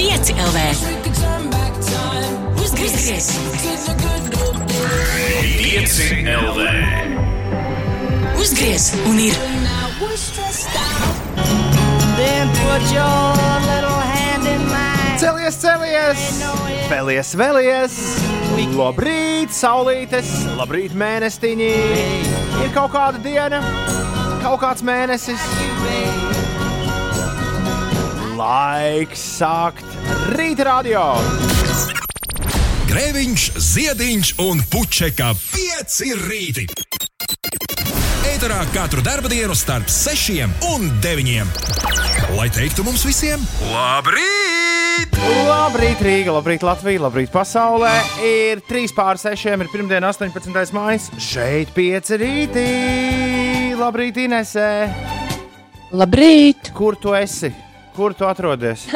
5 0.00 0.32
LV. 0.32 0.58
Uzgriez! 2.56 3.38
5 5.58 6.24
LV. 6.24 6.60
Uzgriez! 8.40 8.94
Un 9.04 9.18
ir. 9.20 9.36
Celies, 15.20 15.60
celies! 15.60 16.24
Vēlies, 16.88 17.36
vēlies! 17.36 18.00
Labrīt, 18.72 19.52
saulītes! 19.52 20.32
Labrīt, 20.56 20.96
mēnestiņi! 20.96 21.72
Ir 22.64 22.72
kaut 22.72 22.96
kāda 22.96 23.20
diena, 23.20 23.60
kaut 24.40 24.64
kāds 24.64 24.80
mēnesis. 24.80 25.44
Laiks 28.40 29.20
sākt 29.36 29.84
rīta 30.32 30.64
radio! 30.64 31.02
Grēviņš, 32.88 33.42
Ziediņš 33.60 34.30
un 34.40 34.62
Puķeka 34.70 35.28
5 35.36 35.98
rīti. 36.22 36.64
Eterā 38.30 38.62
katru 38.72 39.04
dienu 39.28 39.52
starp 39.58 39.92
6 39.92 40.40
un 40.70 40.88
9. 41.04 41.52
Lai 42.38 42.48
teiktu 42.48 42.86
mums 42.86 43.04
visiem, 43.04 43.44
labrīt! 43.74 45.20
Labrīt, 45.44 46.00
Rīga, 46.00 46.32
labrīt, 46.32 46.64
Latvija, 46.64 47.04
labrīt, 47.04 47.28
pasaulē! 47.34 47.92
Ir 48.24 48.64
3 48.64 48.96
pār 48.96 49.20
6, 49.20 49.48
ir 49.52 49.68
pirmdiena, 49.68 50.14
18. 50.16 50.72
maija. 50.72 51.20
Šeit 51.20 51.76
5 51.76 52.16
rītī! 52.24 52.68
Labrīt, 53.76 54.24
Inesē! 54.24 54.70
Labrīt! 55.92 56.72
Kur 56.72 56.96
tu 56.96 57.12
esi? 57.18 57.52
Kur 57.96 58.14
tu 58.14 58.26
atrodies? 58.28 58.86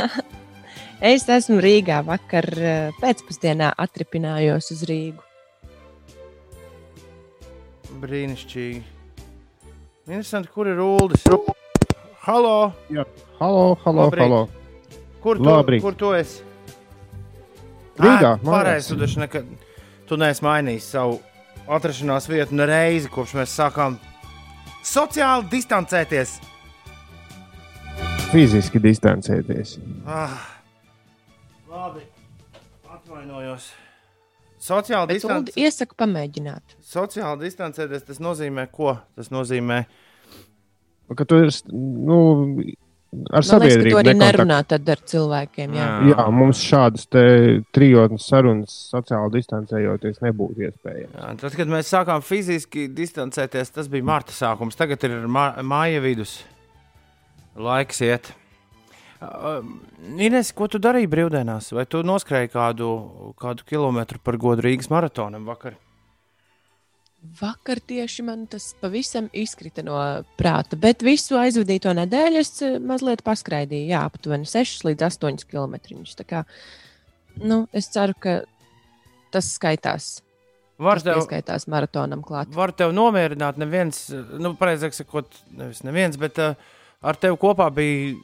Es 1.04 1.26
esmu 1.28 1.58
Rīgā. 1.60 1.98
Vakar 2.06 2.46
eh, 2.56 2.94
pēcpusdienā 3.02 3.74
atripinājos 3.82 4.70
uz 4.72 4.84
Rīgu. 4.88 5.20
Brīnišķīgi. 8.00 8.80
Interesanti, 10.06 10.48
kur 10.54 10.70
ir 10.70 10.80
Ulas? 10.80 11.26
Halo! 12.24 12.72
Halo, 13.40 13.66
halo, 13.84 14.06
Labrīt. 14.06 14.22
halo. 14.22 14.40
Kur 15.20 15.42
tu, 15.42 15.50
Labrīt. 15.50 15.84
kur 15.84 15.98
tu 15.98 16.14
esi? 16.16 16.40
Rīgā, 18.00 18.38
Pareizi, 18.44 18.94
tu 18.94 18.98
taču 19.02 19.20
nekad 19.22 19.50
tu 20.08 20.16
neesi 20.20 20.44
mainījis 20.44 20.88
savu 20.96 21.20
atrašanās 21.70 22.26
vietu 22.28 22.56
ne 22.58 22.66
reizi, 22.68 23.10
kopš 23.12 23.36
mēs 23.38 23.54
sākām 23.60 23.98
sociāli 24.84 25.50
distancēties. 25.52 26.38
Fiziski 28.34 28.80
distancēties. 28.82 29.76
Ah, 30.10 30.34
labi, 31.70 32.02
atvainojos. 32.90 33.68
Sociāli, 34.64 35.12
Bet 35.12 35.26
Uldi 35.28 35.52
distanc... 35.52 35.58
iesaku 35.60 35.94
pamēģināt. 36.00 36.74
sociāli 36.88 37.44
distancēties, 37.44 38.06
tas 38.08 38.18
nozīmē 38.24 38.64
ko? 38.72 38.96
Tas 39.14 39.30
nozīmē, 39.30 39.84
Ka 41.14 41.26
tu 41.28 41.36
esi 41.44 41.68
nu, 41.68 42.16
ar 43.28 43.42
Man 43.42 43.46
sabiedrību. 43.46 43.92
tu 43.92 43.98
arī 44.00 44.14
nerunā 44.16 44.56
ar 44.64 45.02
cilvēkiem. 45.12 45.74
Jā. 45.76 45.84
Jā. 45.84 46.14
Jā, 46.14 46.24
mums 46.32 46.62
šādas 46.64 47.04
te 47.12 47.24
trijotnes 47.76 48.24
sarunas 48.30 48.72
sociāli 48.90 49.34
distancējoties 49.36 50.22
nebūtu 50.24 50.64
iespējams. 50.70 51.12
Jā, 51.12 51.34
tad, 51.44 51.58
kad 51.60 51.70
mēs 51.70 51.92
sākām 51.92 52.24
fiziski 52.24 52.88
distancēties, 52.88 53.70
tas 53.76 53.92
bija 53.92 54.08
marta 54.08 54.32
sākums. 54.32 54.80
Tagad 54.80 55.04
ir 55.04 55.28
mā, 55.28 55.50
māja 55.62 56.00
vidus. 56.02 56.38
Laiks 57.54 58.00
iet. 58.02 58.32
Uh, 59.24 59.62
Ines, 60.20 60.50
ko 60.52 60.66
tu 60.68 60.80
darīji 60.82 61.08
brīvdienās? 61.10 61.70
Vai 61.72 61.86
tu 61.88 62.02
noskrēji 62.04 62.50
kādu, 62.52 62.88
kādu 63.40 63.64
kilometru 63.68 64.20
par 64.20 64.36
godu 64.40 64.66
Rīgas 64.66 64.90
maratonam 64.92 65.46
vakar? 65.48 65.78
Vakar 67.38 67.80
tieši 67.80 68.24
man 68.26 68.42
tas 68.50 68.74
pavisam 68.82 69.30
izkrita 69.32 69.84
no 69.86 69.96
prāta, 70.36 70.76
bet 70.76 71.00
visu 71.06 71.38
aizvadīto 71.40 71.94
nedēļu 71.96 72.42
es 72.42 72.52
mazliet 72.84 73.22
paskraidīju. 73.24 73.88
Jā, 73.94 74.02
aptuveni 74.10 74.50
6 74.50 74.84
līdz 74.90 75.06
8 75.08 75.46
km. 75.48 75.78
Tā 76.18 76.26
kā, 76.28 76.42
nu, 77.40 77.62
es 77.72 77.88
ceru, 77.94 78.18
ka 78.20 78.42
tas 79.32 79.48
skaitās. 79.56 80.18
Var 80.84 81.00
tev, 81.00 81.22
pieskaitās 81.22 81.68
maratonam 81.70 82.20
klāt. 82.26 82.50
var 82.52 82.74
tev 82.76 82.92
nomierināt, 82.92 83.56
neviens, 83.62 84.08
nu, 84.12 84.56
pareizāk 84.58 84.96
sakot, 84.96 85.38
nevis 85.54 85.84
neviens, 85.86 86.18
bet 86.20 86.40
uh, 86.42 86.58
ar 87.04 87.18
tevi 87.20 87.36
kopā 87.40 87.68
bija 87.74 88.14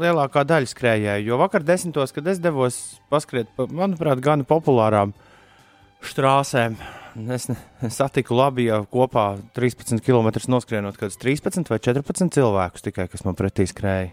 lielākā 0.00 0.44
daļa 0.46 0.68
skrējēju. 0.70 1.26
Jo 1.30 1.38
vakar 1.40 1.64
desmitos, 1.66 2.12
kad 2.14 2.26
es 2.30 2.38
devos 2.42 2.76
paskriet 3.10 3.48
pa, 3.56 3.66
manuprāt, 3.66 4.20
gan 4.22 4.44
populārām 4.46 5.14
strāsēm, 6.06 6.76
es 7.34 7.48
ne- 7.50 7.90
satiku 7.90 8.36
labi, 8.38 8.68
ja 8.70 8.80
kopā 8.86 9.26
13 9.56 10.00
km 10.04 10.30
noskrienot 10.52 10.96
kādus 11.00 11.18
13 11.20 11.68
vai 11.70 11.78
14 11.82 12.30
cilvēkus 12.36 12.86
tikai, 12.86 13.08
kas 13.10 13.24
man 13.26 13.34
pretī 13.38 13.66
skrēja. 13.68 14.12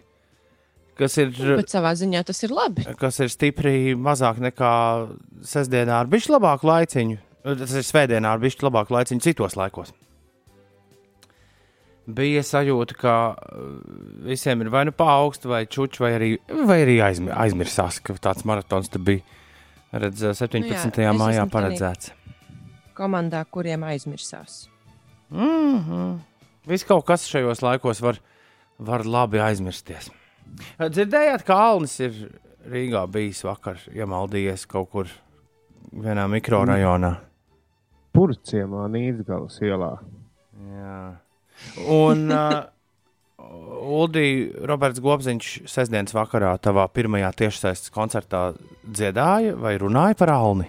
Kas 0.98 1.14
ir, 1.22 1.30
Bet 1.30 1.70
savā 1.70 1.92
ziņā 1.94 2.24
tas 2.26 2.40
ir 2.42 2.50
labi. 2.50 2.82
kas 2.98 3.20
ir 3.22 3.30
stipri 3.30 3.94
mazāk 3.94 4.40
nekā 4.42 4.72
sestdienā 5.46 6.00
ar 6.02 6.08
bišķi 6.10 6.34
labāku 6.34 6.66
laiciņu. 6.66 7.18
Tas 7.46 7.76
ir 7.78 7.86
svētdienā 7.86 8.32
ar 8.34 8.40
bišķi 8.42 8.66
labāku 8.66 8.96
laiciņu 8.98 9.22
citos 9.22 9.54
laikos. 9.56 9.94
Bija 12.08 12.40
sajūta, 12.48 12.96
ka 12.96 13.14
uh, 13.36 13.66
visiem 14.24 14.62
ir 14.64 14.70
vai 14.72 14.86
nu 14.88 14.94
paaugstu, 14.96 15.50
vai 15.52 15.66
čuči, 15.68 16.00
vai 16.00 16.14
arī, 16.16 16.30
vai 16.48 16.78
arī 16.86 17.02
aizmi- 17.04 17.34
aizmirsās, 17.36 18.00
ka 18.00 18.16
tāds 18.16 18.46
maratons 18.48 18.88
bija. 18.96 19.26
Redz, 19.92 20.24
uh, 20.24 20.32
17. 20.36 20.64
Nu 20.64 21.28
jā, 21.28 21.34
esmu 21.36 21.52
paredzēts. 21.52 22.14
Komandā, 22.96 23.44
kuriem 23.52 23.84
aizmirsās. 23.84 24.70
Mm 25.30 25.78
-hmm. 25.84 26.18
Viss 26.68 26.84
kaut 26.84 27.06
kas 27.06 27.28
šajos 27.28 27.62
laikos 27.62 28.02
var, 28.02 28.20
var 28.80 29.06
labi 29.06 29.40
aizmirsties. 29.40 30.10
Dzirdējāt, 30.80 31.44
ka 31.44 31.54
Alnis 31.56 32.00
ir 32.00 32.14
Rīgā 32.68 33.08
bijis 33.12 33.44
vakar, 33.44 33.78
iemaldījies 33.96 34.66
kaut 34.68 34.90
kur 34.90 35.08
vienā 35.94 36.28
mikrorajonā. 36.28 37.16
Purciemā, 38.14 38.88
Nīderlandes 38.92 39.60
ielā. 39.62 39.98
Jā. 40.74 41.18
Un 41.88 42.28
uh, 42.34 42.58
Uldi 43.88 44.52
Roberts 44.68 45.02
Gobziņš 45.04 45.52
sestdienas 45.70 46.16
vakarā 46.16 46.56
tavā 46.62 46.88
pirmajā 46.92 47.30
tiešsaistes 47.44 47.94
koncertā 47.94 48.50
dziedāja 48.84 49.56
vai 49.60 49.78
runāja 49.82 50.18
par 50.20 50.34
Alni? 50.34 50.68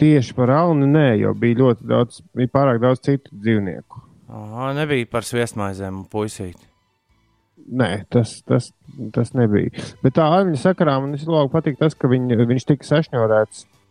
Tieši 0.00 0.34
par 0.34 0.50
Alni 0.50 0.88
nē, 0.90 1.08
jo 1.22 1.34
bija 1.38 1.60
ļoti 1.62 1.88
daudz, 1.90 2.22
bija 2.34 2.50
pārāk 2.54 2.80
daudz 2.82 3.02
citu 3.06 3.30
dzīvnieku. 3.32 4.02
Aha, 4.34 4.72
nebija 4.74 5.06
par 5.10 5.26
sviestmaizēm 5.26 6.00
un 6.02 6.08
puisīti. 6.10 6.70
Nē, 7.64 8.04
tas, 8.12 8.40
tas, 8.44 8.72
tas 9.14 9.30
nebija. 9.36 9.70
Bet 10.02 10.16
tā 10.18 10.26
Aņģa 10.40 10.58
sakarā 10.60 10.98
man 11.00 11.14
ļoti 11.16 11.52
patīk 11.52 11.78
tas, 11.80 11.94
ka 11.96 12.10
viņ, 12.10 12.34
viņš 12.50 12.66
tika 12.68 12.88
sašņorēts 12.90 13.62
du, 13.64 13.83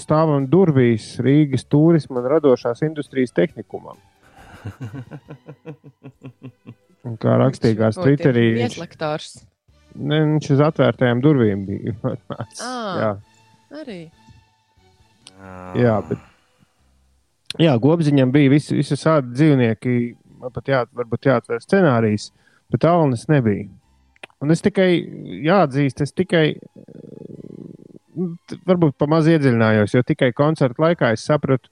stāvam 0.00 0.46
durvīs 0.48 1.14
Rīgas 1.22 1.66
turisma 1.68 2.22
un 2.22 2.28
radošās 2.32 2.80
industrijas 2.86 3.34
tehnikumam. 3.36 3.98
Un 7.04 7.18
kā 7.20 7.34
rakstīgās 7.36 7.98
Twitterī, 8.00 8.46
viņš, 8.56 8.76
Vieslektors. 8.78 9.32
ne, 10.00 10.22
viņš 10.24 10.50
uz 10.54 10.62
atvērtajām 10.64 11.20
durvīm 11.24 11.66
bija. 11.68 11.94
Ā. 12.64 12.76
jā, 13.02 13.10
Arī. 13.82 13.98
jā, 15.76 15.98
bet 16.08 17.60
jā, 17.60 17.74
gobziņam 17.84 18.32
bija 18.32 18.54
visi, 18.54 18.78
visi 18.80 18.96
tādi 18.96 19.34
dzīvnieki. 19.36 19.98
Man 20.44 20.52
pat 20.52 20.68
jā, 20.68 20.82
varbūt 20.96 21.28
jāatver 21.28 21.60
scenārijs, 21.64 22.30
bet 22.72 22.84
Alnis 22.88 23.28
nebija. 23.28 23.68
Un 24.44 24.52
es 24.52 24.60
tikai 24.64 24.88
jāatzīst, 25.44 26.02
es 26.04 26.12
tikai 26.12 26.46
varbūt 28.14 28.96
pa 28.98 29.08
maz 29.10 29.28
iedziļinājos, 29.30 29.94
jo 29.96 30.02
tikai 30.06 30.32
koncerta 30.36 30.86
laikā 30.86 31.12
es 31.14 31.24
sapratu, 31.26 31.70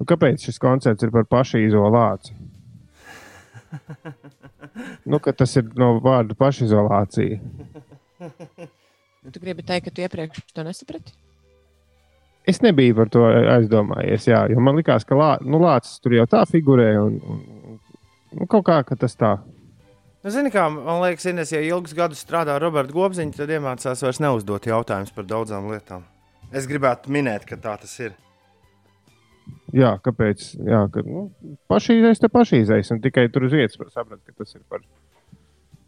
nu, 0.00 0.06
kāpēc 0.08 0.46
šis 0.48 0.60
koncerts 0.62 1.06
ir 1.06 1.12
par 1.14 1.28
pašizolāciju. 1.30 2.36
nu, 5.10 5.20
tas 5.20 5.56
ir 5.56 5.70
no 5.78 5.94
vārda 6.04 6.36
pašizolācija. 6.38 7.40
Tu 9.30 9.40
gribi 9.40 9.64
teikt, 9.66 9.88
ka 9.88 9.92
tu 9.94 10.04
iepriekš 10.04 10.46
to 10.56 10.64
nesaprati? 10.64 11.12
Es 12.48 12.62
nebiju 12.64 12.96
par 12.96 13.10
to 13.12 13.26
aizdomājies, 13.28 14.26
jā, 14.30 14.40
jo 14.48 14.62
man 14.64 14.78
liekas, 14.80 15.04
ka 15.06 15.16
lā, 15.18 15.30
nu, 15.44 15.60
lācis 15.60 16.00
tur 16.00 16.16
jau 16.16 16.24
tā 16.30 16.40
figurē. 16.48 16.88
Un, 17.02 17.18
un, 17.20 17.78
nu, 18.32 18.46
kaut 18.48 18.64
kā 18.66 18.80
ka 18.88 18.96
tas 18.98 19.16
tā. 19.20 19.34
Nu, 20.20 20.28
Zini, 20.28 20.50
kā 20.52 20.66
man 20.68 20.98
liekas, 21.00 21.24
Ines, 21.30 21.48
ja 21.54 21.62
ilgus 21.64 21.94
gadus 21.96 22.18
strādā 22.20 22.58
ar 22.58 22.60
Robertu 22.60 22.92
Gobziņu, 22.92 23.32
tad 23.38 23.48
iemācās 23.54 24.02
vairs 24.04 24.18
neuzdot 24.20 24.66
jautājumus 24.68 25.14
par 25.16 25.24
daudzām 25.24 25.70
lietām. 25.72 26.02
Es 26.52 26.66
gribētu 26.68 27.08
minēt, 27.14 27.46
ka 27.48 27.56
tā 27.56 27.78
tas 27.80 27.94
ir. 28.02 28.12
Jā, 29.72 29.94
kāpēc? 30.04 30.44
Jā, 30.66 30.82
ka, 30.92 31.00
nu, 31.06 31.30
pašīzais, 31.72 32.20
te 32.20 32.28
pašīzais. 32.28 32.90
Un 32.92 33.00
tikai 33.00 33.30
tur 33.32 33.48
uz 33.48 33.56
vietas 33.56 33.80
var 33.80 33.88
saprast, 33.94 34.20
ka 34.26 34.36
tas 34.42 34.52
ir 34.58 34.62
par, 34.68 34.84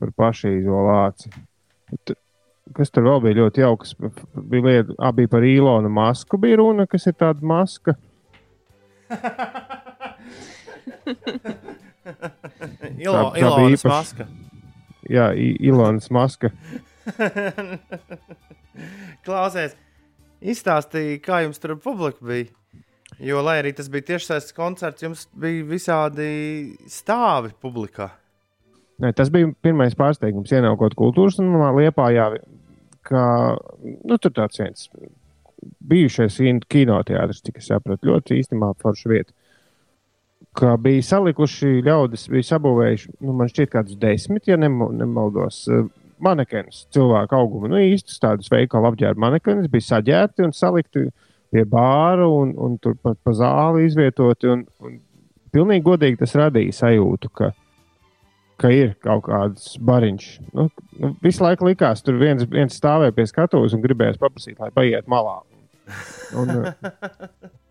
par 0.01 0.15
pašīzolāciju. 0.23 1.45
Kas 2.73 2.95
tur 2.95 3.05
vēl 3.11 3.21
bija 3.27 3.41
ļoti 3.43 3.67
jauks? 3.67 3.93
Bija 4.49 4.69
lieta, 4.71 4.97
abi 5.11 5.29
par 5.29 5.45
Ilonu 5.45 5.93
masku 5.93 6.41
bija 6.41 6.63
runa, 6.63 6.89
kas 6.89 7.05
ir 7.11 7.21
tāda 7.21 7.45
maska. 7.45 7.99
Ilo, 12.99 13.13
Tā- 13.15 13.33
tā 13.33 13.39
Ilonas 13.43 13.83
īpaša- 13.83 13.93
maska. 13.93 14.27
Jā, 15.11 15.27
Ilonas 15.61 16.11
maska. 16.15 16.51
Klausies, 19.27 19.75
izstāstīja, 20.43 21.21
kā 21.25 21.43
jums 21.45 21.61
tur 21.63 21.77
publika 21.83 22.25
bija. 22.27 22.49
Jo, 23.23 23.43
lai 23.45 23.59
arī 23.61 23.75
tas 23.77 23.91
bija 23.93 24.07
tiešsaistes 24.15 24.55
koncerts, 24.57 25.03
jums 25.05 25.27
bija 25.39 25.67
visādi 25.69 26.29
stāvi 26.91 27.53
publikā. 27.63 28.09
Nē, 29.03 29.13
tas 29.19 29.31
bija 29.35 29.51
pirmais 29.63 29.95
pārsteigums, 29.99 30.51
ienākot 30.55 30.95
kultūras 30.99 31.37
namā 31.43 31.71
Liepājā, 31.77 32.31
ka 33.07 33.23
nu, 33.83 34.17
tur 34.19 34.33
tāds 34.35 34.59
viens 34.63 34.89
bijušais 35.93 36.41
in- 36.49 36.63
kinoteātris, 36.73 37.43
cik 37.47 37.61
es 37.61 37.69
sapratu, 37.71 38.09
ļoti 38.11 38.41
īstenībā 38.41 38.73
forša 38.83 39.13
vieta. 39.13 39.33
Ka 40.59 40.75
bija 40.77 41.01
salikuši 41.07 41.81
ļaudis, 41.87 42.27
bija 42.29 42.45
sabūvējuši, 42.51 43.15
nu, 43.25 43.33
man 43.39 43.49
šķiet, 43.49 43.71
kādus 43.73 43.97
desmit, 44.01 44.45
ja 44.51 44.59
nemo- 44.61 44.91
nemaldos, 44.93 45.63
eh, 45.73 45.87
manekenus 46.23 46.85
cilvēku 46.93 47.39
auguma. 47.39 47.71
Nu, 47.73 47.81
īstus 47.81 48.21
tādus 48.21 48.51
veikalu 48.53 48.91
apģērbu 48.91 49.23
manekenus 49.25 49.71
bija 49.73 49.89
saģērti 49.89 50.45
un 50.45 50.53
salikti 50.53 51.07
pie 51.53 51.65
bāra 51.69 52.29
un, 52.29 52.53
un 52.57 52.77
tur 52.83 52.95
pa, 53.01 53.15
pa 53.17 53.35
zāli 53.37 53.87
izvietoti. 53.89 54.53
Un, 54.53 54.67
un 54.85 55.01
pilnīgi 55.53 55.85
godīgi 55.89 56.21
tas 56.23 56.37
radīja 56.39 56.77
sajūtu, 56.83 57.33
ka, 57.37 57.51
ka 58.61 58.71
ir 58.73 58.95
kaut 59.05 59.25
kāds 59.31 59.73
bariņš. 59.81 60.29
Nu, 60.53 60.69
nu, 61.01 61.15
visu 61.25 61.45
laiku 61.45 61.69
likās, 61.69 62.05
tur 62.05 62.21
viens, 62.21 62.45
viens 62.49 62.77
stāvēja 62.77 63.17
pie 63.17 63.27
skatuves 63.29 63.73
un 63.77 63.85
gribējās 63.85 64.21
paprasīt, 64.21 64.61
lai 64.61 64.71
paiet 64.77 65.11
malā. 65.11 65.41
Un, 66.39 66.55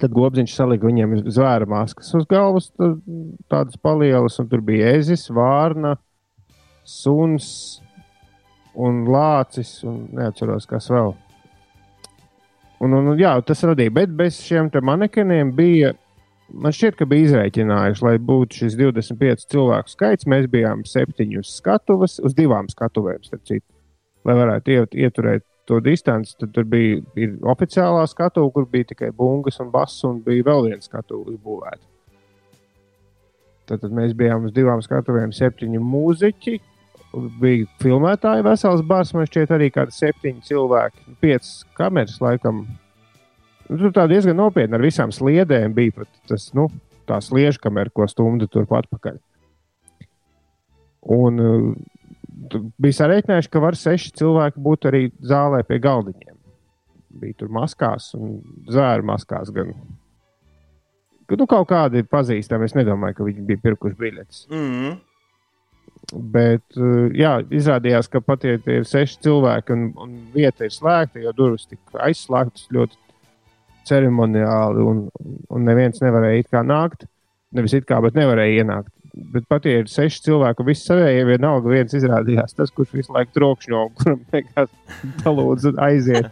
tad 0.00 0.14
gobziņš 0.16 0.54
salika 0.56 0.88
viņiem 0.88 1.18
zvēra 1.32 1.68
maskas 1.70 2.12
uz 2.16 2.26
galvas, 2.30 2.70
tādas 3.50 3.78
palielas, 3.82 4.38
un 4.42 4.48
tur 4.50 4.62
bija 4.64 4.92
ezis, 4.98 5.26
vārna, 5.32 5.96
suns 6.86 7.48
un 8.76 9.04
lācis, 9.08 9.78
un 9.88 10.04
neatceros, 10.16 10.68
kas 10.68 10.90
vēl. 10.92 11.14
Un, 12.84 12.92
un, 12.92 13.14
jā, 13.16 13.32
tas 13.46 13.64
radīja, 13.64 13.94
bet 13.96 14.12
bez 14.16 14.40
šiem 14.44 14.68
manekeniem 14.84 15.54
bija. 15.56 15.94
Man 16.46 16.70
šķiet, 16.70 16.94
ka 17.00 17.08
bija 17.10 17.26
izreikinājuši, 17.26 18.04
lai 18.06 18.18
būtu 18.22 18.60
šis 18.60 18.76
25 18.78 19.48
cilvēku 19.50 19.90
skaits. 19.90 20.28
Mēs 20.30 20.44
bijām 20.52 20.84
septiņi 20.86 21.40
uz 21.40 21.50
skatuves, 21.56 22.20
uz 22.22 22.36
divām 22.38 22.68
skatuvēm, 22.70 23.24
starp 23.26 23.42
citu. 23.48 23.66
Lai 24.28 24.36
varētu 24.38 24.76
iet, 24.76 24.94
ieturēt 24.94 25.42
to 25.66 25.80
distanci, 25.82 26.36
tad 26.40 26.54
tur 26.54 26.66
bija 26.70 27.02
oficiālā 27.50 28.04
skatuve, 28.10 28.52
kur 28.54 28.68
bija 28.70 28.92
tikai 28.92 29.10
bungas 29.14 29.60
un 29.62 29.72
bass, 29.74 30.04
un 30.06 30.22
bija 30.24 30.46
vēl 30.46 30.68
viena 30.68 30.82
skatuve 30.84 31.34
uzbūvēta. 31.34 31.84
Tad, 33.66 33.82
tad 33.82 33.94
mēs 33.94 34.14
bijām 34.14 34.46
uz 34.46 34.54
divām 34.54 34.82
skatuvēm, 34.84 35.34
septiņi 35.34 35.82
mūziķi, 35.82 36.56
bija 37.40 37.66
filmētāji, 37.82 38.44
vesels 38.46 38.82
bars, 38.86 39.12
man 39.16 39.26
šķiet, 39.28 39.54
arī 39.56 39.70
kādi 39.74 39.94
septiņi 39.96 40.44
cilvēki, 40.46 41.06
nu, 41.08 41.16
piecas 41.22 41.52
kameras 41.78 42.20
laikam. 42.22 42.64
Nu, 43.66 43.78
tur 43.80 43.94
tā 43.94 44.06
diezgan 44.10 44.38
nopietni 44.38 44.78
ar 44.78 44.84
visām 44.84 45.14
sliedēm 45.14 45.74
bija 45.74 45.96
pat 45.98 46.10
tas, 46.30 46.50
nu, 46.54 46.68
tā 47.08 47.18
sliežu 47.24 47.62
kamera, 47.64 47.90
ko 47.90 48.06
stumda 48.10 48.46
turpat 48.50 48.86
pakaļ. 48.92 49.18
Un 51.16 51.42
uh, 51.42 51.66
bija 52.36 52.98
sarēķinājuši, 53.00 53.52
ka 53.52 53.62
var 53.64 53.78
seši 53.78 54.12
cilvēki 54.20 54.62
būt 54.62 54.88
arī 54.90 55.02
zālē 55.24 55.62
pie 55.66 55.78
galdiņiem. 55.82 56.34
Bija 57.16 57.38
tur 57.40 57.52
maskās 57.52 58.10
un 58.18 58.38
zvēru 58.68 59.06
maskās 59.08 59.52
gan. 59.54 59.72
Nu, 61.26 61.46
kaut 61.48 61.66
kādi 61.70 62.04
pazīstami. 62.06 62.68
Es 62.68 62.76
nedomāju, 62.76 63.18
ka 63.18 63.26
viņi 63.26 63.46
bija 63.48 63.62
pirkuši 63.64 63.98
biļetes. 63.98 64.42
Mm. 64.52 64.98
Bet 66.36 66.76
uh, 66.78 67.08
jā, 67.16 67.40
izrādījās, 67.50 68.06
ka 68.12 68.20
pat 68.22 68.44
ja 68.46 68.54
ir 68.60 68.86
seši 68.86 69.18
cilvēki 69.24 69.74
un, 69.74 69.88
un 70.02 70.12
vieta 70.34 70.68
ir 70.68 70.74
slēgta, 70.74 71.18
jo 71.24 71.32
durvis 71.34 71.66
tika 71.66 72.04
aizslēgtas 72.06 72.68
ļoti 72.74 73.00
ceremoniāli, 73.86 74.84
un, 74.86 75.02
un 75.50 75.66
neviens 75.66 76.02
nevarēja 76.02 76.44
it 76.44 76.52
kā 76.52 76.62
nākt. 76.66 77.08
Nevis 77.56 77.74
it 77.78 77.86
kā, 77.88 77.98
bet 78.04 78.18
nevarēja 78.18 78.62
ienākt. 78.62 78.92
Bet 79.16 79.46
pat 79.48 79.64
ja 79.64 79.78
ir 79.80 79.86
seši 79.88 80.18
cilvēki, 80.26 80.60
un 80.60 80.66
viss 80.68 80.84
savējie 80.84 81.22
vienalga 81.24 81.70
viens 81.72 81.94
izrādījās 81.96 82.52
tas, 82.56 82.68
kurš 82.76 82.90
visu 82.98 83.14
laiku 83.14 83.32
trokšņo, 83.32 83.78
un 83.86 83.94
kuram 83.96 84.18
vienkārši 84.34 85.22
palūdz 85.22 85.70
aiziet. 85.86 86.28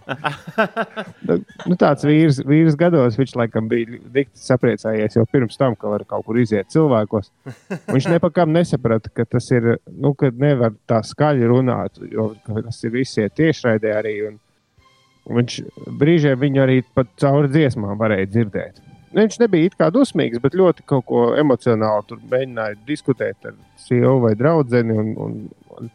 nu, 1.31 1.39
nu, 1.65 1.79
tāds 1.81 2.05
vīrs, 2.05 2.43
vīrs 2.45 2.77
gados, 2.81 3.17
viņš 3.17 3.35
laikam 3.41 3.73
bija 3.73 3.97
dikti 4.13 4.45
sapriecājies 4.45 5.17
jau 5.17 5.25
pirms 5.33 5.57
tam, 5.61 5.79
ka 5.81 5.95
var 5.95 6.05
kaut 6.11 6.29
kur 6.29 6.43
iziet 6.43 6.69
cilvēkos. 6.75 7.33
Viņš 7.89 8.13
nepakām 8.13 8.53
nesaprata, 8.53 9.09
ka 9.17 9.25
tas 9.33 9.49
ir, 9.57 9.79
nu, 9.89 10.13
ka 10.13 10.29
nevar 10.37 10.77
tā 10.85 11.01
skaļi 11.09 11.49
runāt, 11.55 12.05
jo 12.13 12.35
tas 12.53 12.85
ir 12.85 12.99
visi 13.01 13.31
tiešraidē 13.33 13.97
arī. 13.97 14.19
Un, 14.29 14.41
un 15.25 15.41
viņš 15.41 15.63
brīžiem 16.05 16.37
viņu 16.37 16.67
arī 16.69 16.83
pat 16.93 17.17
cauri 17.23 17.49
dziesmām 17.49 17.97
varēja 17.97 18.35
dzirdēt. 18.37 18.91
Viņš 19.15 19.37
nebija 19.43 19.71
it 19.71 19.77
kā 19.79 19.91
dusmīgs, 19.95 20.41
bet 20.43 20.57
ļoti 20.59 20.85
kaut 20.91 21.07
ko 21.07 21.25
emocionāli 21.39 22.07
tur 22.09 22.23
mēģināja 22.31 22.79
diskutēt 22.89 23.51
ar 23.51 23.55
sievu 23.79 24.17
vai 24.25 24.33
draugu. 24.39 24.81
Un, 24.81 25.13
un, 25.25 25.37
un, 25.79 25.91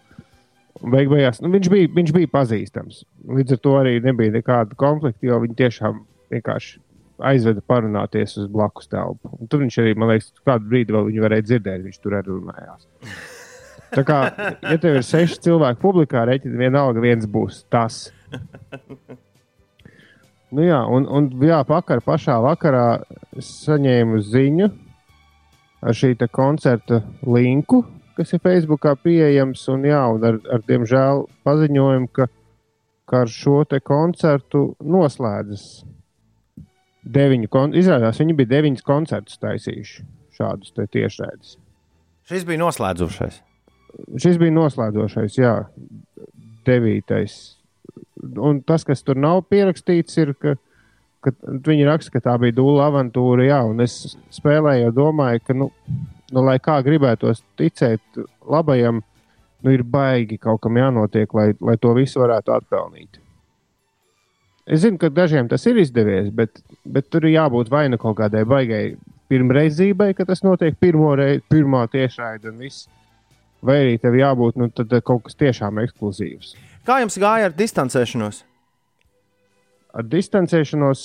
un 0.80 0.94
beig 0.94 1.12
beigās 1.12 1.42
nu, 1.44 1.52
viņš, 1.52 1.72
bija, 1.74 1.90
viņš 1.96 2.14
bija 2.16 2.32
pazīstams. 2.32 3.04
Līdz 3.40 3.58
ar 3.58 3.64
to 3.66 3.76
arī 3.82 3.98
nebija 4.04 4.38
nekāda 4.38 4.78
konflikta, 4.80 5.28
jo 5.28 5.42
viņi 5.44 5.60
tiešām 5.64 6.04
vienkārši 6.32 6.80
aizveda 7.30 7.64
parunāties 7.68 8.38
uz 8.40 8.48
blakus 8.52 8.88
telpu. 8.92 9.32
Un 9.36 9.52
tur 9.52 9.66
viņš 9.66 9.82
arī, 9.84 9.96
man 10.00 10.14
liekas, 10.14 10.32
kādu 10.48 10.72
brīdi 10.72 10.96
vēl 10.96 11.10
viņu 11.10 11.26
varēja 11.26 11.48
dzirdēt, 11.50 11.86
viņš 11.88 12.04
tur 12.04 12.20
arī 12.20 12.32
runājās. 12.32 12.88
Tā 13.90 14.04
kā, 14.06 14.20
ja 14.64 14.78
tev 14.80 15.00
ir 15.00 15.06
seši 15.06 15.42
cilvēki 15.50 15.82
publikā, 15.82 16.24
reķina 16.30 16.62
vienalga, 16.62 17.02
viens 17.04 17.28
būs 17.28 17.64
tas. 17.74 18.06
Nu 20.56 20.66
jā, 20.66 20.80
un, 20.90 21.06
un 21.06 21.30
jā, 21.46 21.60
vakar, 21.70 22.02
pašā 22.02 22.40
vakarā 22.42 23.04
saņēmu 23.38 24.22
ziņu 24.26 24.70
ar 25.86 25.96
šī 25.96 26.16
koncerta 26.34 27.04
linku, 27.24 27.84
kas 28.18 28.34
ir 28.34 28.42
Facebookā 28.44 28.96
pieejams. 29.00 29.68
Un, 29.72 29.86
jā, 29.88 30.02
un 30.10 30.26
ar, 30.26 30.40
ar 30.52 30.66
diemžēl 30.68 31.24
paziņojumu, 31.48 32.10
ka, 32.16 32.28
ka 33.10 33.24
ar 33.26 33.32
šo 33.32 33.62
koncertu 33.86 34.74
noslēdzas 34.82 35.68
deviņu. 37.06 37.52
Kon 37.52 37.78
izrādās, 37.78 38.20
viņi 38.20 38.38
bija 38.42 38.56
deviņus 38.56 38.86
koncertus 38.86 39.40
taisījuši 39.42 40.08
šādus 40.40 40.74
tiešraidus. 40.74 41.58
Šis 42.30 42.46
bija 42.48 42.62
noslēdzošais. 42.62 43.40
Šis 44.22 44.38
bija 44.42 44.54
noslēdzošais, 44.54 45.38
jā, 45.40 45.56
devītais. 46.68 47.59
Un 48.20 48.62
tas, 48.68 48.84
kas 48.88 49.04
tur 49.06 49.20
nav 49.20 49.46
pierakstīts, 49.52 50.18
ir, 50.20 50.34
ka, 50.40 50.56
ka 51.24 51.34
viņi 51.68 51.88
raksta, 51.88 52.18
ka 52.18 52.24
tā 52.26 52.36
bija 52.42 52.58
dūla 52.58 52.90
avantūra. 52.90 53.46
Jā, 53.48 53.62
un 53.68 53.80
es 53.86 54.18
spēlēju, 54.36 54.92
domāju, 54.96 55.44
ka, 55.48 55.56
nu, 55.56 55.70
nu, 56.34 56.44
lai 56.44 56.58
kā 56.64 56.80
gribētos 56.86 57.44
ticēt 57.60 58.22
labajam, 58.50 59.02
nu, 59.64 59.74
ir 59.74 59.84
baigi 59.84 60.40
kaut 60.42 60.62
kam 60.66 60.80
jānotiek, 60.80 61.32
lai, 61.36 61.52
lai 61.64 61.78
to 61.80 61.96
visu 61.98 62.22
varētu 62.24 62.56
atpelnīt. 62.58 63.22
Es 64.70 64.84
zinu, 64.84 65.00
ka 65.02 65.10
dažiem 65.10 65.48
tas 65.50 65.64
ir 65.66 65.80
izdevies, 65.82 66.30
bet, 66.30 66.60
bet 66.86 67.08
tur 67.10 67.26
ir 67.26 67.40
jābūt 67.40 67.72
vai 67.74 67.88
nu 67.90 67.98
kaut 67.98 68.20
kādai 68.20 68.44
baigai 68.46 68.84
pirmreizībai, 69.30 70.12
ka 70.18 70.28
tas 70.30 70.44
notiek 70.46 70.76
reizi, 70.78 71.44
pirmā 71.50 71.88
tiešraide 71.90 72.52
un 72.52 72.60
viss. 72.66 72.88
Vai 73.66 73.80
arī 73.82 73.98
tev 74.00 74.16
jābūt 74.16 74.56
nu, 74.62 74.70
kaut 75.02 75.26
kas 75.26 75.36
tiešām 75.36 75.82
ekskluzīvs. 75.84 76.54
Kā 76.90 76.96
jums 77.04 77.20
gāja 77.22 77.52
ar 77.52 77.54
distancēšanos? 77.54 78.40
Ar 79.94 80.06
distancēšanos 80.10 81.02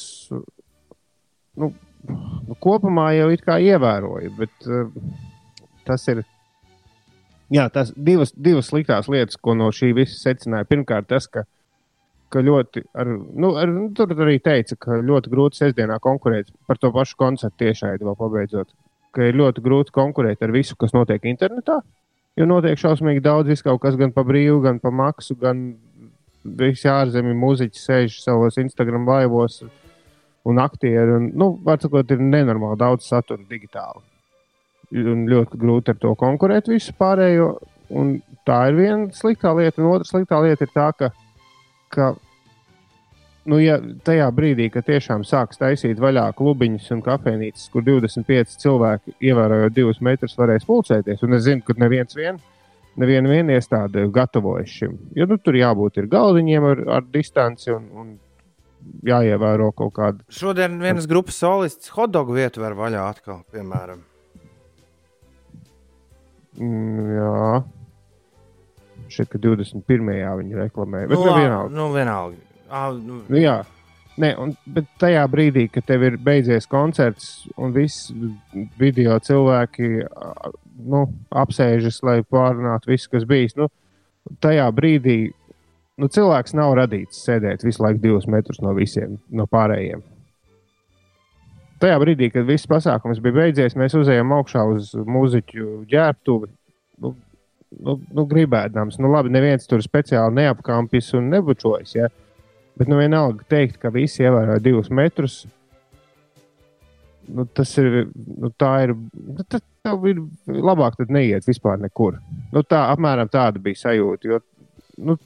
nu, 1.60 1.68
nu, 2.08 2.56
kopumā 2.64 3.10
jau 3.18 3.26
it 3.34 3.42
kā 3.44 3.58
ievēroju, 3.60 4.30
bet 4.38 4.68
uh, 4.70 4.86
tas 5.84 6.06
ir. 6.08 6.22
Jā, 7.52 7.66
tas 7.72 7.90
divas, 7.92 8.32
divas 8.32 8.70
sliktās 8.70 9.10
lietas, 9.12 9.36
ko 9.36 9.52
no 9.60 9.68
šī 9.76 9.90
visa 9.98 10.16
secināja. 10.16 10.64
Pirmkārt, 10.70 11.10
tas, 11.10 11.28
ka, 11.28 11.42
ka 12.32 12.40
ļoti, 12.40 12.86
ar, 12.96 13.10
nu, 13.44 13.52
ar, 13.60 13.74
tur 13.94 14.14
arī 14.24 14.38
teica, 14.42 14.78
ka 14.80 14.96
ļoti 15.04 15.32
grūti 15.34 15.60
sestdienā 15.60 16.00
konkurēt 16.02 16.48
par 16.64 16.80
to 16.80 16.88
pašu 16.96 17.20
koncertu 17.20 17.60
tiešraidi 17.60 18.08
vēl 18.08 18.16
pabeidzot. 18.22 18.72
Ka 19.12 19.28
ir 19.28 19.36
ļoti 19.36 19.62
grūti 19.68 19.92
konkurēt 19.94 20.40
ar 20.42 20.56
visu, 20.56 20.80
kas 20.80 20.96
notiek 20.96 21.28
internetā. 21.28 21.82
Jo 22.34 22.48
notiek 22.50 22.78
šausmīgi 22.80 23.22
daudz, 23.22 23.46
viss 23.52 23.62
kaut 23.62 23.78
kas 23.84 23.94
gan 23.98 24.10
pa 24.14 24.24
brīvu, 24.26 24.58
gan 24.64 24.80
pa 24.82 24.90
maksu, 24.90 25.36
gan 25.38 25.68
visi 26.44 26.88
ārzemju 26.90 27.34
mūziķi 27.38 27.80
sēž 27.80 28.16
savos 28.24 28.58
Instagram 28.58 29.06
laivos 29.06 29.60
un 30.44 30.58
aktieri. 30.58 31.14
Un, 31.14 31.30
nu, 31.38 31.52
var 31.64 31.78
sakot, 31.82 32.10
ir 32.10 32.20
nenormāli 32.20 32.80
daudz 32.80 33.06
satura 33.06 33.46
digitāli. 33.50 34.02
Un 35.00 35.24
ļoti 35.30 35.60
grūti 35.62 35.94
ar 35.94 36.00
to 36.02 36.12
konkurēt 36.18 36.68
visu 36.70 36.94
pārējo. 36.98 37.54
Un 37.94 38.16
tā 38.48 38.58
ir 38.70 38.78
viena 38.80 39.14
sliktā 39.14 39.54
lieta, 39.56 39.80
un 39.80 39.92
otra 39.92 40.08
sliktā 40.08 40.40
lieta 40.42 40.66
ir 40.66 40.74
tā, 40.74 40.90
ka, 40.98 41.10
ka 41.94 42.12
nu, 43.50 43.58
ja 43.62 43.76
tajā 44.06 44.26
brīdī, 44.34 44.68
kad 44.72 44.86
tiešām 44.88 45.24
sāks 45.28 45.60
taisīt 45.60 46.00
vaļā 46.02 46.26
klubiņus 46.38 46.90
un 46.96 47.02
kafejnīcas, 47.04 47.68
kur 47.72 47.84
25 47.86 48.58
cilvēki 48.62 49.16
ievērojot 49.30 49.76
divus 49.76 50.00
metrus 50.04 50.36
varēs 50.38 50.66
pulcēties, 50.68 51.22
un 51.26 51.38
es 51.38 51.46
zinu, 51.46 51.64
ka 51.66 51.76
neviens 51.80 52.16
vien, 52.16 52.40
neviena 53.00 53.30
vien 53.30 53.52
iestāde 53.54 54.06
gatavojas 54.14 54.72
šim. 54.72 54.96
Jo 55.18 55.28
nu, 55.30 55.38
tur 55.40 55.58
jābūt 55.58 56.00
ir 56.00 56.10
galdiņiem 56.12 56.70
ar, 56.70 56.82
ar 57.00 57.06
distanci 57.12 57.72
un, 57.74 57.90
un 58.00 58.14
jāievēro 59.06 59.70
kaut 59.76 59.94
kāda. 59.98 60.24
Šodien 60.32 60.80
vienas 60.82 61.08
grupas 61.10 61.38
solists 61.40 61.92
hotdogu 61.94 62.36
vietu 62.36 62.64
var 62.64 62.76
vaļā 62.78 63.06
atkal, 63.12 63.44
piemēram. 63.54 64.02
Mm, 66.54 67.06
jā. 67.18 67.62
Šeit, 69.10 69.28
ka 69.30 69.38
21. 69.42 70.10
viņi 70.40 70.58
reklamēja. 70.58 71.10
Bet 71.10 71.18
nu, 71.18 71.24
nu, 71.26 71.38
vienalga. 71.38 71.74
Nu, 71.74 71.88
vienalga. 71.94 72.53
Ā, 72.74 72.88
nu, 72.98 73.22
jā. 73.38 73.60
Nē, 74.18 74.30
un, 74.38 74.52
bet 74.70 74.86
tajā 75.02 75.24
brīdī, 75.30 75.66
kad 75.74 75.86
tev 75.88 76.04
ir 76.06 76.16
beidzies 76.22 76.68
koncerts 76.70 77.48
un 77.58 77.72
viss 77.74 78.12
video 78.78 79.16
cilvēki 79.22 79.88
nu, 80.86 81.00
apsēžas, 81.34 81.98
lai 82.06 82.20
pārunātu 82.22 82.92
visu, 82.92 83.10
kas 83.10 83.26
bijis, 83.26 83.56
nu, 83.58 83.66
tajā 84.42 84.68
brīdī 84.74 85.18
nu, 85.98 86.08
cilvēks 86.10 86.54
nav 86.54 86.76
radīts 86.78 87.24
sēdēt 87.26 87.66
visu 87.66 87.82
laiku 87.82 88.02
divus 88.02 88.28
metrus 88.30 88.62
no 88.62 88.74
visiem, 88.76 89.18
no 89.34 89.48
pārējiem. 89.50 90.02
Tajā 91.82 91.98
brīdī, 92.00 92.30
kad 92.32 92.46
viss 92.46 92.70
pasākums 92.70 93.20
bija 93.22 93.40
beidzies, 93.42 93.74
mēs 93.78 93.96
uzējām 93.98 94.30
augšā 94.34 94.62
uz 94.70 94.92
mūziķu 94.94 95.82
ģērbtuvi. 95.90 96.50
Nu, 97.02 97.16
nu, 97.82 97.98
nu, 98.14 98.26
gribēdams, 98.30 99.00
nu, 99.02 99.10
labi, 99.10 99.34
neviens 99.34 99.66
tur 99.68 99.82
speciāli 99.82 100.38
neapkampis 100.38 101.10
un 101.18 101.32
nebučojas. 101.34 101.96
Ja? 101.98 102.10
Bet, 102.74 102.88
nu, 102.90 102.98
vienalga 102.98 103.44
teikt, 103.50 103.78
ka 103.82 103.92
visi 103.94 104.24
ievēro 104.24 104.56
divus 104.62 104.90
metrus. 104.90 105.44
Nu, 107.30 107.46
tas 107.46 107.70
ir. 107.80 108.08
Nu, 108.14 108.50
tā 108.58 108.72
ir. 108.86 108.96
Nu, 109.14 109.44
tad 109.46 109.62
tev 109.84 110.04
ir 110.10 110.20
labāk, 110.48 110.98
neiet 111.12 111.46
vispār 111.46 111.78
nekur. 111.80 112.18
Nu, 112.52 112.64
tā 112.66 112.86
apmēram 112.90 113.30
tāda 113.32 113.62
bija 113.62 113.84
sajūta. 113.84 114.32
Jo, 114.32 114.40
nu, 115.06 115.16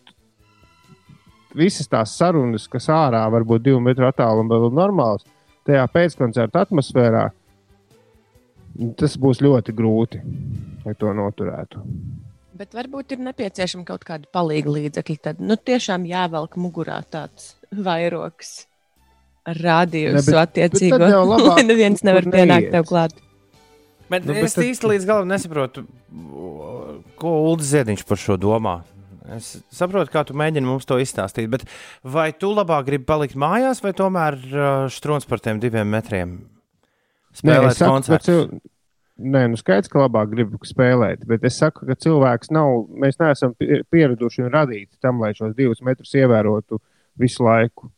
visas 1.57 1.89
tās 1.91 2.15
sarunas, 2.19 2.69
kas 2.71 2.89
ārā 2.93 3.25
var 3.33 3.47
būt 3.49 3.65
divu 3.65 3.81
metru 3.83 4.09
attālumā, 4.09 4.55
vēl 4.55 4.71
ir 4.71 4.79
normāls, 4.79 5.27
tajā 5.67 5.87
pēckoncerta 5.95 6.67
atmosfērā. 6.67 7.29
Tas 8.99 9.17
būs 9.19 9.41
ļoti 9.43 9.75
grūti, 9.75 10.21
lai 10.85 10.95
to 10.99 11.13
noturētu. 11.17 11.83
Bet 12.59 12.75
varbūt 12.75 13.15
ir 13.15 13.21
nepieciešama 13.23 13.87
kaut 13.87 14.03
kāda 14.07 14.27
palīga 14.35 14.73
līdzekļa. 14.75 15.19
Tad 15.29 15.43
nu, 15.45 15.55
tiešām 15.55 16.07
jāvelk 16.09 16.57
mugurā 16.59 16.99
tāds 17.07 17.53
vairoks 17.71 18.67
ar 19.49 19.61
rādījumu 19.63 20.23
attiecīgo. 20.43 20.99
bet 20.99 21.07
tad 21.07 21.15
jau 21.15 21.25
labāk 21.29 21.61
Lai 21.61 21.67
neviens 21.71 22.03
nevar 22.07 22.27
pienākt 22.27 22.71
tev 22.75 22.87
klāt. 22.91 23.15
Bet 24.09 24.25
Nu, 24.25 24.33
nu, 24.33 24.39
bet 24.41 24.49
es 24.49 24.57
tad- 24.57 24.65
īsti 24.65 24.89
līdz 24.89 25.07
galam 25.07 25.29
nesaprotu, 25.29 25.85
ko 27.21 27.33
Ulrichs 27.51 27.71
Ziedņš 27.75 28.07
par 28.09 28.21
šo 28.21 28.39
domā. 28.41 28.79
Es 29.37 29.59
saprotu, 29.77 30.09
kā 30.09 30.23
tu 30.25 30.33
mēģini 30.33 30.65
mums 30.65 30.87
to 30.89 30.97
izstāstīt, 30.97 31.51
bet 31.53 31.67
vai 32.03 32.31
tu 32.33 32.49
labāk 32.57 32.87
gribi 32.89 33.05
palikt 33.05 33.37
mājās, 33.37 33.83
vai 33.85 33.93
tomēr 33.93 34.39
uh, 34.49 34.87
strūns 34.89 35.29
par 35.29 35.43
tiem 35.45 35.61
diviem 35.61 35.91
metriem? 35.93 36.39
Spēlēt 37.37 37.75
es 37.77 37.83
ka 37.83 37.91
koncertu. 37.93 38.39
Nē, 39.19 39.49
nu 39.51 39.59
skaidrs, 39.59 39.91
ka 39.91 39.99
labāk 40.05 40.29
gribu 40.31 40.59
spēlēt, 40.63 41.25
bet 41.27 41.43
es 41.49 41.57
saku, 41.59 41.87
ka 41.89 41.97
cilvēks 41.99 42.53
nav, 42.55 42.85
mēs 43.03 43.17
neesam 43.19 43.51
pie- 43.59 43.81
pieraduši 43.91 44.45
un 44.47 44.53
radīti 44.55 44.95
tam, 45.03 45.19
lai 45.21 45.33
šos 45.35 45.57
divus 45.59 45.81
metrus 45.83 46.13
ievērotu 46.15 46.79
visu 47.19 47.43
laiku. 47.43 47.91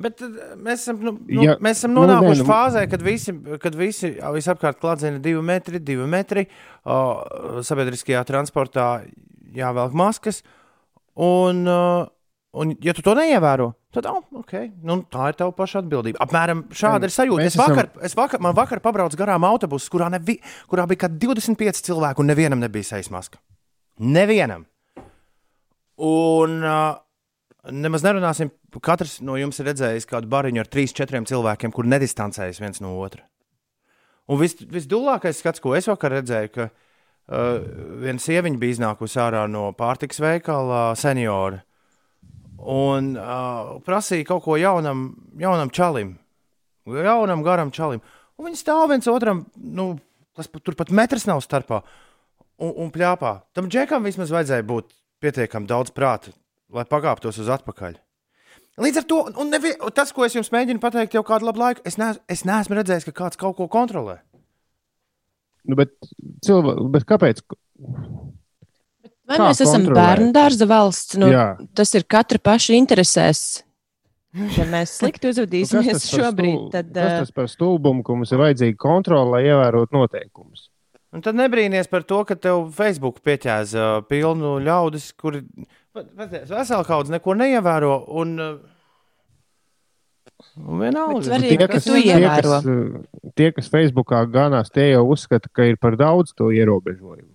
Bet 0.00 0.22
uh, 0.22 0.30
mēs 0.62 0.84
esam, 0.86 1.00
nu, 1.04 1.16
nu, 1.26 1.42
Ja- 1.44 1.56
mēs 1.60 1.82
esam 1.82 1.92
nu, 1.92 2.04
nē, 2.06 2.14
nonākuši 2.20 2.44
nu- 2.44 2.46
fāzē, 2.48 2.84
kad 2.88 3.02
visi, 3.02 3.34
kad 3.60 3.74
visi 3.74 4.12
visapkārt 4.14 4.78
klātsiena 4.80 5.18
divi 5.20 5.42
metri, 5.42 5.80
divi 5.82 6.06
metri, 6.06 6.46
uh, 6.86 7.60
sabiedriskajā 7.66 8.22
transportā 8.30 8.86
jāvelk 9.52 9.92
maskas. 9.92 10.42
Un, 11.18 11.66
uh, 11.66 12.06
un, 12.54 12.76
ja 12.80 12.94
tu 12.94 13.02
to 13.02 13.12
neievēro, 13.18 13.72
tad 13.94 14.06
oh, 14.06 14.22
okay, 14.38 14.70
nu, 14.86 15.00
tā 15.10 15.30
ir 15.32 15.38
tava 15.38 15.52
paša 15.56 15.82
atbildība. 15.82 16.20
Apmēram 16.22 16.64
šāda 16.76 17.08
ir 17.08 17.14
sajūta. 17.14 17.46
Es 17.48 17.58
vakar, 17.58 17.90
es 18.06 18.14
vakar, 18.18 18.42
man 18.42 18.54
vakar 18.56 18.82
pabraucu 18.82 19.18
garām 19.18 19.46
autobusu, 19.48 19.90
kurā, 19.92 20.10
nevi, 20.14 20.38
kurā 20.70 20.86
bija 20.90 21.06
kaut 21.06 21.16
25 21.22 21.82
cilvēku, 21.88 22.22
un 22.22 22.30
nevienam 22.30 22.62
nebija 22.62 22.92
sejas 22.92 23.10
maska. 23.10 23.40
Nevienam. 24.00 24.64
Un 26.06 26.60
uh, 26.62 27.00
nemaz 27.74 28.06
nerunāsim, 28.06 28.52
katrs 28.80 29.18
no 29.26 29.34
jums 29.40 29.58
ir 29.60 29.68
redzējis 29.72 30.06
kādu 30.08 30.30
bariņu 30.32 30.62
ar 30.62 30.70
3-4 30.70 31.26
cilvēkiem, 31.32 31.74
kur 31.74 31.88
nedistancējas 31.90 32.62
viens 32.62 32.82
no 32.84 32.94
otra. 33.02 33.26
Un 34.30 34.38
vis, 34.38 34.54
visdūlākais 34.54 35.42
skats, 35.42 35.60
ko 35.60 35.74
es 35.74 35.90
vakar 35.90 36.14
redzēju, 36.20 36.52
ka 36.54 36.68
uh, 36.70 37.58
viena 38.04 38.22
sieviete 38.22 38.54
bija 38.62 38.78
iznākusi 38.78 39.18
ārā 39.18 39.42
no 39.50 39.66
pārtiks 39.74 40.22
veikala 40.22 40.92
seniora 40.94 41.64
un 42.60 43.14
uh, 43.16 43.78
prasīja 43.86 44.26
kaut 44.28 44.44
ko 44.44 44.56
jaunam, 44.60 45.10
jaunam 45.40 45.72
čalim, 45.72 46.14
jaunam 46.86 47.44
garam 47.46 47.72
čalim. 47.74 48.02
Un 48.40 48.48
viņi 48.48 48.60
stāv 48.60 48.86
viens 48.92 49.08
otram, 49.10 49.44
nu, 49.56 49.92
pat, 50.36 50.48
tur 50.64 50.76
pat 50.78 50.92
metrs 50.94 51.26
nav 51.28 51.42
starpā, 51.44 51.82
un, 52.60 52.72
un 52.84 52.92
pļāpā. 52.92 53.34
Tam 53.56 53.68
džekam 53.72 54.06
vismaz 54.06 54.32
vajadzēja 54.32 54.66
būt 54.68 54.92
pietiekami 55.20 55.68
daudz 55.68 55.92
prāta, 55.96 56.32
lai 56.72 56.86
pakāptos 56.88 57.40
uz 57.42 57.50
atpakaļ. 57.52 57.98
Līdz 58.80 59.02
ar 59.02 59.06
to, 59.08 59.18
un 59.42 59.50
nevi, 59.52 59.74
tas, 59.92 60.12
ko 60.16 60.24
es 60.24 60.36
jums 60.36 60.52
mēģinu 60.54 60.80
pateikt 60.80 61.16
jau 61.16 61.24
kādu 61.26 61.48
labu 61.48 61.60
laiku, 61.60 61.82
es, 61.84 61.98
nees, 62.00 62.20
es 62.30 62.46
neesmu 62.48 62.78
redzējis, 62.78 63.08
ka 63.10 63.16
kāds 63.24 63.40
kaut 63.40 63.58
ko 63.58 63.66
kontrolē. 63.68 64.20
Nu, 65.68 65.76
bet, 65.76 65.92
cilvē... 66.46 66.76
bet 66.94 67.04
kāpēc? 67.08 67.42
Vai 69.30 69.38
Kā 69.38 69.46
mēs 69.48 69.60
esam 69.62 69.84
bērnu 69.94 70.32
dārza 70.34 70.66
valsts? 70.66 71.14
Nu, 71.20 71.28
Jā. 71.30 71.44
tas 71.78 71.92
ir 71.94 72.02
katra 72.10 72.40
paša 72.42 72.74
interesēs. 72.74 73.42
Ja 74.56 74.64
mēs 74.70 74.92
slikti 75.00 75.26
Nu, 75.26 75.32
uzvedīsimies 75.34 75.96
tas 75.96 76.04
par 76.10 76.20
šobrīd, 76.24 76.56
stul- 76.56 76.70
tad 76.74 76.90
uh, 76.94 77.14
tas 77.22 77.32
par 77.34 77.48
stulbumu, 77.50 78.02
ka 78.06 78.14
mums 78.14 78.30
ir 78.34 78.38
vajadzīga 78.42 78.78
kontrole, 78.78 79.30
lai 79.32 79.40
ievērotu 79.48 79.96
noteikumus? 79.96 80.68
Un 81.10 81.22
tad 81.26 81.34
nebrīnīties 81.34 81.88
par 81.90 82.04
to, 82.06 82.20
ka 82.28 82.36
tev 82.38 82.68
Facebook 82.76 83.18
pieķēza 83.26 83.86
uh, 83.98 84.04
pilnu 84.06 84.52
ļaudis, 84.62 85.08
kuri 85.18 85.40
veseli 85.94 86.84
kaut 86.86 87.10
neko 87.10 87.34
neievēro. 87.40 87.94
Un, 88.22 88.36
uh, 88.38 88.60
un 90.62 90.78
vienalga, 90.84 91.24
svarīgi, 91.26 91.56
Tie, 91.56 91.58
ka 91.64 91.68
kas, 91.74 91.88
tu 91.88 91.96
tie, 91.98 92.14
ievēro. 92.14 92.54
kas, 92.54 93.34
tie, 93.38 93.50
kas 93.56 93.70
Facebookā 93.72 94.22
ganās, 94.30 94.70
tie 94.74 94.92
jau 94.92 95.02
uzskata, 95.10 95.50
ka 95.52 95.66
ir 95.72 95.76
par 95.82 95.98
daudz 96.00 96.30
to 96.38 96.52
ierobežojumu, 96.54 97.34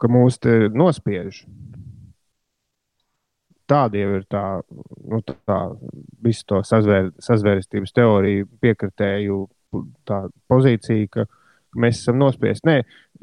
ka 0.00 0.10
mūs 0.12 0.38
te 0.42 0.56
nospiež. 0.72 1.44
Tāda 3.66 3.98
jau 3.98 4.12
ir 4.20 4.26
tā, 4.30 4.42
nu, 5.10 5.18
tā 5.26 5.56
visu 6.22 6.44
to 6.46 6.60
sazvēr, 6.66 7.08
sazvērestības 7.18 7.94
teoriju 7.96 8.46
piekritēju 8.62 9.38
tā 10.06 10.20
pozīcija, 10.52 11.08
ka 11.16 11.24
mēs 11.76 11.98
esam 12.04 12.20
nospiesti. 12.20 12.62
Nē, 12.68 12.76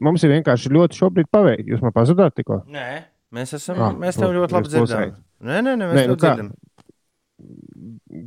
mums 0.04 0.26
ir 0.28 0.34
vienkārši 0.36 0.74
ļoti 0.76 1.00
šobrīd 1.00 1.30
paveikti. 1.32 1.72
Jūs 1.72 1.86
man 1.86 1.96
pazudāt 1.96 2.36
tikko? 2.36 2.60
Nē, 2.76 2.90
mēs, 3.34 3.56
esam, 3.56 3.80
Ah, 3.80 3.96
mēs 3.96 4.20
tev 4.20 4.36
ļoti 4.36 4.58
labi 4.60 4.74
dzirdam. 4.74 5.16
Nē, 5.44 5.64
nē, 5.64 5.78
nē, 5.80 5.88
mēs 5.88 5.96
Nē, 5.96 6.04
tev 6.04 6.12
nu 6.12 6.20
dzirdam. 6.20 6.52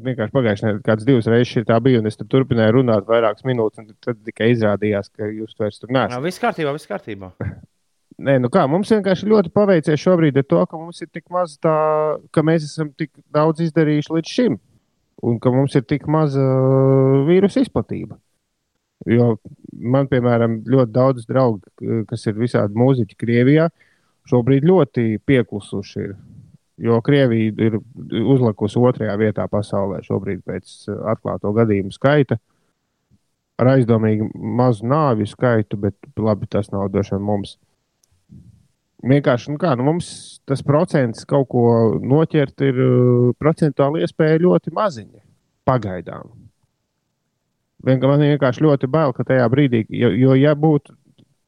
vienkārši 0.06 0.34
pagājušajā 0.34 0.70
nedēļā, 0.72 0.84
kāds 0.88 1.06
divas 1.08 1.28
reizes 1.30 1.68
tā 1.68 1.76
bija, 1.84 2.00
un 2.00 2.08
es 2.10 2.16
tur 2.16 2.32
turpināju 2.32 2.78
runāt 2.80 3.06
vairākas 3.08 3.44
minūtes, 3.48 3.84
un 3.84 3.92
tad 4.04 4.24
tikai 4.26 4.50
izrādījās, 4.56 5.12
ka 5.12 5.28
jūs 5.28 5.52
vairs 5.60 5.78
tur 5.84 5.92
nesat. 5.92 6.16
viss 6.24 6.40
kārtībā, 6.42 6.72
viss 6.76 6.88
kārtībā. 6.88 7.34
Nē, 8.16 8.38
nu 8.40 8.48
kā, 8.48 8.62
mums 8.70 8.88
vienkārši 8.94 9.26
ļoti 9.28 9.50
paveicies 9.52 10.00
šobrīd 10.00 10.38
ar 10.40 10.46
to, 10.48 10.62
ka 10.70 10.78
mums 10.80 11.02
ir 11.04 11.10
tik 11.12 11.26
maz 11.34 11.58
tā, 11.60 11.74
ka 12.32 12.44
mēs 12.46 12.64
esam 12.64 12.88
tik 12.96 13.10
daudz 13.34 13.60
izdarījuši 13.66 14.14
līdz 14.16 14.32
šim, 14.32 14.56
un 15.28 15.36
ka 15.42 15.52
mums 15.52 15.76
ir 15.76 15.84
tik 15.84 16.06
maza 16.08 16.44
vīrusu 17.28 17.60
izplatība. 17.66 18.16
Jo 19.04 19.34
man, 19.76 20.08
piemēram, 20.08 20.62
ļoti 20.64 20.94
daudz 20.94 21.28
draugu, 21.28 21.60
kas 22.08 22.24
ir 22.30 22.38
visādi 22.40 22.80
mūziķi 22.80 23.18
Krievijā, 23.20 23.68
šobrīd 24.30 24.64
ļoti 24.64 25.06
pieklusuši 25.28 26.00
ir. 26.06 26.16
Jo 26.80 27.02
Krievija 27.04 27.52
ir 27.68 27.78
uzlikusi 28.24 28.80
otrajā 28.80 29.14
vietā 29.20 29.46
pasaulē 29.48 30.00
šobrīd 30.04 30.42
pēc 30.44 30.88
atklāto 31.12 31.52
gadījumu 31.56 31.92
skaita. 31.92 32.40
Ar 33.60 33.72
aizdomīgi 33.76 34.26
mazu 34.36 34.88
nāvju 34.88 35.28
skaitu, 35.28 35.78
bet 35.80 35.96
labi, 36.20 36.48
tas 36.48 36.72
nav 36.72 36.90
vien 36.92 37.24
mums. 37.24 37.56
Vienkārši 39.04 39.52
nu 39.52 39.60
kā, 39.60 39.74
nu 39.76 39.84
mums 39.84 40.08
tas 40.48 40.62
procents 40.64 41.26
kaut 41.28 41.50
ko 41.52 41.66
noķert, 42.00 42.62
ir 42.64 42.78
uh, 42.80 43.30
procentuāli 43.38 44.06
iespēja 44.06 44.40
ļoti 44.40 44.72
maziņa. 44.74 45.20
Pagaidām. 45.68 46.30
Vienkār, 47.86 48.14
man 48.14 48.24
vienkārši 48.24 48.64
ļoti 48.64 48.88
bail, 48.90 49.12
ka 49.12 49.26
tajā 49.28 49.44
brīdī, 49.52 49.84
jo, 49.92 50.08
jo 50.16 50.36
ja 50.38 50.54
būtu 50.56 50.94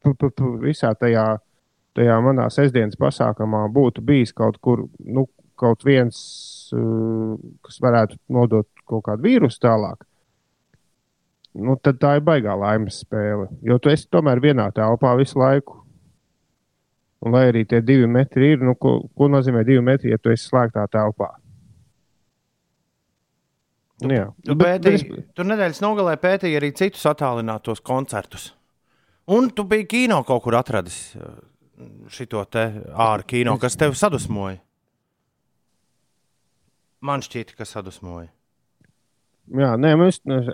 tu, 0.03 0.13
tu, 0.13 0.29
tu, 0.29 0.51
visā 0.61 0.93
tajā 0.95 1.39
tajā 1.97 2.19
manā 2.23 2.45
sestdienas 2.53 2.99
pasākumā 2.99 3.65
būtu 3.73 4.03
bijis 4.05 4.31
kaut 4.35 4.59
kur, 4.63 4.85
nu, 5.03 5.25
kaut 5.59 5.83
viens, 5.87 6.19
uh, 6.75 7.33
kas 7.65 7.81
varētu 7.83 8.19
nodot 8.31 8.69
kaut 8.87 9.03
kādu 9.09 9.25
vīrusu 9.25 9.59
tālāk, 9.65 10.05
nu, 11.59 11.75
tad 11.83 11.99
tā 11.99 12.15
ir 12.19 12.25
baigā 12.25 12.55
laimes 12.55 13.01
spēle. 13.03 13.49
Jo 13.65 13.79
tu 13.81 13.91
esi 13.91 14.07
tomēr 14.11 14.41
vienā 14.43 14.69
telpā 14.75 15.15
visu 15.19 15.41
laiku. 15.41 15.78
Un 17.21 17.33
lai 17.35 17.49
arī 17.51 17.65
tie 17.67 17.81
divi 17.83 18.07
metri 18.07 18.53
ir, 18.53 18.61
nu, 18.63 18.75
ko, 18.79 18.93
ko 19.17 19.27
nozīmē 19.27 19.65
divi 19.67 19.81
metri, 19.83 20.11
ja 20.13 20.17
tu 20.17 20.31
esi 20.31 20.47
slēgtā 20.47 20.85
telpā? 20.93 21.33
Nu, 24.01 24.13
jā, 24.15 24.29
Tu, 24.45 24.55
bet- 24.55 24.81
bet 24.81 24.85
pētīji, 24.85 25.17
es- 25.19 25.25
tu 25.35 25.43
nedēļas 25.43 25.81
nogalē 25.83 26.13
pētīji 26.17 26.55
arī 26.61 26.69
citus 26.75 27.03
attālinātos 27.09 27.81
koncertus. 27.83 28.53
Un 29.27 29.49
tu 29.51 29.63
biji 29.67 29.87
kino 29.87 30.23
kaut 30.23 30.43
kur 30.43 30.53
atradis 30.55 31.15
šo 32.07 32.45
te 32.49 32.63
ārā 32.95 33.25
kino, 33.27 33.57
kas 33.59 33.75
tev 33.75 33.91
sadusmoja. 33.93 34.59
Man 37.01 37.21
šķiet, 37.21 37.53
ka 37.55 37.63
sadusmoja. 37.67 38.29
Jā, 39.49 39.75
nē, 39.79 39.93
mēs, 39.97 40.19
mēs, 40.27 40.49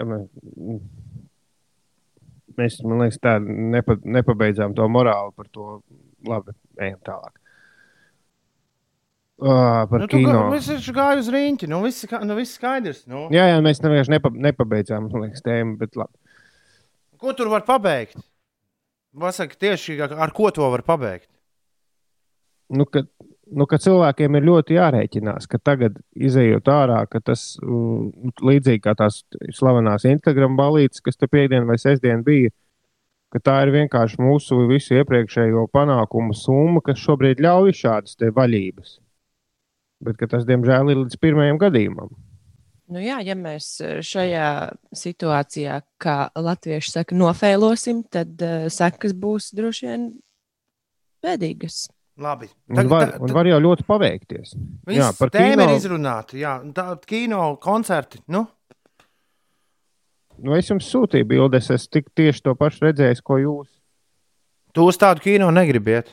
mēs 2.58 2.78
man 2.86 3.02
liekas, 3.04 3.18
tā 3.20 3.38
nepa, 3.42 3.98
nepabeidzām 4.04 4.76
to 4.78 4.86
morāli 4.90 5.34
par 5.36 5.46
to. 5.52 5.82
Labi, 6.28 6.54
ejam 6.82 7.00
tālāk. 7.06 7.34
Uh, 9.36 9.84
par 9.92 10.00
Nu, 10.00 10.08
tu 10.08 10.18
kino. 10.18 10.32
gā- 10.32 10.52
Mēs 10.54 10.68
taču 10.72 10.94
gājām 10.96 11.20
uz 11.20 11.28
rīņķi. 11.34 11.68
Nu, 11.68 11.82
viss, 11.84 12.06
nu, 12.24 12.36
viss 12.38 12.56
skaidrs. 12.58 13.02
Nu. 13.12 13.26
Jā, 13.36 13.50
jā, 13.52 13.58
mēs 13.66 13.82
vienkārši 13.84 14.14
nepa, 14.14 14.30
nepabeidzām 14.32 15.10
liekas, 15.12 15.44
tēmu, 15.44 15.76
bet 15.82 15.96
labi. 16.00 16.14
Ko 17.20 17.34
tur 17.36 17.50
var 17.52 17.66
pabeigt? 17.68 18.16
Vasaka, 19.16 19.56
tieši 19.60 20.00
ar- 20.02 20.32
ko 20.32 20.50
to 20.52 20.70
var 20.72 20.82
pabeigt? 20.88 21.28
Nu, 22.70 22.86
ka, 22.86 23.04
nu, 23.52 23.66
ka 23.68 23.76
cilvēkiem 23.78 24.38
ir 24.40 24.48
ļoti 24.48 24.76
jārēķinās, 24.80 25.48
ka 25.52 25.58
tagad, 25.60 26.00
izējot 26.16 26.64
ārā, 26.72 27.02
ka 27.10 27.20
tas 27.20 27.58
mm, 27.62 28.32
līdzīgi 28.42 28.82
kā 28.88 28.96
tās 28.96 29.20
slavenās 29.54 30.08
Instagram 30.10 30.56
balītes, 30.58 31.04
kas 31.04 31.16
te 31.20 31.28
piekdien 31.28 31.68
vai 31.68 31.76
sestdien 31.78 32.24
bija, 32.24 32.50
ka 33.34 33.42
tā 33.44 33.56
ir 33.66 33.74
vienkārši 33.76 34.20
mūsu 34.22 34.62
visu 34.70 34.96
iepriekšējo 35.00 35.66
panākumu 35.74 36.36
summa, 36.38 36.84
kas 36.86 37.02
šobrīd 37.02 37.42
ļauj 37.44 37.74
šādas 37.82 38.20
te 38.20 38.30
vaļības. 38.36 39.00
Bet 40.06 40.22
tas, 40.30 40.46
diemžēl, 40.48 40.92
ir 40.92 41.04
līdz 41.04 41.20
pirmajam 41.24 41.60
gadījumam. 41.62 42.14
Nu 42.92 43.02
jā, 43.02 43.18
ja 43.26 43.34
mēs 43.34 43.80
eh, 43.82 43.98
šajā 44.06 44.48
situācijā, 44.94 45.80
kā 46.02 46.18
latvieši 46.38 46.92
saka, 47.00 47.18
nofēlosim, 47.18 48.04
tad 48.14 48.38
uh, 48.46 48.68
sekas 48.70 49.16
būs 49.18 49.50
droši 49.58 49.88
vien 49.90 50.04
bēdīgas. 51.26 51.88
Labi. 52.22 52.48
Un 52.72 52.88
var, 52.88 53.16
un 53.20 53.34
var 53.36 53.50
jau 53.50 53.58
ļoti 53.60 53.84
paveikties. 53.90 54.54
Jā, 54.94 55.10
par 55.18 55.34
tēmu 55.34 55.58
kino- 55.58 55.66
ir 55.66 55.80
izrunāta. 55.82 56.38
Jā, 56.40 56.54
tā 56.78 56.86
kino 57.10 57.42
koncerti. 57.64 58.22
Nu, 58.32 58.46
Nu, 60.44 60.54
es 60.58 60.68
jums 60.70 60.88
sūtīju 60.92 61.26
bildes, 61.30 61.70
es 61.72 61.88
tik 61.88 62.10
tieši 62.18 62.42
to 62.44 62.56
pašu 62.60 62.86
redzēju, 62.90 63.22
ko 63.24 63.38
jūs. 63.40 63.68
tu 64.76 64.84
uz 64.90 64.98
tādu 65.00 65.22
kino 65.24 65.48
negribiet. 65.56 66.10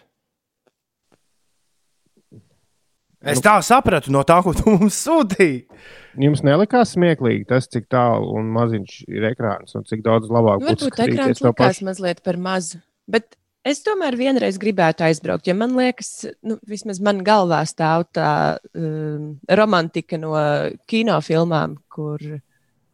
Es 3.23 3.39
Nu- 3.39 3.43
tā 3.47 3.57
sapratu 3.63 4.11
no 4.11 4.23
tā, 4.27 4.41
ko 4.43 4.53
tu 4.53 4.65
mums 4.75 4.97
sūtīji. 5.07 5.67
Jums 6.23 6.43
nelikās 6.43 6.95
smieklīgi 6.97 7.47
tas, 7.49 7.69
cik 7.71 7.87
tālu 7.91 8.33
un 8.39 8.51
maziņš 8.53 8.97
ir 9.09 9.27
ekrāns 9.31 9.75
un 9.79 9.85
cik 9.89 10.03
daudz 10.05 10.29
labāk 10.29 10.61
Nu, 10.61 10.67
būtu 10.73 10.89
varbūt 10.89 11.05
ekrāns 11.07 11.39
skatīties 11.39 11.39
to 11.45 11.53
likās 11.53 11.79
pašu. 11.79 11.87
mazliet 11.87 12.23
par 12.27 12.37
mazu. 12.37 12.81
Bet 13.09 13.37
es 13.65 13.81
tomēr 13.87 14.17
vienreiz 14.19 14.59
gribētu 14.59 15.07
aizbraukt, 15.07 15.47
jo 15.47 15.55
man 15.55 15.77
liekas, 15.79 16.11
nu, 16.43 16.59
vismaz 16.67 16.99
man 17.01 17.23
galvā 17.27 17.63
stāv 17.71 18.09
tā 18.15 18.59
um, 18.75 19.39
romantika 19.49 20.19
no 20.19 20.35
kinofilmām, 20.91 21.79
kur, 21.95 22.19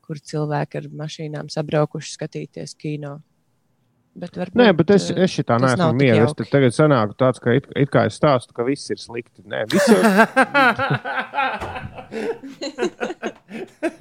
kur 0.09 0.17
cilvēki 0.33 0.81
ar 0.81 0.85
mašīnām 1.05 1.53
sabraukuši 1.53 2.11
skatīties 2.17 2.73
kino. 2.81 3.13
Bet 4.19 4.35
varbūt, 4.35 4.59
Nē, 4.59 4.73
bet 4.75 4.89
es, 4.97 5.05
uh, 5.13 5.19
es 5.23 5.31
šitā 5.31 5.61
neesmu 5.63 5.95
mieru. 5.95 6.27
Es 6.27 6.35
tagad 6.51 6.75
sanāku 6.75 7.15
tāds, 7.21 7.39
ka 7.43 7.53
it, 7.55 7.69
it 7.79 7.91
kā 7.93 8.07
es 8.09 8.17
stāstu, 8.19 8.51
ka 8.57 8.65
viss 8.67 8.91
ir 8.91 8.99
slikti. 8.99 9.43
Nē, 9.47 9.61
viss 9.71 9.87
jau... 9.93 10.01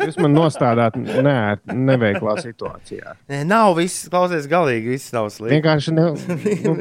Jūs 0.07 0.17
man 0.23 0.31
nostādāt 0.33 0.93
nē, 0.97 1.59
neveiklā 1.69 2.33
situācijā. 2.41 3.13
Nē, 3.29 3.43
nav 3.45 3.77
viss, 3.77 4.09
klausies, 4.09 4.49
galīgi 4.49 4.89
viss 4.95 5.13
nav 5.13 5.29
slikti. 5.33 5.53
Vienkārši 5.59 5.91
ne, 5.93 6.05
nu, 6.65 6.73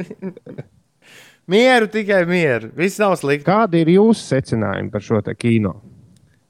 Mieru, 1.51 1.87
tikai 1.91 2.25
mieru. 2.27 2.71
Viss 2.75 2.99
nav 2.99 3.15
slikti. 3.19 3.45
kādi 3.47 3.83
ir 3.85 3.89
jūsu 3.93 4.21
secinājumi 4.33 4.91
par 4.91 5.01
šo 5.05 5.21
te 5.23 5.35
kino? 5.37 5.77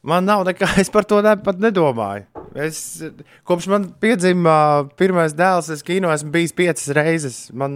Man 0.08 0.26
nav 0.26 0.46
nekā, 0.48 0.72
es 0.82 0.90
par 0.94 1.06
to 1.06 1.20
ne, 1.26 1.36
pat 1.44 1.60
nedomāju. 1.62 2.37
Es, 2.56 3.04
kopš 3.48 3.68
man 3.70 3.90
piedzima 4.02 4.88
pirmais 4.98 5.34
dēls, 5.38 5.68
es 5.74 5.84
kino 5.86 6.10
esmu 6.14 6.32
bijis 6.32 6.54
piecas 6.56 6.88
reizes. 6.96 7.40
Man 7.54 7.76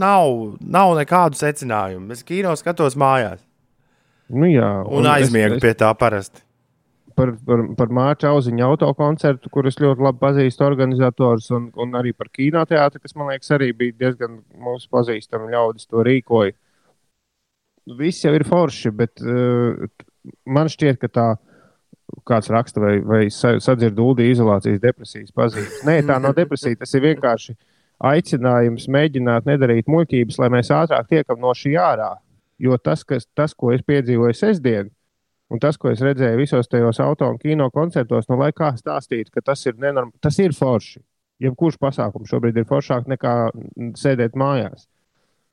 nav, 0.00 0.56
nav 0.64 0.94
nekādu 0.98 1.38
secinājumu. 1.38 2.10
Es 2.16 2.22
kino 2.26 2.54
skatos 2.56 2.96
mājās 2.98 3.44
Nu, 4.28 4.44
jā, 4.50 4.66
un, 4.84 5.00
un 5.02 5.06
aizmiegu 5.08 5.56
es- 5.56 5.62
pie 5.62 5.72
tā 5.74 5.88
parasti. 5.96 6.42
par, 7.18 7.32
par, 7.46 7.62
par 7.76 7.88
Mārķa 7.88 8.28
Auziņa 8.30 8.66
autokoncertu, 8.68 9.50
kurus 9.50 9.74
ļoti 9.80 10.04
labi 10.04 10.20
pazīstu 10.22 10.62
organizators, 10.66 11.48
un, 11.50 11.70
un 11.74 11.96
arī 11.98 12.12
par 12.14 12.28
kinoteātri, 12.30 13.00
kas 13.02 13.16
man 13.16 13.32
liekas 13.32 13.50
arī 13.56 13.72
bija 13.74 13.96
diezgan 14.04 14.36
mūsu 14.54 14.86
pazīstami 14.92 15.50
ļaudis 15.50 15.88
to 15.90 16.04
rīkoja. 16.06 16.52
Viss 17.98 18.22
jau 18.24 18.34
ir 18.36 18.44
forši, 18.44 18.92
bet 18.92 19.22
uh, 19.24 19.88
man 20.46 20.68
šķiet, 20.68 20.98
ka 21.00 21.08
tā 21.08 21.26
kāds 22.28 22.50
raksta 22.52 22.82
vai, 22.82 22.94
vai 23.04 23.22
sa- 23.34 23.58
sadzird 23.62 23.98
ūdī 24.00 24.30
izolācijas 24.32 24.80
depresijas 24.82 25.34
pazīmes. 25.36 25.82
Nē, 25.88 26.00
tā 26.08 26.20
nav 26.22 26.36
depresija, 26.36 26.78
tas 26.80 26.94
ir 26.94 27.04
vienkārši 27.06 27.56
aicinājums 28.08 28.86
mēģināt 28.88 29.48
nedarīt 29.48 29.90
muļķības, 29.90 30.38
lai 30.38 30.52
mēs 30.54 30.70
ātrāk 30.74 31.08
tiekam 31.10 31.40
no 31.42 31.54
šī 31.56 31.74
ārā. 31.82 32.14
Jo 32.58 32.78
tas, 32.78 33.04
kas, 33.06 33.26
tas 33.38 33.54
ko 33.54 33.72
es 33.74 33.82
piedzīvoju 33.86 34.34
sestdien, 34.34 34.90
Un 35.48 35.60
tas, 35.62 35.78
ko 35.80 35.88
es 35.88 36.02
redzēju 36.04 36.42
visos 36.42 36.68
tajos 36.68 36.98
auto 37.00 37.28
un 37.32 37.38
kino 37.40 37.70
koncertos, 37.72 38.26
nu, 38.28 38.36
lai 38.36 38.50
kā 38.52 38.74
stāstītu, 38.76 39.32
ka 39.32 39.42
tas 39.46 39.64
ir, 39.64 39.78
nenorm... 39.80 40.12
tas 40.20 40.36
ir 40.44 40.52
forši. 40.52 41.00
Jebkurš 41.40 41.78
pasākums 41.80 42.28
šobrīd 42.28 42.58
ir 42.58 42.66
foršāk 42.68 43.08
nekā 43.08 43.34
sēdēt 43.96 44.36
mājās. 44.36 44.84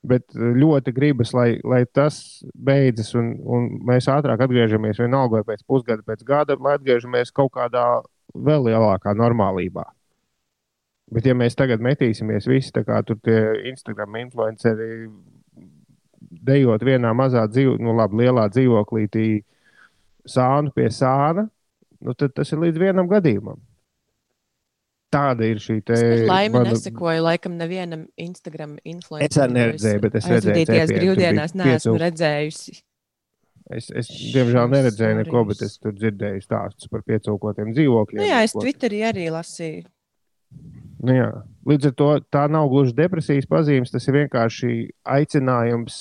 Bet 0.06 0.36
eh, 0.36 0.54
ļoti 0.62 0.94
gribas, 0.96 1.34
lai, 1.36 1.56
lai 1.66 1.84
tas 1.86 2.20
beidzas, 2.54 3.14
un, 3.18 3.34
un 3.46 3.70
mēs 3.88 4.10
ātrāk 4.12 4.46
atgriežamies 4.46 5.02
vienalga 5.02 5.44
pēc 5.48 5.64
pusgada, 5.68 6.06
pēc 6.06 6.26
gada, 6.28 6.58
lai 6.62 6.78
atgriežamies 6.80 7.34
kaut 7.36 7.54
kādā 7.56 7.86
vēl 8.36 8.70
lielākā 8.70 9.16
normālībā. 9.18 9.86
Bet, 11.14 11.28
ja 11.30 11.36
mēs 11.38 11.54
tagad 11.58 11.84
metīsimies 11.86 12.48
visi, 12.50 12.74
tā 12.74 12.82
kā 12.86 12.98
tur 13.06 13.20
tie 13.24 13.38
Instagram 13.70 14.18
influenceri, 14.24 15.06
dejot 16.46 16.84
vienā 16.86 17.12
mazā 17.14 17.46
dzīvo, 17.50 17.78
nu, 17.82 17.94
labi, 17.98 18.24
lielā 18.24 18.48
dzīvoklītī, 18.50 19.28
sānu 20.26 20.74
pie 20.74 20.90
sāna, 20.90 21.46
nu, 22.02 22.16
tad 22.18 22.34
tas 22.36 22.52
ir 22.52 22.64
līdz 22.64 22.82
vienam 22.82 23.10
gadījumam. 23.12 23.62
Tāda 25.16 25.48
ir 25.48 25.62
šī 25.64 25.78
te 25.88 25.96
Es 25.96 26.26
laimi 26.28 26.58
mana- 26.58 26.74
nesekoju 26.74 27.24
laikam 27.24 27.56
nevienam 27.60 28.06
Instagram 28.20 28.76
influencerim. 28.84 29.32
Es 29.32 29.38
arī 29.40 29.56
neredzēju, 29.60 30.02
bet 30.04 30.16
es 30.20 30.28
redzēju 30.34 30.66
tur 30.68 31.00
brīvdienās 31.00 31.56
neesmu 31.62 31.96
redzējusi. 32.04 32.76
Es, 33.74 33.88
es 33.98 34.10
diemžēl 34.36 34.68
neredzēju 34.70 35.20
neko, 35.24 35.42
bet 35.50 35.62
es 35.66 35.80
tur 35.82 35.96
dzirdēju 35.98 36.44
stāstus 36.44 36.92
par 36.92 37.02
piecūkotiem 37.08 37.72
dzīvokļiem. 37.74 38.22
Nu 38.22 38.28
jā, 38.28 38.44
es 38.46 38.54
Twitterī 38.54 39.00
arī 39.08 39.30
lasīju. 39.34 39.88
Nu, 41.06 41.14
jā. 41.16 41.30
Līdz 41.66 41.90
ar 41.90 41.96
to 41.98 42.10
tā 42.34 42.44
nav 42.52 42.70
gluži 42.70 42.94
depresijas 42.98 43.48
pazīmes. 43.50 43.90
Tas 43.94 44.06
ir 44.08 44.20
vienkārši 44.20 44.70
aicinājums 45.16 45.98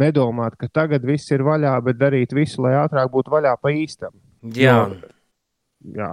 nedomāt, 0.00 0.56
ka 0.58 0.68
tagad 0.72 1.04
viss 1.06 1.30
ir 1.36 1.44
vaļā, 1.46 1.74
bet 1.84 2.00
darīt 2.00 2.32
visu, 2.34 2.62
lai 2.64 2.72
ātrāk 2.80 3.12
būtu 3.12 3.30
vaļā 3.36 3.52
pa 3.60 3.74
īstam. 3.76 4.16
Jā, 4.56 4.78
Jā, 5.84 6.08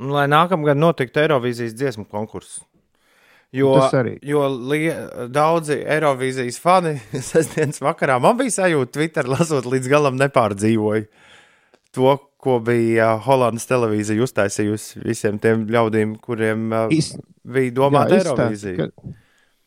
lai 0.00 0.26
nākamgad 0.30 0.78
notiktu 0.80 1.20
Eirovīzijas 1.24 1.74
dziesmu 1.76 2.06
konkurss. 2.10 2.60
Jo, 3.52 3.74
arī. 3.92 4.14
jo 4.24 4.46
lie, 4.48 4.94
daudzi 5.28 5.76
Eirovīzijas 5.84 6.56
fani 6.60 6.94
sestdienas 7.30 7.82
vakarā 7.84 8.16
man 8.22 8.38
bija 8.38 8.54
sajūta, 8.62 8.94
Twitter 8.96 9.28
lasot 9.28 9.68
līdz 9.68 9.90
galam 9.92 10.16
nepārdzīvoju 10.20 11.04
to, 11.92 12.14
ko 12.42 12.58
bija 12.64 13.12
uh, 13.14 13.24
Holandas 13.26 13.68
televīzija 13.68 14.24
uztaisījusi 14.24 15.02
visiem 15.04 15.36
tiem 15.42 15.66
ļaudīm, 15.70 16.16
kuriem 16.24 16.70
uh, 16.72 16.86
Iz- 16.94 17.18
bija 17.44 17.74
domāta 17.76 18.16
Eirovīzija. 18.18 18.88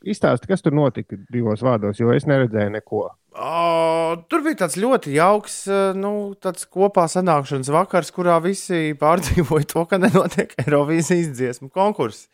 Izstāsti, 0.06 0.50
kas 0.50 0.62
tur 0.66 0.74
notika 0.78 1.18
divos 1.34 1.64
vārdos, 1.66 2.02
jo 2.02 2.12
es 2.14 2.28
neredzēju 2.30 2.74
neko. 2.76 3.06
O, 3.36 4.16
tur 4.32 4.46
bija 4.46 4.62
tāds 4.62 4.78
ļoti 4.80 5.12
jauks, 5.18 5.58
uh, 5.68 5.90
nu, 5.98 6.32
tāds 6.40 6.64
kopā 6.72 7.04
sanākšanas 7.12 7.68
vakars, 7.76 8.14
kurā 8.16 8.38
visi 8.44 8.94
pārdzīvoja 9.02 9.68
to, 9.74 9.84
ka 9.92 10.00
nenotiek 10.00 10.56
Eirovīzijas 10.64 11.34
dziesmu 11.36 11.68
konkurss. 11.74 12.30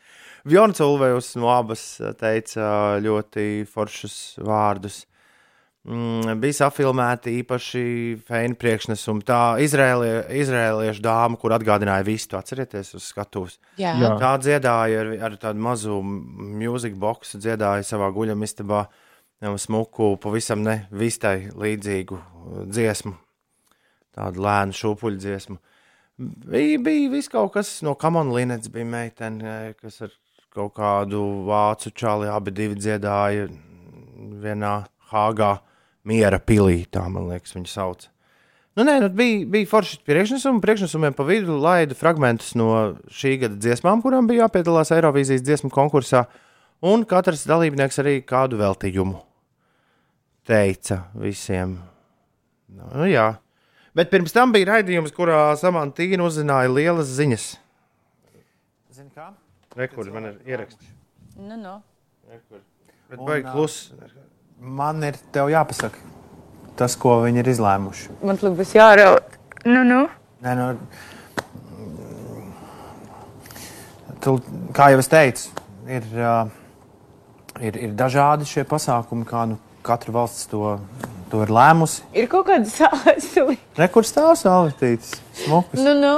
Bjorns 0.45 0.81
Ulvejs 0.81 1.33
no 1.41 1.49
abas 1.53 1.85
uh, 2.01 2.13
teica 2.17 2.61
uh, 2.61 2.99
ļoti 3.01 3.65
foršus 3.69 4.19
vārdus. 4.45 5.07
mm, 5.89 6.37
bija 6.37 6.59
safilmēti 6.59 7.33
īpaši 7.41 7.85
feini 8.27 8.61
priekšnesumi. 8.61 9.25
Tā 9.25 9.41
izrēlie, 9.65 10.15
izrēliešu 10.37 11.01
dāma, 11.01 11.37
kur 11.41 11.57
atgādināja 11.57 12.05
visu, 12.05 12.29
atcerieties, 12.37 12.93
uz 12.93 13.09
skatuves. 13.09 13.57
Jā, 13.81 13.97
Jā. 13.97 14.17
Tā 14.21 14.35
dziedāja 14.37 15.01
ar, 15.01 15.15
ar 15.31 15.41
tādu 15.41 15.65
mazu 15.65 16.03
mūziku 16.05 17.01
boxu, 17.01 17.41
dziedāja 17.41 17.89
savā 17.89 18.13
guļamistabā 18.13 18.85
jau 18.85 19.00
smuku, 19.41 20.15
pavisam 20.21 20.62
ne 20.62 20.86
vistai 20.93 21.49
līdzīgu 21.58 22.17
uh, 22.17 22.63
dziesmu, 22.69 23.15
tādu 24.13 24.43
lēnu 24.45 24.75
šūpuļu 24.77 25.21
dziesmu. 25.21 25.58
Bija, 26.21 26.77
bija 26.84 27.10
viss 27.10 27.32
kaut 27.32 27.56
kas 27.56 27.80
no 27.82 27.95
Kamona 27.97 28.36
Linets, 28.36 28.69
bija 28.69 28.86
meitene, 28.86 29.73
kas 29.82 30.04
ar 30.06 30.13
kaut 30.54 30.75
kādu 30.77 31.21
vācu 31.47 31.89
čāli 31.95 32.30
abi 32.30 32.54
divi 32.54 32.77
dziedāja 32.77 33.47
vienā 34.41 34.75
Hāgā 35.12 35.56
miera 36.08 36.38
pilī, 36.39 36.86
tā 36.86 37.08
man 37.10 37.32
liekas, 37.32 37.56
viņa 37.56 37.71
sauc. 37.71 38.06
Nu, 38.77 38.86
nē, 38.88 38.99
nu, 39.04 39.10
bija, 39.12 39.41
bija 39.51 39.67
forši 39.67 39.97
priekšnesumi. 40.08 40.62
Priekšnesumiem 40.63 41.17
pa 41.17 41.25
vidu 41.27 41.58
laida 41.60 41.97
fragmentus 41.97 42.54
no 42.56 42.69
šī 43.12 43.34
gada 43.41 43.58
dziesmām, 43.60 43.99
kurām 44.06 44.30
bija 44.30 44.45
jāpiedalās 44.45 44.93
Eirovīzijas 44.95 45.43
dziesmu 45.43 45.73
konkursā. 45.73 46.23
Un 46.86 47.04
katrs 47.10 47.43
dalībnieks 47.49 47.99
arī 48.01 48.21
kādu 48.23 48.62
veltījumu 48.62 49.19
teica 50.47 51.04
visiem. 51.17 51.77
Nu, 52.71 53.06
jā. 53.10 53.34
Bet 53.97 54.12
pirms 54.13 54.34
tam 54.36 54.54
bija 54.56 54.69
raidījums, 54.75 55.12
kurā 55.15 55.51
Samantīna 55.60 56.23
uzzināja 56.23 56.71
lielas 56.71 57.12
ziņas. 57.17 57.47
Zini 58.95 59.12
kā? 59.15 59.32
Rekur, 59.75 60.08
man 60.13 60.32
ir 60.32 60.39
ieraksts. 60.54 60.93
Nu, 61.36 61.58
nu. 61.60 61.75
Bet 63.12 63.19
baigi 63.19 63.51
klusi. 63.51 63.93
Man 64.62 65.04
ir 65.04 65.17
tev 65.34 65.49
jāpasaka 65.51 65.99
tas, 66.80 66.95
ko 66.97 67.19
viņi 67.25 67.41
ir 67.43 67.49
izlēmuši. 67.51 68.10
Man 68.21 68.38
liekas, 68.39 68.58
būs 68.58 68.75
jāraud. 68.77 69.36
Nu, 69.67 69.84
nu. 69.86 70.01
Nē, 70.41 70.54
nu, 70.58 70.65
tu, 74.23 74.38
kā 74.75 74.89
jau 74.93 75.01
es 75.04 75.10
teicu, 75.12 75.51
ir, 75.89 76.08
uh, 76.17 76.49
ir, 77.62 77.77
ir 77.89 77.91
dažādi 77.97 78.47
šie 78.49 78.63
pasākumi, 78.69 79.27
kā 79.30 79.43
nu, 79.51 79.60
katra 79.85 80.13
valsts 80.15 80.49
to, 80.51 80.75
to 81.31 81.41
ir 81.45 81.51
lēmusi. 81.53 82.05
Ir 82.17 82.29
kaut 82.31 82.49
kāda 82.49 82.67
sāla. 82.69 83.55
Rekurs 83.79 84.11
stāv 84.13 84.35
saulētīts, 84.39 85.15
smukas. 85.43 85.81
Nu, 85.81 85.95
nu. 85.97 86.15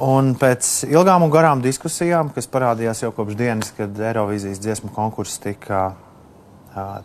Un 0.00 0.34
pēc 0.38 0.68
ilgām 0.88 1.24
un 1.26 1.32
garām 1.32 1.62
diskusijām, 1.64 2.30
kas 2.32 2.46
parādījās 2.50 3.02
jau 3.02 3.10
kopš 3.14 3.36
dienas, 3.36 3.72
kad 3.76 3.98
Eirovīzijas 3.98 4.62
dziesmu 4.62 4.92
konkurss 4.94 5.42
tika, 5.42 5.90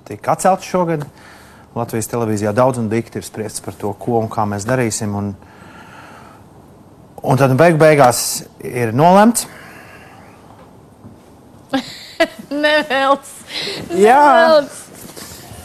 tika 0.05 0.35
atcelts 0.35 0.69
šogad, 0.69 1.07
Latvijas 1.75 2.07
televīzijā 2.07 2.53
daudz 2.55 2.79
un 2.79 2.87
dikti 2.91 3.19
ir 3.19 3.25
spriests 3.27 3.63
par 3.65 3.75
to, 3.75 3.91
ko 3.99 4.21
un 4.21 4.29
kā 4.31 4.45
mēs 4.47 4.63
darīsim. 4.69 5.17
Un, 5.17 5.33
un 7.19 7.41
tad 7.41 7.57
beig 7.59 7.75
beigās 7.81 8.45
ir 8.63 8.93
nolemts. 8.95 9.49
Nevelc. 12.63 13.35
Jā, 13.91 14.23
Nevelc. 14.23 14.84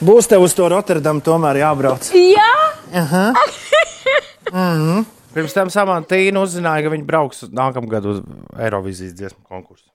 Būs 0.05 0.29
tev 0.31 0.45
uz 0.47 0.55
to 0.57 0.69
Rotterdamu 0.73 1.23
tomēr 1.25 1.61
jābrauc. 1.63 2.11
Jā. 2.17 2.51
Pirms 5.31 5.55
tam 5.55 5.69
Samantīna 5.71 6.41
uzzināja, 6.43 6.83
ka 6.87 6.91
viņi 6.91 7.05
brauks 7.07 7.45
nākamgad 7.55 8.07
uz 8.11 8.19
Eirovīzijas 8.59 9.15
dziesmu 9.19 9.45
konkursu. 9.47 9.87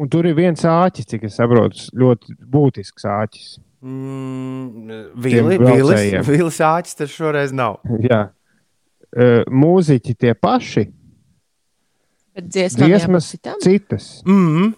Un 0.00 0.08
tur 0.12 0.28
ir 0.28 0.36
viens 0.36 0.60
āķis, 0.68 1.08
cik 1.10 1.24
es 1.26 1.38
saprotu, 1.40 1.86
ļoti 1.98 2.36
būtisks 2.52 3.06
āķis. 3.08 3.54
Mm, 3.80 5.16
Vili, 5.24 5.56
Vilis. 5.56 6.28
Vilis 6.28 6.60
āķis 6.60 6.98
tas 7.00 7.14
šoreiz 7.14 7.54
nav. 7.56 7.78
Jā. 8.10 8.26
Uh, 9.10 9.40
mūziķi 9.50 10.12
tie 10.20 10.34
paši, 10.38 10.84
bet 12.36 12.46
dziesmām 12.52 12.92
dziesmas 12.92 13.30
citas. 13.64 14.10
Mm, 14.28 14.68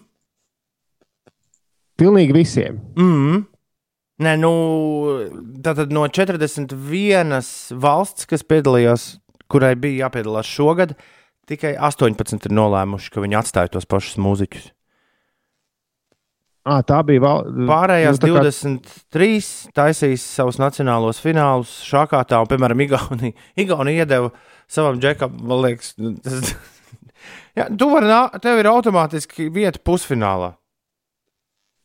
Pilnīgi 2.01 2.33
visiem. 2.33 2.79
mm. 2.97 3.43
Nē, 4.23 4.35
nu, 4.39 4.53
tātad 5.65 5.91
no 5.93 6.05
41 6.07 7.41
valsts, 7.83 8.27
kas 8.29 8.45
piedalījās, 8.47 9.07
kurai 9.51 9.73
bija 9.79 10.05
jāpiedalās 10.05 10.49
šogad, 10.49 10.95
tikai 11.49 11.73
18 11.75 12.47
ir 12.47 12.55
nolēmuši, 12.55 13.11
ka 13.13 13.23
viņi 13.23 13.39
atstāja 13.41 13.73
tos 13.73 13.89
pašus 13.89 14.19
mūziķus. 14.21 14.71
À, 16.63 16.77
tā 16.87 17.01
bija 17.03 17.19
val... 17.19 17.41
Pārējās 17.67 18.21
nu, 18.23 18.29
kā- 18.37 18.43
23 18.45 19.47
taisīs 19.75 20.23
savus 20.23 20.61
nacionālos 20.61 21.19
finālus 21.19 21.73
šākā 21.83 22.21
tā, 22.29 22.39
un, 22.39 22.47
piemēram, 22.47 22.83
Igaunija, 22.85 23.35
Igaunija 23.59 24.05
iedeva 24.05 24.29
savam 24.71 25.01
džekam, 25.03 25.35
man 25.43 25.59
liekas, 25.65 25.91
tas, 26.23 26.53
jā, 27.59 27.67
tu 27.67 27.89
vari 27.91 28.15
tev 28.45 28.61
ir 28.61 28.71
automātiski 28.71 29.49
vieta 29.51 29.83
pusfinālā. 29.83 30.53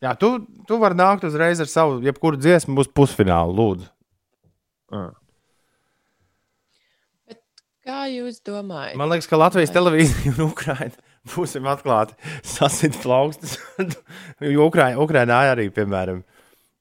Jā, 0.04 0.12
tu, 0.18 0.34
tu 0.68 0.78
vari 0.78 0.94
nākt 0.98 1.24
uzreiz 1.26 1.58
ar 1.62 1.70
savu, 1.70 1.98
jebkuru 2.06 2.38
dziesmu, 2.38 2.76
būs 2.78 2.90
pusfināla, 2.94 3.50
lūdzu. 3.50 3.88
Ā. 4.94 5.08
Kā 7.88 8.02
jūs 8.12 8.42
domājat? 8.44 8.98
Man 9.00 9.08
liekas, 9.08 9.26
ka 9.30 9.38
Latvijas 9.40 9.72
televīzija 9.72 10.34
un 10.34 10.50
Ukraina 10.50 10.92
būsim 11.32 11.66
atklāti 11.70 12.14
sasit 12.46 12.98
plaukstus. 13.00 13.56
jo 14.44 14.66
Ukraina, 14.68 15.00
Ukrainā 15.00 15.38
arī, 15.54 15.70
piemēram, 15.72 16.20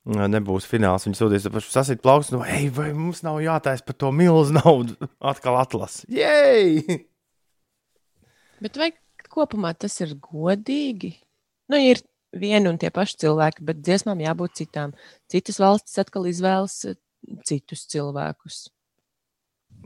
nebūs 0.05 0.67
fināls. 0.67 1.07
Viņi 1.07 1.19
sūtīs 1.21 1.47
to 1.47 1.53
pašu 1.53 1.71
sasit 1.71 2.03
plaukstus. 2.03 2.35
No, 2.35 2.43
Ej, 2.43 2.69
vai 2.75 2.89
mums 2.95 3.23
nav 3.23 3.39
jātaisa 3.43 3.87
par 3.87 3.97
to 4.03 4.11
milzu 4.11 4.57
naudu? 4.59 4.97
Atkal 5.31 5.57
atlas. 5.61 6.01
Jej! 6.11 6.83
Bet 8.59 8.77
vai 8.77 8.91
kopumā 9.31 9.71
tas 9.79 9.95
ir 10.03 10.17
godīgi? 10.19 11.15
Nu, 11.71 11.79
ir 11.79 12.03
vieni 12.41 12.69
un 12.71 12.77
tie 12.81 12.89
paši 12.93 13.17
cilvēki, 13.25 13.65
bet 13.67 13.83
dziesmām 13.83 14.21
jābūt 14.23 14.55
citām. 14.61 14.93
Citas 15.31 15.59
valstis 15.61 15.99
atkal 16.03 16.27
izvēlas 16.29 16.79
eh, 16.91 16.97
citus 17.47 17.85
cilvēkus. 17.91 18.67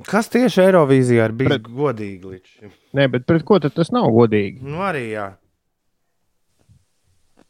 Kas 0.07 0.29
tieši 0.31 0.61
Eirovīzijā 0.69 1.25
ir 1.27 1.33
bijis 1.35 1.51
Pret- 1.57 1.67
godīgi 1.75 2.29
līdz 2.35 2.51
šim? 2.55 2.73
Nē, 2.95 3.09
bet 3.11 3.25
pret 3.27 3.43
ko 3.47 3.57
tad 3.59 3.73
tas 3.75 3.91
nav 3.91 4.07
godīgi? 4.15 4.61
Nu, 4.63 4.79
arī 4.87 5.07
jā. 5.11 5.29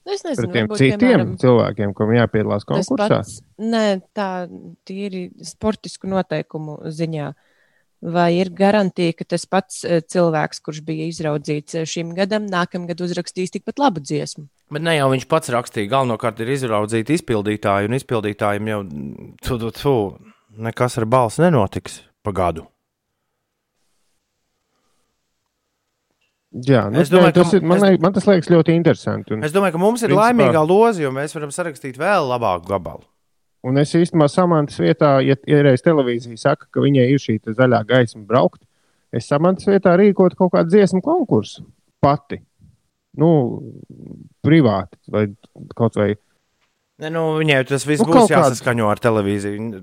Nu, 0.01 0.15
Es 0.15 0.23
Pret 0.23 0.31
nezinu, 0.31 0.53
tiem 0.55 0.65
varbūt, 0.65 0.79
citiem 0.81 0.99
piemēram, 1.03 1.33
cilvēkiem, 1.43 1.91
kam 1.93 2.11
jāpiedalās 2.15 2.63
konkursā. 2.65 3.07
pats, 3.21 3.35
nē, 3.61 3.83
tā 4.17 4.29
tīri 4.89 5.27
sportisku 5.45 6.09
noteikumu 6.09 6.79
ziņā. 6.89 7.27
Vai 8.01 8.31
ir 8.39 8.49
garantīva, 8.57 9.13
ka 9.19 9.25
tas 9.35 9.43
pats 9.45 9.83
eh, 9.85 9.99
cilvēks, 10.01 10.57
kurš 10.65 10.79
bija 10.87 11.05
izraudzīts 11.11 11.75
eh, 11.77 11.85
šim 11.85 12.15
gadam, 12.17 12.47
nākamgad 12.49 12.97
uzrakstīs 13.05 13.53
tikpat 13.53 13.77
labu 13.77 14.01
dziesmu? 14.01 14.47
Bet 14.73 14.81
ne 14.81 14.95
jau 14.97 15.11
viņš 15.11 15.27
pats 15.29 15.51
rakstīja. 15.53 15.91
Galvenokārt 15.91 16.39
ir 16.41 16.49
izraudzīti 16.55 17.13
izpildītāji, 17.19 17.91
un 17.91 17.97
izpildītājiem 17.99 18.71
jau 18.71 18.79
tu, 19.45 19.57
tu, 19.61 19.69
tu, 19.77 19.93
nekas 20.57 20.97
ar 20.97 21.05
balsi 21.05 21.43
nenotiks 21.45 21.99
pa 22.25 22.33
gadu. 22.33 22.65
Jā, 26.51 26.81
nu, 26.91 26.99
Es 26.99 27.07
domāju, 27.13 27.31
tas 27.37 27.51
ka- 27.53 27.57
ir, 27.57 27.63
man, 27.63 27.79
es- 27.85 28.01
man 28.03 28.13
tas 28.17 28.25
liekas 28.27 28.49
ļoti 28.51 28.73
interesanti. 28.75 29.33
Un, 29.37 29.43
Es 29.43 29.53
domāju, 29.55 29.71
ka 29.77 29.77
mums 29.79 30.01
ir 30.03 30.09
Principā- 30.09 30.25
laimīgā 30.33 30.63
loza, 30.67 31.01
jo 31.05 31.11
mēs 31.11 31.33
varam 31.37 31.49
sarakstīt 31.53 31.95
vēl 32.01 32.27
labāku 32.27 32.67
gabalu. 32.67 33.05
Un 33.67 33.77
es 33.81 33.93
īstenībā 33.97 34.27
samantas 34.31 34.79
vietā, 34.81 35.17
ja, 35.25 35.35
reiz 35.65 35.83
televīzija 35.85 36.39
saka, 36.39 36.67
ka 36.71 36.83
viņai 36.83 37.07
ir 37.13 37.21
šī 37.21 37.39
zaļā 37.47 37.83
gaisma 37.89 38.23
braukt, 38.27 38.63
es 39.13 39.27
samantas 39.29 39.67
vietā 39.69 39.93
rīkot 39.99 40.37
kaut 40.39 40.53
kādu 40.55 40.73
dziesmu 40.73 41.01
konkursu 41.05 41.65
pati. 42.01 42.41
Nu, 43.19 43.59
privāti 44.43 44.97
vai 45.11 45.25
kaut 45.75 45.97
vai. 45.99 46.13
Ne, 47.01 47.09
nu, 47.09 47.23
viņai 47.41 47.63
tas 47.67 47.83
viss 47.89 48.03
Nu, 48.03 48.07
būs 48.07 48.13
kaut 48.13 48.29
kāds- 48.29 48.35
jāsaskaņo 48.37 48.87
ar 48.87 48.99
televīziju. 49.01 49.81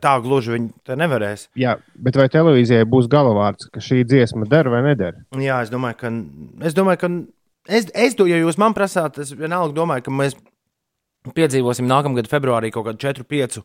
Tā 0.00 0.12
gluži 0.22 0.54
viņi 0.54 0.68
te 0.86 0.96
nevarēs. 0.96 1.48
Jā, 1.58 1.76
bet 1.98 2.16
vai 2.16 2.28
televīzijai 2.32 2.86
būs 2.88 3.10
galavārds, 3.12 3.66
ka 3.74 3.82
šī 3.82 4.04
dziesma 4.06 4.48
der 4.48 4.70
vai 4.70 4.82
neder? 4.86 5.18
Jā, 5.36 5.60
es 5.66 5.70
domāju, 5.74 5.98
ka. 5.98 6.12
Es 6.64 6.74
domāju, 6.78 6.98
ka 7.02 7.10
es, 7.68 7.90
es 7.92 8.14
ja 8.14 8.38
jūs 8.38 8.58
man 8.62 8.74
prasāt, 8.74 9.18
es 9.18 9.34
vienalga 9.34 9.74
domāju, 9.74 10.06
ka 10.06 10.14
mēs 10.14 10.38
piedzīvosim 11.30 11.86
nākamgad 11.86 12.28
februārī 12.30 12.72
kaut 12.74 12.88
kādu 12.88 13.02
4-5 13.06 13.62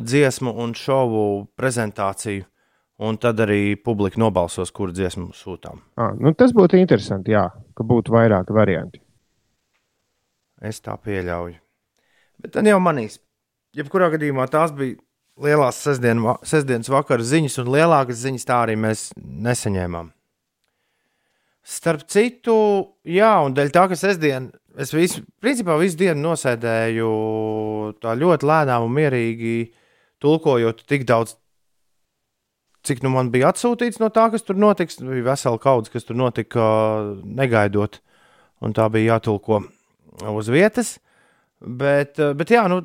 dziesmu 0.00 0.54
un 0.62 0.72
šovu 0.78 1.26
prezentāciju. 1.58 2.46
Un 3.02 3.16
tad 3.18 3.40
arī 3.42 3.74
publika 3.82 4.20
nobalsos, 4.20 4.70
kuru 4.70 4.92
dziesmu 4.94 5.32
sūtām. 5.34 5.80
À, 5.98 6.12
nu, 6.14 6.30
tas 6.38 6.52
būtu 6.54 6.78
interesanti, 6.78 7.32
jā, 7.34 7.48
ka 7.74 7.86
būtu 7.88 8.12
vairāki 8.14 8.54
varianti. 8.54 9.00
Es 10.62 10.78
tā 10.84 10.94
pieļauju. 11.02 11.56
Bet 12.44 12.52
tad 12.54 12.68
jau 12.68 12.78
manīs. 12.84 13.16
Jebkurā 13.74 14.12
gadījumā 14.12 14.46
tās 14.52 14.70
bija 14.76 15.00
lielās 15.42 15.80
sestdien, 15.82 16.20
sestdienas 16.46 16.92
vakara 16.92 17.26
ziņas, 17.26 17.58
un 17.64 17.72
lielākas 17.74 18.20
ziņas 18.22 18.46
tā 18.46 18.60
arī 18.68 18.76
mēs 18.78 19.08
nesaņēmām. 19.18 20.12
Starp 21.62 22.04
citu, 22.10 22.54
jā, 23.06 23.32
un 23.42 23.56
dēļ 23.56 23.72
tā, 23.74 23.88
ka 23.90 23.98
sestdien 23.98 24.50
es 24.80 24.92
visu, 24.94 25.22
principā 25.42 25.76
visu 25.80 25.98
dienu 26.00 26.22
nosēdēju 26.30 27.12
tā 28.02 28.14
ļoti 28.18 28.48
lēnām 28.48 28.86
un 28.86 28.96
mierīgi 28.96 29.56
tulkojot 30.22 30.84
tik 30.88 31.06
daudz. 31.08 31.36
Cik 32.82 33.04
nu 33.04 33.12
man 33.14 33.30
bija 33.30 33.52
atsūtīts 33.52 34.00
no 34.02 34.08
tā, 34.10 34.26
kas 34.32 34.42
tur 34.42 34.58
notiks, 34.58 34.98
bija 35.04 35.28
vesela 35.28 35.60
kaudze, 35.62 35.92
kas 35.92 36.06
tur 36.08 36.18
notika 36.18 36.64
negaidot, 37.22 38.00
un 38.62 38.74
tā 38.74 38.88
bija 38.90 39.16
jātulko 39.16 39.60
uz 40.32 40.50
vietas. 40.50 40.96
Bet, 41.62 42.18
bet 42.18 42.50
jā, 42.50 42.64
nu, 42.66 42.80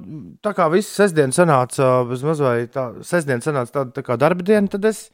tā 0.46 0.52
kā 0.54 0.68
viss 0.70 0.94
sestdiena 1.00 1.34
sanāca, 1.34 2.04
bezmaz 2.06 2.44
vai 2.46 2.68
tā, 2.70 2.92
sestdiena 3.02 3.42
sanāca 3.42 3.80
tāda 3.80 3.96
tā 3.96 4.04
kā 4.06 4.20
darba 4.22 4.46
diena, 4.46 4.70
tad 4.70 4.86
es 4.86 5.08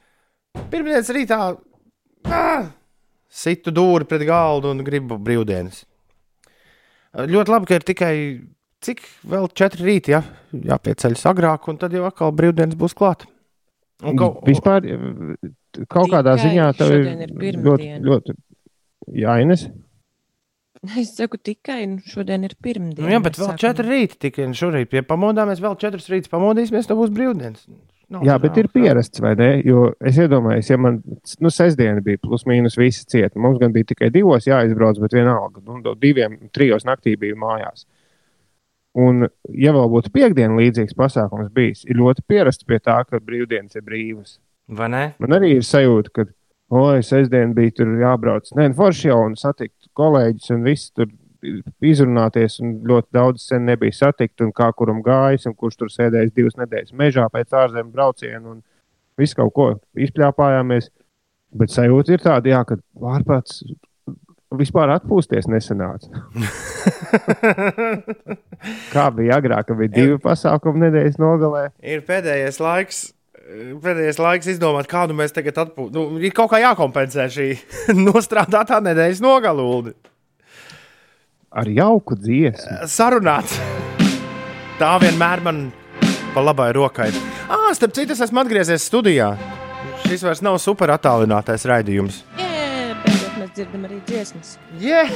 pirmdienas 0.74 1.14
rītā 1.16 1.40
ah, 2.28 2.68
situ 3.32 3.72
dūri 3.72 4.10
pret 4.10 4.28
galdu 4.28 4.74
un 4.76 4.84
gribu 4.84 5.16
brīvdienas. 5.16 5.86
Ļoti 7.14 7.54
labi, 7.54 7.70
ka 7.70 7.78
ir 7.78 7.86
tikai 7.86 8.14
cik 8.84 9.04
vēl 9.30 9.48
četri 9.56 9.86
rīti, 9.88 10.16
ja? 10.16 10.24
jāpieceļas 10.54 11.28
agrāk, 11.30 11.70
un 11.70 11.80
tad 11.82 11.94
jau 11.96 12.08
atkal 12.08 12.34
brīvdienas 12.36 12.78
būs 12.80 12.96
klāt. 12.98 13.28
Un 14.04 14.18
kaut, 14.20 14.42
Vispār, 14.48 14.84
kaut 15.88 16.12
kādā 16.12 16.36
ziņā 16.42 16.68
tā 16.76 16.90
ir 16.90 17.06
šodien 17.06 17.22
ir 17.24 17.60
ļoti, 17.64 17.90
ļoti 18.04 18.36
jāines. 19.24 19.68
Es 21.00 21.14
saku, 21.16 21.38
tikai 21.40 21.86
nu, 21.88 22.02
šodien 22.04 22.44
ir 22.44 22.58
pirmdiena. 22.60 23.06
Nu, 23.06 23.14
jā, 23.14 23.22
bet 23.24 23.38
mēs 23.38 23.40
vēl 23.40 23.52
sākam. 23.54 23.62
četri 23.62 23.88
rīti 23.88 24.18
tikai 24.26 24.50
šorīt. 24.60 24.98
Ja 24.98 25.06
pamodāmies, 25.08 25.62
vēl 25.64 25.78
četrus 25.80 26.10
rītus 26.12 26.32
pamodīsimies, 26.34 26.90
tad 26.90 27.00
būs 27.00 27.14
brīvdienas. 27.16 27.64
Nav 28.14 28.26
Jā, 28.28 28.36
bet 28.42 28.58
ir 28.62 28.68
pierasts, 28.70 29.22
vai 29.24 29.34
ne? 29.40 29.50
Jo 29.66 29.88
es 30.06 30.20
iedomājos, 30.22 30.70
ja 30.70 30.78
man 30.78 31.00
nu, 31.42 31.50
sestdiena 31.54 32.04
bija 32.06 32.22
plus 32.22 32.46
mīnus 32.50 32.78
visi 32.78 33.08
cieti. 33.10 33.42
Mums 33.42 33.58
gan 33.62 33.74
bija 33.74 33.90
tikai 33.90 34.12
divos 34.14 34.46
jāizbrauc, 34.46 35.00
bet 35.02 35.16
vienalga. 35.18 35.64
Nu, 35.66 35.96
diviem, 35.98 36.38
trijos 36.54 36.86
naktī 36.86 37.16
bija 37.20 37.38
mājās. 37.40 37.88
Un, 38.94 39.26
ja 39.58 39.74
vēl 39.74 39.90
būtu 39.90 40.12
piekdiena 40.14 40.54
līdzīgs 40.60 40.94
pasākums 40.98 41.50
bijis, 41.54 41.82
ir 41.90 41.98
ļoti 41.98 42.22
pierasts 42.30 42.68
pie 42.70 42.78
tā, 42.78 43.00
ka 43.10 43.18
brīvdienas 43.18 43.80
ir 43.80 43.86
brīvas. 43.88 44.38
Vai 44.70 44.92
ne? 44.94 45.04
Man 45.24 45.34
arī 45.40 45.56
ir 45.58 45.66
sajūta, 45.66 46.14
ka, 46.14 46.28
oi, 46.78 47.02
sestdien 47.06 47.56
bija 47.58 47.74
tur 47.80 47.96
jābrauc. 47.98 48.54
Nē, 48.54 48.70
nu, 48.70 48.78
forši 48.78 49.10
jau 49.10 49.24
un 49.26 49.34
satikt 49.40 49.90
kolēģis 49.98 50.54
un 50.54 50.70
viss 50.70 50.94
tur 50.94 51.10
izrunāties. 51.84 52.60
Un 52.64 52.76
ļoti 52.90 53.10
daudz 53.16 53.48
sen 53.50 53.66
nebija 53.70 53.96
satikt, 53.96 54.42
un 54.46 54.52
kā 54.56 54.70
kuram 54.78 55.02
gājis, 55.06 55.48
un 55.50 55.56
kurš 55.58 55.80
tur 55.82 55.94
sēdējis 55.94 56.36
divas 56.36 56.60
nedēļas 56.60 56.98
mežā 57.00 57.30
pēc 57.34 57.56
ārzemju 57.64 57.94
brauciena. 57.94 58.44
Un 58.56 58.62
visu 59.20 59.40
kaut 59.40 59.56
ko 59.56 59.72
izpļāpājāmies. 60.08 60.92
Bet 61.54 61.70
sajūta 61.70 62.16
ir 62.16 62.24
tāda, 62.24 62.50
jā, 62.50 62.62
ka 62.66 62.80
ārpats 63.14 63.62
vispār 64.58 64.92
atpūsties 64.96 65.48
nesanāca. 65.50 66.10
kā 68.94 69.10
bija 69.16 69.40
agrāk, 69.40 69.68
kad 69.70 69.78
bija 69.80 69.94
divi 69.94 70.22
pasākumi 70.22 70.88
nedēļas 70.88 71.20
nogalē. 71.22 71.68
Ir 71.82 72.06
pēdējais 72.08 72.60
laiks. 72.64 73.04
Pēdējais 73.84 74.22
laiks 74.24 74.50
izdomāt, 74.54 74.88
kādu 74.90 75.16
mēs 75.18 75.34
tagad 75.36 75.58
atpūtamies. 75.66 75.94
Nu, 75.98 76.22
ir 76.24 76.34
kaut 76.36 76.54
kā 76.54 76.62
jākompensē 76.64 77.28
šī 77.34 77.50
nostrādātā 78.08 78.80
nedēļas 78.86 79.22
nogalūde. 79.24 79.94
Ar 81.54 81.70
jauku 81.70 82.16
dziesmu. 82.18 82.88
Sarunāts. 82.90 83.60
Tā 84.80 84.96
vienmēr 85.04 85.44
man 85.46 85.68
pa 86.34 86.42
labai 86.42 86.72
rokai. 86.74 87.12
Ah, 87.46 87.70
starp 87.78 87.94
citu, 87.94 88.16
es 88.16 88.24
esmu 88.26 88.42
atgriezies 88.42 88.88
studijā. 88.90 89.36
Šis 90.08 90.24
vairs 90.26 90.42
nav 90.42 90.58
super 90.62 90.90
attālinātais 90.96 91.68
raidījums. 91.70 92.24
Jā, 92.42 92.96
beidzot 93.04 93.38
mēs 93.38 93.52
dzirdam 93.54 93.86
arī 93.86 94.00
dziesmas. 94.10 94.56
Yeah! 94.82 95.14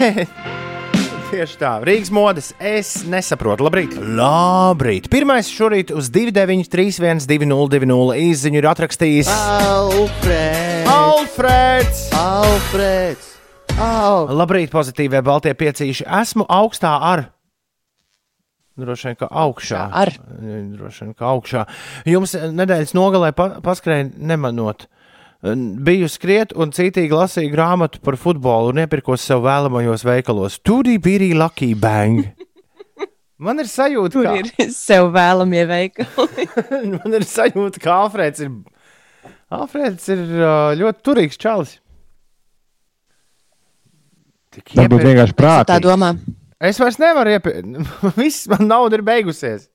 Tieši 1.32 1.58
tā, 1.60 1.72
Rīgas 1.84 2.12
modes. 2.14 2.52
Es 2.62 3.02
nesaprotu. 3.10 3.66
Labrīt! 3.66 3.98
Labrīt! 3.98 5.10
Pirmais 5.12 5.50
šorīt 5.52 5.90
uz 5.92 6.12
293, 6.14 7.26
202, 7.26 8.20
izziņu 8.30 8.62
ir 8.62 8.70
atrakstījis 8.76 9.34
Alfreds! 9.34 10.94
Alfreds! 10.94 12.06
Alfreds! 12.22 13.37
Al 13.78 14.26
Labrīt, 14.34 14.72
pozitīvie 14.74 15.20
baltie 15.22 15.52
piecīši. 15.54 16.08
Esmu 16.20 16.48
augstā 16.50 16.96
ar. 16.98 17.28
Droši 18.78 19.12
vien, 19.12 19.18
ka 19.20 19.28
augšā. 19.30 19.82
Ar. 20.02 20.12
Droši 20.74 21.04
vien, 21.04 21.12
ka 21.18 21.28
augšā. 21.30 21.66
Jums 22.10 22.34
nedēļas 22.58 22.96
nogalē 22.98 23.30
pa, 23.38 23.48
paskrēja 23.62 24.10
nemanot. 24.18 24.88
Biju 25.46 26.10
skriet 26.10 26.58
un 26.58 26.74
citīgi 26.74 27.14
lasīju 27.14 27.54
grāmatu 27.54 28.02
par 28.02 28.18
futbolu 28.18 28.74
un 28.74 28.82
iepirkos 28.82 29.22
sev 29.22 29.46
vēlamajos 29.46 30.06
veikalos. 30.10 30.58
Tudī 30.66 30.98
bija 30.98 31.38
Lucky 31.38 31.76
Bang. 31.78 32.26
Man 33.46 33.62
ir 33.62 33.70
sajūta, 33.70 34.16
Tur 34.18 34.26
ka 34.26 34.38
ir 34.42 34.74
sev 34.74 35.12
vēlamie 35.14 35.68
veikali. 35.70 36.50
Man 36.98 37.14
ir 37.14 37.30
sajūta, 37.30 37.82
ka 37.84 38.02
Alfrēds 38.08 38.42
ir, 38.42 38.56
Alfrēds 39.54 40.10
ir 40.18 40.24
ā, 40.42 40.56
ļoti 40.82 41.06
turīgs 41.06 41.38
čalis. 41.38 41.78
Tik 44.58 44.74
Varbūt 44.74 44.84
iepirkt- 45.00 45.08
vienkārši 45.12 45.36
Tā 45.38 45.40
prātīgi. 45.44 45.86
domā. 45.86 46.12
Es 46.68 46.80
vairs 46.82 46.98
nevaru 47.02 47.36
iepirkt. 47.38 47.90
Viss, 48.20 48.48
man 48.50 48.66
nauda 48.68 48.98
ir 48.98 49.04
beigusies. 49.06 49.68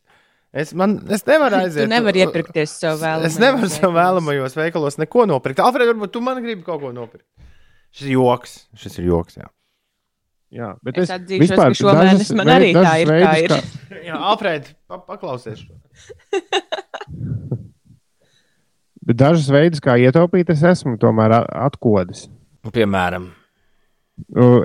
Es, 0.52 0.74
man, 0.76 0.98
es 1.08 1.22
nevaru 1.24 1.62
aiziet. 1.62 1.86
Tu 1.86 1.88
nevari 1.88 2.24
iepirkties 2.26 2.74
sev 2.82 2.98
vēlamajos. 3.00 3.30
Es 3.30 3.38
nevaru 3.40 3.68
sev 3.72 3.94
vēlamajos 3.96 4.56
veikalos 4.58 4.98
neko 5.00 5.24
nopirkt. 5.30 5.62
Alfred, 5.64 5.88
varbūt 5.94 6.12
tu 6.12 6.20
man 6.20 6.42
gribi 6.44 6.60
kaut 6.66 6.82
ko 6.82 6.90
nopirkt. 6.92 7.24
Šis 7.94 8.10
ir 8.10 8.16
joks. 8.18 8.56
Šis 8.76 8.98
ir 9.00 9.06
joks. 9.12 9.38
Jā, 9.40 9.48
Jā, 10.52 10.66
bet 10.84 10.98
Es 11.00 11.06
es, 11.08 11.14
atzīšos, 11.14 11.46
vispār 11.46 11.70
ka 11.72 11.78
šomēnes 11.78 12.30
man 12.36 12.50
arī 12.52 12.74
tā 12.76 12.90
ir, 13.00 13.08
kā 13.08 13.30
veidus, 13.32 13.70
ir. 13.88 14.00
jā 14.10 14.18
Alfred, 14.32 14.66
pa, 14.90 14.98
paklausies. 15.08 15.62
šo. 15.64 15.72
Bet 19.02 19.16
dažas 19.18 19.48
veidus, 19.50 19.80
kā 19.82 19.96
ietaupīt, 19.98 20.52
es 20.54 20.60
esmu 20.62 20.94
tomēr 21.02 21.32
atkodis. 21.40 22.26
Piemēram, 22.70 23.30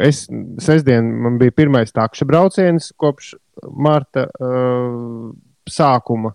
Es 0.03 0.25
sestdien 0.61 1.07
man 1.23 1.37
bija 1.39 1.55
pirmais 1.55 1.93
takša 1.95 2.27
brauciens 2.27 2.91
kopš 2.99 3.33
marta 3.71 4.27
uh, 4.43 5.31
sākuma. 5.69 6.33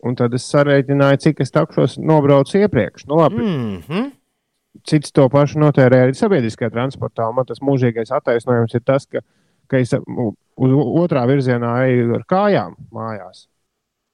Un 0.00 0.16
tad 0.16 0.32
es 0.34 0.46
sarēķināju, 0.48 1.20
cik 1.26 1.42
es 1.44 1.52
takšos 1.52 1.98
nobraucu 2.00 2.62
iepriekš. 2.62 3.04
Nu, 3.10 3.20
labi, 3.20 3.42
mm 3.44 3.82
-hmm. 3.88 4.10
cits 4.88 5.12
to 5.12 5.28
pašu 5.28 5.60
notērē 5.60 6.06
arī 6.06 6.14
sabiedriskajā 6.16 6.70
transportā. 6.72 7.28
Man 7.34 7.46
tas 7.46 7.60
mūžīgais 7.60 8.12
attaisnojums 8.16 8.74
ir 8.74 8.80
tas, 8.80 9.06
ka, 9.06 9.20
ka 9.68 9.76
es 9.76 9.92
uz 10.56 10.72
otrā 11.04 11.26
virzienā 11.28 11.74
eju 11.88 12.14
ar 12.14 12.24
kājām 12.24 12.74
mājās. 12.90 13.46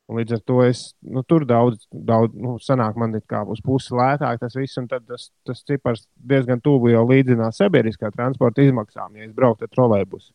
Un 0.07 0.21
līdz 0.21 0.37
ar 0.37 0.43
to 0.47 0.61
es 0.63 0.81
nu, 1.03 1.25
tur 1.27 1.43
daudz, 1.49 1.89
daudz 1.91 2.35
nu, 2.39 2.55
sanāk, 2.63 2.95
man 3.01 3.17
ir 3.19 3.25
kā 3.27 3.41
uz 3.43 3.59
pusi 3.65 3.95
lētāk 3.97 4.39
tas 4.39 4.55
viss, 4.55 4.79
un 4.79 4.87
tas, 4.91 5.31
tas 5.47 5.65
cipars 5.67 6.05
diezgan 6.15 6.63
tuvu 6.63 6.93
jau 6.93 7.03
līdzinās 7.09 7.59
sabiedriskā 7.59 8.13
transporta 8.15 8.63
izmaksām, 8.63 9.17
ja 9.19 9.27
es 9.27 9.33
brauktu 9.35 9.67
ar 9.67 9.73
trolēbusu. 9.75 10.31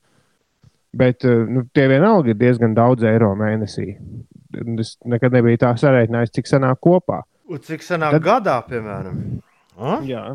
Bet 0.91 1.23
eh, 1.23 1.45
nu, 1.47 1.63
tie 1.71 1.87
vienalga 1.87 2.33
ir 2.33 2.39
diezgan 2.41 2.75
daudz 2.75 3.07
eiro 3.07 3.31
mēnesī. 3.39 3.93
Es 4.75 4.97
nekad 5.07 5.31
nebiju 5.37 5.61
tā 5.61 5.71
sarēķinājis, 5.79 6.33
cik 6.35 6.51
sanāk 6.51 6.81
kopā. 6.83 7.21
Un 7.47 7.63
cik 7.63 7.87
sanāk 7.87 8.17
Tad- 8.17 8.27
gadā, 8.27 8.57
piemēram? 8.67 9.21
A? 9.79 10.01
Jā, 10.03 10.25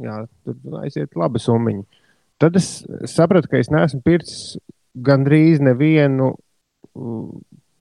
jā 0.00 0.22
tur 0.46 0.80
aiziet 0.80 1.12
laba 1.20 1.38
summa. 1.38 1.76
Tad 2.40 2.56
es 2.56 2.80
sapratu, 3.12 3.52
ka 3.52 3.60
es 3.60 3.68
neesmu 3.72 4.00
pircis 4.04 4.56
gandrīz 5.04 5.60
nevienu 5.60 6.32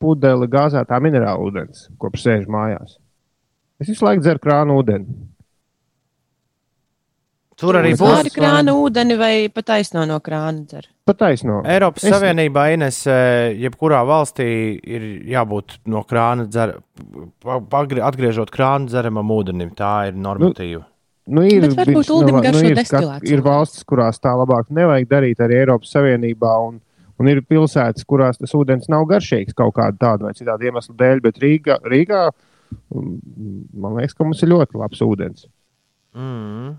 pudeli 0.02 0.48
gāzētā 0.52 1.00
minerāla 1.04 1.42
ūdens, 1.42 1.88
kopš 2.02 2.26
sēžu 2.28 2.52
mājās. 2.54 2.98
Es 3.80 3.90
visu 3.92 4.06
laiku 4.08 4.24
dzeru 4.24 4.40
krānu 4.44 4.78
ūdeni. 4.80 5.08
Tur 7.56 7.78
arī 7.80 7.94
būs. 7.96 8.02
Pāri 8.04 8.32
krāna 8.36 8.74
ūdeni 8.76 9.16
vai 9.20 9.34
pat 9.54 9.70
aizno 9.78 10.04
no 10.08 10.18
krāna 10.24 10.66
dzer. 10.68 10.90
Pat 11.08 11.20
taisno. 11.22 11.62
Eiropas 11.64 12.04
Es-. 12.04 12.12
Savienībā 12.12 12.66
Ines, 12.74 12.98
eh, 13.08 13.54
jebkurā 13.64 14.02
valstī 14.08 14.48
ir 14.84 15.06
jābūt 15.32 15.78
no 15.92 16.02
krāna 16.08 16.50
dzer, 16.50 16.76
atgriežot 17.46 18.52
krānu 18.52 18.92
dzeramam 18.92 19.32
ūdenim. 19.38 19.72
Tā 19.78 20.10
ir 20.10 20.20
normatīva. 20.20 20.84
Nu, 21.26 21.42
ir, 21.42 21.62
Bet 21.62 21.78
varbūt 21.80 22.04
viņš- 22.04 22.12
ūdenim 22.14 22.42
garšo 22.44 22.66
ir, 22.68 23.32
ir 23.32 23.42
valstis, 23.42 23.86
kurās 23.88 24.20
tā 24.22 24.36
labāk 24.38 24.68
nevajag 24.70 25.08
darīt 25.10 25.40
arī 25.42 25.62
Eiropas 25.64 25.94
Savienībā. 25.96 26.52
Un, 26.68 26.82
un 27.20 27.30
ir 27.32 27.44
pilsētas, 27.46 28.06
kurās 28.08 28.40
tas 28.42 28.56
ūdens 28.58 28.90
nav 28.92 29.06
garšīgs 29.10 29.56
kaut 29.58 29.76
kāda 29.78 29.98
tāda 30.02 30.28
vai 30.28 30.34
citāda 30.38 30.68
iemesla 30.68 30.96
dēļ, 31.00 31.22
bet 31.26 31.40
Rīgā, 31.44 31.80
Rīgā 31.86 32.24
mm, 32.32 33.14
man 33.74 34.00
liekas, 34.00 34.18
ka 34.18 34.28
mums 34.28 34.44
ir 34.44 34.52
ļoti 34.54 34.82
labs 34.82 35.04
ūdens. 35.06 35.48
Mm. 36.16 36.76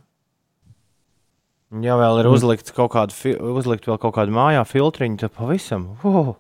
Ja 1.83 1.97
vēl 1.99 2.23
ir 2.23 2.29
uzlikts 2.31 2.73
kaut 2.75 2.93
kāda, 2.95 3.17
uzlikt 3.53 3.89
vēl 3.89 3.99
kaut 4.01 4.15
kāda 4.17 4.33
mājā 4.33 4.63
filtriņa, 4.69 5.25
tad 5.25 5.35
pavisam. 5.37 5.89
Uh. 6.07 6.37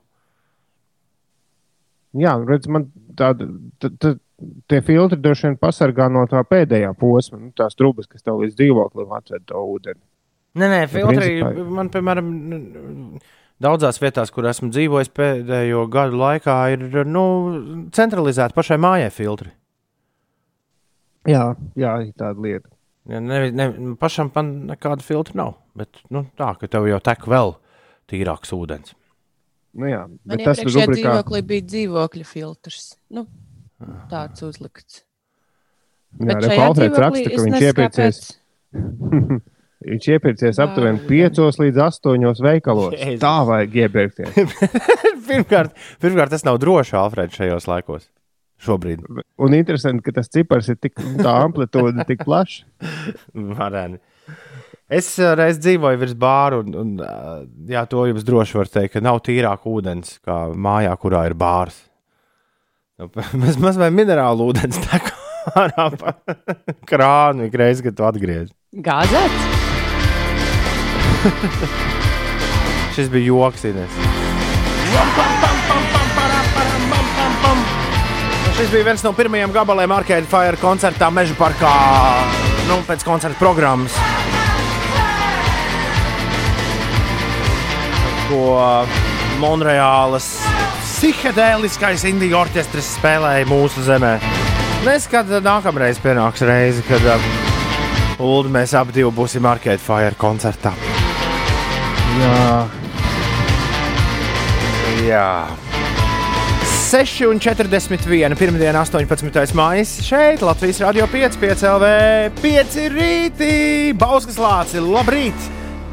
Jā, 2.17 2.37
redz, 2.47 2.69
man 2.73 2.87
tāda, 3.19 3.49
t, 3.83 3.91
t, 4.01 4.13
tie 4.71 4.81
filtri 4.85 5.19
droši 5.21 5.49
vien 5.49 5.57
pasargā 5.61 6.07
no 6.13 6.23
tā 6.31 6.41
pēdējā 6.47 6.93
posma, 7.01 7.41
nu, 7.43 7.51
tās 7.57 7.77
trūkumas, 7.77 8.09
kas 8.09 8.25
tev 8.25 8.41
līdz 8.43 8.57
dzīvoklim 8.57 9.13
atved 9.19 9.45
to 9.51 9.65
ūdeni. 9.75 10.01
Nē, 10.57 10.69
nē, 10.73 10.81
filtri 10.89 11.19
principā- 11.21 11.67
man, 11.77 11.91
piemēram, 11.93 12.31
daudzās 13.63 14.01
vietās, 14.03 14.33
kur 14.35 14.49
esmu 14.51 14.71
dzīvojis 14.75 15.13
pēdējo 15.17 15.87
gadu 15.93 16.19
laikā, 16.21 16.57
ir 16.75 17.05
nu, 17.09 17.25
centralizēti 17.97 18.57
pašai 18.57 18.79
mājai 18.83 19.13
filtri. 19.15 19.53
Jā, 21.27 21.55
jā, 21.79 21.95
tāda 22.19 22.43
lieta. 22.43 22.71
Ja 23.11 23.21
ne, 23.23 23.39
ne, 23.55 23.67
pašam 24.01 24.31
man 24.35 24.53
nekāda 24.73 25.05
filtra 25.07 25.39
nav. 25.39 25.57
Bet 25.79 26.01
nu, 26.11 26.25
tā, 26.39 26.53
ka 26.59 26.69
tev 26.71 26.87
jau 26.91 26.99
tek 27.03 27.27
vēl 27.31 27.55
tīrāks 28.11 28.55
ūdens. 28.55 28.95
Nu, 29.77 29.89
jā, 29.91 30.05
Man 30.09 30.33
bet 30.33 30.47
tas 30.47 30.63
ir 30.63 30.71
rubrikā. 30.71 30.95
dzīvoklī 31.03 31.43
bija 31.47 31.67
dzīvokļa 31.69 32.27
filtrs. 32.27 32.87
Nu, 33.13 33.27
tāds 34.11 34.43
uzlikts. 34.47 35.03
Jā, 36.17 36.31
Bet 36.31 36.47
šajā 36.47 36.69
dzīvoklī 36.79 37.03
raksta, 37.05 37.21
es 37.21 37.35
ka 37.37 37.43
viņš 37.43 37.55
nezinu, 37.57 37.69
iepircies, 37.69 38.21
kāpēc. 38.73 39.53
viņš 39.85 40.09
iepircies 40.15 40.61
aptuveni 40.63 41.03
Jā. 41.03 41.31
5 41.33 41.61
līdz 41.63 41.81
8 41.85 42.45
veikalos. 42.47 42.95
Jēzus. 43.01 43.23
Tā 43.23 43.37
vajag 43.49 43.79
iepirkties. 43.85 44.59
pirmkārt, 45.29 45.77
pirmkārt, 46.03 46.33
tas 46.35 46.47
nav 46.47 46.61
droši, 46.63 46.97
Alfred, 47.01 47.35
šajos 47.37 47.69
laikos. 47.71 48.09
Šobrīd. 48.63 49.03
Un 49.43 49.53
interesanti, 49.53 50.01
ka 50.07 50.15
tas 50.17 50.31
cipars 50.33 50.71
ir 50.73 50.79
tik 50.81 50.97
tā 50.97 51.35
amplitūda, 51.45 52.07
tik 52.09 52.25
plaša. 52.25 52.65
Varēni. 53.59 54.01
Es 54.87 55.11
reiz 55.19 55.59
dzīvoju 55.59 55.99
virs 55.99 56.15
bāra, 56.15 56.61
un, 56.63 56.77
un 56.79 57.69
jā, 57.69 57.83
to 57.91 58.05
jums 58.07 58.25
droši 58.27 58.61
var 58.61 58.71
teikt, 58.71 58.95
ka 58.95 59.03
nav 59.03 59.19
tīrāk 59.27 59.67
ūdens 59.67 60.21
kā 60.23 60.45
mājā, 60.55 60.95
kurā 61.03 61.25
ir 61.27 61.35
bārs. 61.39 61.81
Nu, 62.97 63.11
Mēs 63.43 63.59
mazliet 63.61 63.93
minerālu 63.93 64.53
ūdens 64.53 64.79
tek 64.87 65.11
ārā 65.59 65.91
pa 65.99 66.15
krānu 66.89 67.51
ik 67.51 67.61
reizi, 67.61 67.85
kad 67.87 67.99
tu 67.99 68.09
atgriezies. 68.09 68.55
Gāzēts? 68.87 69.56
Šis 72.95 73.11
bija 73.13 73.27
joks, 73.27 73.65
Ines. 73.65 73.99
Šis 78.57 78.71
bija 78.73 78.85
viens 78.85 79.03
no 79.05 79.13
pirmajiem 79.13 79.53
gabaliem 79.53 79.93
Arcade 79.93 80.29
Fire 80.31 80.57
koncertā 80.61 81.11
Meža 81.13 81.37
parkā. 81.37 81.73
Nu, 82.71 82.81
pēc 82.89 83.05
koncerta 83.05 83.39
programmas. 83.39 83.95
Ko 88.27 88.43
Monreālas 89.43 90.31
psihedēliskais 90.97 92.07
indiju 92.09 92.41
orķestris 92.41 92.95
spēlēja 92.97 93.47
mūsu 93.51 93.85
zemē. 93.85 94.17
Nes, 94.87 95.05
kad 95.13 95.29
nākamreiz 95.45 96.01
pienāks 96.01 96.41
reize, 96.49 96.81
kad 96.89 97.05
uh, 97.05 97.31
Ulu 98.17 98.49
mēs 98.49 98.73
abi 98.79 99.05
būsim 99.13 99.45
Arcade 99.45 99.83
Fire 99.83 100.17
koncertā. 100.17 100.73
Jā, 102.17 102.67
Jā. 105.07 105.29
6,41. 106.87 108.37
Pirmdiena, 108.39 108.81
18. 108.87 109.55
maija. 109.59 109.85
Šeit 109.85 110.43
Latvijas 110.47 110.81
Rādio 110.81 111.09
5, 111.11 111.37
5 111.43 111.65
LV, 111.75 111.91
5 112.41 112.77
rītī. 112.95 113.57
Bauskas 113.99 114.39
lācis, 114.41 114.81
labrīt! 114.81 115.49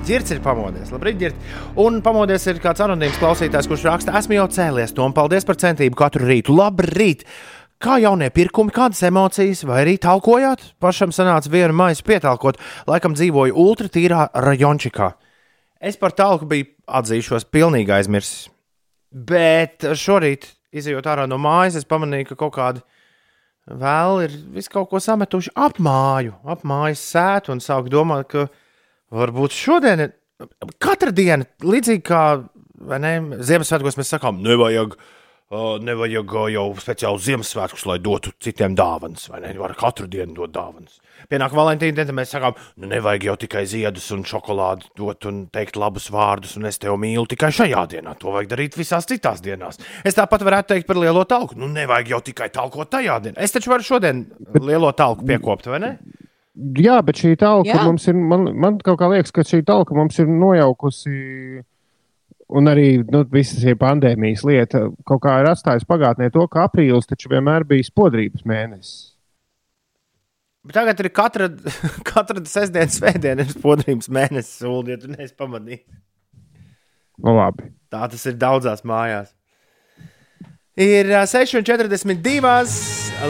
Girts 0.08 0.36
ir 0.36 0.40
pamodies, 0.44 0.92
labrīt, 0.94 1.18
Girt. 1.20 1.50
Un 1.80 2.02
pamodies 2.06 2.46
ir 2.52 2.62
kāds 2.64 2.84
anonīms 2.84 3.18
klausītājs, 3.22 3.70
kurš 3.72 3.88
raksta, 3.88 4.16
esmu 4.20 4.38
jau 4.38 4.48
cēlies, 4.52 4.94
Tom, 4.96 5.16
paldies 5.16 5.48
par 5.48 5.58
centību 5.60 5.98
katru 6.00 6.30
rītu. 6.30 6.56
Labrīt! 6.56 7.26
Kā 7.84 7.98
jaunie 8.00 8.30
pirkumi, 8.32 8.72
kādas 8.72 9.02
emocijas, 9.08 9.66
vai 9.68 9.82
arī 9.84 9.98
talkojāt? 10.00 10.70
Pašam 10.84 11.12
sanāca 11.16 11.52
vienu 11.52 11.76
maisu 11.76 12.06
pietalkot, 12.08 12.62
laikam 12.88 13.18
dzīvoju 13.18 13.58
ultratīrā 13.66 14.30
rajončikā. 14.46 15.10
Es 15.84 16.00
par 16.00 16.13
talku 16.15 16.48
biju 16.48 16.69
atzīšos, 16.88 17.50
pilnīgi 17.52 17.91
aizmirsis. 17.91 18.48
Bet 19.12 19.84
šorīt, 20.00 20.48
izējot 20.74 21.10
ārā 21.12 21.28
no 21.30 21.38
mājas, 21.41 21.78
es 21.82 21.88
pamanīju, 21.89 22.32
ka 22.32 22.39
kaut 22.46 22.56
kādi 22.56 22.84
vēl 23.67 24.24
ir 24.26 24.38
visu 24.56 24.72
kaut 24.74 24.89
ko 24.91 25.02
sametuši 25.04 25.54
ap 25.60 25.78
māju, 25.84 26.38
ap 26.50 26.63
mājas 26.67 27.04
sētu 27.13 27.54
un 27.54 27.62
sāk 27.63 27.91
domāt, 27.91 28.32
ka 28.32 28.48
varbūt 29.13 29.56
šodien 29.56 30.08
ir 30.08 30.15
katra 30.82 31.13
diena 31.15 31.46
līdzīgi 31.62 32.04
kā 32.08 32.24
ne, 33.00 33.13
Ziemassvētkos 33.43 34.00
mēs 34.00 34.15
sakām, 34.15 34.41
nevajag. 34.43 34.98
Uh, 34.98 35.23
nevajag 35.84 36.34
uh, 36.34 36.48
jau 36.54 36.66
speciāli 36.82 37.22
Ziemassvētkus, 37.28 37.86
lai 37.89 38.00
dotu 38.02 38.32
citiem 38.42 38.76
dāvanas, 38.78 39.28
vai 39.30 39.42
ne? 39.44 39.52
Var 39.60 39.76
katru 39.78 40.08
dienu 40.10 40.34
dot 40.38 40.54
dāvanas. 40.56 41.00
Pienāk 41.30 41.54
Valentīna 41.56 42.00
diena, 42.00 42.16
mēs 42.18 42.34
sakām, 42.34 42.58
nu 42.82 42.89
nevajag 42.92 43.28
jau 43.30 43.36
tikai 43.46 43.63
ziedus 43.70 44.10
un 44.16 44.26
šokolādi 44.28 44.89
dot 45.00 45.28
un 45.30 45.44
teikt 45.54 45.78
labus 45.80 46.10
vārdus, 46.13 46.56
un 46.60 46.68
es 46.70 46.82
tevi 46.82 46.98
mīlu 47.06 47.28
tikai 47.30 47.52
šajā 47.54 47.86
dienā. 47.94 48.16
To 48.22 48.34
vajag 48.36 48.52
darīt 48.56 48.78
visās 48.80 49.08
citās 49.10 49.44
dienās. 49.46 49.80
Es 50.04 50.18
tāpat 50.18 50.44
varētu 50.48 50.74
teikt 50.74 50.89
par 50.89 51.00
lielo 51.00 51.24
talku. 51.30 51.58
Nu, 51.60 51.70
nevajag 51.72 52.16
jau 52.16 52.22
tikai 52.32 52.50
talkot 52.54 52.92
tajā 52.94 53.20
dienā. 53.24 53.39
Es 53.44 53.56
taču 53.56 53.74
varu 53.74 53.86
šodien 53.88 54.26
lielo 54.60 54.92
talku 54.98 55.28
piekopt, 55.28 55.70
vai 55.72 55.82
ne? 55.84 55.96
Jā 56.78 57.00
bet 57.02 57.18
šī 57.18 57.34
talka 57.42 57.72
Jā. 57.72 57.82
mums 57.82 58.04
ir. 58.06 58.13
Man, 58.13 58.52
man 58.62 58.76
kaut 58.86 59.00
kā 59.02 59.08
liekas, 59.10 59.34
ka 59.34 59.46
šī 59.48 59.63
talka 59.66 59.96
mums 59.98 60.20
ir 60.22 60.30
nojaukusi. 60.30 61.63
Un 62.51 62.67
arī 62.67 62.99
nu, 63.08 63.23
visa 63.32 63.56
šī 63.62 63.73
pandēmijas 63.79 64.43
lieta 64.45 64.84
kaut 65.08 65.21
kā 65.23 65.38
ir 65.41 65.47
atstājusi 65.49 65.88
pagātnē 65.89 66.27
to, 66.34 66.43
ka 66.51 66.65
aprīlis 66.67 67.08
taču 67.10 67.32
vienmēr 67.32 67.63
bija 67.69 67.88
spodrības 67.88 68.43
mēnesis. 68.45 69.13
Bet 70.63 70.75
tagad 70.77 70.99
ir 71.03 71.10
katra, 71.12 71.47
katra 72.12 72.43
sestdienas, 72.47 72.99
svētdiena, 72.99 73.43
ir 73.47 73.56
podrības 73.63 74.08
mēnesis, 74.13 74.62
un, 74.67 74.91
ja 74.91 74.99
tu 74.99 75.12
neesi 75.12 75.36
pamanījis, 75.39 75.86
Nu, 77.23 77.36
labi. 77.38 77.67
tā 77.93 78.08
tas 78.10 78.23
ir 78.25 78.38
daudzās 78.41 78.82
mājās. 78.89 79.29
Ir 80.73 81.12
ā, 81.13 81.21
6,42. 81.29 82.41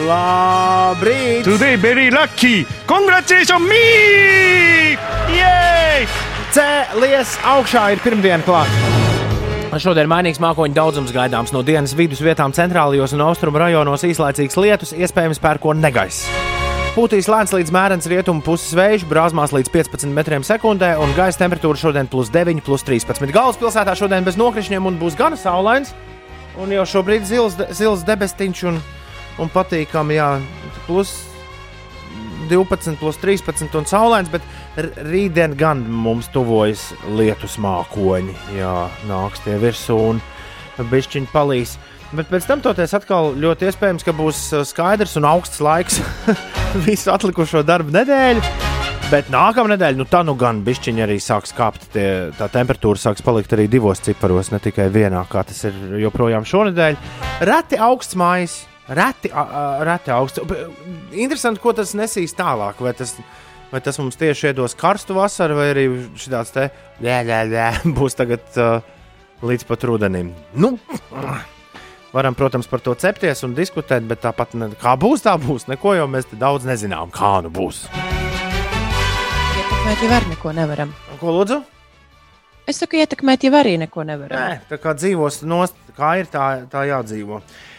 Labrīt! 0.08 1.44
Today 1.44 1.76
very 1.76 2.08
lucky. 2.10 2.64
Congratulations 2.88 3.68
me! 3.68 4.96
Yay! 5.36 6.08
Cēlies 6.56 7.36
augšā 7.44 7.90
ir 7.98 8.04
pirmdiena 8.06 8.46
klāta. 8.48 8.93
Šodien 9.82 10.06
mainīgs 10.06 10.38
mākoņu 10.38 10.76
daudzums 10.78 11.12
gaidāms 11.16 11.50
no 11.54 11.64
dienas 11.66 11.96
vidus 11.98 12.20
vietām 12.22 12.54
centrālajos 12.54 13.16
un 13.16 13.24
austrumu 13.26 13.58
rajonos 13.58 14.04
īslaicīgs 14.06 14.58
lietus, 14.62 14.92
iespējams 14.94 15.42
pērkona 15.42 15.88
negaiss. 15.88 16.28
Pūtīs 16.94 17.26
lēns 17.26 17.56
līdz 17.56 17.74
mērens 17.74 18.06
rietumu 18.12 18.44
puses 18.46 18.76
vējš, 18.78 19.08
brāzmās 19.10 19.50
līdz 19.56 19.72
15 19.74 20.14
metriem 20.14 20.46
sekundē, 20.46 20.92
un 21.02 21.16
gaisa 21.18 21.42
temperatūra 21.42 21.82
šodien 21.82 22.10
plus 22.12 22.30
9, 22.30 22.62
plus 22.62 22.86
13. 22.86 23.34
Galvaspilsētā 23.34 23.98
šodien 23.98 24.28
bez 24.28 24.38
nokrišņiem 24.38 24.92
un 24.92 25.02
būs 25.02 25.18
gana 25.18 25.40
saulains, 25.42 25.96
un 26.62 26.70
jau 26.76 26.86
šobrīd 26.94 27.26
zils, 27.26 27.58
zils 27.74 28.06
debestiņš 28.06 28.66
un, 28.70 28.78
un 29.42 29.54
patīkami, 29.58 30.20
jā, 30.22 30.30
plus 30.86 31.16
12, 32.54 32.98
plus 33.02 33.20
13 33.22 33.80
un 33.80 33.90
saulains, 33.90 34.30
bet 34.32 34.46
rītdien 35.10 35.58
gan 35.60 35.84
mums 35.90 36.30
tuvojas 36.34 36.92
lietus 37.18 37.58
mākoņi. 37.62 38.38
Jā, 38.58 38.76
nāks 39.10 39.44
tie 39.46 39.58
virsū 39.62 39.98
un 40.14 40.22
bišķiņi 40.78 41.34
palīs. 41.34 41.78
Bet 42.14 42.30
pēc 42.30 42.46
tam 42.46 42.62
toties 42.62 42.94
atkal 42.94 43.32
ļoti 43.42 43.72
iespējams, 43.72 44.06
ka 44.06 44.14
būs 44.14 44.46
uh, 44.54 44.62
skaidrs 44.70 45.16
un 45.18 45.26
augsts 45.26 45.62
laiks 45.66 45.98
visu 46.86 47.10
atlikušo 47.14 47.64
darbu 47.66 47.94
nedēļu. 47.96 48.44
Bet 49.10 49.28
nākamā 49.34 49.74
nedēļa, 49.74 49.98
nu 50.00 50.06
tā 50.10 50.22
nu 50.26 50.34
gan 50.38 50.62
bišķiņi 50.66 51.04
arī 51.06 51.20
sāks 51.22 51.54
kāpt. 51.58 51.90
Tie, 51.94 52.06
tā 52.38 52.48
temperatūra 52.54 53.02
sāks 53.02 53.26
palikt 53.26 53.54
arī 53.54 53.68
divos 53.70 54.02
ciparos, 54.02 54.50
ne 54.54 54.62
tikai 54.62 54.88
vienā, 54.94 55.26
kā 55.30 55.44
tas 55.46 55.60
ir 55.70 55.76
joprojām 56.02 56.46
šonadēļ. 56.50 56.98
Reti 57.50 57.82
augsts 57.82 58.18
mājas, 58.18 58.56
reti, 58.88 59.32
a- 59.32 59.48
a- 59.48 59.84
reti 59.88 60.12
augsts. 60.12 60.40
B- 60.48 60.68
Interesanti, 61.24 61.62
ko 61.64 61.74
tas 61.74 61.94
nesīs 61.96 62.34
tālāk. 62.36 62.80
Vai 62.84 62.94
tas, 62.98 63.16
vai 63.72 63.82
tas 63.82 63.98
mums 64.02 64.18
tieši 64.20 64.52
iedos 64.52 64.76
karstu 64.76 65.16
vasaru, 65.18 65.56
vai 65.60 65.70
arī 65.74 65.86
šāds 66.20 66.52
te 66.54 66.70
jā, 67.02 67.20
būs 67.98 68.16
tagad 68.20 68.44
uh, 68.60 68.82
līdz 69.44 69.64
pat 69.70 69.84
rudenim. 69.90 70.34
Nu, 70.56 70.78
Varam, 72.14 72.36
protams, 72.38 72.68
par 72.70 72.78
to 72.86 72.94
cepties 72.94 73.40
un 73.42 73.56
diskutēt, 73.58 74.04
bet 74.06 74.20
tāpat, 74.22 74.52
ne, 74.54 74.68
kā 74.78 74.94
būs, 75.02 75.24
tā 75.26 75.34
būs. 75.42 75.66
Neko 75.72 75.96
jau 75.98 76.06
mēs 76.06 76.28
daudz 76.38 76.62
nezinām, 76.70 77.10
kā 77.10 77.40
nu 77.42 77.50
būs. 77.50 77.88
Ietekmēt 79.58 80.04
jau 80.06 80.12
arī 80.20 80.30
neko 80.36 80.54
nevaram. 80.54 80.92
Ko 81.18 81.34
lūdzu? 81.34 81.58
Es 82.70 82.78
saku, 82.80 83.00
ietekmēt 83.02 83.48
jau 83.48 83.56
arī 83.58 83.74
neko 83.82 84.06
nevaram. 84.06 84.38
Nē, 84.38 84.60
tā 84.70 84.78
kā 84.78 84.94
dzīvos 84.94 85.42
nost, 85.50 85.74
kā 85.98 86.14
ir, 86.22 86.30
tā, 86.30 86.46
tā 86.70 86.86
jādzīvo. 86.92 87.42
Uh, 87.42 87.73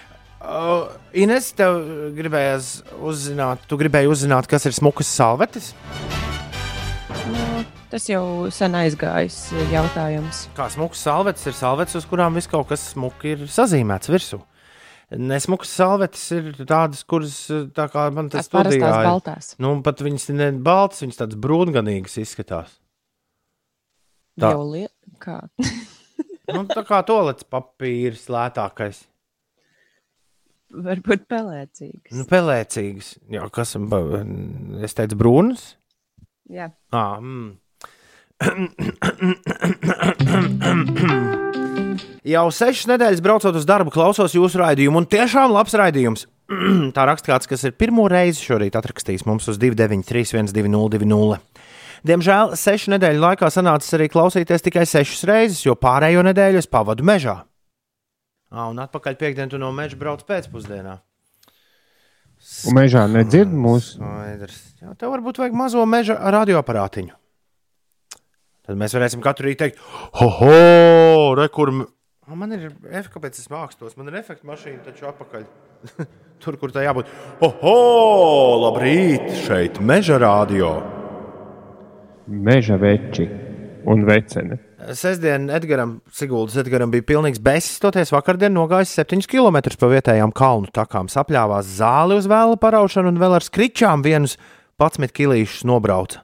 Ines, 1.14 1.50
tev 1.56 1.78
gribējās 2.16 2.82
uzzināt, 3.00 3.62
tu 3.70 3.78
gribēji 3.80 4.10
uzzināt, 4.12 4.48
kas 4.50 4.66
ir 4.68 4.74
smukas 4.76 5.08
salvetes? 5.08 5.70
Nu, 7.30 7.62
tas 7.92 8.08
jau 8.10 8.24
sen 8.52 8.74
aizgājis 8.76 9.38
jautājums. 9.72 10.44
Kā 10.56 10.66
smukas 10.72 11.04
salvetes 11.06 11.46
ir 11.48 11.56
salvetes, 11.56 11.96
uz 11.96 12.08
kurām 12.10 12.36
viss 12.36 12.50
kaut 12.50 12.68
kas 12.72 12.90
smuki 12.92 13.32
ir 13.36 13.46
sazīmēts 13.50 14.12
virsū. 14.12 14.40
Nesmukas 15.14 15.70
salvetes 15.78 16.22
ir 16.34 16.52
tādas, 16.66 17.04
kuras 17.08 17.36
tā 17.76 17.86
kā 17.92 18.08
man 18.12 18.28
tas 18.32 18.48
Tās 18.48 18.52
parastās 18.52 18.80
studijā 18.80 19.00
ir. 19.00 19.08
baltās. 19.08 19.50
Nu, 19.62 19.74
pat 19.84 20.00
viņas 20.02 20.28
ne 20.34 20.48
baltas, 20.64 21.04
viņas 21.04 21.20
tādas 21.22 21.40
brūnganīgas 21.44 22.16
izskatās. 22.24 22.72
Tā. 24.40 24.50
Jau 24.56 24.64
lieta. 24.68 24.94
Kā? 25.22 25.40
Nu, 26.44 26.66
tā 26.68 26.82
kā 26.84 26.98
tolets 27.08 27.46
papīrs 27.48 28.26
lētākais. 28.28 28.98
Varbūt 30.74 31.28
pelēcīgs. 31.30 32.14
Nu, 32.16 32.24
pelēcīgs. 32.28 33.14
Jā, 33.30 33.46
kas 33.54 33.76
ba- 33.90 34.24
es 34.82 34.96
teicu, 34.96 35.18
brūns? 35.20 35.74
Jā. 36.50 36.72
Ah, 36.92 37.20
mm. 37.20 37.56
Jau 42.24 42.46
sešas 42.50 42.88
nedēļas 42.90 43.22
braucot 43.24 43.54
uz 43.56 43.66
darbu, 43.68 43.92
klausos 43.94 44.34
jūsu 44.34 44.58
raidījumu, 44.60 45.02
un 45.02 45.06
tiešām 45.08 45.54
labs 45.54 45.76
raidījums. 45.78 46.26
Tā 46.96 47.06
raksta 47.08 47.30
kāds, 47.30 47.48
kas 47.48 47.64
ir 47.68 47.76
pirmo 47.78 48.08
reizi 48.10 48.42
šorīt 48.44 48.76
atrakstījis 48.76 49.24
mums 49.28 49.48
uz 49.48 49.60
293, 49.62 50.42
120, 50.42 51.38
Diemžēl 52.04 52.52
sešu 52.60 52.92
nedēļu 52.92 53.22
laikā 53.22 53.48
sanācis 53.48 53.94
arī 53.96 54.10
klausīties 54.12 54.66
tikai 54.66 54.84
sešas 54.84 55.22
reizes, 55.24 55.62
jo 55.64 55.72
pārējo 55.80 56.20
nedēļu 56.26 56.60
es 56.60 56.68
pavadu 56.68 57.06
mežā. 57.06 57.38
À, 58.54 58.68
un 58.70 58.78
atpakaļ 58.78 59.16
piekdienā 59.18 59.50
tu 59.50 59.58
no 59.58 59.72
meža 59.74 59.98
brauc 59.98 60.22
pēcpusdienā. 60.28 61.00
Un 62.68 62.76
mežā 62.76 63.02
nedzird 63.10 63.50
mūsu. 63.50 63.96
Skaidrs. 63.98 64.58
Jā, 64.82 64.92
tev 65.00 65.14
varbūt 65.14 65.40
vajag 65.40 65.56
mazo 65.58 65.82
meža 65.88 66.14
radioaparātiņu. 66.36 67.16
Tad 68.64 68.78
mēs 68.80 68.94
varēsim 68.96 69.24
katru 69.24 69.50
rītu 69.50 69.60
teikt, 69.64 69.80
ho, 70.20 70.52
re, 71.36 71.48
kur. 71.52 71.72
Man 72.24 72.54
ir 72.56 72.70
efekts, 72.70 73.10
kāpēc 73.12 73.40
es 73.42 73.50
mākslos. 73.52 73.98
Man 73.98 74.08
ir 74.08 74.20
efekts 74.22 74.46
mašīna, 74.48 74.80
taču 74.86 75.10
apakaļ. 75.10 75.42
Tur, 76.44 76.56
kur 76.60 76.72
tā 76.72 76.84
jābūt. 76.86 77.10
Oho, 77.44 77.74
labrīt! 78.62 79.26
Šeit 79.44 79.80
meža 79.84 80.16
radio. 80.22 80.78
Meža 82.28 82.78
veči 82.80 83.26
un 83.88 84.06
vecene. 84.08 84.60
Sestdien 84.92 85.46
Edgars 85.48 85.94
Siguldas 86.12 86.58
Edgars 86.60 86.90
bija 86.92 87.06
pilnīgs 87.08 87.40
besis, 87.42 87.78
toties 87.80 88.12
vakardien 88.12 88.52
nogājis 88.52 88.92
7 88.98 89.24
km 89.30 89.62
pa 89.80 89.88
vietējām 89.88 90.34
kalnu 90.36 90.68
takām, 90.74 91.08
sapļāvās 91.08 91.70
zāli 91.78 92.18
uz 92.20 92.28
vēla 92.28 92.58
paraušanu 92.60 93.14
un 93.14 93.20
vēl 93.22 93.38
ar 93.38 93.46
skričām 93.46 94.04
vienus 94.04 94.36
11 94.82 95.14
kilīšus 95.16 95.64
nobrauca. 95.70 96.20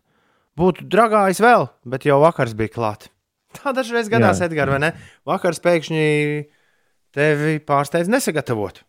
Būtu 0.61 0.85
dragājis 0.93 1.41
vēl, 1.41 1.69
bet 1.89 2.05
jau 2.05 2.21
vakars 2.21 2.53
bija 2.59 2.75
klāts. 2.75 3.09
Tā 3.57 3.73
dažreiz 3.75 4.11
gadās. 4.13 4.43
Edgars, 4.45 4.75
vai 4.77 4.83
ne? 4.85 4.93
Vakars 5.27 5.63
pēkšņi 5.65 6.05
tevi 7.17 7.59
pārsteidz 7.67 8.13
nesagatavot. 8.13 8.85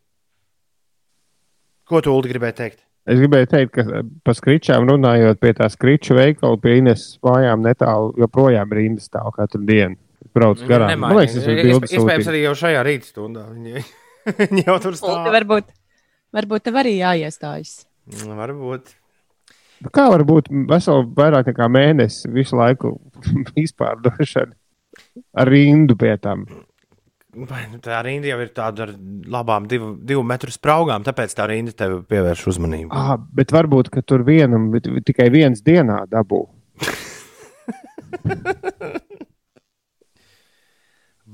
Ko 1.88 2.04
tu 2.04 2.14
Ulu 2.14 2.30
gribēji 2.30 2.60
teikt? 2.60 2.84
Es 3.10 3.18
gribēju 3.18 3.50
teikt, 3.50 3.74
ka 3.74 3.86
eh, 3.86 4.06
par 4.26 4.38
skričām 4.38 4.86
runājot, 4.90 5.40
pie 5.42 5.56
tā 5.58 5.68
skriču 5.74 6.18
veikala 6.20 6.60
pie 6.62 6.78
Ines 6.82 7.08
mājām 7.26 7.64
netālu 7.66 8.14
joprojām 8.22 8.74
rindas 8.78 9.10
stāv 9.10 9.32
katru 9.38 9.64
dienu. 9.66 9.98
Brauc 10.36 10.62
garām. 10.70 10.94
Man 11.02 11.18
liekas, 11.18 11.40
tas 11.40 11.50
ir 11.50 11.64
bildes 11.66 11.92
Iespējams, 11.98 12.30
arī 12.30 12.44
jau 12.46 12.54
šajā 12.60 12.84
rīta 12.88 13.10
stundā. 13.10 13.48
Viņi, 13.52 13.84
viņi 14.44 14.66
jau 14.68 14.78
tur 14.86 14.98
stāv. 15.00 15.26
varbūt, 15.34 15.72
varbūt 16.38 16.68
tev 16.68 16.82
arī 16.84 16.96
jāiestājas. 17.00 17.82
Varbūt. 18.30 18.94
Kā 19.90 20.06
var 20.14 20.22
būt 20.30 20.52
veseli 20.70 21.08
vairāk 21.18 21.50
nekā 21.50 21.68
mēnesis 21.74 22.30
visu 22.30 22.60
laiku 22.60 23.00
izpārdošana 23.64 24.54
ar 25.42 25.50
rindu 25.50 25.98
pie 25.98 26.14
tam? 26.22 26.46
Vai, 27.32 27.62
nu, 27.72 27.78
tā 27.80 27.96
rinda 28.04 28.28
jau 28.28 28.42
ir 28.44 28.50
tāda 28.52 28.84
ar 28.84 28.90
labām 29.32 29.64
divu, 29.72 29.94
divu 30.04 30.20
metru 30.28 30.52
spraugām, 30.52 31.00
tāpēc 31.08 31.32
tā 31.38 31.46
rinda 31.48 31.72
tev 31.72 32.02
pievērš 32.12 32.42
uzmanību. 32.52 32.92
Ah, 32.92 33.14
bet 33.16 33.54
varbūt, 33.56 33.88
ka 33.94 34.04
tur 34.04 34.26
vienam 34.28 34.66
bet 34.74 34.90
tikai 35.08 35.30
viens 35.32 35.64
dienā 35.64 36.02
dabū. 36.12 36.42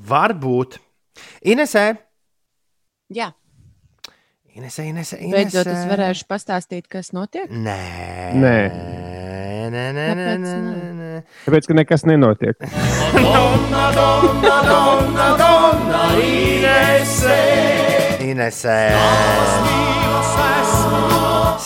Varbūt. 0.08 0.78
Inesē, 1.50 1.96
Jā, 3.10 3.32
Inesē, 4.58 4.84
Inesē. 4.90 5.18
Inesē. 5.22 5.32
beidzot 5.34 5.68
es 5.72 5.86
varēšu 5.88 6.26
pastāstīt, 6.30 6.88
kas 6.92 7.14
notiek. 7.16 7.48
Nē, 7.50 7.78
Nē. 8.36 8.56
nē, 9.72 9.86
nē, 9.96 10.06
nē, 10.20 10.28
nē, 10.44 10.54
nē? 11.00 11.10
Tāpēc, 11.46 11.70
ka 11.72 11.78
nekas 11.78 12.04
nenotiek. 12.10 12.60
Inesē. 18.28 18.80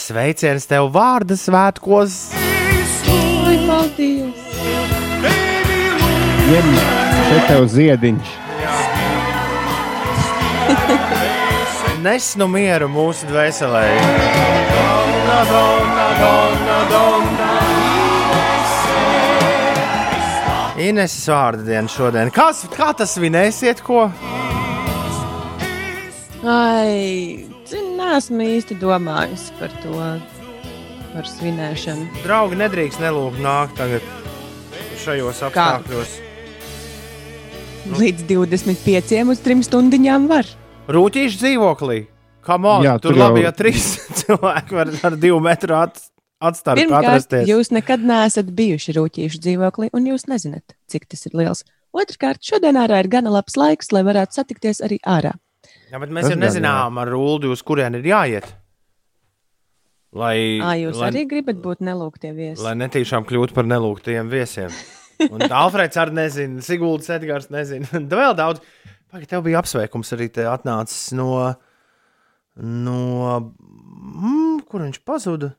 Sveiciens 0.01 0.67
tev 0.69 0.89
vārda 0.93 1.35
svētkos! 1.39 2.17
Ai, 2.35 3.57
paldies! 3.67 4.41
Ņem 6.51 6.71
šeit 6.75 7.45
tev 7.47 7.67
ziediņš. 7.71 8.31
Nes 12.01 12.31
nu 12.39 12.47
mieru 12.49 12.89
mūsu 12.91 13.29
dvēselē. 13.29 13.85
Ineses 20.81 21.27
vārda 21.29 21.65
diena 21.67 21.89
šodien. 21.91 22.31
Kas, 22.33 22.63
kā 22.73 22.91
tas 22.97 23.13
svinēsiet, 23.17 23.83
ko? 23.85 24.07
Ai, 26.41 27.45
zinu, 27.69 27.91
neesmu 27.99 28.41
īsti 28.55 28.77
domājis 28.81 29.49
par 29.59 29.73
to, 29.83 29.93
par 31.11 31.27
svinēšanu. 31.29 32.07
Draugi 32.23 32.57
nedrīkst 32.63 33.03
nelūgt 33.03 33.41
nākt 33.43 33.77
tagad 33.77 34.07
šajos 35.03 35.43
apstākļos. 35.49 36.15
Līdz 37.97 38.25
25 38.29 39.13
uz 39.33 39.41
3 39.45 39.65
stundām 39.67 40.27
var. 40.31 40.49
Rūtīšu 40.91 41.41
dzīvoklī. 41.43 41.99
On? 42.49 42.81
Jā, 42.81 42.95
Tur 42.97 43.13
tur 43.13 43.19
labi, 43.21 43.43
jau- 43.43 43.49
ja 43.49 43.53
trīs 43.53 43.91
cilvēki 44.23 44.73
var 44.79 44.89
ar 45.05 45.17
divu 45.21 45.37
metru 45.45 45.75
at, 45.77 45.99
atstarpi 46.41 46.87
atrasties. 46.89 47.45
jūs 47.49 47.71
nekad 47.75 48.03
neesat 48.05 48.49
bijuši 48.57 48.97
rūtīšu 48.97 49.41
dzīvoklī, 49.45 49.91
un 49.97 50.09
jūs 50.11 50.27
nezināt, 50.31 50.75
cik 50.91 51.07
tas 51.11 51.27
ir 51.29 51.37
liels. 51.37 51.63
Otrkārt, 51.91 52.41
šodien 52.45 52.79
ārā 52.79 53.01
ir 53.03 53.09
gana 53.11 53.33
labs 53.33 53.57
laiks, 53.59 53.91
lai 53.91 54.03
varētu 54.07 54.39
satikties 54.39 54.79
arī 54.85 54.99
ārā. 55.03 55.33
Jā, 55.91 55.99
bet 55.99 56.11
mēs 56.13 56.25
Tas 56.25 56.35
jau 56.35 56.39
nezinām 56.39 56.99
ar 57.01 57.11
rūdu, 57.11 57.51
uz 57.51 57.63
kurien 57.67 57.97
ir 57.99 58.07
jāiet. 58.07 58.47
Lai, 60.11 60.59
Ā, 60.59 60.73
jūs 60.79 60.97
lai, 60.99 61.11
arī 61.11 61.23
gribat 61.27 61.59
būt 61.63 61.83
nelūgtie 61.87 62.33
viesi. 62.35 62.59
lai 62.63 62.73
netīšām 62.79 63.23
kļūtu 63.27 63.55
par 63.55 63.67
nelūgtiem 63.67 64.31
viesiem. 64.31 64.73
Un 65.29 65.45
Alfrēds 65.61 65.99
arī 66.01 66.15
nezina, 66.17 66.63
Siguldas 66.65 67.11
Edgars 67.15 67.47
nezina. 67.53 67.87
Vēl 68.11 68.35
daudz. 68.39 68.63
Pagaid, 69.11 69.29
tev 69.31 69.43
bija 69.45 69.59
apsveikums 69.59 70.11
arī 70.15 70.29
te 70.31 70.47
atnācis 70.47 71.11
no. 71.15 71.31
no 72.55 72.99
mm, 73.39 74.61
kur 74.67 74.83
viņš 74.83 75.01
pazuda? 75.07 75.53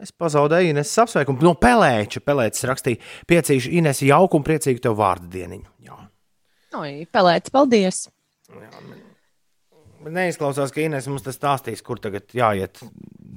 Es 0.00 0.12
pazaudēju 0.16 0.72
Ines 0.72 0.92
apsveikumu. 1.02 1.42
No 1.44 1.52
Pelēča. 1.60 2.22
Pelēčs 2.24 2.64
rakstīja, 2.68 3.00
piecīšu 3.28 3.72
Ines 3.80 4.00
jauku 4.06 4.38
un 4.40 4.46
priecīgu 4.46 4.80
tev 4.84 4.96
vārdu 5.00 5.28
dieniņu. 5.34 5.68
Jā. 5.84 5.98
Oi, 6.80 6.92
pelēts, 7.12 7.52
paldies! 7.52 8.06
Bet 10.00 10.14
Neizklausās, 10.16 10.72
ka 10.72 10.80
Ines 10.80 11.08
mums 11.10 11.26
tas 11.26 11.36
stāstīs, 11.36 11.82
kur 11.84 12.00
tagad 12.00 12.32
jāiet. 12.36 12.80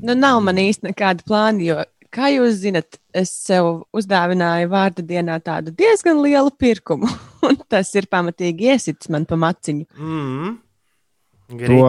Nu, 0.03 0.15
nav 0.15 0.39
man 0.45 0.61
īsti 0.61 0.91
nekāda 0.91 1.25
plāna, 1.27 1.65
jo, 1.65 1.77
kā 2.13 2.29
jūs 2.31 2.61
zinat, 2.61 2.99
es 3.15 3.33
sev 3.35 3.83
uzdāvināju 3.95 4.71
vārdu 4.71 5.05
dienā 5.07 5.39
tādu 5.43 5.73
diezgan 5.75 6.21
lielu 6.23 6.53
pirkumu, 6.55 7.09
un 7.49 7.59
tas 7.67 7.91
ir 7.99 8.07
pamatīgi 8.11 8.71
iesits 8.71 9.11
man 9.11 9.27
pa 9.27 9.39
maciņu. 9.41 9.89
Mm. 9.99 10.53
To 11.67 11.81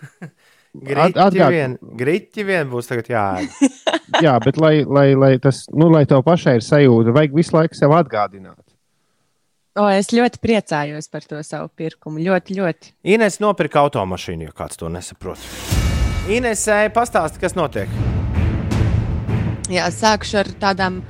Grīķi 0.70 1.18
atgād- 1.18 1.50
vien, 1.50 1.72
griķi 1.98 2.44
vien 2.46 2.68
būs 2.70 2.86
tagad 2.90 3.08
jāēd. 3.10 3.54
Jā, 4.24 4.36
bet 4.44 4.58
lai, 4.62 4.84
lai, 4.86 5.08
lai 5.18 5.32
tas, 5.42 5.64
nu, 5.74 5.88
lai 5.90 6.04
tev 6.06 6.22
pašai 6.26 6.58
ir 6.60 6.66
sajūta, 6.66 7.14
vajag 7.16 7.34
visu 7.34 7.56
laiku 7.56 7.78
sev 7.78 7.94
atgādināt. 7.96 8.58
O, 9.78 9.86
es 9.90 10.10
ļoti 10.14 10.40
priecājos 10.42 11.06
par 11.10 11.22
to 11.26 11.38
savu 11.46 11.70
pirkumu. 11.78 12.18
Ļoti, 12.22 12.56
ļoti. 12.58 12.92
Ines 13.14 13.38
nopirka 13.42 13.82
automašīnu, 13.86 14.48
ja 14.48 14.54
kāds 14.54 14.78
to 14.78 14.90
nesaprot. 14.90 15.38
Inesē, 16.30 16.82
pastāsti, 16.94 17.40
kas 17.42 17.54
notiek. 17.58 17.90
Jā, 19.70 19.86
sākšu 19.94 20.40
ar 20.42 20.50
tādām 20.60 21.00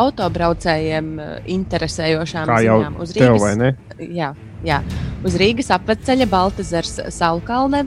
autobraucējiem 0.00 1.08
eh, 1.20 1.30
interesējošām 1.56 2.48
Kā 2.48 2.58
ziņām. 2.64 2.98
Uz 3.00 3.14
tev, 3.16 3.34
Rīgas, 3.34 3.42
vai 3.42 3.54
ne? 3.56 3.70
jā, 4.16 4.30
Jā. 4.66 4.82
Uz 5.20 5.34
Rīgas 5.36 5.66
apceļa 5.74 6.24
Baltazars 6.32 6.94
Saulkalne 7.12 7.82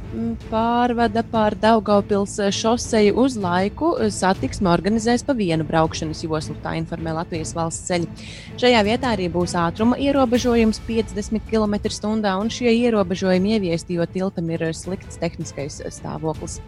pārvada 0.51 1.23
pār 1.25 1.55
Daugaupils 1.57 2.35
šoseju 2.53 3.15
uz 3.23 3.33
laiku. 3.41 3.89
Satiksme 4.13 4.69
organizēs 4.69 5.25
pa 5.25 5.33
vienu 5.33 5.65
braukšanas 5.65 6.21
joslu, 6.27 6.53
tā 6.61 6.75
informē 6.77 7.15
Latvijas 7.17 7.55
valsts 7.57 7.89
ceļi. 7.89 8.27
Šajā 8.61 8.83
vietā 8.85 9.15
arī 9.15 9.31
būs 9.33 9.55
ātruma 9.57 9.97
ierobežojums 9.97 10.77
50 10.85 11.47
km/h, 11.49 12.35
un 12.37 12.51
šie 12.53 12.69
ierobežojumi 12.83 13.55
ieviesti, 13.57 13.97
jo 13.97 14.05
tiltam 14.05 14.53
ir 14.53 14.67
slikts 14.77 15.17
tehniskais 15.17 15.79
stāvoklis. 15.89 16.59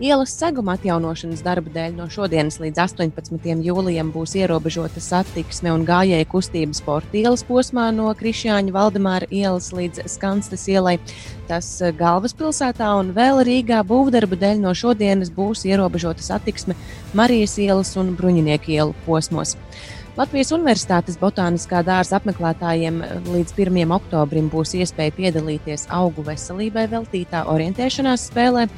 Ielas 0.00 0.32
seguma 0.32 0.78
atjaunošanas 0.78 1.44
darba 1.44 1.68
dēļ 1.76 2.00
no 2.00 2.08
šodienas 2.08 2.62
līdz 2.64 2.80
18. 2.86 3.60
jūlijam 3.68 4.08
būs 4.16 4.38
ierobežota 4.40 5.04
satiksme 5.04 5.76
un 5.76 5.84
gājēju 5.84 6.32
kustība 6.32 6.80
sporta 6.80 7.20
ielas 7.20 7.44
posmā 7.44 7.90
no 7.92 8.08
Krišjāņa 8.16 8.72
Valdemāra 8.72 9.28
ielas 9.28 9.53
līdz 9.54 10.08
Skanstas 10.10 10.66
ielai. 10.68 10.98
Tas 11.48 11.68
eh, 11.80 11.92
galvaspilsētā 11.94 12.90
un 12.98 13.12
vēl 13.16 13.42
Rīgā 13.46 13.82
būvdarbu 13.86 14.38
dēļ 14.40 14.62
no 14.64 14.74
šodienas 14.74 15.30
būs 15.34 15.66
ierobežota 15.68 16.24
satiksme 16.24 16.76
Marijas 17.14 17.58
ielas 17.62 17.94
un 18.00 18.16
Bruņinieku 18.18 18.74
ielu 18.74 18.96
posmos. 19.06 19.54
Latvijas 20.14 20.52
Universitātes 20.54 21.16
botāniskā 21.18 21.80
dārza 21.82 22.20
apmeklētājiem 22.20 23.00
eh, 23.02 23.14
līdz 23.34 23.54
1. 23.58 23.94
oktobrim 23.96 24.50
būs 24.52 24.76
iespēja 24.78 25.14
piedalīties 25.16 25.88
augu 25.90 26.22
veselībai 26.26 26.84
veltītā 26.92 27.46
orientēšanās 27.50 28.28
spēlē, 28.30 28.68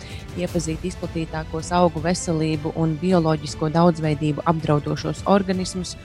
iepazīt 0.40 0.86
izplatītākos 0.88 1.72
augu 1.76 2.00
veselību 2.04 2.72
un 2.80 2.94
bioloģisko 3.02 3.68
daudzveidību 3.74 4.46
apdraudošos 4.48 5.26
organismus 5.28 5.96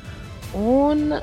Un 0.57 1.13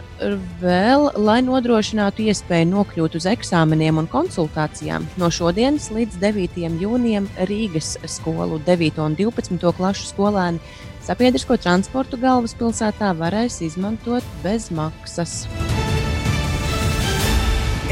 vēl, 0.63 1.11
lai 1.21 1.41
nodrošinātu 1.45 2.25
iespēju 2.31 2.71
nokļūt 2.71 3.19
uz 3.19 3.27
eksāmeniem 3.29 4.01
un 4.01 4.09
konsultācijām, 4.09 5.05
no 5.21 5.29
šodienas 5.29 5.91
līdz 5.93 6.17
9. 6.23 6.57
jūnijam 6.81 7.29
Rīgas 7.51 7.99
skolu 8.09 8.57
9. 8.65 9.03
un 9.05 9.17
12. 9.19 9.61
klašu 9.77 10.09
skolēni 10.09 10.59
sabiedrisko 11.05 11.57
transportu 11.61 12.17
galvaspilsētā 12.21 13.13
varēs 13.21 13.61
izmantot 13.69 14.25
bez 14.45 14.71
maksas. 14.73 15.45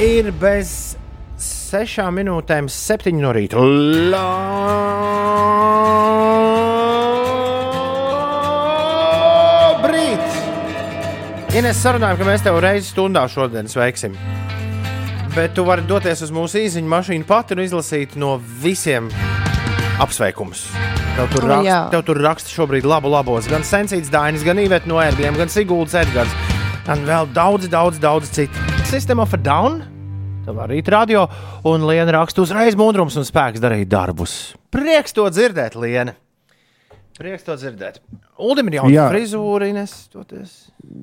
Ir 0.00 0.32
bez 0.40 0.96
sešām 1.40 2.16
minūtēm, 2.20 2.68
septiņi 2.72 3.20
no 3.24 3.32
rīta. 3.36 3.56
Labrīt! 4.16 5.36
Ines, 11.56 11.78
sarunājam, 11.80 12.18
ka 12.20 12.26
mēs 12.28 12.42
tev 12.44 12.58
reizi 12.60 12.90
stundā 12.90 13.22
šodien 13.32 13.68
sveiksim. 13.70 14.16
Bet 15.32 15.54
tu 15.56 15.64
vari 15.64 15.84
doties 15.88 16.20
uz 16.26 16.32
mūsu 16.32 16.60
īsiņu 16.62 16.90
mašīnu 16.92 17.24
pati 17.28 17.56
un 17.56 17.62
izlasīt 17.64 18.16
no 18.20 18.34
visiem 18.60 19.08
apsveikumus. 20.04 20.66
Tev 21.16 21.30
tur, 21.32 21.46
O, 21.46 21.48
raksta, 21.48 21.64
jā. 21.64 21.78
tev 21.94 22.02
tur 22.10 22.20
raksta 22.20 22.52
šobrīd 22.52 22.84
labu 22.88 23.08
labos. 23.12 23.48
Gan 23.48 23.64
Sensīts 23.64 24.12
Dainis, 24.12 24.44
gan 24.44 24.60
Ivets 24.60 24.88
no 24.88 25.00
ērgļiem, 25.00 25.38
gan 25.40 25.52
Sigulds 25.52 25.96
Edgars. 25.96 26.34
Un 26.92 27.06
vēl 27.08 27.30
daudz, 27.36 27.70
daudz, 27.72 28.00
daudz 28.04 28.28
citu. 28.36 28.66
System 28.90 29.24
of 29.24 29.32
a 29.32 29.40
Down, 29.40 29.80
tev 30.44 30.60
arī 30.66 30.82
radio, 30.92 31.24
un 31.64 31.88
Liena 31.88 32.18
raksta 32.20 32.44
uzreiz 32.44 32.76
mudrums 32.76 33.16
un 33.16 33.24
spēks 33.24 33.64
darīt 33.64 33.88
darbus. 33.88 34.52
Prieks 34.70 35.16
to 35.16 35.24
dzirdēt, 35.32 35.74
Liena. 35.80 36.12
Prieks 37.16 37.46
to 37.46 37.54
dzirdēt. 37.56 38.00
Uldim 38.42 38.68
ir 38.68 38.78
jauna 38.80 38.92
Jā. 38.92 39.06
frizūra, 39.12 39.70
Ines. 39.70 39.94
Toties. 40.12 40.56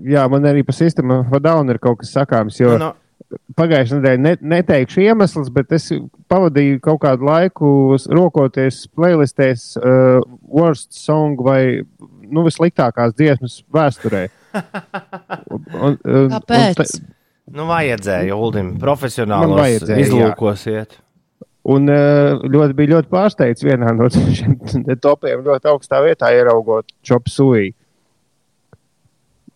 Jā, 0.05 0.27
man 0.29 0.45
arī 0.49 0.61
par 0.65 0.77
sistēmu 0.77 1.23
vadānu 1.31 1.73
ir 1.73 1.79
kaut 1.81 2.03
kas 2.03 2.13
sakāms. 2.13 2.59
Jo 2.61 2.75
No, 2.81 2.91
pagājušajā 3.57 3.99
nedēļā 3.99 4.21
ne, 4.21 4.33
neteikšu 4.55 5.01
iemeslus, 5.07 5.49
bet 5.53 5.73
es 5.75 5.89
pavadīju 6.31 6.81
kaut 6.85 7.01
kādu 7.05 7.25
laiku 7.27 7.71
rokoties 8.13 8.83
playlistēs 8.93 9.71
uh, 9.79 10.21
worst 10.53 10.93
song 10.97 11.41
vai 11.41 11.81
nu, 12.29 12.45
vissliktākās 12.45 13.15
dziesmas 13.17 13.61
vēsturē. 13.73 14.27
Un, 15.49 15.63
un, 15.73 15.95
un, 16.05 16.27
Kāpēc? 16.29 16.91
nu 17.57 17.63
vajadzēja 17.65 18.35
Uldim 18.37 18.75
profesionāli 18.81 19.49
Man 19.49 19.57
vajadzēja, 19.63 20.05
jā. 20.05 20.85
Un 21.63 21.87
uh, 21.87 22.41
ļoti 22.43 22.75
bija 22.75 22.97
ļoti 22.97 23.07
pārsteigts 23.11 23.63
vienā 23.63 23.93
no 23.95 24.09
šiem 24.11 24.57
topiem, 25.05 25.45
ļoti 25.45 25.71
augstā 25.71 26.01
vietā 26.03 26.33
ieraugot 26.35 26.91
Chopu 27.07 27.31
Sui. 27.31 27.71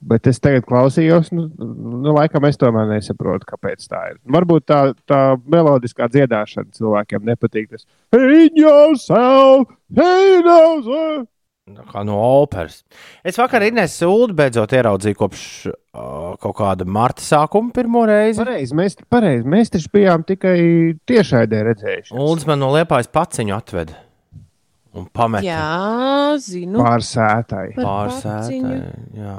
Bet 0.08 0.28
es 0.30 0.38
tagad 0.40 0.64
klausījos, 0.64 1.34
nu, 1.36 1.48
nu, 1.58 2.14
laikam 2.16 2.46
es 2.48 2.60
tomēr 2.62 2.86
nesaprotu, 2.94 3.48
kāpēc 3.50 3.88
tā 3.90 4.04
ir. 4.14 4.20
Varbūt 4.32 4.68
tā, 4.70 4.82
tā 5.10 5.22
melodiskā 5.50 6.08
dziedāšana 6.14 6.70
cilvēkiem 6.78 7.26
nepatīk. 7.28 7.74
Tas 7.74 7.84
Hate 8.16 8.56
yourself, 8.56 9.74
hate 9.98 10.46
yourself. 10.46 11.28
Tā 11.68 11.84
Kā 11.90 12.02
no 12.08 12.16
operas. 12.16 12.78
Es 13.28 13.36
vakar 13.40 13.66
Inês 13.68 13.98
Ulu 14.08 14.32
beidzot 14.38 14.72
ieraudzīju 14.72 15.18
kopš 15.20 15.42
uh, 15.68 16.36
kaut 16.40 16.56
kāda 16.62 16.88
marta 16.88 17.26
sākuma 17.26 17.74
pirmo 17.76 18.06
reizi. 18.08 18.40
Pareizi, 18.40 18.78
mēs, 18.78 18.96
pareiz, 19.12 19.44
mēs 19.44 19.74
taču 19.74 19.92
bijām 19.98 20.24
tikai 20.28 20.56
tiešraidē 21.10 21.64
redzējuši. 21.68 22.16
Uldis 22.24 22.48
man 22.48 22.64
no 22.64 22.72
liepājas 22.72 23.12
paciņu 23.12 23.56
atveda 23.58 24.00
un 24.98 25.10
pameta 25.12 25.44
Jā, 25.44 26.40
zinu. 26.42 26.80
Pārsētai. 26.80 27.68
paciņu. 27.76 28.80
Jā. 29.20 29.38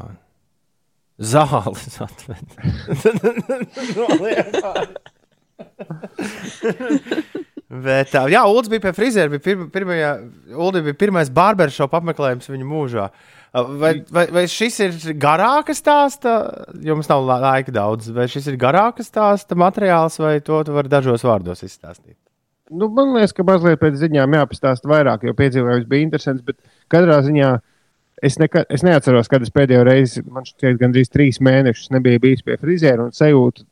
Zāles 1.33 2.01
atveda. 2.05 2.53
no 3.97 4.07
liepājas. 4.21 5.17
Bet, 7.69 8.15
jā, 8.33 8.41
Ulas 8.49 8.69
bija 8.73 8.81
pie 8.87 8.95
frizēra. 8.97 9.29
Bija 9.35 9.45
pirma, 9.45 9.67
pirmajā, 9.73 10.13
Uldi 10.57 10.81
bija 10.87 10.97
pirmais 10.97 11.29
barberšopa 11.29 12.01
apmeklējums 12.01 12.49
viņa 12.49 12.69
mūžā. 12.69 13.09
Vai, 13.53 13.91
vai, 14.13 14.25
vai 14.33 14.45
šis 14.49 14.79
ir 14.85 14.97
garāka 15.21 15.75
stāsta? 15.77 16.33
Jums 16.85 17.09
nav 17.11 17.27
la- 17.29 17.41
laika 17.45 17.73
daudz. 17.73 18.09
Vai 18.17 18.25
šis 18.29 18.49
ir 18.49 18.57
garāka 18.61 19.05
stāsta 19.05 19.57
materiāls, 19.57 20.17
vai 20.21 20.39
to 20.41 20.63
tu 20.65 20.73
vari 20.73 20.89
dažos 20.89 21.25
vārdos 21.29 21.65
izstāstīt? 21.65 22.17
Nu, 22.71 22.89
man 22.93 23.15
liekas, 23.17 23.33
ka 23.37 23.45
mazliet 23.49 23.81
pēc 23.81 24.01
ziņām 24.01 24.37
jāpastāsta 24.37 24.89
vairāk, 24.89 25.25
jo 25.25 25.37
piedzīvojums 25.37 25.89
bija 25.89 26.05
interesants. 26.09 26.45
Bet 26.45 26.57
katrā 26.93 27.21
ziņā 27.25 27.53
es, 28.23 28.37
neka, 28.41 28.65
es 28.69 28.85
neatceros, 28.85 29.29
kad 29.29 29.45
es 29.45 29.53
pēdējo 29.53 29.85
reizi, 29.89 30.25
man 30.25 30.45
šķiet, 30.49 30.77
gandrīz 30.81 31.13
trīs 31.13 31.41
mēnešus 31.45 31.93
nebiju 31.97 32.21
bijis 32.25 32.45
pie 32.45 32.57
frizēra. 32.61 33.09
Un 33.09 33.17
sajūta, 33.17 33.65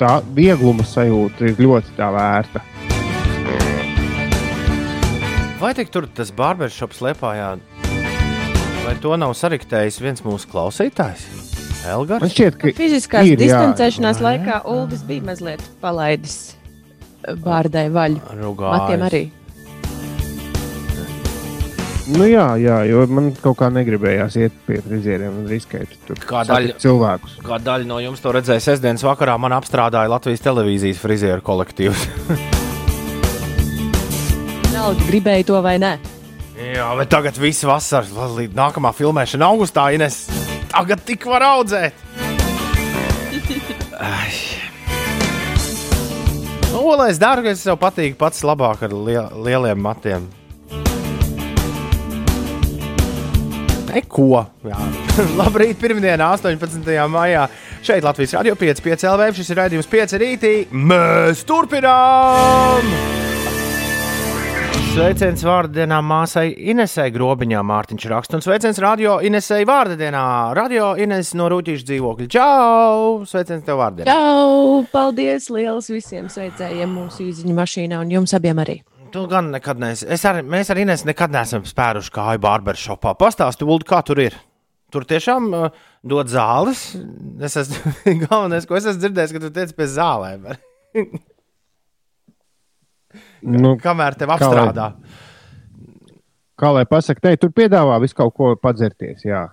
tā 0.00 0.18
viegluma 0.36 0.84
sajūta 0.84 1.48
ir 1.52 1.60
ļoti 1.60 1.96
tā 2.00 2.08
vērta. 2.12 2.64
Vai 5.62 5.70
tik 5.78 5.92
tur 5.94 6.08
tas 6.10 6.32
barbershops 6.34 6.98
liepājā? 7.04 7.52
Vai 8.82 8.94
to 9.02 9.14
nav 9.20 9.34
sariktējis 9.38 10.00
viens 10.02 10.24
mūsu 10.26 10.48
klausītājs? 10.50 11.26
Man 11.82 11.92
Elgars? 11.92 12.32
šķiet, 12.34 12.56
ka 12.62 12.72
Fiziskās 12.78 13.26
ir, 13.30 13.36
jā. 13.38 13.44
distancēšanās 13.46 14.20
laikā 14.22 14.60
Uldis 14.70 15.04
bija 15.06 15.22
mazliet 15.30 15.62
palaidis 15.82 16.36
bārdai 17.44 17.86
vaļu. 17.94 18.18
Matiem 18.58 19.06
arī. 19.06 19.22
Nu, 22.12 22.26
jā, 22.26 22.48
jā, 22.58 22.80
jo 22.90 23.04
man 23.06 23.30
kaut 23.38 23.60
kā 23.60 23.68
negribējās 23.72 24.34
iet 24.42 24.56
pie 24.66 24.80
frizieriem 24.82 25.36
un 25.44 25.46
riskēt 25.50 25.94
tur 26.08 26.18
Kā 26.26 26.42
daļa- 26.48 26.74
cilvēkus. 26.82 27.38
Kā 27.46 27.60
daļa 27.62 27.86
no 27.86 28.00
jums 28.02 28.20
to 28.24 28.34
redzēja 28.34 28.64
sestdienas 28.66 29.06
vakarā, 29.06 29.38
man 29.38 29.54
apstrādāja 29.54 30.10
Latvijas 30.10 30.42
televīzijas 30.42 30.98
frizieru 31.02 31.46
kolektīvs. 31.46 32.08
Vienalga, 34.82 35.04
gribēju 35.06 35.44
to 35.46 35.58
vai 35.62 35.76
nē. 35.78 35.90
Jā, 36.58 36.88
bet 36.98 37.10
tagad 37.12 37.36
viss 37.38 37.62
vasaras 37.62 38.08
līdz 38.34 38.56
nākamā 38.58 38.90
filmēšana 38.98 39.46
augustā, 39.46 39.84
Ines. 39.94 40.24
Tagad 40.72 41.04
tik 41.06 41.22
var 41.30 41.44
audzēt. 41.46 41.94
Ai. 44.02 44.34
Nu, 46.72 46.82
lai 46.98 47.12
es 47.12 47.22
daru, 47.22 47.46
ka 47.46 47.54
es 47.54 47.62
sev 47.62 47.78
patīk 47.78 48.18
pats 48.18 48.42
labāk 48.42 48.82
ar 48.82 48.98
lie 49.06 49.22
lieliem 49.46 49.78
matiem. 49.86 50.26
Neko. 53.94 54.48
Labrīt, 55.38 55.78
pirmdienā, 55.78 56.34
18. 56.42 56.82
maijā. 57.06 57.46
Šeit 57.86 58.02
Latvijas 58.02 58.34
Rādio 58.34 58.58
5, 58.58 58.82
5 58.82 59.10
LV. 59.14 59.30
Šis 59.38 59.54
ir 59.54 59.62
raidījums 59.62 59.94
5 59.94 60.22
rītī. 60.26 60.56
Mēs 60.74 61.46
turpinām! 61.46 63.21
Sveiciens 64.92 65.40
vārdienā 65.40 66.02
māsai 66.04 66.50
Inesai 66.68 67.06
Grobiņā, 67.14 67.62
Mārtiņš 67.64 68.04
raksta. 68.12 68.36
Un 68.36 68.42
sveiciens 68.44 68.76
radio 68.84 69.14
Inesai 69.24 69.62
vārdienā. 69.64 70.24
Radio 70.52 70.90
Ines 71.00 71.30
no 71.38 71.46
Rūtīša 71.48 71.86
dzīvokļa. 71.88 72.26
Čau! 72.34 73.22
Sveiciens 73.30 73.64
tev 73.64 73.80
vārdienā. 73.80 74.12
Čau! 74.12 74.82
Paldies 74.92 75.48
liels 75.48 75.88
visiem 75.88 76.28
sveicējiem 76.28 76.92
mūsu 76.92 77.24
īziņu 77.24 77.56
mašīnā 77.56 78.02
un 78.04 78.12
jums 78.12 78.36
abiem 78.36 78.60
arī. 78.60 78.76
Tu 79.16 79.24
gan 79.32 79.48
nekad 79.56 79.80
neesi. 79.80 80.04
Es 80.12 80.28
arī, 80.28 80.44
mēs 80.52 80.68
ar 80.68 80.84
Inesu 80.84 81.08
nekad 81.08 81.32
neesam 81.32 81.64
spēruši 81.64 82.12
kāju 82.12 82.44
barbershopā. 82.44 83.16
Pastāsti, 83.16 83.64
Ulu, 83.64 83.88
kā 83.88 84.04
tur 84.04 84.20
ir. 84.28 84.36
Tur 84.92 85.08
tiešām 85.08 85.50
uh, 85.56 85.84
dod 86.04 86.28
zāles. 86.28 86.90
Es 87.40 87.56
esmu 87.64 87.96
galvenais, 88.26 88.68
ko 88.68 88.76
es 88.76 88.92
esmu 88.92 89.06
dzirdējis, 89.06 89.38
ka 89.38 89.46
tu 89.46 89.54
teici 89.56 89.80
pie 89.80 89.88
zālēm. 89.96 90.50
Nu, 93.42 93.76
Kamēr 93.82 94.14
tev 94.18 94.28
Kā 94.30 94.38
lai- 94.38 94.48
apstrādā. 94.48 94.86
kā 96.58 96.72
lai 96.76 96.84
pasakā, 96.86 97.20
te 97.24 97.36
tur 97.42 97.50
piedāvā 97.50 97.96
visu 98.02 98.14
kaut 98.14 98.34
ko 98.36 98.52
padzerties. 98.56 99.24
Jā. 99.26 99.48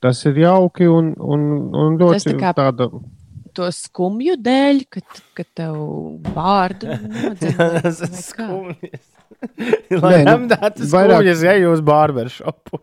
Tas 0.00 0.20
ir 0.28 0.34
jauki 0.44 0.86
un, 0.88 1.12
un, 1.18 1.44
un 1.74 1.98
Tas 1.98 2.24
ļoti 2.24 2.34
tā 2.34 2.40
kā- 2.40 2.54
tāda. 2.60 2.88
To 3.54 3.68
skumju 3.70 4.34
dēļ, 4.42 4.80
kad, 4.90 5.20
kad 5.38 5.46
tev 5.54 5.76
vārdu 6.34 6.88
Tas 7.38 7.42
ir 7.44 7.54
nodzēra. 7.60 8.22
skumjas. 8.24 9.10
Lai 10.02 10.24
Nē, 10.24 10.34
nu, 10.40 10.86
skumjas, 10.88 11.42
ja 11.44 11.54
jūs 11.60 11.82
barbershopu. 11.84 12.80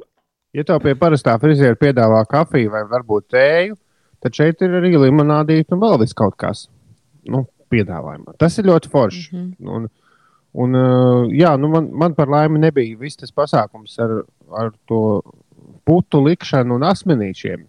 Ja 0.55 0.63
tev 0.67 0.81
pie 0.83 0.93
parastā 0.99 1.37
friziera 1.41 1.75
piedāvā 1.79 2.21
kafiju 2.29 2.71
vai 2.73 2.83
varbūt 2.91 3.27
tēju, 3.33 3.75
tad 4.23 4.35
šeit 4.35 4.61
ir 4.63 4.73
arī 4.81 4.93
limonādīte 4.99 5.71
un 5.75 5.79
vēl 5.83 5.99
viss 6.03 6.13
kaut 6.17 6.35
kas. 6.39 6.65
Nu, 7.27 7.45
piedāvājumā. 7.71 8.35
Tas 8.41 8.57
ir 8.59 8.69
ļoti 8.69 8.91
forši. 8.91 9.27
Mm. 9.31 9.43
-hmm. 9.51 9.75
un, 9.75 9.87
un, 10.63 10.79
uh, 10.79 11.31
jā, 11.35 11.55
nu 11.59 11.71
man, 11.71 11.89
man 12.03 12.15
par 12.17 12.31
laimi 12.31 12.59
nebija 12.59 12.97
viss 12.99 13.19
tas 13.19 13.31
pasākums 13.31 13.97
ar, 13.99 14.21
ar 14.51 14.73
to 14.89 15.21
putu 15.87 16.23
likšanu 16.25 16.75
un 16.75 16.87
asmenīšiem. 16.89 17.65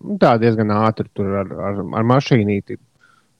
Nu, 0.00 0.16
Tā 0.20 0.36
diezgan 0.40 0.70
ātri 0.72 1.10
tur 1.14 1.34
ar, 1.42 1.50
ar, 1.68 1.82
ar 2.00 2.06
mašīnīti. 2.08 2.78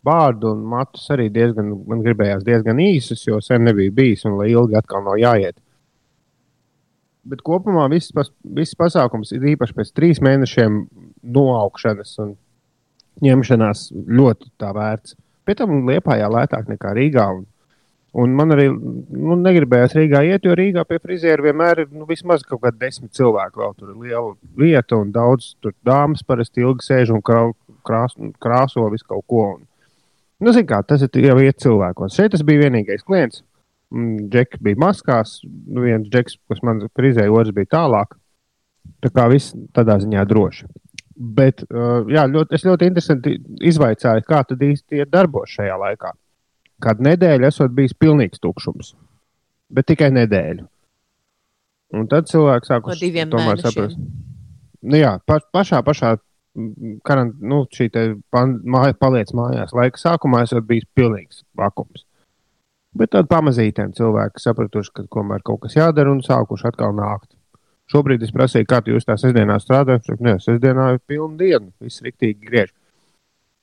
Bārdu 0.04 0.54
un 0.54 0.62
matus 0.64 1.08
arī 1.12 1.28
diezgan, 1.32 1.72
man 1.88 2.04
gribējās 2.04 2.44
diezgan 2.44 2.78
īsus, 2.80 3.26
jo 3.26 3.40
sen 3.44 3.66
nebija 3.68 3.92
bijis 3.92 4.24
un 4.28 4.38
lai 4.38 4.48
ilgi 4.52 4.78
atkal 4.78 5.04
nav 5.04 5.18
jāiet. 5.20 5.58
Bet 7.30 7.42
kopumā 7.44 7.84
viss, 7.92 8.12
pas, 8.16 8.30
viss 8.44 8.76
pasākums 8.78 9.32
ir 9.36 9.44
īpaši 9.52 9.76
pēc 9.76 9.90
trīs 9.92 10.22
mēnešiem 10.24 10.78
noaugšanas 11.36 12.14
un 12.24 12.32
ņemšanās 13.24 13.90
ļoti 13.92 14.48
tā 14.60 14.70
vērts. 14.76 15.16
Pēc 15.50 15.64
tam 15.64 15.80
Lietpājā 15.88 16.28
lētāk 16.30 16.68
nekā 16.70 16.92
Rīgā. 16.94 17.24
Un, 17.34 17.40
un 18.22 18.34
man 18.38 18.54
arī 18.54 18.68
nu, 18.70 19.34
negribējās 19.40 19.96
Rīgā 19.98 20.20
iet, 20.28 20.46
jo 20.46 20.54
Rīgā 20.54 20.84
pie 20.86 21.00
friziera 21.02 21.42
vienmēr 21.42 21.82
ir 21.82 21.88
nu, 21.90 22.06
vismaz 22.06 22.44
kaut 22.46 22.62
kādi 22.62 22.78
desmit 22.84 23.18
cilvēki. 23.18 23.58
Vēl 23.58 23.74
tur 23.74 23.90
ir 23.90 23.96
liela 24.04 24.36
vieta 24.62 25.00
un 25.02 25.10
daudz 25.10 25.56
tur 25.58 25.74
dāmas 25.86 26.22
parasti 26.22 26.62
ilgi 26.62 26.86
sēž 26.86 27.10
un 27.16 27.24
krā, 27.26 27.48
krās, 27.82 28.14
krāso 28.38 28.86
visu 28.94 29.08
kaut 29.10 29.26
ko. 29.26 29.48
Un, 29.56 29.66
nu, 30.46 30.54
zin 30.54 30.68
kā, 30.70 30.84
tas 30.86 31.02
ir 31.02 31.26
jau 31.32 31.40
iet 31.42 31.58
cilvēkos. 31.66 32.14
Šeit 32.14 32.30
tas 32.36 32.46
bija 32.46 32.68
vienīgais 32.68 33.02
klients. 33.02 33.42
Mm, 33.90 34.28
Džeki 34.30 34.62
bija 34.62 34.78
maskās, 34.78 35.40
viens 35.82 36.06
džeks, 36.06 36.38
kas 36.46 36.62
man 36.62 36.84
frizēja, 36.94 37.34
otrs 37.34 37.56
bija 37.56 37.74
tālāk. 37.74 38.14
Tā 39.02 39.10
kā 39.10 39.26
viss 39.32 39.50
tādā 39.74 39.98
ziņā 39.98 40.22
droši. 40.30 40.70
Bet 41.20 41.64
uh, 41.68 42.06
jā, 42.08 42.24
ļoti, 42.32 42.56
es 42.56 42.64
ļoti 42.64 42.88
interesanti 42.88 43.34
izvaicāju, 43.68 44.24
kā 44.24 44.40
tad 44.48 44.62
īsti 44.64 45.02
ir 45.02 45.08
darbos 45.12 45.52
šajā 45.52 45.76
laikā. 45.82 46.14
Kādu 46.80 47.04
nedēļu 47.04 47.48
esot 47.50 47.74
bijis 47.76 47.92
pilnīgs 47.92 48.40
tukšums, 48.40 48.94
bet 49.68 49.90
tikai 49.90 50.08
nedēļu. 50.16 50.64
Un 52.00 52.08
tad 52.08 52.30
cilvēks 52.30 52.70
sāk 52.70 52.86
mēnešiem. 53.58 53.66
saprast. 53.66 54.00
Nu, 54.80 54.96
jā, 54.96 55.18
pa, 55.28 55.40
pašā, 55.52 55.82
pašā 55.84 56.14
karant, 57.06 57.34
nu, 57.40 57.64
šī 57.70 57.90
māja, 58.32 58.94
paliec 58.98 59.32
mājās. 59.36 59.74
Laika 59.76 60.00
sākumā 60.00 60.44
esot 60.46 60.66
bijis 60.66 60.88
pilnīgs 60.96 61.44
vakums. 61.58 62.06
Bet 62.96 63.12
tad 63.14 63.28
pamazītēm 63.30 63.92
cilvēki 63.94 64.42
sapratuši, 64.42 64.94
ka 64.94 65.04
tomēr 65.14 65.44
kaut 65.46 65.62
kas 65.66 65.76
jādara 65.76 66.10
un 66.10 66.24
sākuši 66.26 66.70
atkal 66.72 66.96
nākt. 66.96 67.30
Šobrīd 67.90 68.22
es 68.22 68.34
prasīju, 68.34 68.68
kā 68.70 68.82
jūs 68.86 69.08
tā 69.08 69.16
sestdienā 69.18 69.56
strādājat. 69.62 70.06
Viņš 70.10 70.20
teica, 70.20 70.42
sestdienā 70.44 70.90
ir 70.94 71.00
pilna 71.10 71.36
diena, 71.40 71.72
viss 71.82 72.04
riktīgi 72.06 72.46
griež. 72.46 72.70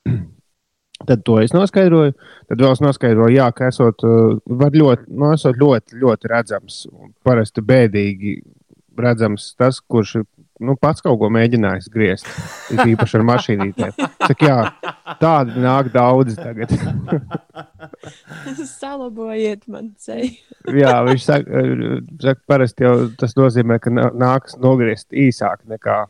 Tad 1.07 1.21
to 1.23 1.37
es 1.39 1.53
noskaidroju. 1.53 2.15
Tad 2.49 2.63
vēl 2.63 2.73
es 2.73 2.83
noskaidroju, 2.83 3.35
jā, 3.37 3.47
ka 3.55 3.69
esot, 3.71 4.03
uh, 4.03 4.39
ļoti, 4.49 5.07
nu, 5.13 5.31
esot 5.35 5.59
ļoti, 5.61 5.99
ļoti 6.01 6.31
redzams 6.31 6.79
un 6.89 7.13
parasti 7.23 7.63
bēdīgi 7.63 8.39
redzams 8.97 9.51
tas, 9.59 9.79
kurš 9.79 10.15
ir 10.21 10.25
nu, 10.63 10.75
pats 10.79 11.03
kaut 11.05 11.19
ko 11.21 11.29
mēģinājis 11.33 11.89
griezt. 11.93 12.27
Ir 12.73 12.93
īpaši 12.93 13.17
ar 13.19 13.25
mašīnītēm. 13.29 13.95
Saka, 14.23 14.47
jā, 14.47 14.57
tādi 15.21 15.63
nāk 15.63 15.91
daudz 15.93 16.37
tagad. 16.39 16.73
Salabojiet 18.77 19.65
man 19.71 19.91
ceļu. 20.01 20.31
Jā, 20.77 20.95
viņš 21.07 21.25
saka, 21.27 21.63
saka 22.23 22.41
parasti 22.49 22.87
jau 22.87 22.95
tas 23.19 23.35
nozīmē, 23.37 23.79
ka 23.83 23.93
nā- 23.93 24.11
nāks 24.17 24.57
nogriezt 24.61 25.13
īsāk 25.13 25.63
nekā, 25.69 26.03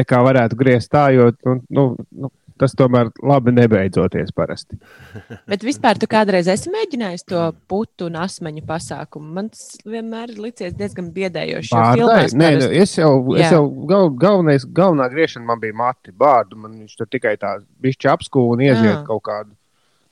nekā 0.00 0.20
varētu 0.26 0.58
griezt 0.60 0.92
tā, 0.94 1.08
jo 1.16 1.30
nu, 1.44 1.58
nu, 1.68 1.86
nu, 2.12 2.32
tas 2.60 2.74
tomēr 2.78 3.10
labi 3.24 3.52
nebeidzoties 3.56 4.32
parasti. 4.36 4.78
Bet 5.50 5.64
vispār 5.66 6.00
tu 6.00 6.08
kādreiz 6.10 6.48
esi 6.50 6.72
mēģinājis 6.72 7.26
to 7.30 7.42
putu 7.70 8.08
un 8.08 8.18
asmeņu 8.22 8.64
pasākumu. 8.68 9.30
Man 9.38 9.50
tas 9.54 9.78
vienmēr 9.86 10.34
ir 10.34 10.42
licies 10.48 10.76
diezgan 10.78 11.10
biedējoši. 11.14 11.72
jo 11.98 12.08
Bārdai? 12.10 12.26
Nē, 12.38 12.50
nu, 12.60 12.70
es 12.82 12.96
jau, 12.98 13.12
es 13.36 13.46
Jā. 13.46 13.52
jau 13.58 13.64
gal, 13.90 14.10
galvenais, 14.24 14.66
galvenā 14.80 15.08
griešana 15.12 15.48
man 15.48 15.62
bija 15.62 15.78
mati 15.78 16.14
bārdu. 16.24 16.58
Man 16.64 16.76
viņš 16.82 16.98
tur 16.98 17.10
tikai 17.10 17.36
tā 17.40 17.58
bišķi 17.84 18.12
apskūva 18.14 18.56
un 18.58 18.66
ieziet 18.66 18.92
Jā. 18.92 19.00
kaut 19.08 19.24
kādu, 19.30 19.54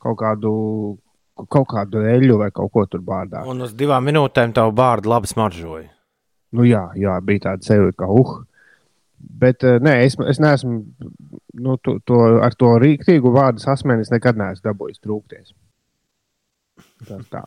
kaut 0.02 0.20
kādu, 0.22 0.54
kaut 1.52 1.68
kādu 1.72 2.06
eļu 2.16 2.40
vai 2.44 2.50
kaut 2.54 2.72
ko 2.74 2.86
tur 2.90 3.04
bārdā. 3.04 3.44
Un 3.48 3.66
uz 3.66 3.76
divām 3.76 4.06
minūtēm 4.08 4.56
tavu 4.56 4.74
bārdu 4.76 5.12
labi 5.12 5.30
smaržoja. 5.30 5.90
Nu, 6.56 6.64
jā, 6.64 6.88
jā, 6.96 7.16
bija 7.26 7.50
tāda 7.50 7.66
sevi, 7.66 7.92
kā 7.96 8.08
uh. 8.08 8.38
Bet 9.26 9.64
uh, 9.66 9.80
nē, 9.82 9.98
es, 10.06 10.14
es 10.30 10.38
neesmu 10.40 10.76
nu, 11.58 11.76
to, 11.82 11.98
to, 12.06 12.18
ar 12.44 12.54
to 12.54 12.74
rīktīgu 12.80 13.32
vārdu 13.34 13.62
sasmēnis 13.64 14.12
nekad 14.14 14.38
neesmu 14.38 14.68
dabūjis 14.68 15.02
trūkties. 15.02 15.54
Tā, 17.08 17.18
tā. 17.32 17.42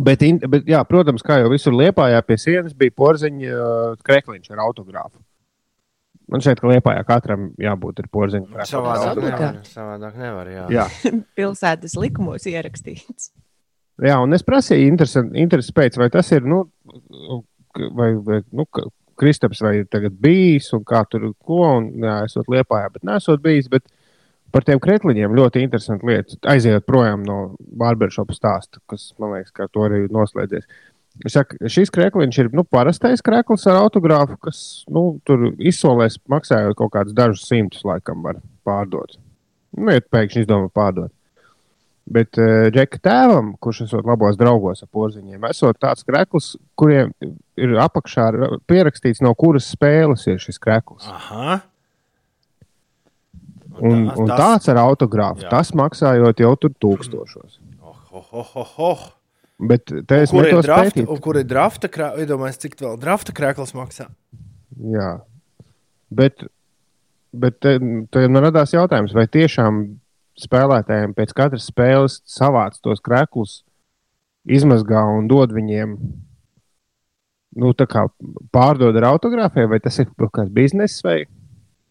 Bet, 0.00 0.22
in, 0.24 0.38
bet, 0.48 0.64
jā, 0.68 0.80
protams, 0.88 1.22
kā 1.24 1.38
jau 1.42 1.50
visur 1.52 1.74
liepājā 1.76 2.22
pie 2.24 2.38
sienas 2.40 2.72
bija 2.76 2.94
porziņa 2.96 3.52
uh, 3.52 4.00
krekliņš 4.04 4.50
ar 4.54 4.62
autogrāfu. 4.64 5.20
Man 6.32 6.40
šeit, 6.40 6.62
ka 6.62 6.70
liepājā 6.70 7.02
katram 7.04 7.50
jābūt 7.60 8.00
ar 8.00 8.08
porziņu 8.12 8.48
krekliņu. 8.48 8.70
Savādāk 8.70 9.20
nevar. 9.20 9.58
Savādāk 9.68 10.16
nevar 10.16 10.48
jā. 10.48 10.64
Jā, 10.72 10.86
Pilsētas 11.38 11.96
likumos 12.00 12.46
ierakstīts. 12.48 13.32
jā, 14.00 14.16
un 14.22 14.32
es 14.32 14.44
prasīju 14.46 14.94
interesi 15.36 15.76
pēc, 15.76 15.98
vai 16.00 16.08
tas 16.14 16.32
ir, 16.32 16.46
nu, 16.48 16.64
vai, 17.98 18.14
vai 18.16 18.40
nu, 18.48 18.64
ka- 18.64 18.88
Kristaps 19.18 19.62
vai 19.64 19.74
tagad 19.90 20.14
bijis 20.22 20.70
un 20.76 20.84
kā 20.88 21.02
tur 21.10 21.30
ko, 21.44 21.62
un 21.78 21.90
jā, 22.02 22.20
esot 22.28 22.48
liepājā, 22.52 22.92
bet 22.94 23.04
nesot 23.06 23.42
bijis, 23.44 23.68
bet 23.72 23.84
par 24.52 24.66
tiem 24.68 24.80
kretliņiem 24.82 25.36
ļoti 25.36 25.64
interesanti 25.64 26.08
lietas. 26.08 26.38
Aiziet 26.48 26.86
projām 26.88 27.24
no 27.26 27.54
barbershopa 27.58 28.36
stāsta, 28.36 28.82
kas, 28.90 29.10
man 29.20 29.36
liekas, 29.36 29.54
ka 29.56 29.68
to 29.72 29.86
arī 29.88 30.04
noslēdzies. 30.12 30.68
Es 31.26 31.34
saku, 31.36 31.58
šis 31.68 31.92
krekliņš 31.92 32.38
ir 32.40 32.52
nu, 32.56 32.64
parastais 32.64 33.20
krekls 33.24 33.66
ar 33.68 33.82
autogrāfu, 33.82 34.38
kas 34.40 34.60
nu, 34.92 35.18
tur 35.28 35.50
izsolēs 35.60 36.16
maksājot 36.32 36.76
kaut 36.78 36.94
kādus 36.94 37.16
dažus 37.16 37.44
simtus, 37.48 37.84
laikam, 37.84 38.22
var 38.24 38.40
pārdot. 38.64 39.18
Nu, 39.76 39.92
ja 39.92 40.00
pēkšņi 40.00 40.46
izdomā 40.46 40.72
pārdot. 40.72 41.12
Bet 42.04 42.34
uh, 42.40 42.66
Džeka 42.74 42.98
tēvam, 42.98 43.52
kurš 43.62 43.84
esot 43.86 44.04
labos 44.08 44.34
draugos 44.36 44.82
ar 44.82 44.88
porziņiem, 44.92 45.44
esot 45.48 45.78
tāds 45.80 46.02
krekls, 46.04 46.56
kuriem 46.76 47.12
ir 47.56 47.76
apakšā 47.78 48.24
ra- 48.34 48.48
pierakstīts, 48.68 49.22
no 49.22 49.30
kuras 49.38 49.68
spēles 49.70 50.26
ir 50.26 50.40
šis 50.42 50.58
krekls. 50.58 51.06
Aha. 51.06 51.60
Un, 53.80 54.08
un 54.10 54.26
tas- 54.28 54.38
tāds 54.40 54.68
ar 54.68 54.80
autogrāfu, 54.82 55.46
Jā. 55.46 55.50
tas 55.54 55.70
maksājot 55.78 56.42
jau 56.44 56.50
tur 56.60 56.74
tūkstošos. 56.82 57.58
Oh, 57.82 57.96
oh, 58.12 58.26
oh, 58.42 58.50
oh, 58.56 58.74
oh. 58.90 59.04
Bet 59.62 59.86
te 59.86 60.18
es 60.24 60.30
Kur 60.34 60.42
ir 60.44 60.50
metos 60.52 60.66
drafta? 60.66 60.90
pētīt. 61.00 61.20
Kur 61.22 61.38
ir 61.38 61.44
drafta? 61.48 61.88
krā- 61.88 62.12
Iedomājieties, 62.18 62.60
cik 62.66 62.76
vēl 62.82 62.98
drafta 63.00 63.32
krēkls 63.32 63.72
maksā. 63.78 64.08
Jā. 64.92 65.20
Bet, 66.10 66.42
bet 67.32 67.60
te, 67.62 67.76
te 68.10 68.26
man 68.28 68.42
radās 68.50 68.74
jautājums, 68.74 69.14
vai 69.14 69.24
tiešām 69.30 69.84
spēlētājiem 70.46 71.14
pēc 71.16 71.34
katras 71.36 71.68
spēles 71.70 72.20
savāc 72.28 72.78
tos 72.82 73.02
kreklus, 73.04 73.60
izmazgā 74.48 75.02
un 75.16 75.28
dod 75.30 75.54
viņiem, 75.54 75.94
nu, 77.62 77.72
tā 77.76 77.86
kā 77.90 78.06
pārdod 78.54 78.96
ar 78.98 79.12
autogrāfiem, 79.12 79.70
vai 79.70 79.80
tas 79.84 80.00
ir 80.02 80.10
kaut 80.16 80.34
kāds 80.38 80.52
bizness 80.54 81.04
vai? 81.06 81.22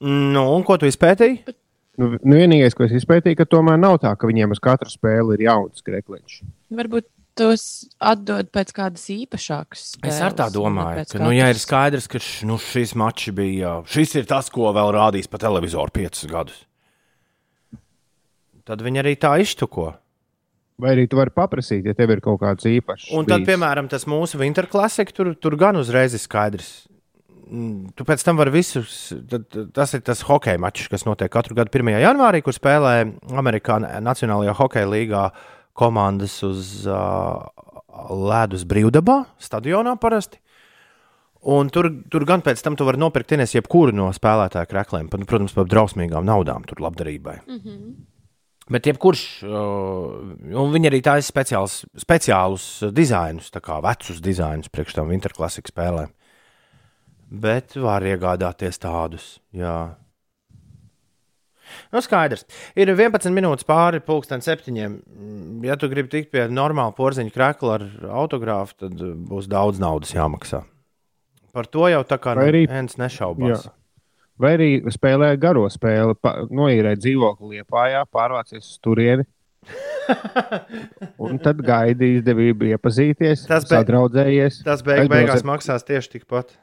Nu, 0.02 0.48
un 0.56 0.66
ko 0.66 0.80
tu 0.82 0.90
izpētīji? 0.90 1.56
Nu, 2.02 2.14
nu, 2.16 2.38
vienīgais, 2.40 2.74
ko 2.76 2.88
es 2.88 2.94
izpētīju, 2.98 3.38
ka 3.38 3.50
tomēr 3.50 3.78
nav 3.80 4.00
tā, 4.02 4.14
ka 4.18 4.30
viņiem 4.30 4.56
uz 4.56 4.62
katru 4.64 4.90
spēli 4.90 5.36
ir 5.38 5.46
jauns 5.50 5.84
krekliņš. 5.86 6.40
Varbūt 6.74 7.06
tos 7.38 7.66
atdod 8.02 8.50
pēc 8.54 8.74
kādas 8.76 9.04
īpašākas. 9.14 9.84
Es 10.08 10.20
ar 10.24 10.36
tā 10.36 10.48
spēles, 10.50 10.56
domāju, 10.58 11.06
ka, 11.12 11.22
nu, 11.22 11.32
ja 11.36 11.52
ir 11.52 11.60
skaidrs, 11.62 12.10
ka 12.12 12.20
š, 12.20 12.48
nu, 12.50 12.58
šis 12.62 12.96
mačs 13.00 13.32
bija, 13.36 13.78
šis 13.92 14.18
ir 14.20 14.28
tas, 14.30 14.50
ko 14.54 14.72
vēl 14.76 14.94
rādīs 14.96 15.30
pa 15.32 15.40
televizoru 15.42 15.94
piecus 15.96 16.28
gadus, 16.32 16.64
tad 18.72 18.84
viņi 18.86 19.04
arī 19.04 19.18
tā 19.20 19.36
iztuko. 19.44 19.92
Vai 20.82 20.96
arī 20.96 21.06
tu 21.10 21.20
vari 21.20 21.34
paprasīt, 21.36 21.86
ja 21.86 21.94
tev 21.98 22.16
ir 22.16 22.24
kaut 22.26 22.40
kāds 22.42 22.66
īpašs. 22.66 23.12
Un 23.14 23.28
tad, 23.28 23.44
bijis. 23.44 23.52
piemēram, 23.52 23.90
tas 23.92 24.08
mūsu 24.10 24.40
Winter 24.42 24.66
Classic, 24.72 25.12
tur, 25.14 25.36
tur 25.38 25.58
gan 25.60 25.78
uzreiz 25.78 26.16
ir 26.18 26.24
skaidrs. 26.24 26.72
mm, 27.46 27.94
tu 27.96 28.08
pēc 28.08 28.24
tam 28.26 28.40
vari 28.40 28.54
visus. 28.56 29.14
Tas 29.76 29.94
ir 29.94 30.02
tas 30.08 30.24
hockey 30.26 30.58
mačs, 30.58 30.88
kas 30.90 31.06
notiek 31.06 31.30
katru 31.32 31.58
gadu 31.60 31.70
1. 31.70 31.92
janvārī, 32.02 32.42
kur 32.42 32.56
spēlē 32.56 32.96
Amerikāņu 33.30 33.92
Nacionālajā 34.02 34.56
hokeja 34.58 34.90
līgā 34.90 35.26
komandas 35.78 36.40
uz 36.44 36.88
uh, 36.88 37.46
ledus 38.10 38.66
brīvdabā, 38.66 39.26
stadionā 39.40 39.98
parasti. 40.02 40.42
Un 41.52 41.72
tur, 41.74 41.88
tur 42.14 42.26
gan 42.30 42.44
pēc 42.46 42.62
tam 42.62 42.76
tu 42.78 42.86
vari 42.86 43.02
nopirkt 43.02 43.34
jebkuru 43.34 43.94
no 43.98 44.12
spēlētāju 44.14 44.70
krēkliem, 44.70 45.10
pat, 45.10 45.26
protams, 45.26 45.54
par 45.58 45.66
drausmīgām 45.66 46.26
naudām, 46.26 46.66
tur 46.70 46.82
labdarībai. 46.86 47.40
Mm 47.48 47.60
-hmm. 47.60 47.94
Bet 48.72 48.88
jebkurš, 48.88 49.22
un 49.44 50.70
viņi 50.72 50.88
arī 50.88 51.02
taisa 51.04 51.28
speciālus, 51.28 51.82
speciālus 52.00 52.68
dizainus, 52.96 53.50
tā 53.52 53.60
kā 53.64 53.82
vecus 53.84 54.22
dizainus 54.24 54.72
priekš 54.72 54.96
tam 54.96 55.12
Winterclassic 55.12 55.68
spēlēm. 55.72 56.14
Bet 57.32 57.76
var 57.80 58.04
iegādāties 58.08 58.80
tādus, 58.80 59.34
jā. 59.56 59.96
Nu, 61.92 62.02
skaidrs. 62.04 62.44
Ir 62.76 62.92
11 62.92 63.32
minūtes 63.36 63.68
pāri 63.68 64.02
pusdienas 64.04 64.48
septiņiem. 64.50 64.98
Ja 65.68 65.78
tu 65.80 65.88
gribi 65.92 66.12
tikt 66.12 66.32
pie 66.34 66.48
normāla 66.52 66.96
porziņa 66.96 67.32
krēkla 67.36 67.78
ar 67.78 67.86
autogrāfu, 68.24 68.78
tad 68.86 69.04
būs 69.30 69.48
daudz 69.52 69.80
naudas 69.84 70.12
jāmaksā. 70.16 70.64
Par 71.52 71.68
to 71.68 71.88
jau 71.92 72.02
tā 72.08 72.20
kā 72.24 72.36
neviens 72.40 73.00
nešaubās. 73.00 73.68
Jā. 73.68 73.81
Vai 74.42 74.56
arī 74.58 74.70
spēlē 74.90 75.36
garo 75.42 75.68
spēli, 75.70 76.16
noīrē 76.50 76.96
dzīvokli 76.98 77.60
liepājā, 77.60 78.06
pārvācies 78.10 78.64
uz 78.66 78.80
turieni. 78.82 79.28
Un 81.22 81.38
tad 81.44 81.60
gaida 81.62 82.08
izdevību 82.18 82.72
iepazīties, 82.74 83.44
Tas 83.48 83.68
be- 83.70 83.76
sadraudzējies. 83.76 84.64
Tas 84.66 84.82
beig, 84.82 85.04
Aizbrauciet- 85.04 85.14
beigās 85.14 85.46
maksās 85.46 85.86
tieši 85.86 86.10
tikpat. 86.18 86.56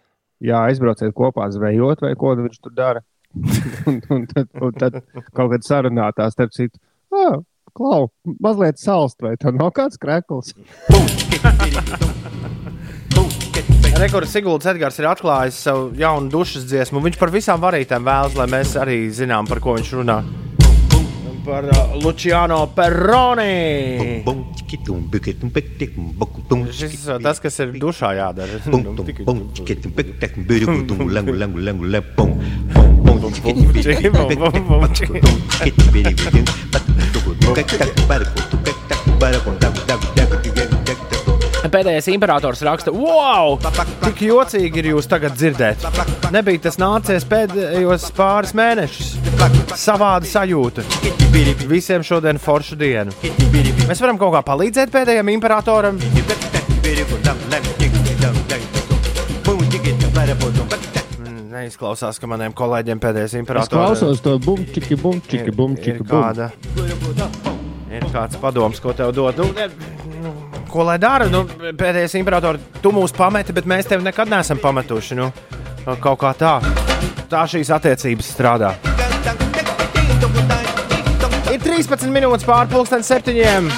Jā, 0.43 0.64
aizbrauciet 0.70 1.14
kopā 1.14 1.47
zvejot, 1.55 2.03
vai 2.03 2.14
ko 2.18 2.35
viņš 2.39 2.59
tur 2.62 2.74
dara. 2.74 3.01
un, 3.91 4.01
un, 4.11 4.26
tad, 4.31 4.49
un 4.59 4.72
tad 4.74 4.99
kaut 5.37 5.51
kad 5.53 5.62
sarunātās, 5.66 6.33
starp 6.35 6.51
citu, 6.57 6.79
ah, 7.14 7.37
klau, 7.76 8.09
mazliet 8.43 8.79
salst, 8.83 9.20
vai 9.22 9.37
tā 9.37 9.53
nav 9.55 9.70
kāds 9.76 9.99
krekls. 10.01 10.55
Rekords 13.99 14.31
Siguldas 14.31 14.69
Edgars 14.71 14.95
ir 15.01 15.09
atklājis 15.11 15.57
savu 15.59 15.89
jaunu 15.99 16.31
dušas 16.31 16.63
dziesmu. 16.71 17.01
Viņš 17.03 17.17
par 17.19 17.33
visām 17.35 17.59
varītēm 17.59 18.05
vēlas, 18.07 18.37
lai 18.39 18.47
mēs 18.53 18.77
arī 18.79 18.99
zinām, 19.11 19.49
par 19.51 19.59
ko 19.65 19.75
viņš 19.75 19.91
runā. 19.99 20.21
Par 21.43 21.67
uh, 21.67 21.97
Luciano 21.99 22.61
Perroni. 22.77 24.23
Šis 26.79 27.09
ir 27.09 27.19
tas, 27.25 27.43
kas 27.43 27.59
ir 27.65 27.75
dušā 27.83 28.13
jādara. 28.21 28.63
Pēdējais 41.69 42.07
imperators 42.14 42.62
raksta, 42.64 42.93
wow! 42.95 43.59
Cik 44.07 44.23
jocīgi 44.25 44.81
ir 44.81 44.87
jūs 44.95 45.09
tagad 45.11 45.35
dzirdēt. 45.37 45.83
Nebija 46.33 46.62
tas 46.69 46.79
nācies 46.81 47.27
pēdējos 47.29 48.07
pāris 48.16 48.55
mēnešus. 48.57 49.11
Savāda 49.77 50.29
sajūta. 50.29 50.85
Visiem 51.69 52.05
šodien 52.07 52.41
foršu 52.41 52.79
dienu. 52.81 53.12
Mēs 53.89 54.01
varam 54.01 54.21
kaut 54.21 54.33
kā 54.37 54.43
palīdzēt 54.49 54.93
pēdējiem 54.95 55.33
imperatoram. 55.35 56.01
Mm, 61.19 61.51
Neizklausās, 61.53 62.19
ka 62.21 62.31
maniem 62.31 62.57
kolēģiem 62.57 63.03
pēdējais 63.03 63.35
Es 63.35 63.41
imperators 63.43 63.75
klausos 63.75 64.25
to 64.25 64.39
bumčiki, 64.41 64.97
bumčiki, 64.97 65.45
ir 65.45 65.57
bumčiki, 65.57 66.01
bum. 66.01 66.09
kāda. 66.16 66.51
Ir 67.89 68.05
kāds 68.12 68.37
padoms, 68.41 68.81
ko 68.85 68.93
tev 68.97 69.14
dod. 69.16 69.39
Nu, 69.41 69.49
ko 70.71 70.85
lai 70.89 70.99
dara? 71.01 71.27
Nu, 71.33 71.45
pēdējais 71.49 72.14
imperators, 72.21 72.61
tu 72.85 72.93
mūs 72.95 73.14
pameti, 73.16 73.55
bet 73.57 73.69
mēs 73.69 73.89
tevi 73.89 74.05
nekad 74.07 74.31
neesam 74.33 74.61
pametuši. 74.62 75.19
Nu, 75.19 75.31
kaut 76.01 76.19
kā 76.21 76.35
tā. 76.39 76.57
Tā 77.29 77.45
šīs 77.49 77.71
attiecības 77.77 78.33
strādā. 78.37 78.75
Ir 81.49 81.61
13 81.64 82.11
minūtes 82.12 82.45
pārpusdienas 82.49 83.09
septiņiem. 83.09 83.71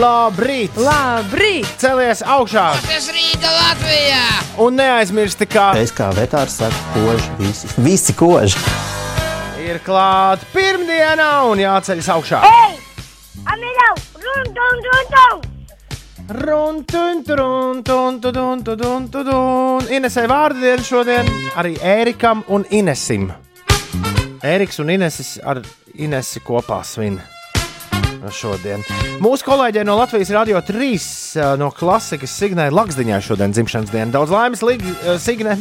Labrīt! 0.00 0.76
Labrīt! 0.80 1.68
Celies 1.78 2.22
augšā! 2.24 2.70
Tas 2.86 3.08
rīta 3.12 3.50
Latvijā! 3.52 4.22
Un 4.64 4.78
neaizmirsti, 4.78 5.48
ka 5.50 5.72
Es 5.78 5.92
kā 5.94 6.08
vetārs 6.16 6.56
saku, 6.62 6.80
koži, 6.94 7.28
visi, 7.42 7.70
visi 7.84 8.14
koži. 8.16 8.62
ir 9.64 9.80
klāta 9.84 10.46
pirmdiena 10.54 11.28
un 11.50 11.60
jāceļas 11.60 12.10
augšā. 12.16 12.40
Ei! 12.48 12.78
Amilau! 13.44 13.94
Inesai 19.94 20.24
vārdu 20.30 20.62
dienu 20.64 20.84
šodien 20.86 21.28
arī 21.60 21.76
Ērikam 21.80 22.42
un 22.48 22.64
Inesim. 22.74 23.28
Ēriks 24.44 24.80
un 24.82 24.90
Inesis 24.94 25.36
ar 25.44 25.62
Inesi 25.94 26.42
kopā 26.44 26.80
svin 26.84 27.20
šodien. 28.32 28.84
Mūsu 29.22 29.44
kolēģei 29.46 29.84
no 29.84 29.98
Latvijas 29.98 30.32
Rādio 30.32 30.60
3 30.64 30.90
eh, 30.90 31.54
no 31.60 31.70
klasikas 31.74 32.36
Signai 32.38 32.70
Laksdiņai 32.72 33.20
šodien 33.24 33.52
dzimšanas 33.52 33.92
diena. 33.92 34.12
Daudz 34.14 34.32
laimes, 34.32 34.64
eh, 34.64 35.16
Signe! 35.20 35.58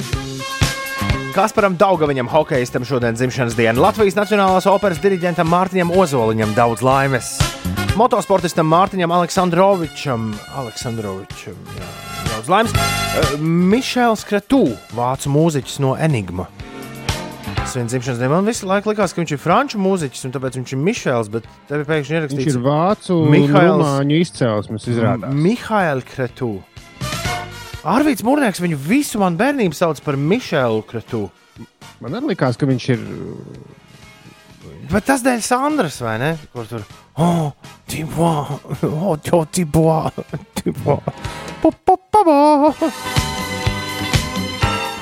Kasparam 1.34 1.74
Daugaviņam, 1.82 2.28
hokeistam 2.30 2.84
šodien 2.86 3.16
dzimšanas 3.18 3.56
diena. 3.58 3.82
Latvijas 3.82 4.14
Nacionālās 4.14 4.68
operas 4.70 5.00
diriģentam 5.02 5.48
Mārtiņam 5.50 5.90
Ozoliņam 5.98 6.52
daudz 6.54 6.84
laimes. 6.86 7.32
Motosportistam 7.98 8.68
Mārtiņam 8.70 9.10
Aleksandrovičam, 9.18 10.28
Aleksandrovičam 10.62 11.56
jā, 11.74 11.88
daudz 12.30 12.52
laimes. 12.54 12.76
Uh, 12.78 13.34
Mišels 13.42 14.26
Kretū, 14.30 14.62
vācu 14.94 15.32
mūziķis 15.34 15.80
no 15.82 15.96
Enigma. 15.98 16.46
Svin 17.66 17.90
dzimšanas 17.90 18.22
diena. 18.22 18.36
Man 18.36 18.46
visu 18.46 18.70
laiku 18.70 18.92
likās, 18.92 19.16
ka 19.16 19.24
viņš 19.24 19.34
ir 19.34 19.42
franču 19.42 19.82
mūziķis, 19.82 20.28
un 20.28 20.36
tāpēc 20.36 20.60
viņš 20.60 20.76
ir 20.76 20.84
Mišels, 20.86 21.32
bet 21.34 21.48
te 21.70 21.80
ir 21.80 21.88
pēkšņi 21.90 22.14
Viņš 22.14 22.20
ierakstīts 22.20 22.60
ir 22.60 22.62
vācu 22.68 23.18
Mihails- 23.34 24.14
izcelsmes 24.22 24.86
izrādās. 24.92 25.34
Mihails 25.34 26.06
Kretū. 26.14 26.52
Arvīts 27.84 28.24
Mūrnieks 28.24 28.62
viņu 28.64 28.78
visu 28.80 29.20
man 29.20 29.36
bērnību 29.36 29.76
sauc 29.76 30.00
par 30.06 30.16
Mišelu 30.16 30.86
Kretū. 30.88 31.26
Man 32.00 32.16
arī 32.16 32.32
likās, 32.32 32.56
ka 32.56 32.68
viņš 32.70 32.86
ir. 32.96 33.04
Bet 34.92 35.10
tas 35.10 35.24
dēļ 35.26 35.44
Sandras, 35.44 36.00
vai 36.04 36.16
ne? 36.22 36.32
Kur 36.56 36.70
tur? 36.70 36.86
Oh, 37.20 37.52
Tibois, 37.92 38.56
oh, 38.88 39.18
Tibois, 39.52 40.16
Tibois. 40.64 41.22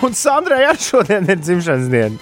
Un 0.02 0.18
Sandrai 0.18 0.64
arī 0.66 0.82
šodien 0.82 1.30
ir 1.30 1.38
dzimšanas 1.38 1.88
diena. 1.94 2.18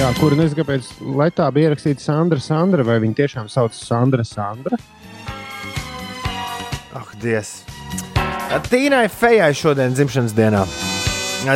Jā, 0.00 0.08
kur 0.16 0.32
nezinu, 0.36 0.62
kāpēc. 0.62 0.88
Lai 1.20 1.28
tā 1.36 1.46
bija 1.52 1.70
ierakstīta 1.70 2.00
Sandra, 2.04 2.40
Sandra, 2.40 2.84
vai 2.84 2.96
viņa 3.04 3.20
tiešām 3.20 3.52
sauc 3.52 3.76
Sandra, 3.76 4.24
Sandra? 4.24 4.80
Ak, 6.96 7.12
Dievs! 7.20 7.75
Tīnai 8.46 9.06
Fejai 9.10 9.52
šodien 9.56 9.94
dzimšanas 9.96 10.32
dienā. 10.36 10.62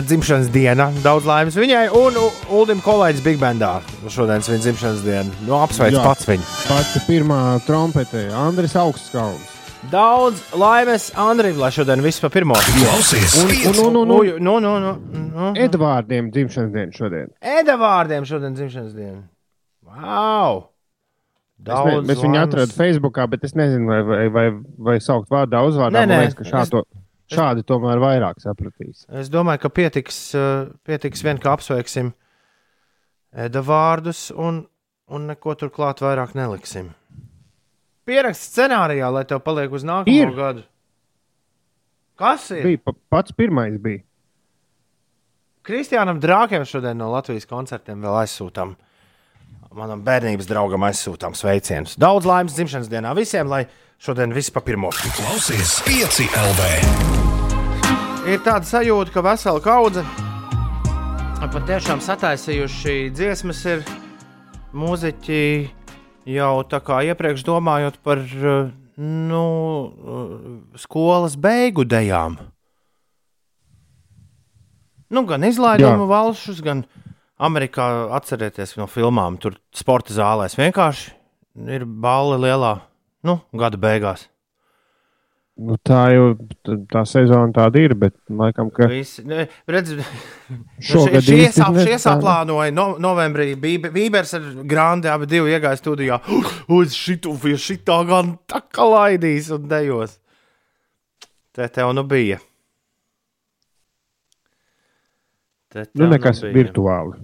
Dzimšanas 0.06 0.50
diena, 0.54 0.90
daudz 1.02 1.24
laimes 1.26 1.56
viņai 1.58 1.86
un 1.98 2.14
U- 2.20 2.32
Uldim 2.60 2.78
kolēģis 2.84 3.22
Big 3.24 3.38
Bandā. 3.40 3.80
Šodien 4.10 4.42
viņa 4.44 4.60
dzimšanas 4.62 5.00
diena. 5.02 5.30
Nu, 5.46 5.56
apsveic 5.58 5.96
Jā. 5.96 6.02
pats 6.04 6.26
viņu. 6.28 6.44
Pati 6.68 7.02
pirmā 7.08 7.40
trompete, 7.66 8.28
Andris 8.36 8.76
Augstkalns. 8.78 9.56
Daudz 9.90 10.42
laimes 10.54 11.08
Andrim, 11.18 11.56
lai 11.58 11.70
šodien 11.74 12.02
viss 12.04 12.20
pa 12.20 12.28
pirmo. 12.28 12.54
Klausies, 12.54 13.38
Un, 13.40 13.48
pieci. 13.48 13.80
un, 13.80 13.96
un, 13.96 14.08
Nu, 14.08 14.18
un, 14.20 14.26
nu, 14.38 14.58
nu, 14.60 14.78
nu, 14.78 14.92
nu. 15.34 15.52
Edvārdiem 15.56 16.30
dzimšanas 16.30 16.70
diena 16.74 16.92
šodien. 16.92 17.30
Eda 17.40 17.78
vārdiem 17.80 18.26
šodien 18.28 18.54
dzimšanas 18.54 18.92
diena. 18.94 19.22
Wow! 19.86 20.66
Es 21.60 21.66
ne, 21.68 21.74
Daudz 21.92 22.08
mēs 22.08 22.22
viņu 22.24 22.38
atradām 22.40 22.70
Facebookā, 22.72 23.26
bet 23.28 23.42
es 23.44 23.52
nezinu, 23.54 23.84
vai, 23.90 24.00
vai, 24.08 24.28
vai, 24.32 24.44
vai 24.90 24.94
saukt 25.04 25.28
vārdā, 25.30 25.60
uzvārdā. 25.68 25.92
Nē, 25.92 26.06
Man 26.06 26.08
nē, 26.08 26.18
liekas, 26.24 26.36
ka 26.38 26.46
šādi, 26.48 26.80
šādi 27.36 27.64
tomēr 27.68 28.00
vairāk 28.00 28.40
sapratīs. 28.40 29.04
Es 29.20 29.28
domāju, 29.30 29.60
ka 29.66 29.68
pietiks, 29.76 30.18
uh, 30.38 30.70
pietiks 30.88 31.22
vien, 31.26 31.38
ka 31.42 31.52
apsveiksim 31.58 32.14
Eda 33.30 33.60
vārdus 33.62 34.30
un, 34.34 34.64
un 35.12 35.26
neko 35.28 35.52
turklāt 35.54 36.00
vairāk 36.02 36.32
neliksim. 36.34 36.88
Pierakst 38.08 38.48
scenārijā, 38.56 39.06
lai 39.14 39.22
tev 39.28 39.38
paliek 39.44 39.70
uz 39.70 39.84
nākamo 39.86 40.10
Ir. 40.16 40.32
gadu. 40.34 40.64
Kas 42.18 42.48
ir? 42.56 42.64
Bija 42.66 42.80
pa- 42.88 42.96
pats 43.12 43.32
pirmais. 43.36 43.76
Bija. 43.78 44.02
Kristiānam 45.62 46.18
Drākiem 46.20 46.64
šodien 46.66 46.98
no 46.98 47.10
Latvijas 47.12 47.46
koncertiem 47.46 48.00
vēl 48.02 48.16
aizsūtām. 48.24 48.74
Manam 49.70 50.00
bērnības 50.02 50.48
draugam 50.50 50.82
aizsūtām 50.88 51.36
sveicienus. 51.38 51.92
Daudz 51.94 52.26
laimes 52.26 52.56
dzimšanas 52.56 52.88
dienā 52.90 53.12
visiem, 53.14 53.46
lai 53.46 53.68
šodien 54.02 54.34
viss 54.34 54.50
pa 54.50 54.58
pirmo. 54.66 54.90
Klausies, 55.14 55.76
pieci 55.86 56.26
LV. 56.26 56.66
ir 58.26 58.42
tāda 58.42 58.66
sajūta, 58.66 59.14
ka 59.14 59.22
vesela 59.22 59.62
kaudze 59.62 60.02
patiešām 61.54 62.02
sataisījuši 62.02 62.96
dziesmas 63.14 63.62
ir 63.70 63.86
mūziķi 64.74 65.38
jau 66.34 66.52
tā 66.66 66.82
kā 66.82 67.00
iepriekš 67.06 67.46
domājot 67.46 68.02
par 68.02 68.26
nu, 68.98 69.46
skolas 70.78 71.38
beigu 71.38 71.86
dejām. 71.86 72.40
Nu, 75.10 75.22
gan 75.30 75.46
izlaidumu 75.46 76.10
valšus, 76.10 76.58
gan 76.58 76.82
Amerikā 77.40 77.86
atcerieties 78.16 78.76
no 78.80 78.88
filmām. 78.90 79.38
Tur 79.40 79.56
sporta 79.76 80.14
zālēs 80.16 80.58
vienkārši 80.60 81.16
ir 81.68 81.84
balva 81.84 82.36
lielā, 82.40 82.74
nu, 83.26 83.40
gada 83.56 83.80
beigās. 83.80 84.28
Nu, 85.60 85.74
tā 85.84 86.06
jau 86.14 86.28
tā 86.88 87.02
sezona 87.04 87.50
tāda 87.52 87.82
ir, 87.82 87.92
bet 87.98 88.14
laikam, 88.32 88.70
ka. 88.72 88.86
Visi, 88.88 89.26
ne, 89.28 89.44
redz, 89.68 89.92
šogad 90.88 91.26
šie, 91.26 91.36
iesāp, 91.44 91.76
šie 91.84 91.98
saplānoja 92.00 92.72
no, 92.72 92.94
novembrī. 93.02 93.52
Bībers 93.60 94.32
ar 94.38 94.46
Grandi 94.64 95.10
abi 95.12 95.28
divi 95.28 95.52
iegāja 95.52 95.76
studijā. 95.82 96.16
Uz 96.78 96.96
šitu, 96.96 97.34
pie 97.42 97.58
šitā 97.60 97.98
gan 98.08 98.38
tā 98.48 98.62
kā 98.72 98.88
laidīs 98.88 99.50
un 99.52 99.68
dejos. 99.68 100.16
Te 101.52 101.68
tev 101.68 101.92
nu 101.92 102.06
bija. 102.08 102.40
Te 102.40 102.46
nu, 105.74 106.08
nekas 106.10 106.42
nu 106.42 106.48
bija. 106.48 106.56
virtuāli. 106.58 107.16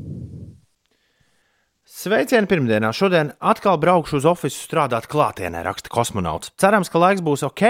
Sveicieni 1.96 2.48
pirmdienā. 2.50 2.90
Šodien 2.94 3.32
atkal 3.40 3.78
braukšu 3.80 4.18
uz 4.20 4.26
oficiālu 4.28 4.66
strādāt 4.66 5.06
klātienē, 5.10 5.62
raksta 5.64 5.90
kosmonauts. 5.90 6.52
Cerams, 6.60 6.90
ka 6.92 7.00
laiks 7.00 7.24
būs 7.24 7.46
ok 7.46 7.64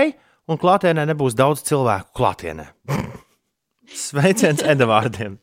un 0.51 0.61
klātienē 0.61 1.07
nebūs 1.12 1.37
daudz 1.39 1.62
cilvēku 1.68 2.16
klātienē. 2.16 2.70
Sveiciens 4.07 4.64
Edvardiem! 4.66 5.39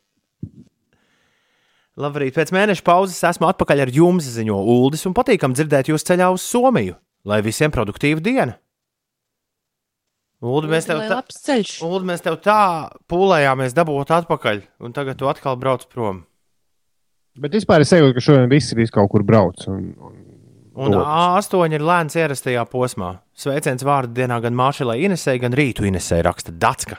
Labrīt, 1.94 2.34
pēc 2.34 2.50
mēneša 2.56 2.82
pauzes 2.84 3.22
esmu 3.30 3.46
atpakaļ 3.52 3.84
ar 3.86 3.92
jums, 3.94 4.26
ziņo 4.36 4.58
Uldis, 4.74 5.06
un 5.06 5.14
patīkam 5.14 5.54
dzirdēt 5.54 5.92
jūs 5.92 6.06
ceļā 6.08 6.32
uz 6.34 6.42
Somiju. 6.42 6.98
Lai 7.30 7.40
visiem 7.46 7.72
produktīva 7.72 8.24
diena! 8.24 8.58
Ulu, 10.44 10.68
mēs, 10.68 10.90
tev 10.90 11.00
tā, 11.08 11.22
Ulu, 11.88 12.04
mēs 12.10 12.24
tev 12.26 12.36
tā 12.44 12.60
pūlējāmies 13.08 13.76
dabūt 13.78 14.12
atpakaļ, 14.12 14.60
un 14.84 14.96
tagad 14.96 15.20
tu 15.22 15.30
atkal 15.32 15.56
brauc 15.60 15.86
prom. 15.88 16.26
Bet 17.40 17.56
vispār 17.56 17.86
es 17.86 17.94
sajūtu, 17.94 18.18
ka 18.18 18.24
šodien 18.24 18.52
visi, 18.52 18.76
visi 18.78 18.94
kaut 18.94 19.10
kur 19.14 19.24
brauc. 19.26 19.64
Un, 19.72 19.94
un 20.04 20.20
Un 20.74 20.96
A8 20.98 21.76
ir 21.76 21.84
lēns 21.86 22.16
ierastajā 22.18 22.64
posmā. 22.66 23.12
Sveiciens 23.38 23.86
vārdu 23.86 24.16
dienā 24.18 24.40
gan 24.42 24.56
Māšelai 24.58 25.04
Inesai, 25.06 25.38
gan 25.42 25.54
Rītu 25.54 25.86
Inesai 25.86 26.24
raksta 26.26 26.50
Datska. 26.50 26.98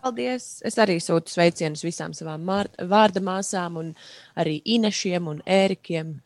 Paldies! 0.00 0.62
Es 0.64 0.78
arī 0.80 0.96
sūtu 1.02 1.34
sveicienus 1.34 1.84
visām 1.84 2.14
savām 2.16 2.46
vārda 2.46 3.20
māsām, 3.20 3.76
un 3.82 3.92
arī 4.38 4.62
Inešiem 4.64 5.28
un 5.28 5.44
Ērikiem. 5.44 6.16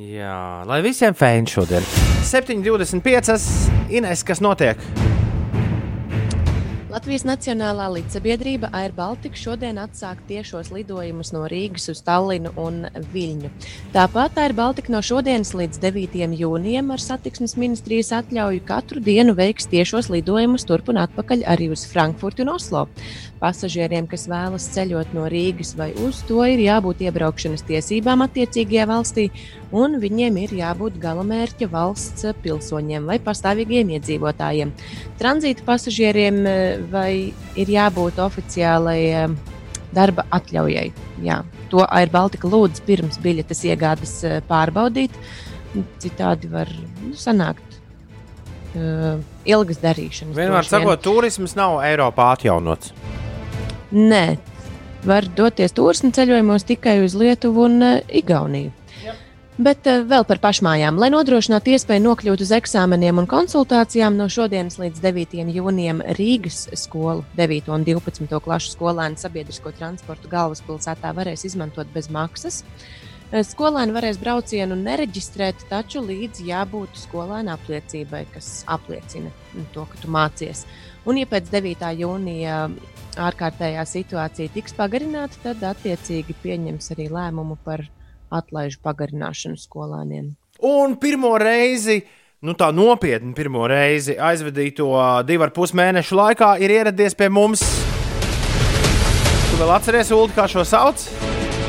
Jā, 0.00 0.64
lai 0.64 0.80
visiem 0.86 1.12
fēni 1.18 1.52
šodien. 1.52 2.11
7,25. 2.22 3.90
Ines, 3.90 4.22
kas 4.22 4.40
notiek? 4.40 4.78
Latvijas 6.92 7.24
Nacionālā 7.24 7.86
līdzsabiedrība 7.96 8.68
Air 8.76 8.92
Baltica 8.94 9.38
šodien 9.40 9.78
atsāk 9.80 10.20
tiešos 10.28 10.68
lidojumus 10.74 11.32
no 11.32 11.46
Rīgas 11.50 11.88
uz 11.88 12.02
Tallinu 12.04 12.52
un 12.60 12.84
Viļņu. 13.14 13.50
Tāpat 13.94 14.38
Air 14.44 14.54
Baltica 14.54 14.92
no 14.92 15.00
šodienas 15.02 15.54
līdz 15.56 15.80
9. 15.82 16.36
jūnijam 16.38 16.92
ar 16.94 17.02
satiksmes 17.02 17.56
ministrijas 17.56 18.12
atļauju 18.20 18.62
katru 18.68 19.02
dienu 19.02 19.34
veiks 19.34 19.66
tiešos 19.72 20.12
lidojumus 20.12 20.68
turp 20.68 20.92
un 20.92 21.00
atpakaļ 21.02 21.46
arī 21.48 21.72
uz 21.72 21.88
Frankfurtu 21.90 22.44
un 22.44 22.52
Oslo. 22.54 22.86
Pasažieriem, 23.42 24.06
kas 24.06 24.28
vēlas 24.30 24.68
ceļot 24.70 25.16
no 25.16 25.24
Rīgas 25.26 25.72
vai 25.74 25.88
uz 26.06 26.20
to, 26.28 26.38
ir 26.46 26.60
jābūt 26.62 27.00
iebraukšanas 27.02 27.64
tiesībām 27.66 28.22
attiecīgajā 28.22 28.84
valstī, 28.86 29.24
un 29.74 29.96
viņiem 30.02 30.36
ir 30.44 30.52
jābūt 30.60 31.00
galamērķa 31.02 31.66
valsts 31.72 32.28
pilsoņiem 32.44 33.08
vai 33.10 33.18
pastāvīgiem 33.24 33.90
iedzīvotājiem. 33.96 34.70
Tranzīta 35.18 35.66
pasažieriem 35.66 36.38
eh, 36.46 36.60
vai 36.92 37.10
ir 37.58 37.72
jābūt 37.74 38.20
oficiālai 38.22 39.00
eh, 39.10 39.34
darba 39.90 40.22
atļaujai. 40.38 40.86
Jā, 41.26 41.40
to 41.72 41.82
Air 41.88 42.14
Baltica 42.14 42.46
lūdz 42.46 42.84
pirms 42.86 43.18
biļetes 43.22 43.64
iegādes 43.72 44.14
eh, 44.28 44.38
pārbaudīt. 44.46 45.18
Citādi 45.98 46.50
var 46.52 46.68
nu, 47.00 47.14
sanākt 47.16 47.78
uh, 48.76 49.22
ilgas 49.48 49.80
darīšanas. 49.80 50.36
Vienmēr 50.36 50.68
sakot, 50.68 51.00
turisms 51.00 51.56
nav 51.56 51.78
Eiropā 51.86 52.34
atjaunots. 52.36 52.92
Nē, 53.92 54.38
var 55.04 55.26
doties 55.36 55.74
turismu 55.76 56.08
ceļojumos 56.16 56.64
tikai 56.64 57.02
uz 57.04 57.12
Lietuvu 57.18 57.66
un 57.66 57.82
uh, 57.84 57.98
Igauniju. 58.08 58.72
Bet 59.60 59.84
uh, 59.84 60.00
vēl 60.08 60.24
par 60.24 60.40
pašmājām. 60.40 60.96
Lai 60.96 61.10
nodrošinātu 61.12 61.74
iespēju 61.74 62.00
nokļūt 62.06 62.40
uz 62.40 62.54
eksāmeniem 62.56 63.20
un 63.20 63.28
konsultācijām, 63.28 64.16
no 64.16 64.30
šodienas 64.32 64.78
līdz 64.80 65.02
9. 65.04 65.36
jūnijam 65.52 66.00
Rīgas 66.16 66.64
skolu 66.80 67.26
9. 67.36 67.68
un 67.76 67.84
12. 67.84 68.32
klašu 68.46 68.72
skolēni 68.72 69.20
sabiedrisko 69.20 69.74
transportu 69.76 70.32
galvaspilsētā 70.32 71.12
varēs 71.18 71.44
izmantot 71.50 71.92
bez 71.92 72.08
maksas. 72.08 72.62
Eh, 73.32 73.44
skolēni 73.44 73.92
varēs 73.92 74.16
braucienu 74.20 74.76
nereģistrēt, 74.76 75.66
taču 75.68 76.00
līdz 76.04 76.40
jābūt 76.48 76.96
skolēna 77.04 77.58
apliecībai, 77.60 78.24
kas 78.32 78.62
apliecina 78.72 79.28
to, 79.76 79.84
ka 79.84 80.00
tu 80.00 80.08
mācies. 80.12 80.64
Un, 81.04 81.20
ja 81.20 81.28
pēc 81.28 81.48
9. 81.52 81.92
jūnija 81.98 82.58
ārkārtējā 83.20 83.84
situācija 83.88 84.52
tiks 84.54 84.74
pagarināta, 84.76 85.38
tad 85.42 85.62
attiecīgi 85.72 86.36
pieņems 86.42 86.92
arī 86.94 87.08
lēmumu 87.12 87.58
par 87.64 87.84
atlaižu 88.32 88.80
pagarināšanu 88.84 89.60
skolāniem. 89.60 90.32
Un 90.62 90.96
pirmo 91.00 91.34
reizi, 91.40 92.02
nu 92.46 92.54
tā 92.58 92.70
nopietni 92.74 93.34
pirmo 93.36 93.66
reizi 93.68 94.16
aizvadīto 94.16 94.88
divu 95.28 95.48
ar 95.48 95.52
pus 95.54 95.74
mēnešu 95.76 96.18
laikā 96.18 96.54
ir 96.62 96.76
ieradies 96.78 97.18
pie 97.18 97.28
mums. 97.32 97.64
Tu 99.50 99.60
vēl 99.60 99.74
atceries, 99.76 100.12
Ulu, 100.14 100.32
kā 100.36 100.48
šo 100.48 100.64
sauc? 100.64 101.04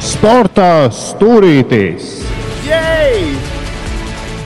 Sportā 0.04 0.88
stūrītīs! 0.92 2.22
Jej! 2.68 3.53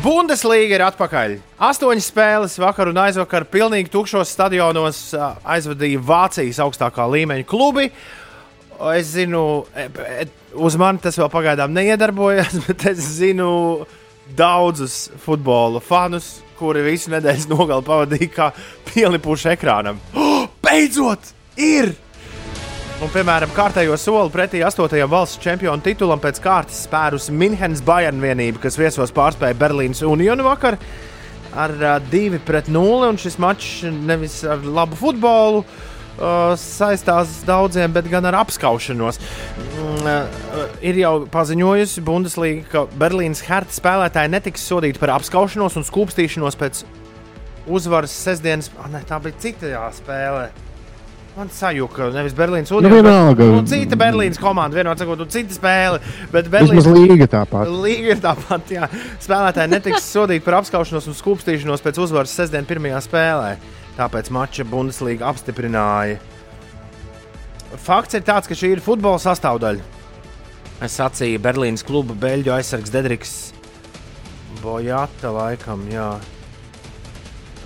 Bundeslīga 0.04 0.78
ir 0.78 0.84
atpakaļ. 0.86 1.32
Astoņas 1.68 2.08
spēles 2.12 2.56
vakar 2.62 2.92
un 2.92 3.00
aizvakar 3.02 3.48
pilnīgi 3.50 3.90
tukšos 3.94 4.30
stadionos 4.30 5.00
aizvadīja 5.18 6.02
Vācijas 6.06 6.60
augstākā 6.62 7.08
līmeņa 7.10 7.48
klubi. 7.50 7.88
Es 8.94 9.10
zinu, 9.16 9.42
e, 9.74 9.88
e, 9.88 10.28
uz 10.54 10.78
mani 10.78 11.02
tas 11.02 11.18
vēl 11.18 11.32
pagaidām 11.34 11.74
neiedarbojas, 11.74 12.60
bet 12.68 12.86
es 12.94 13.02
zinu 13.18 13.50
daudzus 14.38 15.08
futbola 15.24 15.82
fanus, 15.82 16.38
kuri 16.60 16.86
visu 16.86 17.14
nedēļas 17.16 17.50
nogali 17.50 17.88
pavadīja 17.88 18.34
kā 18.36 18.52
pielipuši 18.92 19.56
ekrānam. 19.56 20.02
Oh, 20.14 20.46
beidzot! 20.66 21.34
Ir! 21.58 21.96
Un, 22.98 23.12
piemēram, 23.14 23.52
kārtējo 23.54 23.94
soli 24.02 24.32
pretī 24.34 24.64
8. 24.66 25.04
valsts 25.06 25.38
čempionu 25.44 25.84
titulam 25.86 26.18
pēc 26.18 26.40
kārtas 26.42 26.80
spērus 26.88 27.28
Minhenes 27.30 27.84
Bayern 27.86 28.18
vienība, 28.24 28.58
kas 28.64 28.80
viesos 28.80 29.14
pārspēja 29.14 29.54
Berlīnas 29.60 30.02
Unionu 30.02 30.48
vakar 30.48 30.80
ar 31.54 31.76
2 32.10 32.42
pret 32.48 32.72
0. 32.74 33.12
Šis 33.22 33.38
mačs 33.38 33.86
nevis 33.94 34.40
ar 34.50 34.66
labu 34.66 34.98
futbolu 34.98 35.62
uh, 35.62 36.58
saistās 36.58 37.44
daudziem, 37.46 37.94
bet 37.94 38.10
gan 38.10 38.26
ar 38.26 38.40
apskaušanos. 38.42 39.22
Uh, 39.78 40.66
ir 40.82 40.98
jau 40.98 41.16
paziņojusi 41.38 42.02
Bundeslīga, 42.08 42.66
ka 42.74 42.88
Berlīnas 42.98 43.46
Hertha 43.46 43.78
spēlētāji 43.78 44.34
netiks 44.34 44.66
sodīti 44.66 45.06
par 45.06 45.20
apskaušanos 45.20 45.78
un 45.78 45.86
skūpstīšanos 45.86 46.58
pēc 46.58 46.88
uzvaras 47.70 48.24
sestdienas. 48.26 48.74
Oh, 48.82 48.90
ne, 48.90 49.06
tā 49.06 49.22
bija 49.22 49.38
cita 49.46 49.92
spēle. 50.02 50.50
Man 51.38 51.52
sajūta, 51.54 52.08
nevis 52.16 52.34
Berlīnas. 52.34 52.72
Nu, 52.74 52.90
vienalga. 52.90 53.46
Nu, 53.46 53.60
cita 53.70 53.98
Berlīnas 54.00 54.40
komanda, 54.42 54.74
vienot 54.80 54.98
sakot, 54.98 55.20
un 55.22 55.30
cita 55.30 55.54
spēle. 55.54 56.00
Bet 56.34 56.48
Berlīnas 56.50 56.88
līga 56.90 57.28
tāpat. 57.30 57.70
Līga 57.84 58.16
ir 58.16 58.22
tāpat, 58.24 58.72
jā. 58.74 58.88
Spēlētāji 59.22 59.70
netiks 59.70 60.08
sodīti 60.16 60.42
par 60.48 60.58
apskaušanos 60.64 61.06
un 61.12 61.18
skūpstīšanos 61.20 61.86
pēc 61.86 62.00
uzvaras 62.02 62.34
sestdien 62.34 62.66
pirmajā 62.66 63.04
spēlē. 63.06 63.52
Tāpēc 64.00 64.32
mača 64.34 64.66
Bundeslīga 64.66 65.30
apstiprināja. 65.30 66.18
Fakts 67.86 68.18
ir 68.18 68.26
tāds, 68.26 68.50
ka 68.50 68.58
šī 68.58 68.74
ir 68.74 68.82
futbola 68.82 69.22
sastāvdaļa. 69.22 69.86
Es 70.88 70.98
sacīju 70.98 71.44
Berlīnas 71.44 71.86
kluba 71.86 72.18
beļģu 72.18 72.56
aizsargs 72.58 72.94
Dedriks 72.94 73.36
Bojata 74.64 75.30
laikam, 75.38 75.86
jā. 75.94 76.16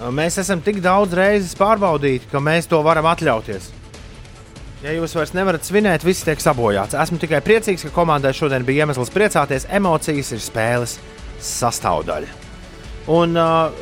Mēs 0.09 0.39
esam 0.41 0.63
tik 0.65 0.79
daudz 0.81 1.13
reizes 1.13 1.53
pārbaudīti, 1.59 2.31
ka 2.31 2.41
mēs 2.41 2.65
to 2.71 2.79
varam 2.81 3.05
atļauties. 3.11 3.69
Ja 4.81 4.95
jūs 4.95 5.13
vairs 5.13 5.35
nevarat 5.37 5.67
svinēt, 5.67 6.01
viss 6.01 6.25
tiek 6.25 6.41
sabojāts. 6.41 6.97
Esmu 6.97 7.19
tikai 7.21 7.43
priecīgs, 7.45 7.85
ka 7.85 7.93
komandai 7.93 8.31
šodien 8.33 8.65
bija 8.65 8.87
iemesls 8.87 9.13
priecāties. 9.13 9.67
Emocijas 9.69 10.33
ir 10.33 10.41
spēles 10.41 10.97
sastāvdaļa. 11.37 12.39
Un, 13.11 13.37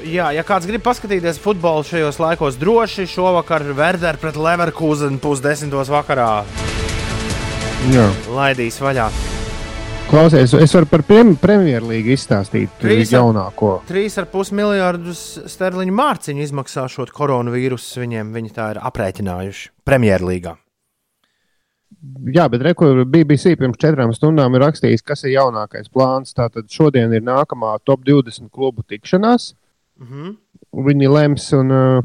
jā, 0.08 0.30
ja 0.36 0.44
kāds 0.48 0.68
grib 0.68 0.84
paskatīties 0.84 1.40
futbolu 1.44 1.88
šajos 1.88 2.20
laikos, 2.20 2.60
droši 2.60 3.08
šovakar 3.08 3.64
Werder 3.76 4.20
pret 4.20 4.40
Leverkusenu 4.40 5.20
pusdesmitos 5.24 5.92
vakarā 5.92 6.32
Jā. 7.96 8.08
laidīs 8.36 8.80
vaļā. 8.84 9.08
Klausies, 10.10 10.56
es 10.58 10.72
varu 10.74 10.88
par 10.90 11.04
prem, 11.06 11.36
Premjerlīgu 11.38 12.16
izstāstīt 12.16 12.72
Trīs 12.82 13.12
ar- 13.14 13.20
jaunāko. 13.20 13.76
3,5 13.86 14.52
miljardus 14.58 15.20
sterliņu 15.52 15.94
mārciņu 15.94 16.42
izmaksāšot 16.48 17.12
koronavīrusu 17.14 18.02
viņiem. 18.02 18.32
Viņi 18.34 18.50
tā 18.56 18.72
ir 18.74 18.80
aprēķinājuši 18.90 19.70
Premjerlīgā. 19.86 20.56
Jā, 22.34 22.48
bet 22.50 22.64
rekur 22.66 23.04
BBC 23.06 23.54
pirms 23.60 23.78
četrām 23.78 24.14
stundām 24.16 24.56
ir 24.58 24.64
rakstījis, 24.66 25.04
kas 25.06 25.24
ir 25.28 25.36
jaunākais 25.36 25.92
plāns. 25.94 26.34
Tātad 26.34 26.66
šodien 26.74 27.14
ir 27.14 27.22
nākamā 27.22 27.76
top 27.86 28.02
20 28.08 28.50
klubu 28.50 28.82
tikšanās. 28.90 29.54
Mhm. 30.00 30.38
un 30.74 30.86
Viņi 30.86 31.08
lems, 31.14 31.52
un, 31.54 31.72
uh, 31.72 32.02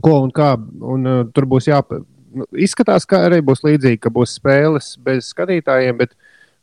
ko 0.00 0.22
un 0.22 0.30
kā. 0.32 0.54
Un, 0.80 1.06
uh, 1.06 1.24
tur 1.34 1.44
būs 1.44 1.68
jāpa... 1.68 2.00
nu, 2.32 2.46
Izskatās, 2.56 3.04
ka 3.04 3.26
arī 3.28 3.42
būs 3.44 3.60
līdzīgi, 3.64 4.00
ka 4.00 4.08
būs 4.08 4.38
spēles 4.40 4.96
bez 5.02 5.32
skatītājiem, 5.34 5.96
bet, 5.98 6.14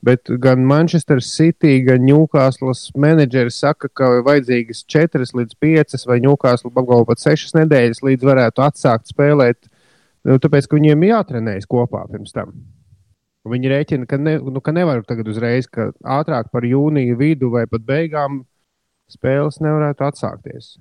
bet 0.05 0.31
gan 0.41 0.63
Manchester 0.67 1.21
City, 1.23 1.79
gan 1.83 2.05
Newcastle 2.05 2.73
menedžeri 2.99 3.51
saka, 3.51 3.89
ka 3.91 4.11
vajadzīgas 4.25 4.83
4 4.87 5.31
līdz 5.35 5.57
5 5.59 6.07
vai 6.07 6.19
Newcastle 6.23 6.71
apgalvo 6.71 7.07
pat 7.09 7.23
6 7.23 7.55
nedēļas, 7.59 8.03
līdz 8.05 8.27
varētu 8.31 8.63
atsākt 8.65 9.11
spēlēt. 9.11 9.69
Nu, 10.27 10.39
tāpēc, 10.41 10.67
ka 10.67 10.79
viņiem 10.79 11.03
ir 11.03 11.13
jātrenējas 11.13 11.67
kopā 11.69 12.03
pirms 12.11 12.35
tam. 12.35 12.53
Viņi 13.49 13.71
rēķina, 13.71 14.05
ka, 14.07 14.19
ne, 14.19 14.35
nu, 14.43 14.61
ka 14.61 14.73
nevar 14.75 15.01
tagad 15.07 15.29
uzreiz, 15.31 15.67
ka 15.71 15.89
ātrāk 16.03 16.51
par 16.53 16.67
jūniju 16.67 17.17
vidu 17.19 17.49
vai 17.53 17.65
pat 17.71 17.85
beigām 17.87 18.43
spēles 19.09 19.61
nevarētu 19.63 20.05
atsākties. 20.05 20.73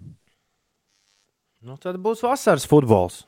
Nu, 1.64 1.78
tad 1.80 1.98
būs 2.02 2.22
vasaras 2.26 2.66
futbols. 2.68 3.22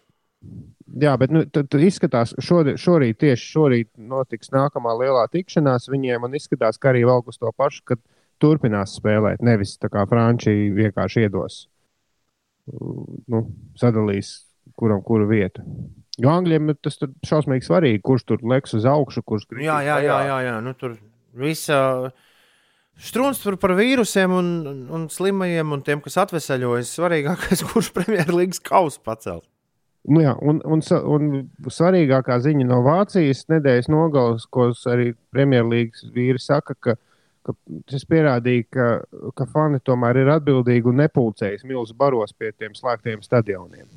Jā, 0.99 1.13
bet 1.21 1.31
nu, 1.31 1.45
tad, 1.47 1.69
tad 1.71 1.83
izskatās, 1.87 2.33
šodien, 2.43 2.79
šorīt 2.81 3.21
tieši 3.23 3.51
šorīt 3.53 3.89
notiks 4.11 4.51
nākamā 4.51 4.97
lielā 4.99 5.27
tikšanās 5.31 5.87
viņiem, 5.93 6.25
un 6.27 6.35
izskatās, 6.35 6.81
ka 6.83 6.91
arī 6.91 7.05
vēl 7.07 7.23
uz 7.31 7.39
to 7.39 7.53
pašu, 7.55 7.85
kad 7.93 8.01
turpinās 8.43 8.97
spēlēt. 8.99 9.45
Nevis 9.45 9.77
tā 9.79 9.91
kā 9.93 10.03
Frančija 10.11 10.73
vienkārši 10.75 11.27
iedos, 11.29 11.61
nu, 13.31 13.45
sadalīs, 13.79 14.33
kuram 14.79 15.05
kuru 15.07 15.29
vietu. 15.31 15.63
Jo 16.21 16.35
Angļiem 16.35 16.75
tas 16.83 16.99
ir 17.01 17.13
šausmīgi 17.27 17.69
svarīgi, 17.69 18.03
kurš 18.05 18.27
tur 18.29 18.43
leks 18.51 18.75
uz 18.77 18.89
augšu, 18.89 19.23
kurš 19.25 19.47
kritīs 19.49 19.69
Jā, 19.69 19.79
jā, 19.87 20.01
jā, 20.05 20.19
jā, 20.27 20.41
jā. 20.49 20.57
Nu, 20.65 20.75
tur 20.77 20.99
viss 21.39 21.71
strūns 23.01 23.41
tur 23.45 23.57
par 23.61 23.77
vīrusiem 23.79 24.35
un, 24.35 24.51
un 24.91 25.07
slimajiem 25.13 25.73
un 25.77 25.87
tiem, 25.87 26.03
kas 26.05 26.19
atvesaļojas. 26.27 26.93
Svarīgākais, 26.99 27.65
kurš 27.71 27.93
Premjerlīgas 27.97 28.63
kausu 28.67 29.01
pacels. 29.07 29.47
Nu, 30.09 30.23
jā, 30.25 30.33
un, 30.41 30.63
un, 30.65 30.81
un 31.13 31.27
svarīgākā 31.69 32.39
ziņa 32.41 32.65
no 32.71 32.81
Vācijas 32.87 33.45
nedēļas 33.53 33.91
nogalas, 33.93 34.47
ko 34.49 34.71
arī 34.89 35.11
Premjerlīgas 35.35 36.07
vīri 36.15 36.41
saka, 36.41 36.75
ka, 36.75 36.95
ka 37.45 37.55
tas 37.91 38.07
pierādīja, 38.09 38.69
ka, 38.73 38.87
ka 39.37 39.49
fani 39.53 39.83
tomēr 39.85 40.23
ir 40.23 40.33
atbildīgi 40.39 40.89
un 40.89 41.03
nepulcējas 41.03 41.67
milzu 41.69 41.99
baros 42.01 42.33
pie 42.33 42.55
tiem 42.57 42.73
slēgtiem 42.79 43.21
stadioniem. 43.27 43.91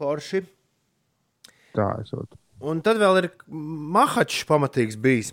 Forši. 0.00 0.44
Tā 1.76 1.90
esot. 2.02 2.36
Un 2.60 2.82
tad 2.84 3.00
vēl 3.00 3.22
ir 3.22 3.30
Mahačs 3.48 4.44
pamatīgs 4.48 5.00
bijis. 5.00 5.32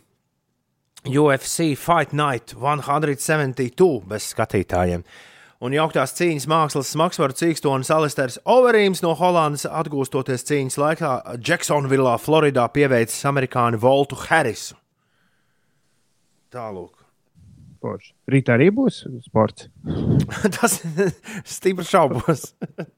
UFC 1.08 1.74
Fight 1.80 2.16
Night 2.16 2.56
172 2.56 4.08
bez 4.08 4.32
skatītājiem. 4.32 5.04
Un 5.58 5.74
jauktās 5.74 6.14
cīņas 6.14 6.46
mākslas 6.52 6.92
smagsvaru 6.94 7.34
cīkstonis 7.34 7.90
Alisters 7.90 8.36
Overīms 8.46 9.02
no 9.02 9.16
Holandas 9.18 9.66
atgūstoties 9.66 10.46
cīņas 10.46 10.78
laikā 10.78 11.14
Jacksonvillā, 11.42 12.14
Floridā 12.22 12.68
pieveicis 12.70 13.26
amerikāni 13.26 13.80
Voltu 13.82 14.20
Harrisu. 14.28 14.78
Tālūk. 16.54 16.94
Forši. 17.82 18.14
Rīt 18.30 18.52
arī 18.54 18.68
būs 18.74 19.00
sports. 19.26 19.66
Tas 20.60 20.78
stipri 21.46 21.86
šaubos. 21.90 22.52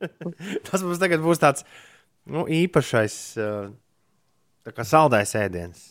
Tas 0.67 0.83
mums 0.83 0.99
tagad 0.99 1.23
būs 1.23 1.39
tāds 1.39 1.63
nu, 2.27 2.43
īpašais, 2.43 3.15
uh, 3.39 3.71
tā 4.67 4.75
kā 4.75 4.83
saldais 4.87 5.31
ēdiens. 5.39 5.85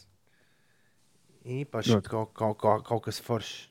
Īpaši 1.49 2.01
kaut, 2.05 2.33
kaut, 2.37 2.61
kaut, 2.61 2.85
kaut 2.85 3.05
kas 3.09 3.25
foršs. 3.25 3.68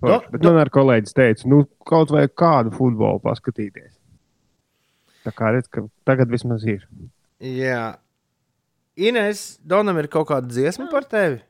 Forši. 0.00 0.26
Nu, 0.26 0.34
Bet 0.34 0.46
man 0.48 0.60
ar 0.62 0.70
kolēģis 0.72 1.16
teica, 1.16 1.48
nu, 1.52 1.64
kaut 1.88 2.12
vai 2.14 2.24
kādu 2.28 2.72
futbolu 2.74 3.20
paskatīties. 3.24 3.92
Tā 5.26 5.32
kā 5.36 5.50
redz, 5.52 5.68
ka 5.68 5.84
tagad 6.08 6.30
vismaz 6.32 6.64
ir. 6.68 6.86
Jā, 7.44 7.98
Ines, 9.00 9.58
Donam 9.64 9.98
ir 10.00 10.08
kaut 10.12 10.28
kāda 10.30 10.48
dziesma 10.50 10.88
par 10.92 11.06
tevi. 11.08 11.40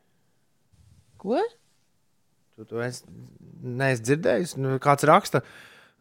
Ko? 1.20 1.40
Tu 2.56 2.66
to 2.68 2.82
esi, 2.84 3.06
neesi 3.62 4.04
dzirdējis. 4.06 4.56
Nu, 4.60 4.76
kāds 4.82 5.06
raksta, 5.08 5.42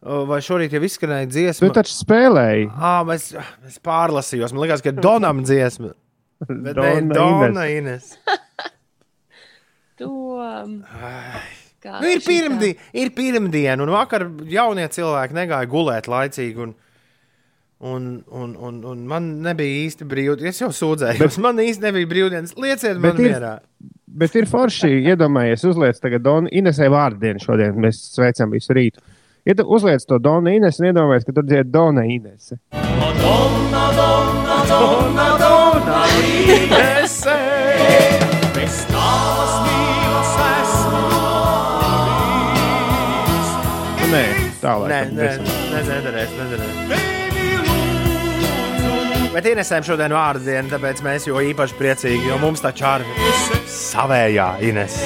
vai 0.00 0.40
šorīt 0.44 0.74
jau 0.76 0.82
izskanēja 0.86 1.30
dziesma? 1.30 1.70
Tu 1.70 1.78
taču 1.78 1.94
spēlēji. 1.96 2.68
Ah, 2.74 3.02
es, 3.14 3.30
es 3.66 3.80
pārlasījos. 3.84 4.54
Man 4.54 4.64
liekas, 4.66 4.84
ka 4.84 4.94
Donam 4.96 5.42
dziesma. 5.46 5.94
Bet 6.48 6.74
Dona, 6.76 7.00
ne, 7.04 7.14
Dona 7.14 7.66
Ines. 7.70 8.14
To. 10.00 10.12
Kā 10.90 11.16
Nu, 11.84 12.10
ir, 12.12 12.20
pirmdi, 12.20 12.74
ir 13.00 13.10
pirmdiena, 13.16 13.78
un 13.82 13.92
vakar 13.94 14.26
jaunie 14.52 14.84
cilvēki 14.92 15.36
negāja 15.38 15.68
gulēt 15.70 16.08
laicīgi. 16.12 16.60
Un, 16.66 16.74
un, 17.80 18.08
un, 18.28 18.50
un, 18.60 18.80
un 18.84 19.06
man 19.08 19.30
nebija 19.46 19.86
īsti 19.86 20.04
brīvdienas. 20.10 20.58
Es 20.58 20.60
jau 20.60 20.68
sūdzējos, 20.76 21.22
bet, 21.22 21.38
man 21.40 21.62
īsti 21.64 21.86
nebija 21.86 22.10
brīvdienas. 22.10 22.52
Lieciet 22.60 23.00
man 23.00 23.16
ir- 23.16 23.32
mierā. 23.32 23.54
Bet 24.10 24.34
ir 24.36 24.44
forši, 24.50 24.90
iedomājies, 25.12 25.62
uzliec 25.70 26.00
tagad 26.02 26.24
Donu 26.26 26.50
Inesē 26.50 26.88
vārdu 26.90 27.22
dienu 27.22 27.40
šodien. 27.40 27.76
Mēs 27.80 28.02
sveicam 28.16 28.50
visu 28.52 28.74
rītu. 28.74 28.98
Ied, 29.48 29.62
uzliec 29.64 30.02
to 30.04 30.18
Donu 30.20 30.50
Ines 30.52 30.76
un 30.82 30.90
iedomājies, 30.90 31.24
ka 31.24 31.32
tur 31.38 31.46
dzied 31.48 31.70
Dona 31.72 32.02
Inese. 32.04 32.58
Donna, 32.74 33.84
donna, 33.96 34.58
donna, 34.68 35.28
donna, 35.40 36.02
Inese. 36.20 37.39
Nē, 45.10 45.30
nē, 45.42 45.80
nedarēs, 45.88 46.36
nedarēs. 46.38 47.08
Bet 49.30 49.46
Inesēm 49.46 49.84
šodien 49.86 50.10
vārdu 50.14 50.42
diena, 50.48 50.66
tāpēc 50.72 51.04
mēs 51.06 51.28
jo 51.28 51.38
īpaši 51.52 51.76
priecīgi, 51.78 52.26
jo 52.32 52.38
mums 52.42 52.62
taču 52.64 52.86
ar 52.90 53.04
savējā 53.70 54.48
Ines. 54.66 54.96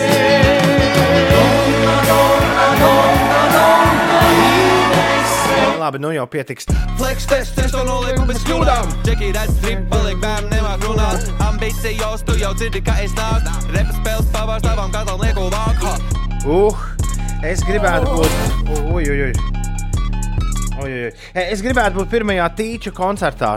Labi, 5.84 6.00
nu 6.00 6.14
jau 6.16 6.24
pietiks. 6.32 6.64
Flex 6.96 7.26
test, 7.28 7.58
es 7.60 7.74
to 7.74 7.82
nolieku 7.84 8.24
bez 8.28 8.40
kļūdām. 8.48 8.88
Džeki 9.04 9.32
redz 9.36 9.58
strip, 9.58 9.82
paliek 9.90 10.16
bērni, 10.22 10.48
nemāk 10.54 10.86
runāt. 10.88 11.26
Ambīcijos, 11.44 12.24
tu 12.24 12.38
jau 12.40 12.54
dzirdi, 12.56 12.80
ka 12.86 12.96
es 13.04 13.12
nāku. 13.18 13.52
Repa 13.74 13.98
spēles 13.98 14.30
pavārs 14.32 14.64
tavam 14.64 14.94
katam 14.94 15.20
lieku 15.20 15.50
vāku. 15.52 15.92
Uh, 16.48 16.86
es 17.44 17.60
gribētu 17.68 18.16
būt. 18.16 18.40
Ui, 18.94 19.04
ui, 19.04 19.28
ui. 19.28 19.53
Ui, 20.82 20.90
ui. 20.90 21.10
Es 21.38 21.62
gribētu 21.62 22.00
būt 22.00 22.10
pirmajā 22.10 22.48
tīča 22.58 22.90
koncertā. 22.94 23.52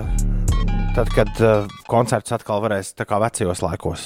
Tad, 0.93 1.09
kad 1.15 1.39
uh, 1.41 1.65
koncerts 1.89 2.33
atkal 2.35 2.61
varēs 2.61 2.93
tā 2.97 3.07
kā 3.09 3.17
vecajos 3.21 3.63
laikos 3.65 4.03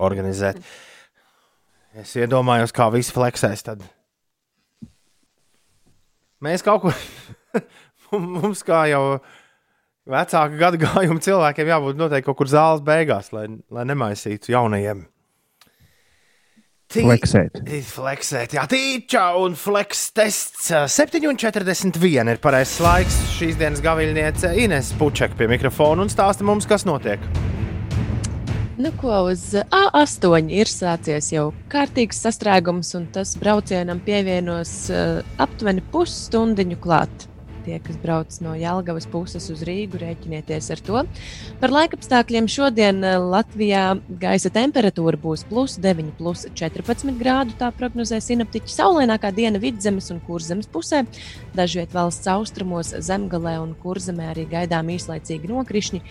organizēt. 0.00 0.60
Es 1.96 2.12
iedomājos, 2.20 2.74
kā 2.76 2.90
visi 2.92 3.14
fleksēs. 3.16 3.64
Tad. 3.64 3.84
Mēs 6.44 6.64
kaut 6.66 6.84
kur. 6.84 7.00
Mums 8.10 8.64
kā 8.66 8.84
jau 8.90 9.04
vecāka 10.10 10.60
gada 10.60 10.80
gājuma 10.80 11.22
cilvēkiem 11.24 11.72
jābūt 11.72 12.00
noteikti 12.00 12.28
kaut 12.28 12.40
kur 12.42 12.50
zāles 12.50 12.84
beigās, 12.84 13.32
lai, 13.36 13.46
lai 13.72 13.86
nemaisītu 13.88 14.52
jaunajiem. 14.52 15.06
Tī- 16.90 17.04
Fleksēt. 17.06 17.60
Fleksēt, 17.86 18.56
jā, 18.56 18.64
tīčā 18.66 19.22
un 19.38 19.54
fleks 19.54 20.08
tests. 20.16 20.72
7,41 20.90 22.32
ir 22.32 22.40
pareizais 22.42 22.80
laiks. 22.82 23.18
Šīs 23.36 23.54
dienas 23.60 23.82
gaviļniece 23.84 24.50
Ines 24.58 24.90
Pučeka 24.98 25.38
pie 25.38 25.46
mikrofona 25.52 26.02
un 26.02 26.10
stāsta 26.10 26.42
mums, 26.42 26.66
kas 26.66 26.82
notiek. 26.88 27.22
Nu, 28.80 28.90
ko 28.96 29.26
uz 29.28 29.52
A8 29.60 30.50
ir 30.56 30.66
sācies 30.66 31.30
jau 31.34 31.50
kārtīgs 31.70 32.18
sastrēgums, 32.26 32.94
un 32.98 33.06
tas 33.12 33.36
braucienam 33.38 34.00
pievienos 34.02 34.72
uh, 34.90 35.20
aptuveni 35.38 35.84
pusstundiņu 35.92 36.80
klāt. 36.80 37.29
Tie, 37.70 37.78
kas 37.84 37.98
brauc 38.02 38.34
no 38.42 38.54
Jālgavas 38.58 39.06
puses 39.10 39.46
uz 39.52 39.62
Rīgu, 39.66 40.00
rēķinieties 40.00 40.70
ar 40.74 40.82
to. 40.86 41.02
Par 41.60 41.74
laikapstākļiem 41.74 42.48
šodien 42.50 43.04
eh, 43.06 43.16
Latvijā 43.20 43.84
gaisa 44.20 44.50
temperatūra 44.54 45.20
būs 45.20 45.44
plus 45.48 45.76
9, 45.80 46.12
plus 46.18 46.46
14 46.58 47.14
grādu. 47.20 47.54
Tā 47.60 47.70
prognozē 47.76 48.20
sinaptiķi 48.24 48.74
saulainākā 48.74 49.32
diena 49.36 49.60
vidzemes 49.62 50.10
un 50.14 50.20
kurzemes 50.26 50.68
pusē. 50.70 51.04
Dažviet 51.56 51.94
valsts 51.94 52.28
austrumos, 52.30 52.92
zemgalē 53.06 53.58
un 53.62 53.74
kurzemē 53.78 54.30
arī 54.32 54.46
gaidām 54.50 54.90
īslaicīgi 54.96 55.50
nokrišņi. 55.50 56.02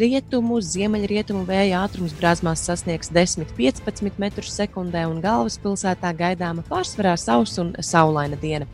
Rietumu, 0.00 0.60
ziemeļrietumu 0.62 1.44
vēja 1.48 1.84
ātrums 1.84 2.14
brāzmās 2.16 2.62
sasniegs 2.66 3.12
10-15 3.14 4.20
metrus 4.20 4.54
sekundē 4.56 5.06
un 5.10 5.22
galvaspilsētā 5.24 6.12
gaidāma 6.16 6.64
pārsvarā 6.68 7.16
sausa 7.20 7.64
un 7.64 7.72
saulaina 7.84 8.38
diena. 8.40 8.68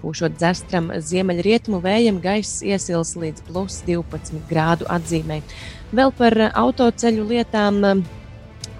Pūšot 0.00 0.38
dzestram 0.38 0.88
ziemeļrietumu 0.96 1.82
vējam, 1.84 2.22
gaiss 2.24 2.62
iesils 2.64 3.12
līdz 3.20 3.44
plus 3.50 3.82
12 3.88 4.40
grādu 4.48 4.88
atzīmē. 4.88 5.42
Vēl 5.92 6.14
par 6.16 6.38
autoceļu 6.48 7.28
lietām. 7.34 8.02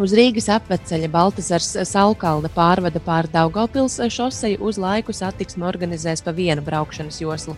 Uz 0.00 0.14
Rīgas 0.16 0.46
apveceļa 0.48 1.10
Baltasars 1.12 1.74
Salkalna 1.90 2.48
pārvada 2.54 3.02
pār 3.04 3.26
Daugavpils 3.28 3.98
šoseju 4.08 4.62
uz 4.64 4.78
laiku 4.80 5.12
satiksmi 5.12 5.66
organizēs 5.68 6.24
pa 6.24 6.32
vienu 6.32 6.64
braukšanas 6.64 7.20
joslu. 7.20 7.56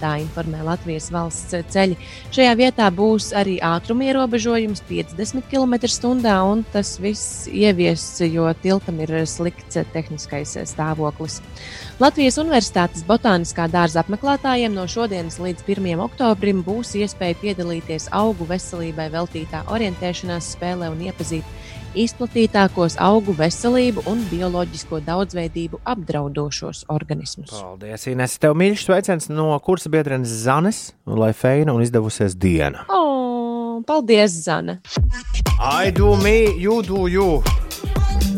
Tā 0.00 0.14
informē 0.22 0.62
Latvijas 0.66 1.10
valsts 1.14 1.54
ceļi. 1.74 1.96
Šajā 2.34 2.54
vietā 2.58 2.88
būs 2.94 3.30
arī 3.36 3.56
ātruma 3.64 4.08
ierobežojums 4.08 4.82
50 4.88 5.48
km/h, 5.50 6.34
un 6.50 6.64
tas 6.72 6.96
viss 7.02 7.46
ievies, 7.50 8.04
jo 8.26 8.48
tiltam 8.62 9.00
ir 9.04 9.14
slikts 9.28 9.78
tehniskais 9.94 10.56
stāvoklis. 10.70 11.40
Latvijas 12.02 12.40
Universitātes 12.42 13.04
botāniskā 13.06 13.68
dārza 13.70 14.02
apmeklētājiem 14.02 14.74
no 14.74 14.88
šodienas 14.90 15.38
līdz 15.42 15.62
1. 15.68 15.94
oktobrim 16.08 16.64
būs 16.66 16.96
iespēja 16.98 17.38
piedalīties 17.42 18.10
augu 18.12 18.48
veselībai 18.50 19.10
veltītā 19.14 19.64
orientēšanās 19.70 20.54
spēlē 20.56 20.90
un 20.90 21.06
iepazīt 21.06 21.46
izplatītākos 21.98 22.96
augu 23.02 23.34
veselību 23.38 24.04
un 24.10 24.22
bioloģisko 24.30 25.00
daudzveidību 25.06 25.80
apdraudošos 25.94 26.84
organismus. 26.92 27.52
Paldies, 27.54 28.06
Ines. 28.10 28.38
Tev 28.42 28.56
mīļš 28.58 28.86
sveiciens 28.88 29.30
no 29.32 29.52
kursa 29.64 29.92
biedrenes 29.92 30.32
Zanes, 30.44 30.92
lai 31.06 31.32
feina 31.36 31.74
un 31.74 31.84
izdevusies 31.84 32.36
diena. 32.38 32.84
O, 32.88 33.82
paldies, 33.86 34.36
Zana! 34.44 34.80
I 35.60 35.90
do 35.94 36.16
me, 36.16 36.50
you 36.58 36.82
do 36.82 37.06
you. 37.08 37.42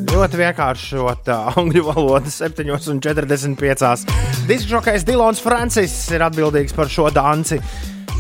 Ļoti 0.07 0.39
vienkāršota 0.39 1.37
angļu 1.57 1.83
valoda, 1.89 2.31
7,45. 2.31 4.05
Diskžokais 4.49 5.05
Dilons 5.07 5.41
Francis 5.43 5.95
ir 6.15 6.25
atbildīgs 6.27 6.77
par 6.77 6.91
šo 6.93 7.09
danci, 7.15 7.59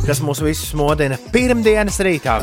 kas 0.07 0.21
mūs 0.25 0.43
visus 0.45 0.75
modina 0.79 1.19
pirmdienas 1.33 2.01
rītā. 2.05 2.41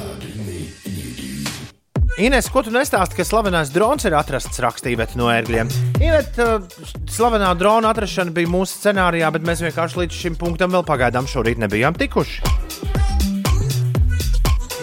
Ines, 2.22 2.46
ko 2.54 2.62
tu 2.62 2.70
nestāsti, 2.70 3.18
ka 3.18 3.24
slavenais 3.26 3.72
drons 3.74 4.04
ir 4.06 4.14
atrasts 4.14 4.60
rakstīvēt 4.62 5.16
no 5.18 5.32
ērgļiem? 5.34 5.70
Inet, 5.98 6.36
uh, 6.38 6.62
slavenā 7.10 7.50
drona 7.58 7.90
atrašana 7.90 8.30
bija 8.36 8.52
mūsu 8.54 8.76
scenārijā, 8.78 9.32
bet 9.34 9.48
mēs 9.48 9.64
vienkārši 9.66 9.98
līdz 10.04 10.20
šim 10.20 10.36
punktam 10.38 10.76
vēl 10.76 10.86
pagaidām 10.86 11.26
šorīt 11.30 11.58
nebijām 11.64 11.98
tikuši. 11.98 12.44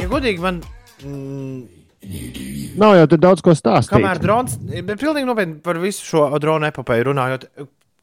Ja 0.01 0.09
godīgi, 0.11 0.43
man. 0.43 0.59
Mm, 1.07 1.69
Nav 2.81 2.97
jau 2.99 3.07
tur 3.13 3.23
daudz 3.23 3.45
ko 3.47 3.55
stāstīt. 3.55 3.93
kamēr 3.95 4.19
drons, 4.19 4.57
bet 4.59 4.99
pilnīgi 4.99 5.29
nopietni 5.29 5.61
par 5.63 5.79
visu 5.79 6.03
šo 6.09 6.27
drona 6.43 6.73
epopeju 6.73 7.13
runājot, 7.13 7.47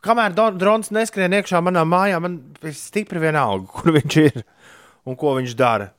kamēr 0.08 0.40
drons 0.56 0.94
neskrien 0.96 1.36
iekšā 1.36 1.60
manā 1.66 1.84
mājā, 1.84 2.22
man 2.24 2.40
ir 2.64 2.80
stipri 2.80 3.20
vienalga, 3.28 3.68
kur 3.74 3.92
viņš 3.98 4.20
ir 4.24 4.44
un 5.04 5.20
ko 5.20 5.36
viņš 5.36 5.58
dara. 5.60 5.92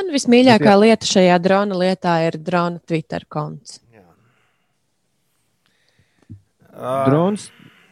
Man 0.00 0.14
vismīļākā 0.14 0.72
lieta 0.80 1.04
šajā 1.04 1.36
drona 1.44 1.76
lietā 1.76 2.14
ir 2.24 2.38
drona 2.40 2.80
Twitter 2.88 3.26
konts. 3.28 3.82
Drons 6.80 7.50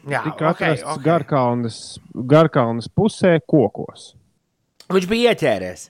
Jā, 0.09 0.23
tika 0.25 0.49
ok, 0.49 0.55
atrasts 0.55 0.89
ok. 0.89 1.05
Garkalnas, 1.05 1.79
Garkalnas 2.31 2.89
pusē, 2.89 3.35
kokos. 3.45 4.15
Viņš 4.89 5.09
bija 5.11 5.35
ieķēries. 5.35 5.89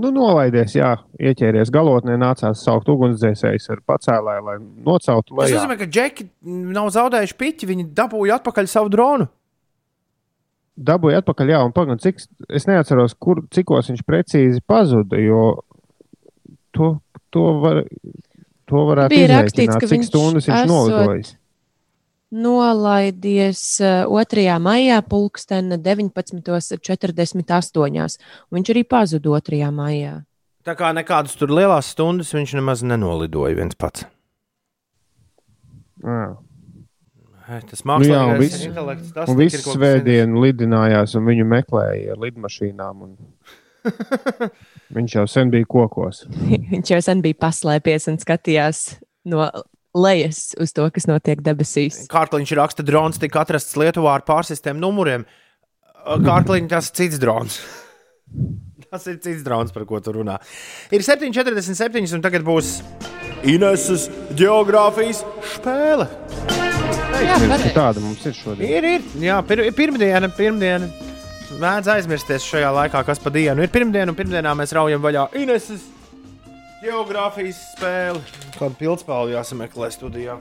Nu, 0.00 0.10
nolaidies, 0.12 0.74
jā, 0.76 0.94
ieķēries 1.20 1.70
galotnē, 1.72 2.18
nācās 2.20 2.60
saukt 2.64 2.88
ugunsdzēsējus 2.92 3.70
ar 3.72 3.80
pacēlāju, 3.88 4.44
lai 4.48 4.56
noceltu 4.60 5.32
Tas 5.32 5.38
lejā. 5.42 5.60
nozīmē, 5.60 5.76
ka 5.80 5.88
džeki 5.88 6.28
nav 6.76 6.88
zaudējuši 6.96 7.36
piķi, 7.40 7.68
viņi 7.72 7.86
dabūja 7.96 8.40
atpakaļ 8.40 8.68
savu 8.72 8.92
dronu. 8.92 9.28
Dabūja 10.76 11.22
atpakaļ, 11.22 11.50
jā, 11.54 11.58
un 11.64 11.72
pagaidām, 11.72 12.00
cik 12.02 12.18
es 12.52 12.66
neatceros, 12.68 13.14
kur, 13.16 13.40
cikos 13.54 13.88
viņš 13.88 14.02
precīzi 14.04 14.60
pazuda, 14.60 15.16
jo 15.22 15.62
to, 16.76 16.90
to, 17.32 17.44
var, 17.62 17.80
to 18.68 18.82
varētu 18.90 19.14
Bija 19.14 19.30
rakstīts, 19.32 19.72
ka 19.72 19.86
cik 19.86 19.94
viņš 19.94 20.06
stundas 20.10 20.48
viņš 20.50 20.68
nolidojis. 20.68 21.30
Nolaidies 22.36 23.62
uh, 23.80 24.04
2. 24.10 24.58
maijā, 24.60 24.98
pulksten 25.06 25.72
19.48. 25.78 28.18
un 28.50 28.58
Viņš 28.58 28.68
arī 28.74 28.82
pazuda 28.84 29.40
2. 29.40 29.70
maijā. 29.72 30.26
Tā 30.66 30.74
kā 30.74 30.90
nekādas 30.92 31.36
tur 31.38 31.52
lielas 31.54 31.86
stundas 31.94 32.34
viņš 32.34 32.56
nemaz 32.58 32.82
nenolidoja 32.82 33.54
viens 33.54 33.76
pats. 33.78 34.02
Jā. 36.02 36.34
Tas 37.46 37.84
Nu, 37.84 37.92
mākslinieks 37.92 38.40
viss, 38.40 38.64
intelekts, 38.66 39.12
tas 39.14 39.30
un 39.30 39.38
viss 39.38 39.62
svētdienu 39.62 40.42
lidinājās, 40.42 41.14
un 41.18 41.28
viņu 41.28 41.46
meklēja 41.46 42.16
ar 42.16 42.20
lidmašīnām. 42.24 43.04
Un... 43.06 43.14
viņš 44.96 45.16
jau 45.20 45.24
sen 45.30 45.52
bija 45.54 45.68
kokos. 45.70 46.24
Viņš 46.72 46.92
jau 46.96 47.00
sen 47.06 47.22
bija 47.22 47.38
paslēpies 47.46 48.10
un 48.10 48.18
skatījās 48.22 48.82
no 49.30 49.46
lejas 49.96 50.50
uz 50.60 50.74
to, 50.76 50.88
kas 50.92 51.06
notiek 51.06 51.40
debesīs. 51.44 52.02
Kārkliņš 52.10 52.54
raksta, 52.58 52.82
ka 52.82 52.90
drons 52.90 53.22
tika 53.22 53.44
atrasts 53.44 53.78
Lietuvā 53.78 54.18
ar 54.18 54.26
pārsistēmu 54.26 54.82
numuriem. 54.82 55.26
Kārkliņš 56.02 56.70
tas 56.72 56.90
ir 56.90 56.98
cits 57.00 57.22
drons. 57.22 57.60
Tas 58.86 59.02
ir 59.10 59.16
cits 59.18 59.42
drons, 59.42 59.72
par 59.74 59.82
ko 59.88 59.98
tu 60.00 60.12
runā. 60.14 60.36
Ir 60.94 61.02
7,47 61.02 62.14
un 62.14 62.22
tagad 62.22 62.46
būs 62.46 62.78
Ineses 63.50 64.06
geogrāfijas 64.38 65.24
spēle. 65.56 66.06
Jā, 67.24 67.36
pareizi. 67.40 67.72
Tāda 67.76 68.02
mums 68.04 68.24
ir 68.28 68.34
šodien. 68.36 68.68
Ir, 68.68 68.88
ir. 68.96 69.06
Jā, 69.24 69.40
pir, 69.46 69.62
pirmdiena, 69.76 70.30
pirmdiena. 70.36 70.88
Mēdz 71.62 71.88
aizmirsties 71.94 72.44
šajā 72.44 72.72
laikā, 72.74 73.04
kas 73.06 73.20
pa 73.22 73.30
dienu 73.32 73.62
ir 73.64 73.70
pirmdiena, 73.72 74.10
un 74.10 74.18
pirmdienā 74.18 74.52
mēs 74.58 74.74
raujam 74.76 75.00
vaļā 75.04 75.28
Ineses 75.38 75.86
geogrāfijas 76.82 77.60
spēli. 77.76 78.20
Kādu 78.58 78.78
pildspēli 78.80 79.36
jāsameklē 79.36 79.90
studijā? 79.94 80.36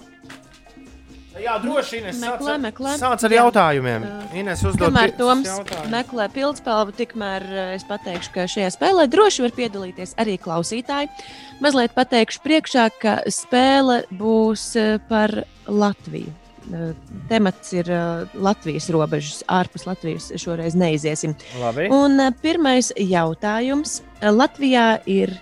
Jā, 1.35 1.57
droši 1.59 1.99
vien. 1.99 2.15
Meklē, 2.21 2.53
meklē. 2.63 2.93
Sāc 2.95 3.25
ar 3.27 3.33
Jā. 3.33 3.41
jautājumiem. 3.43 4.05
Ines 4.39 4.61
uzdod 4.63 4.87
Kamēr 4.87 5.11
Toms 5.19 5.49
jautājumu. 5.49 5.91
meklē 5.91 6.29
pildspēli, 6.31 6.95
tikmēr 6.95 7.43
eh, 7.43 7.73
es 7.75 7.83
pateikšu, 7.89 8.31
ka 8.37 8.45
šajā 8.53 8.69
spēlē 8.71 9.03
droši 9.11 9.43
var 9.43 9.51
piedalīties 9.57 10.15
arī 10.23 10.37
klausītāji. 10.39 11.11
Mazliet 11.59 11.91
pateikšu 11.97 12.39
priekšā, 12.45 12.87
ka 13.03 13.17
spēle 13.27 14.05
būs 14.15 14.63
eh, 14.79 14.95
par 15.11 15.41
Latviju. 15.67 16.31
Eh, 16.73 16.93
Temats 17.29 17.73
ir 17.77 17.89
eh, 17.93 18.25
Latvijas 18.41 18.87
robežas, 18.93 19.43
ārpus 19.51 19.85
Latvijas 19.85 20.31
šoreiz 20.41 20.73
neiziesim. 20.77 21.35
Labi. 21.61 21.89
Un 21.93 22.17
eh, 22.21 22.31
pirmais 22.41 22.89
jautājums. 22.97 23.99
Latvijā 24.21 24.87
ir 25.05 25.35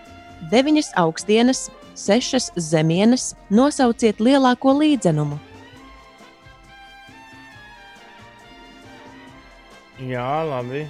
deviņas 0.52 0.92
augstdienas, 1.00 1.70
sešas 1.96 2.52
zemienes. 2.60 3.32
Nosauciet 3.54 4.20
lielāko 4.20 4.76
līdzenumu. 4.82 5.40
Jā, 10.04 10.42
labi. 10.50 10.84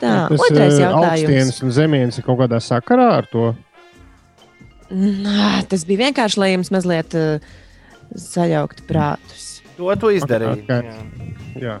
Tā, 0.00 0.30
Tas, 0.30 0.38
otrais 0.38 0.78
jautājums. 0.80 1.10
Augstdienas 1.10 1.60
un 1.66 1.74
zemienes 1.76 2.16
ir 2.18 2.24
kaut 2.24 2.40
kādā 2.40 2.62
sakarā 2.64 3.10
ar 3.18 3.28
to. 3.28 3.50
Nā, 4.92 5.60
tas 5.68 5.84
bija 5.88 6.06
vienkārši, 6.06 6.40
lai 6.40 6.50
jums 6.52 6.72
mazliet 6.72 7.14
uh, 7.16 7.52
sajauktu 8.18 8.86
prātus. 8.88 9.48
To 9.78 9.94
tu 9.96 10.12
izdarīji. 10.14 10.66
Okay. 10.66 10.92
Jā. 11.56 11.62
Jā. 11.62 11.78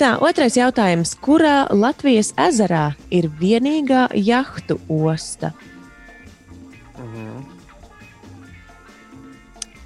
Tā, 0.00 0.14
otrais 0.24 0.56
jautājums. 0.56 1.12
Kurā 1.20 1.66
Latvijas 1.76 2.32
ezerā 2.40 2.94
ir 3.12 3.28
vienīgā 3.40 4.06
jahtu 4.16 4.78
osta? 4.88 5.52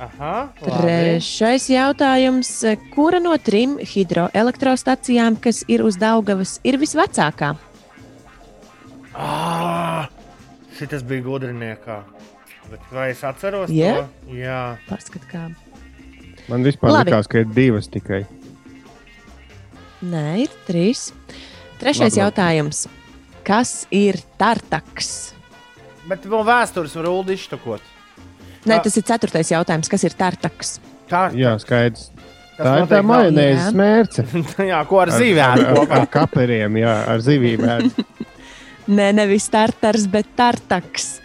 Aha, 0.04 0.34
labi. 0.60 0.68
Trešais 0.68 1.66
jautājums. 1.72 2.50
Kura 2.94 3.18
no 3.22 3.34
trim 3.42 3.78
hidroelektrostacijām, 3.80 5.38
kas 5.40 5.62
ir 5.70 5.82
uz 5.86 5.98
Daugavas, 5.98 6.58
ir 6.66 6.78
visvecākā? 6.82 7.54
Ah, 9.14 10.10
Šis 10.74 11.04
bija 11.06 11.22
gudriniekā. 11.22 12.00
Bet 12.70 12.80
vai 12.92 13.10
es 13.12 13.20
atceros 13.26 13.70
Jā? 13.70 13.94
to? 14.24 14.34
Jā. 14.34 14.60
Paskat, 14.88 15.24
kā. 15.30 15.44
Man 16.48 16.64
vispār 16.66 16.92
Labi. 16.92 17.10
likās, 17.12 17.28
ka 17.30 17.40
ir 17.44 17.48
divas 17.56 17.88
tikai. 17.92 18.22
Nē, 20.04 20.24
ir 20.44 20.52
trīs. 20.68 21.08
Trešais 21.80 22.12
Labi, 22.14 22.18
labi. 22.18 22.22
jautājums. 22.22 22.82
Kas 23.44 23.72
ir 23.92 24.18
tartaks? 24.40 25.32
Bet 26.08 26.24
vēl 26.28 26.44
vēstures 26.44 26.94
var 26.98 27.08
ulu 27.08 27.32
izštukot. 27.36 27.80
Nē, 28.68 28.78
tas 28.84 28.96
ir 28.96 29.04
ceturtais 29.04 29.50
jautājums. 29.52 29.88
Kas 29.92 30.04
ir 30.08 30.14
tartaks? 30.16 30.78
Tā 31.08 31.26
Jā, 31.36 31.54
skaidrs. 31.60 32.10
Tas 32.54 32.68
Tā 32.68 32.74
ir 32.80 32.86
tā 32.92 33.00
majonēzes 33.02 33.64
Jā. 33.66 33.72
mērce. 33.76 34.24
jā, 34.70 34.78
ko 34.88 35.00
ar 35.02 35.10
Ar, 35.10 35.18
zīvēm 35.20 35.42
ar, 35.56 35.64
ar, 35.64 35.74
kopā. 35.80 35.96
ar 35.98 36.06
kaperiem, 36.12 36.76
jā, 36.78 36.92
ar 37.10 37.24
zivīm. 37.24 37.64
ēd. 37.66 38.04
Nē, 38.96 39.08
nevis 39.16 39.48
tartars, 39.50 40.04
bet 40.12 40.28
tartaks. 40.38 41.16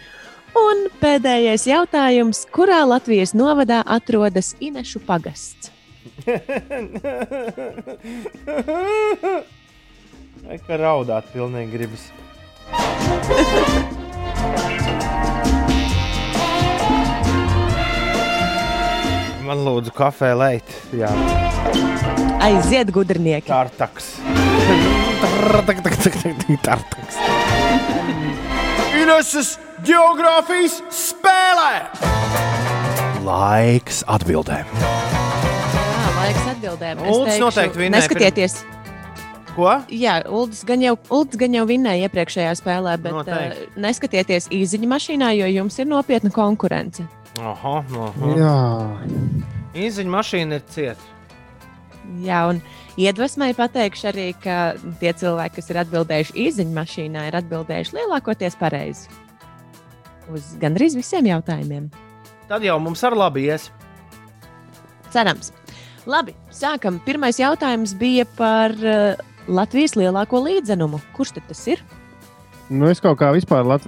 Un 0.58 0.86
pēdējais 1.00 1.66
jautājums. 1.68 2.42
Kurā 2.50 2.80
Latvijas 2.88 3.34
novadā 3.36 3.82
atrodas 3.86 4.54
Inešu 4.60 5.00
pagasts? 5.06 5.70
Vai 10.40 10.56
kā 10.66 10.78
raudāt, 10.80 11.30
pilnīgi 11.34 11.76
gribas. 11.76 12.08
Man 19.46 19.64
lūdzu, 19.66 19.90
kafē 19.96 20.32
leit. 20.38 20.74
Jā, 20.94 21.10
Aiziet, 22.40 22.90
gudrinieki! 22.94 23.48
tartaks. 23.50 24.14
Tartaks. 26.66 27.16
Ineses 29.10 29.56
geogrāfijas 29.82 30.76
spēlē! 30.94 31.80
Laiks 33.26 34.04
atbildēm. 34.06 34.68
Jā, 34.78 36.10
laiks 36.14 36.44
atbildēm. 36.52 37.00
Uldis 37.10 37.40
noteikti 37.42 37.80
vinnēja 37.80 38.04
Neskatieties! 38.04 38.54
Ko? 39.56 39.72
Jā, 39.90 40.20
Uldis 40.30 40.62
gan 40.68 40.84
jau, 40.86 40.94
Uldis 41.10 41.40
gan 41.42 41.58
jau 41.58 41.64
vinnēja 41.66 42.06
iepriekšējā 42.06 42.52
spēlē, 42.60 42.94
bet 43.02 43.10
uh, 43.10 43.18
Noteikti. 43.24 43.66
neskatieties 43.82 44.46
īziņa 44.54 44.92
mašīnā, 44.94 45.32
jo 45.40 45.50
jums 45.56 45.80
ir 45.82 45.90
nopietna 45.90 46.30
konkurence. 46.30 47.08
Aha, 47.42 47.80
aha. 47.82 48.34
Jā, 48.38 48.54
Īziņa 49.88 50.14
mašīna 50.20 50.60
ir 50.62 50.68
cieta. 50.70 51.10
Jā, 52.22 52.44
un 52.54 52.62
iedvesmai 53.00 53.50
pateikšu 53.56 54.10
arī, 54.10 54.26
ka 54.42 54.74
tie 55.00 55.12
cilvēki, 55.16 55.56
kas 55.58 55.70
ir 55.72 55.80
atbildējuši 55.84 56.36
īziņa 56.46 56.76
mašīnā, 56.76 57.26
ir 57.28 57.38
atbildējuši 57.40 57.96
lielākoties 57.98 58.58
pareizi. 58.60 59.08
Uz 60.30 60.54
gandrīz 60.62 60.96
visiem 60.98 61.30
jautājumiem. 61.30 61.88
Tad 62.50 62.66
jau 62.66 62.76
mums 62.82 63.02
ar 63.06 63.16
labi 63.18 63.48
ies. 63.48 63.70
Cerams. 65.14 65.52
Labi, 66.10 66.34
sākam. 66.54 66.98
Pirmais 67.04 67.38
jautājums 67.38 67.92
bija 67.98 68.26
par 68.38 68.74
uh, 68.78 69.18
Latvijas 69.50 69.96
lielāko 69.98 70.40
līdzenumu. 70.46 71.02
Kurš 71.16 71.36
tad 71.38 71.50
tas 71.50 71.66
ir? 71.70 71.82
nu 72.70 72.86
es 72.86 73.02
kaut 73.02 73.18
kā 73.18 73.32
vispār 73.34 73.66
lat 73.66 73.84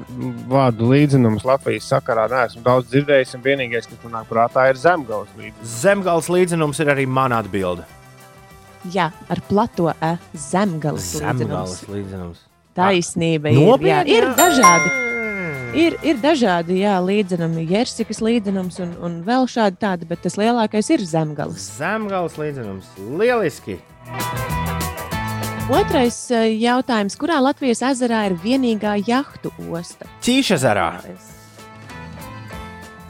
vārdu 0.51 0.91
līdzinums 0.91 1.45
Latvijas 1.47 1.87
sakarā 1.87 2.27
neesmu 2.31 2.65
daudz 2.67 2.91
dzirdējis. 2.91 3.37
un 3.39 3.45
Vienīgais, 3.45 3.87
kas 3.87 4.01
man 4.03 4.17
nāk 4.19 4.31
prātā, 4.31 4.69
ir 4.71 4.81
zemgals 4.81 5.31
līdzinums. 5.39 5.75
Zemgals 5.83 6.31
līdzinums 6.33 6.83
ir 6.83 6.91
arī 6.91 7.07
mana 7.07 7.39
atbilde. 7.43 7.87
Jā, 8.91 9.13
ar 9.31 9.39
plato 9.47 9.93
e, 9.93 10.17
zemgales 10.35 11.13
līdzenums. 11.15 11.39
Zemgals 11.39 11.83
līdzinums. 11.87 12.43
Taisnība 12.75 13.53
ir. 13.53 13.61
Jā, 13.61 13.69
Nopietni, 13.69 14.17
ir 14.17 14.27
jā? 14.27 14.33
dažādi. 14.41 14.93
Ir, 15.73 15.95
ir 16.05 16.19
dažādi 16.21 16.81
jā, 16.83 16.97
līdzenumi, 17.01 17.63
Jersikas 17.71 18.19
līdzenums 18.21 18.81
un, 18.85 18.91
un 19.01 19.15
vēl 19.25 19.47
šādi 19.49 19.79
tādi, 19.81 20.09
bet 20.09 20.21
tas 20.25 20.37
lielākais 20.41 20.91
ir 20.93 21.05
zemgals. 21.09 21.71
Zemgals 21.79 22.37
līdzinums. 22.41 22.91
Lieliski! 23.21 23.79
Otrais 25.73 26.19
jautājums. 26.59 27.17
Kurā 27.17 27.39
Latvijas 27.41 27.81
ezerā 27.93 28.27
ir 28.29 28.35
vienīgā 28.43 28.99
jahtu 29.07 29.55
osta? 29.71 30.11
Ķīšezerā. 30.27 30.89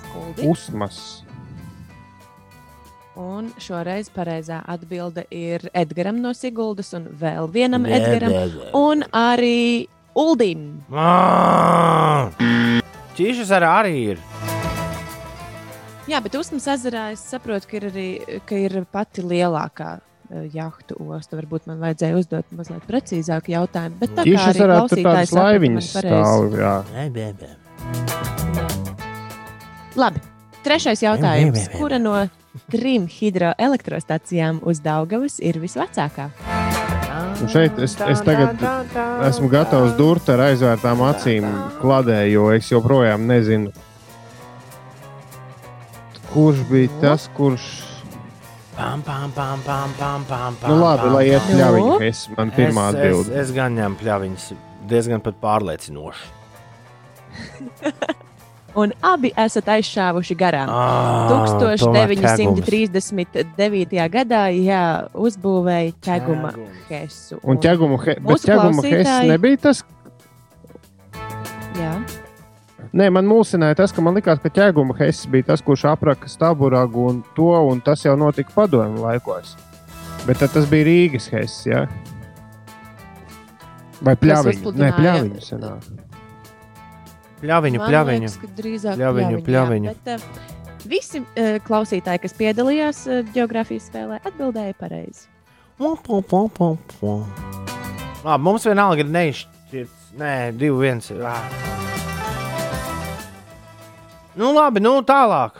Skuldi. 0.04 0.46
Usmas. 0.52 1.21
Un 3.20 3.50
šoreiz 3.60 4.08
pareizā 4.08 4.62
atbilde 4.72 5.26
ir 5.28 5.66
Edgars 5.76 6.16
no 6.16 6.30
Siguldas 6.32 6.94
un 6.96 7.10
vēl 7.20 7.50
vienam 7.52 7.84
Nē, 7.84 7.98
Edgars. 7.98 8.32
nē, 8.32 8.44
nē. 8.56 8.70
Un 8.78 9.04
arī 9.12 9.86
Uldim. 10.16 10.80
Ķīšezerā 13.16 13.68
arī 13.82 13.94
ir. 14.14 14.18
Jā, 16.08 16.18
bet 16.24 16.34
Usmas 16.40 16.64
ezerā 16.72 17.10
es 17.12 17.20
saprotu, 17.28 17.68
ka 17.68 17.78
ir 17.78 17.84
arī 17.92 18.08
ka 18.48 18.56
ir 18.56 18.80
pati 18.92 19.22
lielākā 19.24 19.92
eh, 20.00 20.48
jahtu 20.56 20.96
osta. 21.04 21.36
Varbūt 21.36 21.68
man 21.68 21.84
vajadzēja 21.84 22.16
uzdot 22.18 22.48
mazliet 22.56 22.84
precīzāku 22.88 23.52
jautājumu. 23.52 24.00
Bet 24.00 24.16
tā 24.16 24.24
Ķīšas 24.26 24.48
arī 24.50 24.64
varētu 24.64 24.80
klausītājs 24.80 25.04
tādas 25.04 25.36
laiviņas 25.36 25.86
stāv. 26.00 26.60
Jā. 26.64 26.74
Labi, 30.00 30.24
trešais 30.64 31.04
jautājums. 31.04 31.68
Kura 31.76 32.00
no 32.00 32.16
trim 32.72 33.06
hidroelektrostacijām 33.10 34.60
uz 34.68 34.80
Daugavas 34.84 35.38
ir 35.40 35.58
visvecākā? 35.62 36.30
Un 37.42 37.48
šeit 37.50 37.78
es, 37.82 37.96
es 38.06 38.20
tagad 38.24 38.60
esmu 39.26 39.48
gatavs 39.52 39.96
durt 39.98 40.28
ar 40.32 40.44
aizvērtām 40.50 41.00
acīm 41.08 41.46
kladē, 41.80 42.20
jo 42.30 42.50
es 42.54 42.68
joprojām 42.70 43.24
nezinu, 43.26 43.72
kurš 46.32 46.62
bija 46.70 46.92
tas, 47.02 47.26
kurš. 47.36 47.66
Pam, 48.76 49.02
pam, 49.04 49.32
pam, 49.36 49.60
pam, 49.66 49.90
pam, 49.98 50.24
pam, 50.28 50.56
Nu, 50.70 50.78
labi, 50.80 51.10
lai 51.12 51.24
iet 51.28 51.42
Nu? 51.50 51.56
pļāviņa, 51.58 51.96
ka 51.98 52.04
es 52.08 52.22
man 52.36 52.52
pirmā 52.56 52.86
es, 52.88 52.94
es, 52.94 53.00
atbilde. 53.02 53.40
es 53.42 53.52
gan 53.56 53.76
ņemu 53.76 54.00
pļaviņas, 54.00 54.46
diezgan 54.88 55.20
pat 55.24 55.36
pārliecinoši. 55.42 56.24
Un 58.74 58.92
abi 59.04 59.28
esat 59.36 59.66
aizšāvuši 59.68 60.32
garām. 60.40 60.68
Ah, 60.72 61.28
1939. 61.60 64.08
gadā 64.08 64.48
jā, 64.56 65.04
uzbūvēja 65.12 65.92
ķeguma 66.00 66.54
hesu. 66.88 67.36
Un 67.44 67.60
he, 67.60 67.68
Mūsu 68.24 68.48
ķegumu 68.48 68.80
hes 68.82 68.96
klausītāji- 69.04 69.28
nebija 69.28 69.56
tas. 69.68 69.84
Jā. 71.76 72.00
Nē, 72.92 73.10
man 73.12 73.26
mulsināja 73.28 73.74
tas, 73.76 73.92
ka 73.92 74.00
man 74.04 74.14
likās, 74.14 74.38
ka 74.42 74.48
ķēguma 74.48 74.96
hess 74.98 75.26
bija 75.26 75.42
tas, 75.52 75.60
kurš 75.64 75.84
apraka 75.92 76.28
staburagu 76.28 77.06
un 77.10 77.22
to, 77.36 77.52
un 77.68 77.80
tas 77.80 78.04
jau 78.04 78.16
notika 78.16 78.50
padomju 78.54 78.98
laikos. 79.00 79.56
Bet 80.26 80.38
tad 80.38 80.50
tas 80.52 80.66
bija 80.70 80.84
Rīgas 80.86 81.28
hess, 81.32 81.64
jā? 81.66 81.86
Vai 84.02 84.14
pļaviņu? 84.16 84.44
Nē, 84.44 84.50
uzpludināja- 84.60 84.96
pļaviņu 84.98 85.40
senā. 85.40 85.70
Pļaviņu, 87.42 87.80
Man 87.82 87.90
pļaviņu. 87.90 88.28
Liekas, 88.28 88.38
ka 88.38 88.48
drīzāk 88.60 88.98
Pļaviņu, 89.00 89.38
pļaviņu. 89.46 89.90
Jā, 89.90 89.94
bet, 90.06 90.22
uh, 90.22 90.84
visi 90.86 91.22
uh, 91.22 91.56
klausītāji, 91.66 92.22
kas 92.22 92.36
piedalījās 92.38 93.02
uh, 93.08 93.22
geogrāfijas 93.34 93.88
spēlē, 93.90 94.20
atbildēja 94.22 94.76
pareizi. 94.78 95.26
Labi, 98.22 98.44
mums 98.46 98.66
vienalga 98.68 99.02
ir 99.02 99.10
neizšķirts. 99.10 100.12
Nē, 100.20 100.32
divi, 100.54 100.76
viens. 100.84 101.10
Ah. 101.24 101.42
Nu, 104.38 104.52
labi, 104.54 104.80
nu 104.84 105.00
tālāk. 105.08 105.58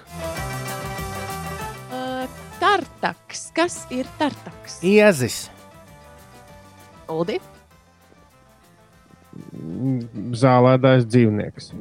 Uh, 1.91 2.29
tartaks. 2.63 3.49
Kas 3.57 3.83
ir 3.91 4.07
tartaks? 4.21 4.79
Iezis. 4.87 5.49
Uldi? 7.11 7.41
Zālēdājs 10.43 11.09
dzīvnieks. 11.09 11.73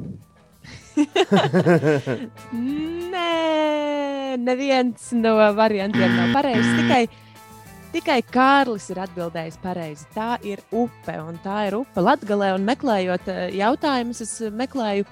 Nē, 3.12 4.36
neviens 4.40 5.10
no 5.16 5.34
variantiem 5.56 6.16
nav 6.16 6.32
pareizs. 6.36 6.70
Tikai, 6.78 7.02
tikai 7.94 8.20
Kārlis 8.32 8.90
ir 8.92 8.98
atbildējis 9.04 9.58
pareizi. 9.62 10.08
Tā 10.14 10.36
ir 10.46 10.58
upe, 10.70 11.16
un 11.20 11.38
tā 11.44 11.66
ir 11.70 11.78
upe 11.80 12.04
Latvijā. 12.04 12.56
Meklējot 12.60 13.24
eh, 13.32 13.44
jautājumus, 13.60 14.22
es 14.24 14.34
meklēju 14.52 15.04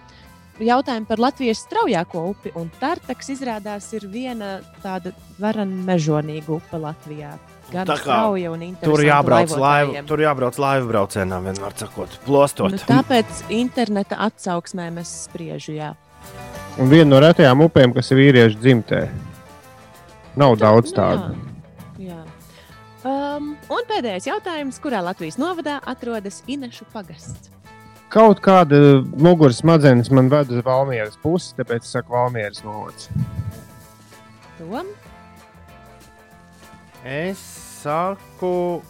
jautājumu 0.60 1.06
par 1.08 1.18
Latvijas 1.22 1.64
straujāko 1.64 2.18
upi. 2.34 2.52
Tartaks 2.80 3.32
izrādās 3.36 3.86
ir 3.96 4.02
viena 4.12 4.58
tāda 4.84 5.08
varana 5.40 5.76
mežonīga 5.88 6.58
upe 6.58 6.76
Latvijā. 6.80 7.32
Gan 7.70 7.86
Tā 7.86 7.94
kā 7.94 8.02
strauja 8.02 8.50
un 8.50 8.60
Tur 8.60 8.66
interesanta 8.66 9.06
jābrauc, 9.06 9.52
laivu, 9.62 10.00
tur 10.08 10.22
jābrauc 10.24 10.56
laivu 10.58 10.88
braucienā, 10.90 11.38
vienmēr 11.44 11.76
sakot, 11.78 12.16
plostot. 12.26 12.74
Nu, 12.74 12.80
tāpēc 12.88 13.44
interneta 13.54 14.18
atsauksmēm 14.26 14.98
es 15.02 15.12
spriežu. 15.28 15.76
Jā. 15.76 15.92
Un 16.82 16.90
viena 16.90 17.12
no 17.12 17.20
retajām 17.22 17.62
upēm, 17.66 17.94
kas 17.94 18.10
ir 18.10 18.18
vīriešu 18.24 18.58
dzimtē. 18.58 19.04
Nav 20.40 20.56
daudz 20.58 20.94
tādu. 20.96 21.34
Jā. 22.00 22.18
Um, 23.06 23.54
un 23.72 23.86
pēdējais 23.88 24.26
jautājums, 24.28 24.80
kurā 24.82 25.00
Latvijas 25.04 25.38
novadā 25.40 25.78
atrodas 25.88 26.42
Inešu 26.50 26.88
pagasts? 26.92 27.52
Kaut 28.10 28.42
kāda 28.42 29.00
muguras 29.22 29.60
smadzenes 29.62 30.10
man 30.10 30.26
ved 30.32 30.50
uz 30.50 30.64
Valmieras 30.66 31.14
pusi, 31.22 31.54
tāpēc 31.54 31.86
es 31.86 31.94
saku 31.94 32.16
Valmieras 32.16 32.64
novads. 32.66 33.06
Tom? 34.58 34.90
Es 37.06 37.59
saku, 37.80 38.82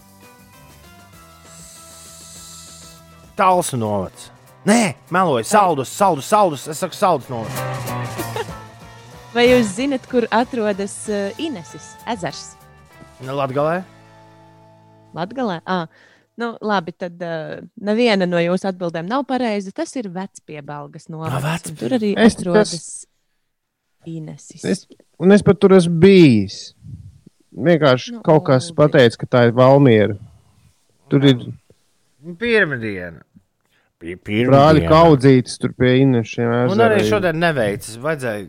tāls 3.38 3.72
novads. 3.78 4.30
Nē, 4.68 4.94
meloju, 5.14 5.46
saldus, 5.48 5.92
saldus, 5.96 6.28
saldus. 6.28 6.66
Es 6.68 6.82
saku, 6.82 6.96
saldus 6.96 7.30
novads. 7.32 8.50
Vai 9.34 9.46
jūs 9.46 9.76
zinat, 9.78 10.04
kur 10.10 10.26
atrodas 10.34 10.94
uh, 11.08 11.30
Ineses 11.40 11.94
ezers? 12.10 12.50
Latvijā. 13.24 13.80
Latvijā. 15.16 15.60
Ah, 15.64 15.86
nu, 16.40 16.52
labi, 16.64 16.92
tad 16.96 17.20
uh, 17.24 17.60
neviena 17.80 18.28
no 18.28 18.40
jūsu 18.42 18.68
atbildēm 18.72 19.08
nav 19.08 19.24
pareiza. 19.28 19.72
Tas 19.76 19.94
ir 19.96 20.10
vecpiebalgas 20.12 21.08
ah, 21.08 21.14
novads. 21.14 21.72
Tur 21.78 21.96
arī 21.96 22.12
es, 22.18 22.36
atrodas 22.36 22.74
tas... 22.74 22.90
Ineses. 24.08 24.64
Es, 24.64 24.84
un 25.20 25.32
es 25.36 25.44
pat 25.44 25.60
tur 25.60 25.76
esmu 25.76 26.00
bijis. 26.02 26.60
Vienkārši 27.50 28.14
Nu, 28.14 28.20
nu, 28.20 28.24
kaut 28.26 28.44
kas 28.46 28.70
pateica, 28.76 29.18
ka 29.22 29.26
tā 29.26 29.46
ir 29.48 29.56
Valmiera. 29.56 30.14
Tur 31.10 31.26
ir 31.26 31.42
Pirmdiena. 32.38 33.24
Pie 34.00 34.16
brāļi 34.48 34.86
kaudzītas 34.88 35.58
tur 35.60 35.74
pie 35.76 35.98
Inešiem. 36.00 36.70
Un 36.72 36.80
arī 36.80 37.02
šodien 37.04 37.36
neveicas. 37.40 37.98
Vajadzēja 38.00 38.46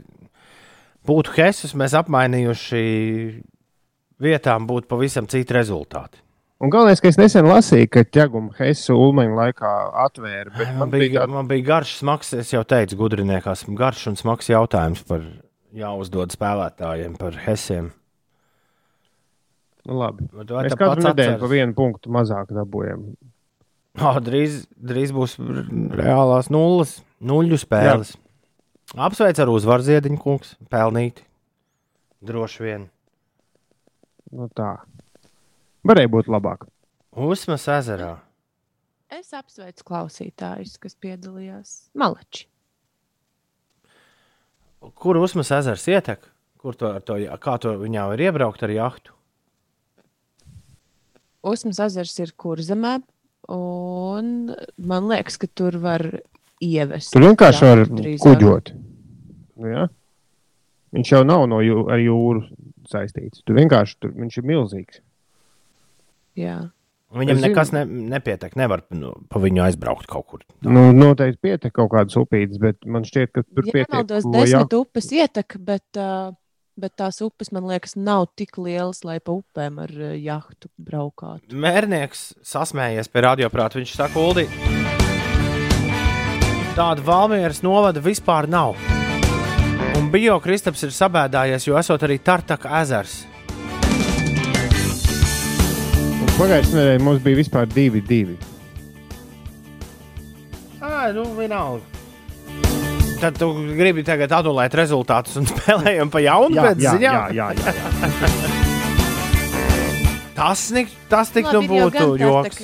būt 1.08 1.32
Hesus, 1.36 1.74
mēs 1.76 1.96
apmainījuši 2.00 2.84
vietām, 4.22 4.68
būtu 4.70 4.88
pavisam 4.92 5.28
citi 5.32 5.58
rezultāti. 5.58 6.22
Un 6.62 6.70
galvenais, 6.70 7.02
ka 7.02 7.10
es 7.10 7.18
nesen 7.18 7.48
lasīju, 7.50 7.88
ka 7.90 8.04
ķeguma 8.06 8.54
Hesu 8.60 8.94
ulmeņa 8.94 9.38
laikā 9.40 9.72
atvēra. 10.06 10.54
Bet 10.54 10.68
Man 10.70 10.84
man 10.84 10.92
bija, 10.94 11.08
bija 11.08 11.24
man 11.32 11.50
bija 11.50 11.66
garš, 11.72 11.96
smags, 12.04 12.36
es 12.38 12.54
jau 12.54 12.62
teicu, 12.62 13.00
gudriniekās, 13.00 13.66
garš 13.80 14.12
un 14.12 14.20
smags 14.20 14.52
jautājums 14.52 15.02
par 15.10 15.26
jāuzdod 15.74 16.36
spēlētājiem, 16.38 17.18
par 17.18 17.40
Hesiem. 17.48 17.90
Nu, 19.88 19.98
labi. 19.98 20.28
Vai 20.34 20.46
Mēs 20.46 20.76
katru 20.78 21.04
nedēļu 21.04 21.12
atceries? 21.12 21.42
pa 21.42 21.50
vienu 21.52 21.76
punktu 21.78 22.12
mazāk 22.14 22.52
dabūjam. 22.56 23.06
Oh, 24.00 24.18
drīz, 24.24 24.62
drīz 24.80 25.12
būs 25.16 25.36
reālās 26.00 26.48
nulles, 26.54 26.98
nuļu 27.20 27.58
spēles. 27.60 28.14
Apsveic 28.96 29.40
ar 29.40 29.52
uzvaru 29.52 29.84
ziediņu, 29.88 30.20
kungs. 30.20 30.54
Pelnīti. 30.72 31.26
Droši 32.24 32.64
vien. 32.64 32.86
Nu, 34.32 34.48
tā. 34.56 34.78
Varēja 35.88 36.12
būt 36.14 36.30
labāk. 36.32 36.68
Uzmas 37.12 37.66
ezerā. 37.72 38.14
Es 39.12 39.34
apsveicu 39.36 39.84
klausītājus, 39.90 40.78
kas 40.80 40.96
piedalījās. 40.96 41.74
Malači. 42.00 42.46
Kur 44.96 45.20
uzmas 45.20 45.52
ezers 45.54 45.84
ietek? 45.92 46.24
Kur 46.62 46.78
to, 46.78 46.94
ar 46.96 47.04
to, 47.06 47.18
kā 47.42 47.58
to 47.62 47.74
viņā 47.82 48.06
var 48.14 48.22
iebraukt 48.24 48.64
ar 48.66 48.72
jahtu? 48.74 49.14
Usmas 51.44 51.80
ezers 51.82 52.14
ir 52.22 52.32
kurzemē, 52.38 53.00
un 53.50 54.52
man 54.78 55.08
liekas, 55.10 55.40
ka 55.42 55.48
tur 55.58 55.78
var 55.82 56.04
ievest. 56.62 57.14
Tur 57.16 57.26
vienkārši 57.26 57.66
var 57.66 57.82
jahtu 57.84 57.98
drīzāk. 57.98 58.26
kuģot. 58.28 58.74
Nu, 59.62 59.72
ja? 59.72 59.88
Viņš 60.94 61.12
jau 61.16 61.24
nav 61.26 61.48
no 61.50 61.62
jū, 61.64 61.86
ar 61.90 62.02
jūru 62.04 62.44
saistīts. 62.92 63.42
Tur 63.48 63.56
vienkārši 63.58 63.98
tur, 64.04 64.12
viņš 64.18 64.38
ir 64.42 64.48
milzīgs. 64.52 65.00
Jā. 66.38 66.60
Viņam 67.12 67.40
Es 67.40 67.44
nekas 67.44 67.72
ne, 67.76 67.82
nepietiek. 67.86 68.54
Nevar 68.56 68.86
nu, 68.96 69.12
pa 69.28 69.40
viņu 69.44 69.66
aizbraukt 69.66 70.06
kaut 70.08 70.28
kur. 70.32 70.44
Nu, 70.64 70.92
noteikti 70.96 71.42
pietiek 71.44 71.74
kaut 71.76 71.90
kādas 71.92 72.16
upītes, 72.20 72.60
bet 72.62 72.86
man 72.88 73.04
šķiet, 73.04 73.34
ka 73.36 73.44
tur 73.44 73.66
pietiek. 73.68 73.90
nemaldos, 73.92 74.24
ko 74.24 74.32
desmit 74.32 74.62
jak- 74.62 74.78
upes 74.80 75.10
ietek, 75.12 75.58
bet, 75.60 75.84
uh, 76.00 76.32
bet 76.82 76.96
tās 77.00 77.22
upes, 77.24 77.52
man 77.54 77.68
liekas, 77.70 77.96
nav 77.96 78.28
tik 78.40 78.58
lielas, 78.62 79.04
lai 79.08 79.20
pa 79.24 79.36
upēm 79.38 79.80
ar 79.84 79.94
uh, 79.94 80.14
jahtu 80.18 80.72
braukātu. 80.82 81.54
Mērnieks 81.54 82.32
sasmējies 82.46 83.12
pie 83.12 83.26
radioprāta. 83.28 83.80
Viņš 83.80 83.94
saka, 83.98 84.22
Uldi, 84.22 84.48
tāda 86.78 87.06
Valmieras 87.06 87.62
novada 87.66 88.04
vispār 88.04 88.50
nav. 88.50 88.80
Un 89.98 90.10
bio 90.14 90.40
Kristaps 90.42 90.82
ir 90.88 90.94
sabēdājies, 90.96 91.68
jo 91.68 91.78
esot 91.80 92.04
arī 92.08 92.18
Tartaka 92.24 92.82
ezers. 92.82 93.22
Pagājušajā 96.42 96.74
nedēļā 96.74 97.02
mums 97.06 97.22
bija 97.22 97.38
vispār 97.38 97.70
divi, 97.70 98.02
divi. 98.02 98.38
Ā, 100.82 101.12
nu, 101.14 101.28
vienalga. 101.38 101.91
Tad 103.22 103.38
tu 103.38 103.52
gribi 103.78 104.02
tagad 104.06 104.32
anulēt 104.34 104.74
rezultātus 104.78 105.38
un 105.38 105.46
spēlējam 105.52 106.10
pa 106.10 106.24
jaunu 106.26 106.58
Jā, 106.58 106.64
pēc 106.72 106.82
jā, 106.82 106.94
ziņām? 106.98 107.18
jā, 107.38 107.48
jā, 107.54 107.54
jā. 107.62 107.72
Tas, 110.42 110.72
nik, 110.74 110.90
tas 111.12 111.30
tik 111.30 111.46
nu 111.46 111.60
ir 111.62 111.68
jau 111.70 111.90
būtu 111.92 112.06
joks. 112.18 112.64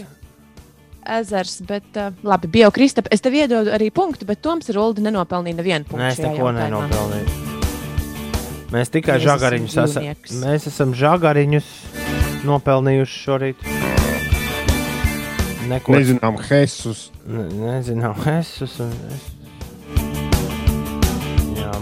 Ezers, 1.18 1.60
bet 1.68 2.00
uh, 2.02 2.10
labi, 2.26 2.50
bija 2.50 2.72
Kristap. 2.74 3.06
Es 3.14 3.22
tev 3.22 3.38
iedodu 3.38 3.70
arī 3.76 3.92
punktu, 3.94 4.26
bet 4.26 4.42
Toms 4.42 4.72
ar 4.74 4.80
Ulu 4.82 5.04
nenopelnīja 5.06 5.60
nevienu 5.60 5.86
punktu. 5.86 6.02
Mēs 6.02 6.18
šajā 6.18 6.32
neko 6.34 6.50
nenopelnījām. 6.58 7.46
Mēs 8.74 8.92
tikai 8.92 9.20
esam 9.20 9.28
žagariņus 9.30 9.78
esam. 9.86 10.10
Mēs 10.42 10.68
esam 10.74 10.98
žagariņus 10.98 11.70
nopelnījuši 12.50 13.22
šorīt. 13.28 13.70
Neko 15.70 15.96
Nezinām, 16.00 16.42
Hesus. 16.50 17.10
Ne, 17.28 17.46
nezinām, 17.62 18.18
Hesus. 18.26 18.80
un 18.82 18.92
Es... 19.14 19.24
Jā, 19.24 19.37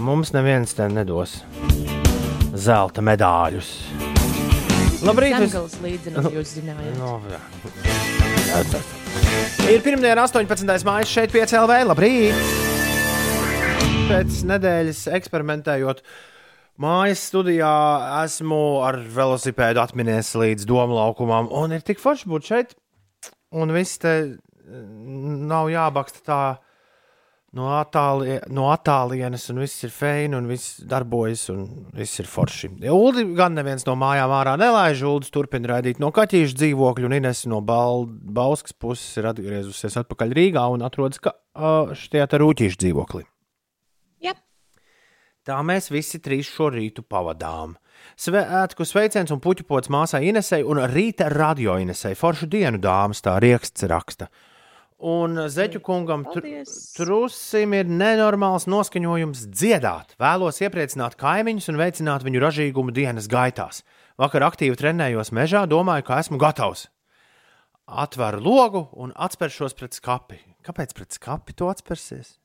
mums 0.02 0.32
neviens 0.34 0.74
te 0.76 0.86
nedos 0.92 1.38
zelta 2.56 3.02
medaļus. 3.04 3.70
Labrīt! 5.06 5.34
vis- 5.38 5.52
Zemgales 5.52 5.74
līdzinām, 5.84 6.28
jūs 6.34 6.54
zinājāt. 6.56 6.94
No, 6.98 7.18
jā. 7.30 7.40
Jā, 8.46 8.62
tā. 8.72 8.80
Ir 9.70 9.82
pirmdiena, 9.84 10.24
18. 10.24 10.86
māja 10.88 11.06
šeit, 11.10 11.32
5 11.34 11.52
LV. 11.60 11.76
Labrīt! 11.90 12.34
Pēc 14.06 14.40
nedēļas 14.46 15.04
eksperimentējot 15.18 16.00
mājas 16.82 17.22
studijā, 17.30 17.72
esmu 18.24 18.60
ar 18.86 19.00
velosipēdu 19.16 19.80
atminies 19.82 20.30
līdz 20.38 20.66
domu 20.68 20.94
laukumam. 20.98 21.48
Un 21.50 21.74
ir 21.74 21.82
tik 21.86 21.98
forši 22.02 22.28
būt 22.30 22.50
šeit. 22.52 22.76
Un 23.56 23.72
viss 23.74 23.98
te 24.02 24.14
nav 24.66 25.68
jābaksta 25.72 26.22
tā 26.26 26.40
no, 27.56 27.68
attāli, 27.78 28.36
no 28.54 28.68
attālienes, 28.72 29.46
un 29.52 29.62
viss 29.64 29.84
ir 29.86 29.92
feini, 29.94 30.36
un 30.38 30.48
viss 30.50 30.80
darbojas, 30.88 31.46
un 31.52 31.64
viss 31.96 32.20
ir 32.22 32.28
forši. 32.30 32.70
Ulu 32.92 33.24
gan 33.38 33.56
neviens 33.56 33.86
no 33.88 33.96
mājām 33.98 34.34
ārā 34.36 34.56
nelaiž. 34.60 35.04
Uldis 35.08 35.32
turpina 35.34 35.74
raidīt 35.74 36.00
no 36.02 36.12
kaķīšu 36.14 36.58
dzīvokļa, 36.60 37.08
un 37.08 37.16
Ines 37.20 37.44
no 37.50 37.62
Bauskas 37.64 38.76
puses 38.76 39.16
ir 39.20 39.30
atgriezusies 39.32 39.96
atpakaļ 40.02 40.36
Rīgā 40.36 40.66
un 40.74 40.84
atrodas 40.86 41.22
ka, 41.22 41.34
uh, 41.56 41.94
šajā 41.96 42.28
te 42.30 42.42
rūtīšu 42.42 42.82
dzīvoklī. 42.84 43.24
Jā. 44.24 44.36
Tā 45.46 45.58
mēs 45.66 45.90
visi 45.94 46.20
trīs 46.22 46.50
šo 46.50 46.70
rītu 46.74 47.06
pavadām. 47.06 47.76
Svētku 48.20 48.84
sveiciens 48.84 49.32
un 49.32 49.40
puķu 49.40 49.64
pots 49.68 49.90
māsai 49.92 50.26
Inesei 50.28 50.64
un 50.64 50.82
rīta 50.92 51.30
radio 51.32 51.78
Inesei. 51.80 52.16
Foršu 52.18 52.48
dienu 52.52 52.80
dāmas, 52.82 53.24
tā 53.24 53.38
rieksts 53.42 53.86
raksta. 53.88 54.28
Un 54.96 55.36
Zeķu 55.52 55.82
kungam 55.84 56.22
tr 56.32 56.46
trusim 56.96 57.74
ir 57.76 57.84
nenormāls 57.84 58.64
noskaņojums 58.64 59.42
dziedāt. 59.52 60.14
Vēlos 60.16 60.62
iepriecināt 60.64 61.18
kaimiņus 61.20 61.68
un 61.68 61.80
veicināt 61.82 62.24
viņu 62.24 62.40
ražīgumu 62.40 62.94
dienas 62.96 63.28
gaitās. 63.28 63.82
Vakar 64.16 64.46
aktīvi 64.48 64.78
trenējos 64.80 65.34
mežā, 65.36 65.66
domāju, 65.68 66.06
ka 66.08 66.22
esmu 66.22 66.40
gatavs. 66.40 66.86
Atveru 67.86 68.40
logu 68.40 68.86
un 68.96 69.12
atspēršos 69.12 69.76
pret 69.76 69.92
skati. 69.92 70.40
Kāpēc 70.64 70.96
pret 70.96 71.12
skati 71.12 71.52
to 71.52 71.68
atspērsies? 71.68 72.38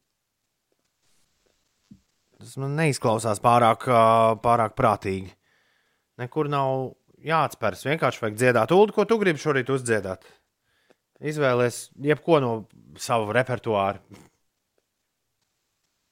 Tas 2.41 2.57
man 2.59 2.75
neizklausās 2.75 3.39
pārāk, 3.39 3.87
pārāk 4.43 4.75
prātīgi. 4.75 5.31
Nekur 6.19 6.51
nav 6.51 6.97
jāatspērs. 7.23 7.87
Vienkārši 7.87 8.25
vajag 8.25 8.37
dziedāt. 8.37 8.75
Ulu, 8.75 8.91
ko 8.91 9.07
tu 9.07 9.17
gribi 9.21 9.39
šorīt 9.39 9.71
uzdziedāt? 9.71 10.27
Izvēlēties 11.21 11.91
jebko 12.01 12.39
no 12.41 12.65
sava 12.97 13.29
repertuāra. 13.37 14.01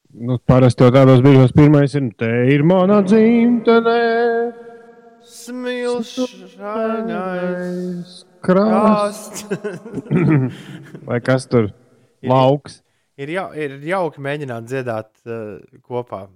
Nu, 0.09 0.39
parasti 0.41 0.81
jau 0.85 0.91
tādos 0.93 1.21
brīžos 1.21 1.51
pirmais 1.53 1.93
ir, 1.97 2.09
te 2.17 2.29
ir 2.53 2.63
mana 2.65 3.01
dzimtene. 3.05 4.53
Smilšainais 5.29 8.25
Krasts. 8.41 9.45
Vai 11.09 11.19
kas 11.21 11.47
tur? 11.51 11.69
Lauks. 12.25 12.81
Ir, 13.19 13.29
jau, 13.35 13.53
ir 13.53 13.79
jauki 13.83 14.21
mēģināt 14.23 14.63
dziedāt 14.69 15.11
uh, 15.27 15.59
kopā 15.83 16.29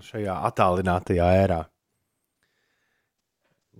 šajā 0.00 0.34
attālinātajā 0.48 1.26
ērā. 1.42 1.60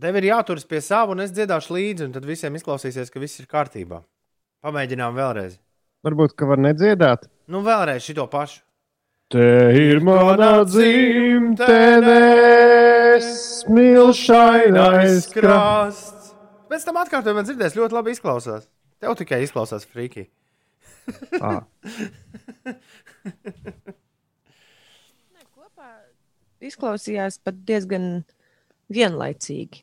Tev 0.01 0.17
ir 0.17 0.25
jāturas 0.31 0.65
pie 0.65 0.81
sava, 0.81 1.13
un 1.13 1.21
es 1.21 1.35
dziedāšu 1.37 1.75
līdzi, 1.77 2.07
un 2.09 2.13
tad 2.15 2.25
visiem 2.25 2.55
izklausīsies, 2.57 3.11
ka 3.13 3.21
viss 3.21 3.43
ir 3.43 3.47
kārtībā. 3.51 3.99
Pamēģinām 4.65 5.13
vēlreiz. 5.19 5.59
Varbūt, 6.07 6.33
ka 6.39 6.49
var 6.49 6.63
nedziedāt. 6.65 7.29
Nu, 7.53 7.61
vēlreiz 7.67 8.01
šito 8.07 8.25
pašu. 8.33 8.63
Te 9.33 9.45
ir 9.77 10.01
mana 10.05 10.65
dzimtene, 10.69 12.17
smilšainais 13.25 15.29
krasts. 15.33 16.33
Pēc 16.73 16.83
tam 16.89 16.97
atkārtojumā 17.01 17.43
dzirdēs 17.47 17.77
ļoti 17.77 17.97
labi 17.97 18.11
izklausās. 18.17 18.63
Tev 19.01 19.17
tikai 19.21 19.39
izklausās 19.45 19.85
frīki. 19.89 20.25
Ah. 21.41 21.65
Izklausījās 26.63 27.41
pat 27.43 27.57
diezgan 27.67 28.23
vienlaicīgi. 28.95 29.83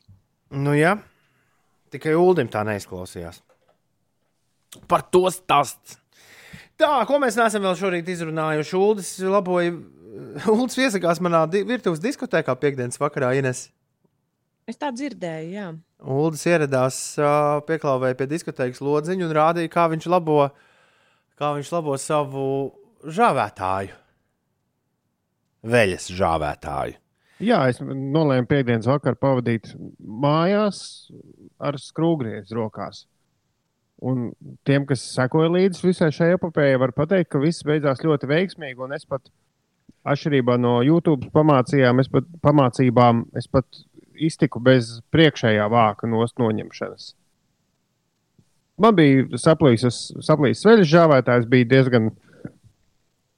Nu, 0.58 0.74
jā, 0.74 0.96
tikai 1.94 2.16
Ulim 2.18 2.50
tā 2.50 2.64
neizklausījās. 2.66 3.42
Par 4.90 5.02
to 5.10 5.26
stāsts. 5.34 5.98
Tā, 6.80 6.94
ko 7.04 7.18
mēs 7.20 7.36
neesam 7.36 7.66
vēl 7.66 7.76
šorīt 7.76 8.08
izrunājuši. 8.08 8.76
Uldis 8.78 9.10
laboja, 9.26 9.74
Uldis 10.48 10.78
iesakās 10.80 11.20
manā 11.22 11.44
di 11.50 11.60
virtuves 11.68 12.00
diskotēkā 12.02 12.54
piekdienas 12.56 13.00
vakarā 13.02 13.34
Ines. 13.38 13.66
Es 14.70 14.78
tā 14.80 14.92
dzirdēju, 14.94 15.50
jā. 15.52 15.68
Uldis 16.00 16.46
ieradās 16.48 16.96
pieklāvēja 17.68 18.16
pie 18.16 18.28
diskotēkas 18.30 18.80
lodziņu 18.84 19.26
un 19.26 19.34
rādīja, 19.36 19.72
kā 19.72 19.88
viņš 19.92 20.06
labo, 20.08 20.46
kā 21.36 21.52
viņš 21.58 21.72
labo 21.74 21.96
savu 22.00 22.44
žāvētāju. 23.04 23.98
Veļas 25.60 26.08
žāvētāju. 26.16 26.96
Jā, 27.40 27.62
es 27.72 27.78
nolēmu 27.80 28.44
piekdienas 28.50 28.88
vakaru 28.90 29.16
pavadīt 29.16 29.70
mājās 29.98 30.80
ar 31.56 31.78
skrūvgriezu 31.80 32.58
rokās. 32.58 33.06
Un 34.00 34.30
tiem, 34.68 34.84
kas 34.88 35.02
sekoja 35.14 35.48
līdzi 35.52 35.86
visai 35.86 36.10
šai 36.12 36.34
epopējai, 36.34 36.80
var 36.80 36.92
teikt, 36.96 37.30
ka 37.32 37.40
viss 37.40 37.64
beidzās 37.64 38.04
ļoti 38.04 38.28
veiksmīgi. 38.28 38.88
Es 38.96 39.08
pat, 39.08 39.32
atšķirībā 40.08 40.56
no 40.60 40.78
YouTube 40.84 41.28
pamācījām, 41.34 42.00
es 42.00 42.12
pat, 42.12 42.28
pamācībām, 42.44 43.26
es 43.36 43.48
pat 43.48 43.82
iztiku 44.20 44.60
bez 44.60 44.98
priekšējā 45.12 45.68
vāka 45.72 46.08
noņemšanas. 46.08 47.14
Man 48.80 48.96
bija 48.96 49.40
saplīsis 49.40 50.12
veļas 50.64 50.88
žāvētājs, 50.88 51.48
bija 51.48 51.68
diezgan 51.68 52.12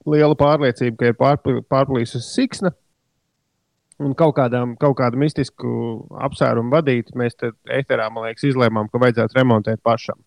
liela 0.07 0.35
pārliecība, 0.39 0.99
ka 0.99 1.11
ir 1.11 1.63
pārplīsis 1.71 2.31
siksna. 2.35 2.71
Un 4.01 4.15
kaut, 4.17 4.33
kādām, 4.39 4.73
kaut 4.81 4.95
kādu 4.97 5.19
mistisku 5.21 5.69
apsvērumu 6.25 6.73
vadīt, 6.73 7.11
mēs 7.17 7.37
te 7.37 7.51
ēterā, 7.69 8.09
man 8.13 8.25
liekas, 8.27 8.47
izlēmām, 8.49 8.89
ka 8.89 9.01
vajadzētu 9.03 9.37
remontēt 9.37 9.83
pašam. 9.85 10.17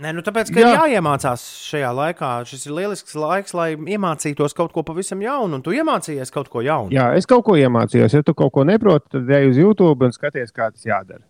Nē, 0.00 0.14
nu 0.16 0.22
tāpēc, 0.24 0.48
ka 0.54 0.62
Jā. 0.62 0.68
jāiemācās 0.78 1.42
šajā 1.66 1.90
laikā. 1.92 2.28
Šis 2.48 2.62
ir 2.70 2.72
lielisks 2.78 3.16
laiks, 3.20 3.52
lai 3.52 3.74
iemācītos 3.76 4.54
kaut 4.56 4.72
ko 4.72 4.84
pavisam 4.86 5.20
jaunu, 5.20 5.58
un 5.58 5.64
tu 5.66 5.74
iemācījies 5.76 6.32
kaut 6.32 6.48
ko 6.48 6.62
jaunu. 6.64 6.88
Jā, 6.94 7.10
es 7.18 7.28
kaut 7.28 7.44
ko 7.44 7.58
iemācījos. 7.60 8.16
Ja 8.16 8.24
tu 8.24 8.32
kaut 8.38 8.54
ko 8.54 8.64
neproti, 8.64 9.10
tad 9.18 9.28
ej 9.36 9.50
uz 9.50 9.60
YouTube 9.60 10.08
un 10.08 10.16
skaties, 10.16 10.54
kā 10.56 10.70
tas 10.72 10.88
jādara. 10.88 11.20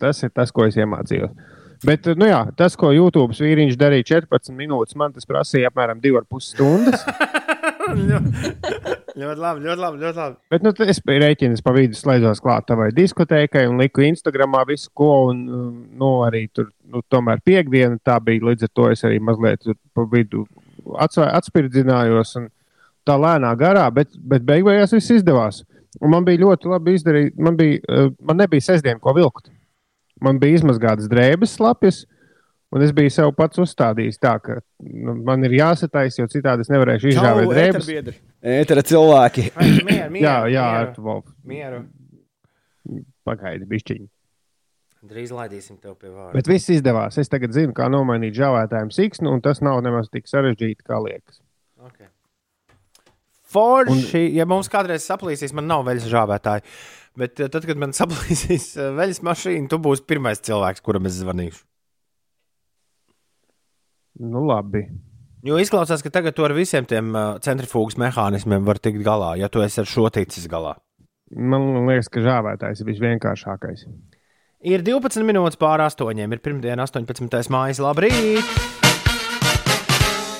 Tas 0.00 0.24
ir 0.24 0.32
tas, 0.32 0.54
ko 0.54 0.64
es 0.70 0.78
iemācījos. 0.80 1.36
Bet, 1.84 2.08
nu 2.16 2.30
jā, 2.30 2.40
tas, 2.56 2.78
ko 2.80 2.94
YouTube 2.94 3.36
vīriņš 3.36 3.76
darīja 3.76 4.08
14 4.22 4.56
minūtes, 4.56 4.96
man 4.96 5.12
tas 5.12 5.28
prasīja 5.28 5.68
apmēram 5.68 6.00
2,5 6.00 6.48
stundas. 6.48 7.04
ļoti 9.18 9.42
labi, 9.42 9.64
ļoti 9.66 9.82
labi. 9.82 10.00
Ļoti 10.02 10.18
labi. 10.18 10.36
Bet 10.52 10.64
nu, 10.64 10.72
es 10.86 11.00
rēķinu, 11.06 11.56
es 11.58 11.64
pa 11.64 11.74
vidu 11.76 11.98
slēdzos 11.98 12.42
klāt 12.44 12.66
tavai 12.68 12.90
diskotēkai 12.96 13.64
un 13.70 13.80
liku 13.82 14.04
Instagramā 14.06 14.64
visu, 14.68 14.90
ko. 14.98 15.10
Un, 15.32 15.42
nu, 15.98 16.10
arī 16.26 16.46
tur, 16.54 16.70
nu, 16.88 17.02
tomēr 17.12 17.42
piekdiena 17.44 18.00
tā 18.04 18.18
bija. 18.24 18.44
Līdz 18.50 18.68
ar 18.68 18.72
to 18.74 18.88
es 18.92 19.04
arī 19.08 19.20
mazliet 19.22 19.68
pa 19.94 20.06
vidu 20.12 20.46
atspirdzinājos 20.98 22.36
un 22.40 22.48
tā 23.06 23.18
lēnā 23.18 23.52
garā, 23.58 23.88
bet, 23.94 24.14
bet 24.16 24.46
beigās 24.46 24.94
viss 24.94 25.18
izdevās. 25.18 25.62
Un 26.00 26.14
man 26.14 26.24
bija 26.24 26.40
ļoti 26.46 26.70
labi 26.72 26.96
izdarīt, 26.96 27.36
man, 27.36 27.58
bija, 27.58 27.82
eh, 27.84 28.08
man 28.24 28.40
nebija 28.40 28.64
sestdiena, 28.64 29.00
ko 29.02 29.12
vilkt. 29.16 29.50
Man 30.22 30.38
bija 30.40 30.60
izmazgātas 30.60 31.10
drēbes, 31.10 31.58
lapjas, 31.60 32.04
Un 32.72 32.80
es 32.80 32.92
biju 32.96 33.12
sev 33.12 33.34
pats 33.36 33.60
uzstādījis 33.60 34.20
tā, 34.22 34.38
ka 34.40 34.54
nu, 34.80 35.12
man 35.26 35.44
ir 35.44 35.58
jāsataisa, 35.58 36.22
jo 36.22 36.28
citādi 36.32 36.64
es 36.64 36.70
nevarēšu 36.72 37.10
izžāvēt 37.10 37.50
drēbes. 37.52 38.20
Ētera 38.42 38.82
cilvēki. 38.82 39.50
mieru, 39.54 40.08
mieru, 40.10 40.24
jā, 40.24 40.36
jā, 40.50 40.66
mieru. 40.74 41.04
Wolf. 41.06 41.28
Mieru. 41.46 41.84
Pagaidi, 43.22 43.68
bišķiņi. 43.70 44.08
Drīz 45.06 45.32
laidīsim 45.34 45.78
tev 45.82 45.96
pie 45.98 46.10
vārda. 46.10 46.34
Bet 46.34 46.50
viss 46.50 46.70
izdevās. 46.70 47.18
Es 47.18 47.30
tagad 47.30 47.54
zinu, 47.54 47.74
kā 47.74 47.88
nomainīt 47.90 48.36
žāvētājiem 48.38 48.90
siksnu, 48.94 49.32
un 49.34 49.42
tas 49.42 49.62
nav 49.62 49.80
nemaz 49.82 50.10
tik 50.10 50.26
sarežģīti, 50.30 50.82
kā 50.86 50.98
liekas. 51.02 51.40
Okay. 51.82 52.10
Forši, 53.52 54.24
un... 54.28 54.36
ja 54.38 54.46
mums 54.48 54.70
kādreiz 54.70 55.06
saplīsīs, 55.06 55.54
man 55.58 55.66
nav 55.70 55.82
veļas 55.88 56.06
žāvētāji. 56.10 56.66
Bet 57.18 57.42
eh, 57.42 57.50
tad, 57.52 57.66
kad 57.68 57.78
man 57.82 57.94
saplīsīs 57.98 58.72
eh, 58.78 58.90
veļas 58.98 59.22
mašīna, 59.26 59.70
tu 59.70 59.78
būsi 59.82 60.06
pirmais 60.06 60.42
cilvēks, 60.42 60.82
kuram 60.86 61.10
es 61.10 61.18
zvanīšu. 61.18 61.62
Nu, 64.22 64.44
labi. 64.46 64.86
Jo 65.42 65.56
izklausās, 65.58 66.04
ka 66.06 66.10
tagad 66.14 66.38
ar 66.38 66.52
visiem 66.54 66.86
tiem 66.86 67.16
centrifūgas 67.42 67.96
mehānismiem 67.98 68.62
var 68.62 68.78
tikt 68.78 69.02
galā, 69.02 69.32
ja 69.40 69.48
tu 69.50 69.62
esi 69.64 69.80
ar 69.82 69.88
šo 69.90 70.06
ticis 70.14 70.46
galā. 70.50 70.76
Man 71.34 71.88
liekas, 71.88 72.10
ka 72.12 72.22
žāvētājs 72.22 72.84
ir 72.84 72.88
visvienkāršākais. 72.92 73.82
Ir 74.62 74.84
12 74.86 75.26
minūtes 75.26 75.58
pāri 75.58 75.82
astoņiem, 75.88 76.36
ir 76.36 76.42
pirmdiena, 76.44 76.86
18. 76.86 77.50
mājas. 77.50 77.82
Labrīt! 77.82 78.54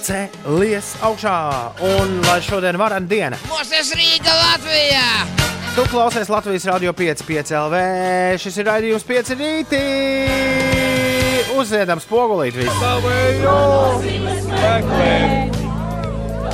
Celies 0.07 0.95
augšā! 1.03 1.37
Un 1.89 2.21
lai 2.29 2.39
šodien 2.47 2.79
varena 2.79 3.11
diena! 3.11 3.43
Mūsu 3.51 3.99
Rīga 3.99 4.39
Latvijā! 4.39 5.62
Tu 5.75 5.83
klausies 5.91 6.29
Latvijas 6.29 6.65
radio 6.65 6.93
5,5 6.93 7.55
LV. 7.57 7.77
Šis 8.43 8.59
ir 8.61 8.67
raidījums 8.69 9.07
5 9.09 9.31
rītī! 9.39 9.81
Uzziedam 11.57 12.01
spogulīt 12.03 12.59
visu! 12.61 12.75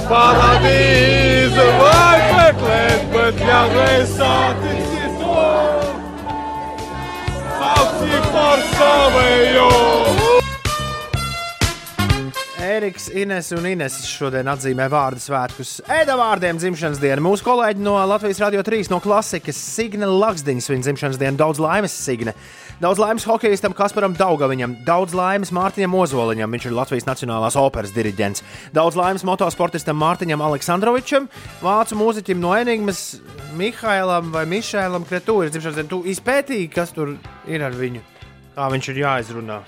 Paradīze 0.08 1.66
vai 1.80 2.20
meklēt, 2.36 3.10
bet 3.16 3.42
ļaunreiz 3.42 4.14
sātīsies 4.20 5.18
to! 5.18 5.42
Sauci 7.58 8.22
par 8.30 8.64
savējo! 8.76 10.17
Eriks, 12.68 13.06
Ines 13.16 13.48
un 13.56 13.64
Ines 13.64 13.94
šodien 14.04 14.48
atzīmē 14.52 14.90
vārdu 14.92 15.22
svētkus. 15.24 15.78
Ēda 15.88 16.18
vārdiem 16.18 16.58
dzimšanas 16.60 16.98
dienu. 17.00 17.22
Mūsu 17.24 17.46
kolēģi 17.46 17.80
no 17.80 17.94
Latvijas 18.10 18.42
Rādio 18.42 18.60
3 18.66 18.90
no 18.92 18.98
klasikas 19.00 19.56
Signe 19.56 20.04
Laksdiņas 20.04 20.68
viņa 20.68 20.84
dzimšanas 20.84 21.20
dienu. 21.22 21.40
Daudz 21.40 21.62
laimes, 21.64 21.94
Signe! 21.96 22.34
Daudz 22.82 23.00
laimes 23.00 23.24
hokeistam 23.26 23.72
Kasparam 23.74 24.12
Daugaviņam, 24.18 24.76
daudz 24.86 25.16
laimes 25.16 25.50
Mārtiņam 25.56 25.96
Ozoliņam, 25.98 26.52
viņš 26.58 26.68
ir 26.68 26.76
Latvijas 26.76 27.08
Nacionālās 27.08 27.56
operas 27.58 27.94
diriģents. 27.96 28.44
Daudz 28.76 29.00
laimes 29.00 29.24
motosportistam 29.26 29.98
Mārtiņam 29.98 30.44
Aleksandrovičam, 30.50 31.26
vācu 31.64 31.98
mūziķim 31.98 32.44
no 32.44 32.52
Enigmas 32.58 33.02
Mihailam 33.58 34.30
vai 34.36 34.44
Mišēlam 34.52 35.08
Kretu 35.08 35.40
ir 35.42 35.56
dzimšanas 35.56 35.80
diena. 35.80 35.90
Tu 35.96 36.04
izpētīji, 36.12 36.70
kas 36.76 36.92
tur 36.94 37.16
ir 37.48 37.64
ar 37.64 37.74
viņu, 37.80 38.04
kā 38.54 38.72
viņš 38.76 38.94
ir 38.94 39.06
jāizrunā. 39.06 39.62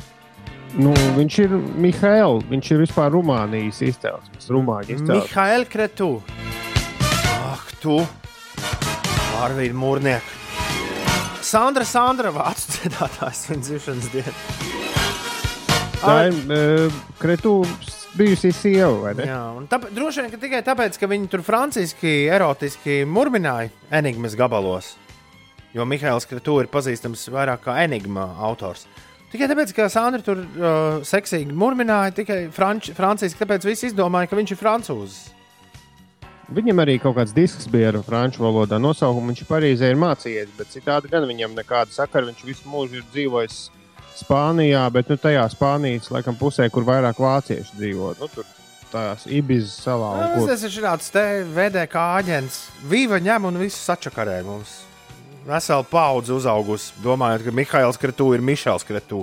Nu, 0.78 0.92
viņš 1.16 1.38
ir 1.42 1.55
Mihails. 1.82 2.44
Viņš 2.51 2.72
ir 2.74 2.82
vispār 2.84 3.10
Rumānijas 3.14 3.80
izcelsmes. 3.82 4.51
Rumāņu 4.52 4.94
izcelsmes. 4.94 5.30
Mihails 5.30 5.70
Kretu. 5.72 6.10
Ak, 7.51 7.72
tu! 7.82 7.98
Arvīda 9.40 9.74
Mūrnieka. 9.74 10.36
Sandra, 11.42 11.86
Sandra, 11.88 12.30
vācu 12.34 12.76
dziedātājs 12.76 13.47
viņa 13.48 13.66
dzimšanas 13.66 14.10
diena. 14.12 14.36
Tā 16.01 16.16
ir 16.28 16.36
uh, 16.55 17.01
Kretūns 17.20 17.97
bijusī 18.16 18.52
sieva, 18.55 18.92
vai 19.02 19.14
ne? 19.18 19.26
Jā, 19.28 19.40
un 19.56 19.66
tāpēc, 19.70 19.92
droši 19.97 20.22
vien 20.22 20.32
ka 20.32 20.40
tikai 20.40 20.62
tāpēc, 20.66 20.98
ka 21.01 21.09
viņi 21.10 21.30
tur 21.32 21.42
franciski, 21.47 22.14
erotiski 22.30 23.02
murmināja 23.09 23.72
enigmas 24.01 24.36
gabalos. 24.38 24.94
Jo 25.74 25.86
Mihails 25.86 26.26
Kretū 26.30 26.60
ir 26.62 26.70
pazīstams 26.70 27.26
vairāk 27.32 27.66
kā 27.66 27.76
enigma 27.84 28.30
autors. 28.42 28.86
Tikai 29.31 29.47
tāpēc, 29.47 29.73
ka 29.77 29.86
Sandra 29.93 30.24
tur 30.27 30.40
uh, 30.43 31.02
seksīgi 31.07 31.55
murmināja, 31.55 32.15
tikai 32.16 32.39
franč, 32.55 32.90
franciski, 32.97 33.39
tāpēc 33.39 33.69
visi 33.69 33.86
izdomāja, 33.90 34.27
ka 34.31 34.39
viņš 34.39 34.55
ir 34.57 34.59
francūzis. 34.59 35.20
Viņam 36.51 36.82
arī 36.82 36.97
kaut 36.98 37.15
kāds 37.15 37.31
disks 37.31 37.69
bija 37.70 37.93
ar 37.93 38.01
franču 38.02 38.43
valodā 38.43 38.81
nosaukumu. 38.82 39.31
Viņš 39.31 39.44
Parīzē 39.47 39.93
ir 39.93 40.01
mācījies, 40.02 40.51
bet 40.59 40.73
citādi 40.74 41.12
gan 41.12 41.28
viņam 41.31 41.55
nekāda 41.55 41.94
sakara. 41.94 42.27
Viņš 42.27 42.43
visu 42.48 42.66
mūžu 42.73 42.98
ir 42.98 43.07
dzīvojis 43.12 43.61
Spānijā, 44.19 44.82
bet 44.90 45.12
nu, 45.12 45.16
tajā 45.20 45.47
Spānijas 45.55 46.11
laikam, 46.11 46.35
pusē, 46.35 46.66
kur 46.74 46.82
vairāk 46.89 47.23
vācieši 47.23 47.78
dzīvo. 47.78 48.11
Nu, 48.19 48.27
tur 48.35 48.51
tās 48.90 49.31
Ibizas 49.31 49.78
salā. 49.86 50.11
Nu, 50.35 50.43
tas 50.51 50.66
ir 50.66 50.74
šāds 50.74 51.15
te 51.15 51.27
VDK 51.47 52.07
aģents. 52.19 52.65
Vīva 52.90 53.23
ņem 53.23 53.47
un 53.52 53.62
visu 53.62 53.78
sačakarē 53.78 54.40
mums. 54.51 54.81
Vesela 55.46 55.84
paudze 55.86 56.34
uzaugusi, 56.36 56.92
domājot, 57.00 57.46
ka 57.46 57.54
Mihails 57.54 57.98
Kretū 58.00 58.28
ir 58.36 58.42
Mišels 58.44 58.84
Kretū. 58.84 59.22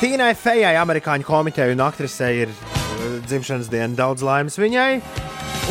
Tīnai 0.00 0.32
Fejai, 0.36 0.74
amerikāņu 0.80 1.26
komiteja 1.26 1.72
un 1.72 1.84
aktrisei 1.84 2.42
ir 2.44 2.54
dzimšanas 3.28 3.70
diena. 3.72 3.94
Daudz 3.96 4.24
laimes 4.26 4.58
viņai. 4.58 4.98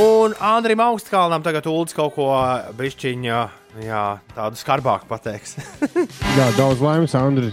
Un 0.01 0.33
Andrim 0.41 0.81
Augstkalnam 0.81 1.43
tagad 1.45 1.67
Ulas 1.69 1.93
kaut 1.93 2.15
ko 2.15 2.31
bišķiņa, 2.79 3.41
jā, 3.83 4.05
tādu 4.33 4.57
skarbāku 4.57 5.05
pateiks. 5.11 5.59
Jā, 6.39 6.47
daudz 6.57 6.81
laimes, 6.81 7.13
Andri. 7.19 7.51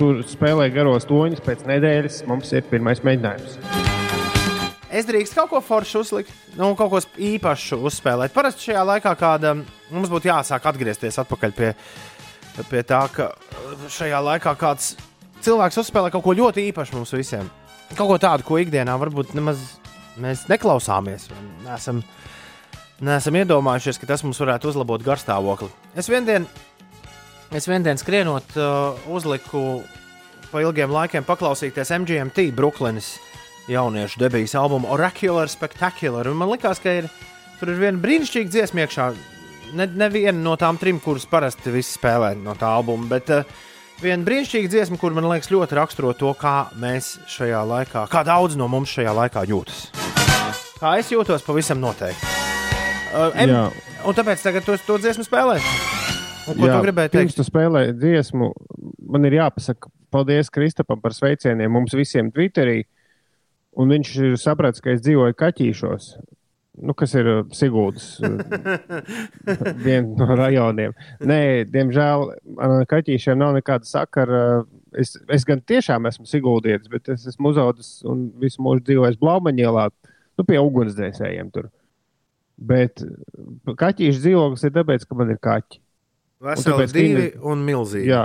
Tur 0.00 0.22
spēlē 0.30 0.70
garos 0.72 1.04
toņus 1.10 1.44
pēc 1.44 1.66
nedēļas. 1.68 2.22
Mums 2.30 2.54
ir 2.56 2.64
pirmais 2.70 3.04
mēģinājums. 3.04 3.95
Es 4.96 5.04
drīkstu 5.04 5.36
kaut 5.36 5.50
ko 5.50 5.60
foršu 5.60 6.00
uzlikt, 6.00 6.30
nu, 6.56 6.70
kaut 6.78 6.92
ko 6.94 7.00
īpašu 7.20 7.76
uzspēlēt. 7.84 8.32
Parasti 8.32 8.70
šajā 8.70 8.84
laikā 8.94 9.12
kāda, 9.20 9.52
mums 9.92 10.12
būtu 10.12 10.30
jāsāk 10.30 10.68
atgriezties 10.70 11.18
atpakaļ 11.20 11.52
pie, 11.56 11.72
pie 12.70 12.82
tā, 12.86 13.02
ka 13.12 13.30
šajā 13.92 14.22
laikā 14.30 14.54
kāds 14.56 14.94
cilvēks 15.44 15.82
uzspēlē 15.82 16.12
kaut 16.14 16.24
ko 16.24 16.36
ļoti 16.38 16.64
īpašu 16.70 16.96
mums 16.96 17.12
visiem. 17.12 17.50
Kaut 17.92 18.08
ko 18.08 18.16
tādu, 18.22 18.46
ko 18.46 18.56
ikdienā 18.62 18.96
varbūt 19.02 19.36
nemaz 19.36 19.60
mēs 20.22 20.46
neklausāmies. 20.48 21.28
Nesam, 21.66 22.00
nesam 23.04 23.36
iedomājušies, 23.42 24.00
ka 24.00 24.08
tas 24.14 24.24
mums 24.24 24.40
varētu 24.40 24.72
uzlabot 24.72 25.04
garstāvokli. 25.04 25.68
Es 25.98 26.08
vienā 26.10 26.40
es 27.54 27.68
vien 27.68 27.84
dienā 27.84 28.00
skrienot, 28.00 28.56
uh, 28.56 29.06
uzliku 29.12 29.82
pa 30.50 30.64
ilgiem 30.64 30.92
laikiem 30.94 31.26
paklausīties 31.26 31.92
MGMT 32.00 32.48
Brooklynas 32.56 33.16
jauniešu 33.68 34.20
debijas 34.20 34.54
albumu 34.54 34.90
Oracular 34.94 35.48
Spectacular. 35.50 36.28
Un 36.30 36.38
man 36.40 36.50
liekas, 36.52 36.80
ka 36.82 36.92
ir, 37.00 37.08
tur 37.60 37.72
ir 37.72 37.80
viena 37.80 38.02
brīnišķīga 38.02 38.52
dziesma 38.52 38.84
iekšā. 38.84 39.06
Ne, 39.76 39.88
neviena 39.98 40.38
no 40.38 40.54
tām 40.60 40.78
trim, 40.78 41.00
kuras 41.02 41.26
parasti 41.26 41.72
visi 41.74 41.96
spēlē 41.96 42.36
no 42.38 42.54
tā 42.58 42.70
albuma, 42.78 43.08
bet 43.10 43.32
uh, 43.34 43.56
viena 44.02 44.22
brīnišķīga 44.26 44.70
dziesma, 44.70 45.00
kur 45.02 45.16
man 45.16 45.26
liekas 45.26 45.50
ļoti 45.50 45.78
raksturo 45.78 46.12
to, 46.18 46.30
kā 46.38 46.68
mēs 46.78 47.16
šajā 47.32 47.64
laikā, 47.66 48.06
kā 48.12 48.22
daudz 48.26 48.54
no 48.60 48.70
mums 48.70 48.94
šajā 48.94 49.16
laikā 49.22 49.42
jūtas. 49.50 49.88
Kā 50.76 50.98
es 51.00 51.10
jūtos, 51.10 51.42
pavisam 51.42 51.82
noteikti. 51.82 52.34
Uh, 53.16 53.30
em, 53.40 53.52
un 54.06 54.16
tāpēc 54.16 54.42
tagad 54.44 54.66
to, 54.66 54.76
to 54.86 55.00
dziesmu 55.02 55.24
spēlē. 55.26 55.58
Un, 56.46 56.54
ko 56.54 56.68
Jā, 56.68 56.76
tu 56.76 56.82
gribēji 56.84 57.10
teikt? 57.10 57.18
Pirms 57.18 57.38
tu 57.38 57.46
spēlē 57.46 57.86
dziesmu, 57.96 58.50
man 59.10 59.26
ir 59.26 59.40
jāpasaka 59.40 59.90
paldies 60.14 60.50
Kristapam 60.52 61.00
par 61.02 61.14
sveicieniem 61.16 61.72
mums 61.72 61.96
visiem 61.96 62.30
Twitterī. 62.34 62.84
Un 63.76 63.92
viņš 63.92 64.10
ir 64.24 64.34
sapratis, 64.40 64.80
ka 64.80 64.94
es 64.94 65.02
dzīvoju 65.04 65.36
kaķīšos, 65.36 66.06
nu, 66.86 66.94
kas 66.96 67.12
ir 67.16 67.28
uh, 67.28 67.42
Sigūdas, 67.56 68.06
viens 69.86 70.16
no 70.16 70.28
rajoniem. 70.38 70.94
Nē, 71.24 71.40
diemžēl 71.72 72.26
ar 72.62 72.76
kaķīšiem 72.88 73.38
nav 73.40 73.54
nekāda 73.58 73.88
sakara. 73.88 74.42
Es, 74.96 75.14
es 75.32 75.44
gan 75.48 75.60
tiešām 75.60 76.08
esmu 76.08 76.24
Sigūdietis, 76.30 76.88
bet 76.92 77.10
es 77.12 77.26
esmu 77.32 77.52
uzaugusi 77.52 78.06
un 78.08 78.26
visu 78.40 78.64
mūžu 78.64 78.84
dzīvojis 78.88 79.18
Blaumaņielā, 79.20 79.88
nu, 80.40 80.46
pie 80.48 80.60
ugunsdzēsējiem 80.62 81.52
tur. 81.52 81.68
Bet 82.56 83.02
kaķīšu 83.68 84.22
dzīvoklis 84.24 84.64
ir 84.64 84.72
tāpēc, 84.78 85.04
ka 85.04 85.18
man 85.20 85.34
ir 85.34 85.40
kaķi. 85.44 85.82
Veseli 86.46 86.86
divi 86.92 87.26
Ine- 87.26 87.44
un 87.52 87.64
milzīgi. 87.64 88.08
Jā. 88.08 88.24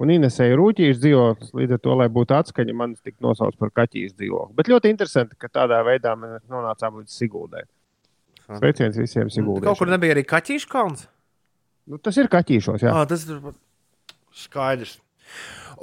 Un 0.00 0.10
Inesēja 0.14 0.56
rūtīšu 0.56 0.98
dzīvoklis, 1.02 1.52
līdz 1.58 1.76
ar 1.76 1.80
to, 1.84 1.94
lai 2.00 2.08
būtu 2.12 2.34
atskaņa, 2.38 2.74
man 2.76 2.94
tika 2.96 3.18
nosaukts 3.24 3.60
par 3.60 3.70
kaķīšu 3.76 4.16
dzīvokli. 4.16 4.56
Bet 4.58 4.70
ļoti 4.72 4.92
interesanti, 4.94 5.36
ka 5.38 5.50
tādā 5.52 5.82
veidā 5.86 6.14
mēs 6.18 6.46
nonācām 6.50 7.02
līdz 7.02 7.16
Sigūdai. 7.20 7.64
Sveiciens 8.56 8.98
visiem 8.98 9.30
Sigūdai. 9.32 9.66
Kaut 9.68 9.82
kur 9.82 9.92
nebija 9.92 10.16
arī 10.16 10.24
kaķīšu 10.28 10.70
kalns. 10.72 11.06
Nu, 11.86 11.98
tas 12.00 12.16
ir 12.18 12.30
kaķīšos, 12.32 12.86
jā. 12.86 12.92
Ah, 12.94 13.06
tas 13.08 13.26
ir 13.28 13.42
skaidrs. 14.44 14.96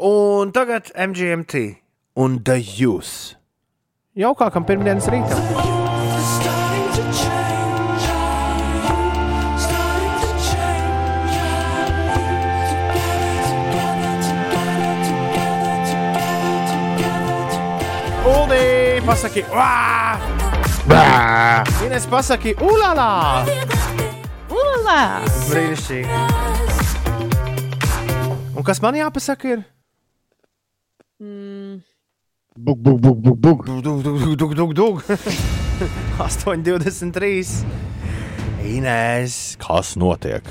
Un 0.10 0.54
tagad 0.56 0.90
MGMT 0.96 1.66
un 2.20 2.40
The 2.44 2.58
Use. 2.86 3.36
Jaukākam 4.20 4.66
pirmdienas 4.68 5.12
rītam. 5.12 5.79
Pasaki, 19.10 19.42
vā! 20.90 21.66
Ines, 21.86 22.06
pasaki, 22.10 22.54
ulala! 22.62 23.44
Ulā! 24.54 25.02
Brīnišķīgi. 25.50 26.22
Un 28.60 28.66
kas 28.68 28.82
man 28.84 28.98
jāpasaka 29.00 29.54
ir? 29.56 29.62
Mm, 31.20 31.80
Buk, 32.60 32.78
buk, 32.84 33.00
buk, 33.00 33.18
buk, 33.24 33.38
buk. 33.40 33.66
Dug, 33.66 33.82
dug, 33.84 34.02
dug, 34.04 34.36
dug, 34.36 34.54
dug, 34.56 34.74
dug. 34.76 34.96
8,23. 36.20 37.54
Inês, 38.68 39.38
kas 39.64 39.94
notiek? 39.96 40.44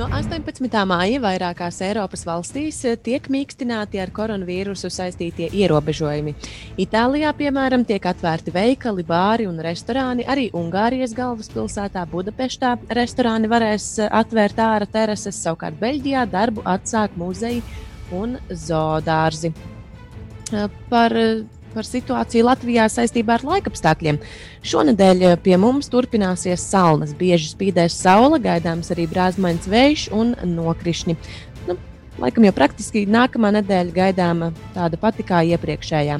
No 0.00 0.06
18. 0.16 0.64
māja 0.88 1.18
vairākās 1.20 1.76
Eiropas 1.84 2.22
valstīs 2.24 2.78
eh, 2.88 2.94
tiek 2.96 3.26
mīkstināti 3.28 3.98
ar 4.00 4.08
koronavīrusu 4.16 4.88
saistītie 4.88 5.50
ierobežojumi. 5.52 6.32
Itālijā, 6.80 7.34
piemēram, 7.36 7.84
tiek 7.84 8.08
atvērti 8.08 8.54
veikali, 8.54 9.04
bāri 9.04 9.44
un 9.50 9.60
restorāni. 9.60 10.24
Arī 10.24 10.46
Ungārijas 10.56 11.12
galvaspilsētā 11.18 12.06
Budapeštā 12.08 12.72
restorāni 12.96 13.52
varēs 13.52 13.90
eh, 14.00 14.08
atvērt 14.22 14.64
ārā 14.64 14.88
terases, 14.88 15.36
savukārt 15.44 15.76
Beļģijā 15.82 16.24
darbu 16.32 16.64
atsāk 16.64 17.20
muzeji 17.20 17.60
un 18.16 18.38
zoodārzi. 18.48 19.52
Eh, 19.52 20.80
Par, 20.88 21.12
par 21.74 21.86
situāciju 21.88 22.46
Latvijā 22.48 22.86
saistībā 22.90 23.38
ar 23.38 23.44
laikapstākļiem. 23.46 24.18
Šonadēļ 24.70 25.22
eh, 25.24 25.36
pie 25.40 25.56
mums 25.60 25.90
turpināsies 25.92 26.64
salnas, 26.72 27.14
bieži 27.16 27.52
spīdēs 27.52 27.96
saule, 28.02 28.40
gaidāms 28.42 28.92
arī 28.94 29.06
brāzmains 29.10 29.68
vējš 29.70 30.08
un 30.16 30.34
nokrišņi. 30.56 31.16
Laikam 32.20 32.44
jau 32.44 32.52
praktiski 32.52 33.06
nākamā 33.08 33.48
nedēļa 33.56 33.94
gaidāma 33.96 34.50
tāda 34.74 34.98
pati 35.00 35.24
kā 35.24 35.38
iepriekšējā. 35.54 36.18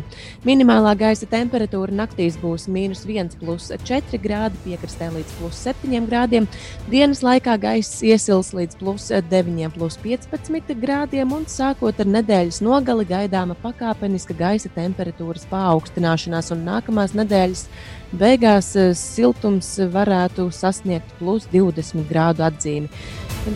Minimālā 0.49 0.95
gaisa 0.97 1.27
temperatūra 1.29 1.93
naktīs 1.93 2.39
būs 2.41 2.65
mīnus 2.73 3.03
1,4 3.05 4.21
grādi, 4.23 4.57
piekrastē 4.65 5.11
līdz 5.13 5.35
plus 5.37 5.61
7 5.69 6.09
grādiem. 6.09 6.49
Dienas 6.89 7.21
laikā 7.21 7.59
gaiss 7.61 8.01
iesils 8.01 8.55
līdz 8.57 8.81
plus 8.81 9.11
9,15 9.13 10.73
grādiem, 10.81 11.37
un 11.37 11.45
sākot 11.45 12.01
ar 12.01 12.09
nedēļas 12.17 12.63
nogali 12.65 13.05
gaidāma 13.05 13.59
pakāpeniska 13.61 14.39
gaisa 14.41 14.73
temperatūras 14.73 15.45
paaugstināšanās, 15.53 16.49
un 16.57 16.65
nākamās 16.65 17.13
nedēļas 17.13 17.69
beigās 18.17 18.75
eh, 18.77 18.93
siltums 18.97 19.73
varētu 19.93 20.49
sasniegt 20.55 21.11
plus 21.19 21.47
20 21.53 22.07
grādu 22.11 22.45
atzīmi. 22.47 22.91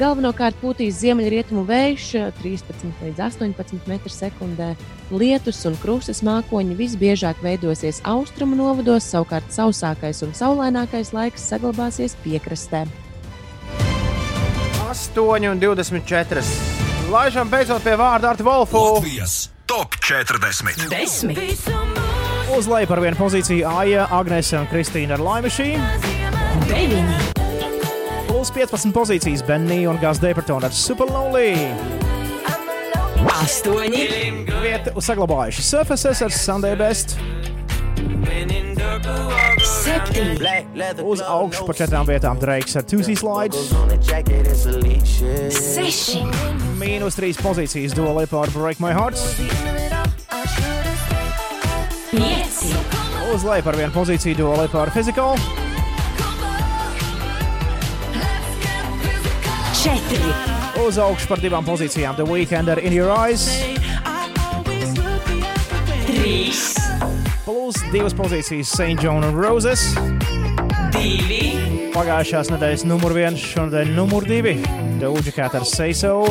Galvenokārt 0.01 0.57
pūtīs 0.63 0.97
ziemeļrietumu 1.03 1.65
vējš 1.69 2.09
eh, 2.21 2.29
13 2.41 3.05
līdz 3.05 3.23
18 3.29 3.89
m2. 3.89 4.69
Lietus 5.15 5.63
un 5.69 5.79
krustas 5.83 6.23
mākoņi 6.25 6.77
visbiežāk 6.79 7.43
veidosies 7.45 8.01
austrumu 8.09 8.57
novados, 8.59 9.07
savukārt 9.11 9.51
sausākais 9.53 10.23
un 10.27 10.35
saulainākais 10.37 11.13
laiks 11.17 11.49
saglabāsies 11.53 12.17
piekrastē. 12.25 12.87
8,24. 14.95 16.45
Laižam 17.11 17.51
beidzot 17.51 17.83
pie 17.85 17.99
vārda 17.99 18.31
ar 18.33 18.41
Wolfu. 18.47 18.79
Latvijas 18.79 19.54
top 19.67 19.95
40. 20.01 20.89
Desmit. 20.91 21.39
Uz 22.57 22.67
leju 22.69 22.87
par 22.87 23.01
vienu 23.03 23.17
pozīciju 23.19 23.67
Aija, 23.69 24.07
Agnese 24.15 24.59
un 24.61 24.69
Kristīna 24.71 25.17
ar 25.17 25.25
Laimašīm. 25.25 25.81
Deviņi. 26.69 27.19
Plus 28.29 28.53
15 28.55 28.93
pozīcijas 28.95 29.45
Benija 29.47 29.91
un 29.93 30.01
Gāzes 30.03 30.23
Departona 30.23 30.69
ar 30.71 30.77
Super 30.77 31.11
Lonely. 31.11 31.55
Astoņi. 33.41 34.05
Vietu 34.65 35.01
saglabājuši 35.03 35.65
Surfaces 35.65 36.23
ar 36.25 36.35
Sunday 36.35 36.77
Best. 36.79 37.17
Septiņi. 39.85 41.05
Uz 41.05 41.21
augšu 41.21 41.67
par 41.69 41.77
četrām 41.77 42.07
vietām 42.09 42.39
Drakes 42.41 42.77
ar 42.81 42.87
Tuesday 42.89 43.17
Slides. 43.19 43.69
Seši. 45.53 46.23
Mīnus 46.81 47.19
trīs 47.19 47.41
pozīcijas 47.41 47.97
Dua 47.97 48.15
Lipa 48.21 48.41
ar 48.45 48.53
Break 48.55 48.81
My 48.81 48.95
Heart. 48.97 49.21
Pieci. 52.15 52.73
Uz 53.35 53.45
leju 53.45 53.67
par 53.67 53.77
vienu 53.77 53.93
pozīciju 53.95 54.39
Dua 54.41 54.63
Lipa 54.63 54.85
ar 54.87 54.93
Physical. 54.95 55.37
Četri. 59.83 60.33
Uz 60.87 60.97
augšu 60.99 61.29
par 61.29 61.43
divām 61.45 61.67
pozīcijām 61.67 62.17
The 62.17 62.25
Weekend 62.29 62.73
ar 62.73 62.81
In 62.81 62.97
Your 62.97 63.13
Eyes. 63.13 63.51
Trīs. 66.09 66.84
Plus 67.45 67.77
divas 67.93 68.15
pozīcijas 68.17 68.71
St. 68.73 69.03
John 69.05 69.25
un 69.27 69.35
Roses. 69.37 69.83
Divi. 70.95 71.91
Pagājušās 71.93 72.49
nedēļas 72.55 72.85
numur 72.89 73.13
viens, 73.13 73.43
šonadēļ 73.53 73.91
numur 73.93 74.25
divi. 74.25 74.55
Doja 75.03 75.35
Cat 75.37 75.59
ar 75.59 75.67
Say 75.69 75.93
So. 75.93 76.25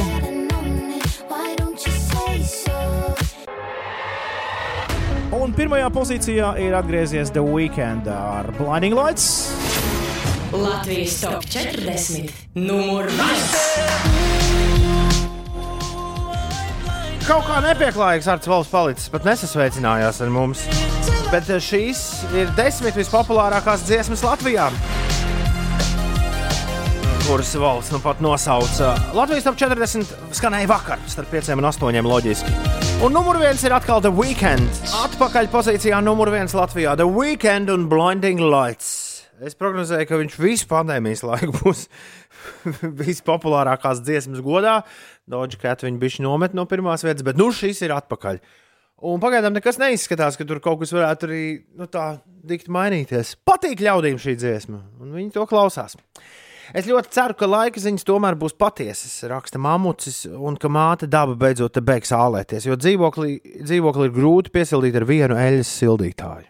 Un 5.38 5.54
pirmajā 5.54 5.90
pozīcijā 5.94 6.56
ir 6.64 6.74
atgriezies 6.78 7.30
The 7.36 7.44
Weekend 7.46 8.10
ar 8.10 8.50
Blinding 8.58 8.98
Lights. 8.98 9.52
Latvijas 10.54 11.20
top 11.22 11.46
40. 11.46 12.34
Numur 12.58 13.06
1. 13.06 14.34
Kaut 17.24 17.46
kā 17.48 17.62
nepieklājīgs 17.64 18.26
ar 18.28 18.42
Cvalds 18.44 18.68
palicis, 18.68 19.08
pat 19.14 19.24
nesasveicinājās 19.30 20.20
ar 20.26 20.34
mums. 20.34 20.66
Bet 21.34 21.48
eh, 21.50 21.58
šīs 21.58 22.00
ir 22.38 22.52
desmit 22.54 22.94
vispopulārākās 22.94 23.88
dziesmas 23.88 24.22
Latvijā. 24.22 24.68
Kuras 27.24 27.54
valsts 27.58 27.90
nu 27.96 27.98
pat 28.04 28.22
nosauca 28.22 28.92
Latvijas 29.18 29.48
top 29.48 29.58
40 29.58 30.12
skanēja 30.38 30.70
vakar, 30.70 31.02
starp 31.10 31.34
5 31.34 31.56
un 31.56 31.66
8 31.72 32.06
loģiski. 32.06 32.54
Un 33.08 33.18
numur 33.18 33.42
viens 33.42 33.66
ir 33.66 33.74
atkal 33.74 34.04
The 34.06 34.14
Weekend. 34.14 34.70
Atpakaļ 35.02 35.50
pozīcijā 35.50 36.04
numur 36.06 36.30
viens 36.36 36.54
Latvijā- 36.54 36.94
The 37.02 37.10
Weekend 37.10 37.74
un 37.74 37.90
Blinding 37.90 38.44
Lights. 38.54 38.92
Es 39.42 39.58
prognozēju, 39.58 40.06
ka 40.06 40.20
viņš 40.22 40.38
visu 40.38 40.70
pandēmijas 40.70 41.26
laiku 41.26 41.56
būs 41.64 41.88
vispopulārākās 43.02 44.06
dziesmas 44.06 44.46
godā. 44.46 44.84
Dodge 45.26 45.58
Cat 45.58 45.82
viņa 45.82 45.98
bija 45.98 46.28
nomet 46.28 46.54
no 46.54 46.68
pirmās 46.70 47.02
vietas, 47.02 47.26
bet 47.26 47.42
nu 47.42 47.50
šis 47.50 47.82
ir 47.82 47.98
atpakaļ. 47.98 48.38
Un 49.04 49.20
pagaidām 49.20 49.52
nekas 49.52 49.80
neizskatās, 49.82 50.38
ka 50.40 50.46
tur 50.48 50.62
kaut 50.64 50.80
kas 50.80 50.94
varētu 50.96 51.28
arī 51.28 51.44
nu, 51.76 51.90
tā 51.92 52.22
dikti 52.24 52.72
mainīties. 52.72 53.34
Patīk 53.44 53.84
ļaudīm 53.84 54.16
šī 54.22 54.38
dziesma, 54.40 54.80
un 55.04 55.12
viņi 55.18 55.34
to 55.36 55.44
klausās. 55.50 55.98
Es 56.72 56.88
ļoti 56.88 57.12
ceru, 57.12 57.36
ka 57.36 57.50
laika 57.50 57.82
ziņas 57.84 58.08
tomēr 58.08 58.38
būs 58.40 58.56
patiesas, 58.56 59.18
raksta 59.28 59.60
mamucis, 59.60 60.24
un 60.32 60.56
ka 60.56 60.72
māte 60.72 61.10
daba 61.12 61.36
beidzot 61.36 61.76
te 61.76 61.84
beigs 61.84 62.14
ālēties, 62.16 62.70
jo 62.70 62.80
dzīvoklī, 62.80 63.36
dzīvoklī 63.68 64.08
ir 64.08 64.16
grūti 64.16 64.54
piesildīt 64.56 64.96
ar 64.96 65.08
vienu 65.10 65.36
eļļas 65.36 65.76
sildītāju. 65.82 66.48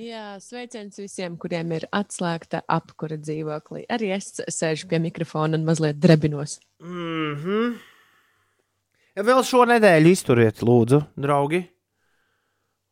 Jā, 0.00 0.38
sveiciens 0.40 0.96
visiem, 0.96 1.34
kuriem 1.36 1.74
ir 1.76 1.84
atslēgta 1.92 2.62
apkura 2.72 3.18
dzīvoklī. 3.20 3.84
Arī 3.92 4.14
es 4.16 4.32
sēžu 4.48 4.88
pie 4.88 5.00
mikrofona 5.02 5.58
un 5.58 5.66
mazliet 5.66 6.00
drebinos. 6.00 6.56
Mm 6.80 7.34
-hmm. 7.36 7.74
Ja 9.16 9.26
vēl 9.26 9.42
šo 9.46 9.64
nedēļu 9.70 10.14
izturiet, 10.14 10.62
lūdzu, 10.66 11.02
draugi. 11.20 11.64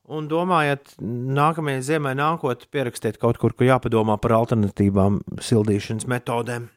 Un 0.09 0.25
domājot, 0.31 0.95
nākamajai 1.05 1.85
ziemai 1.85 2.15
nākot, 2.17 2.65
pierakstiet 2.73 3.19
kaut 3.21 3.37
kur, 3.41 3.53
kur 3.53 3.69
jāpadomā 3.69 4.17
par 4.23 4.39
alternatīvām 4.39 5.21
sildīšanas 5.45 6.09
metodēm. 6.09 6.71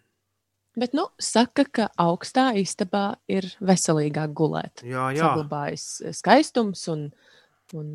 Bet, 0.80 0.94
nu, 0.96 1.06
saka, 1.20 1.66
ka 1.68 1.88
augstā 2.00 2.50
istabā 2.60 3.18
ir 3.32 3.48
veselīgāk 3.64 4.36
gulēt. 4.36 4.84
Jā, 4.88 5.10
jā. 5.16 5.32
Saglabājas 5.32 5.88
skaistums 6.16 6.84
un, 6.92 7.10
un 7.76 7.90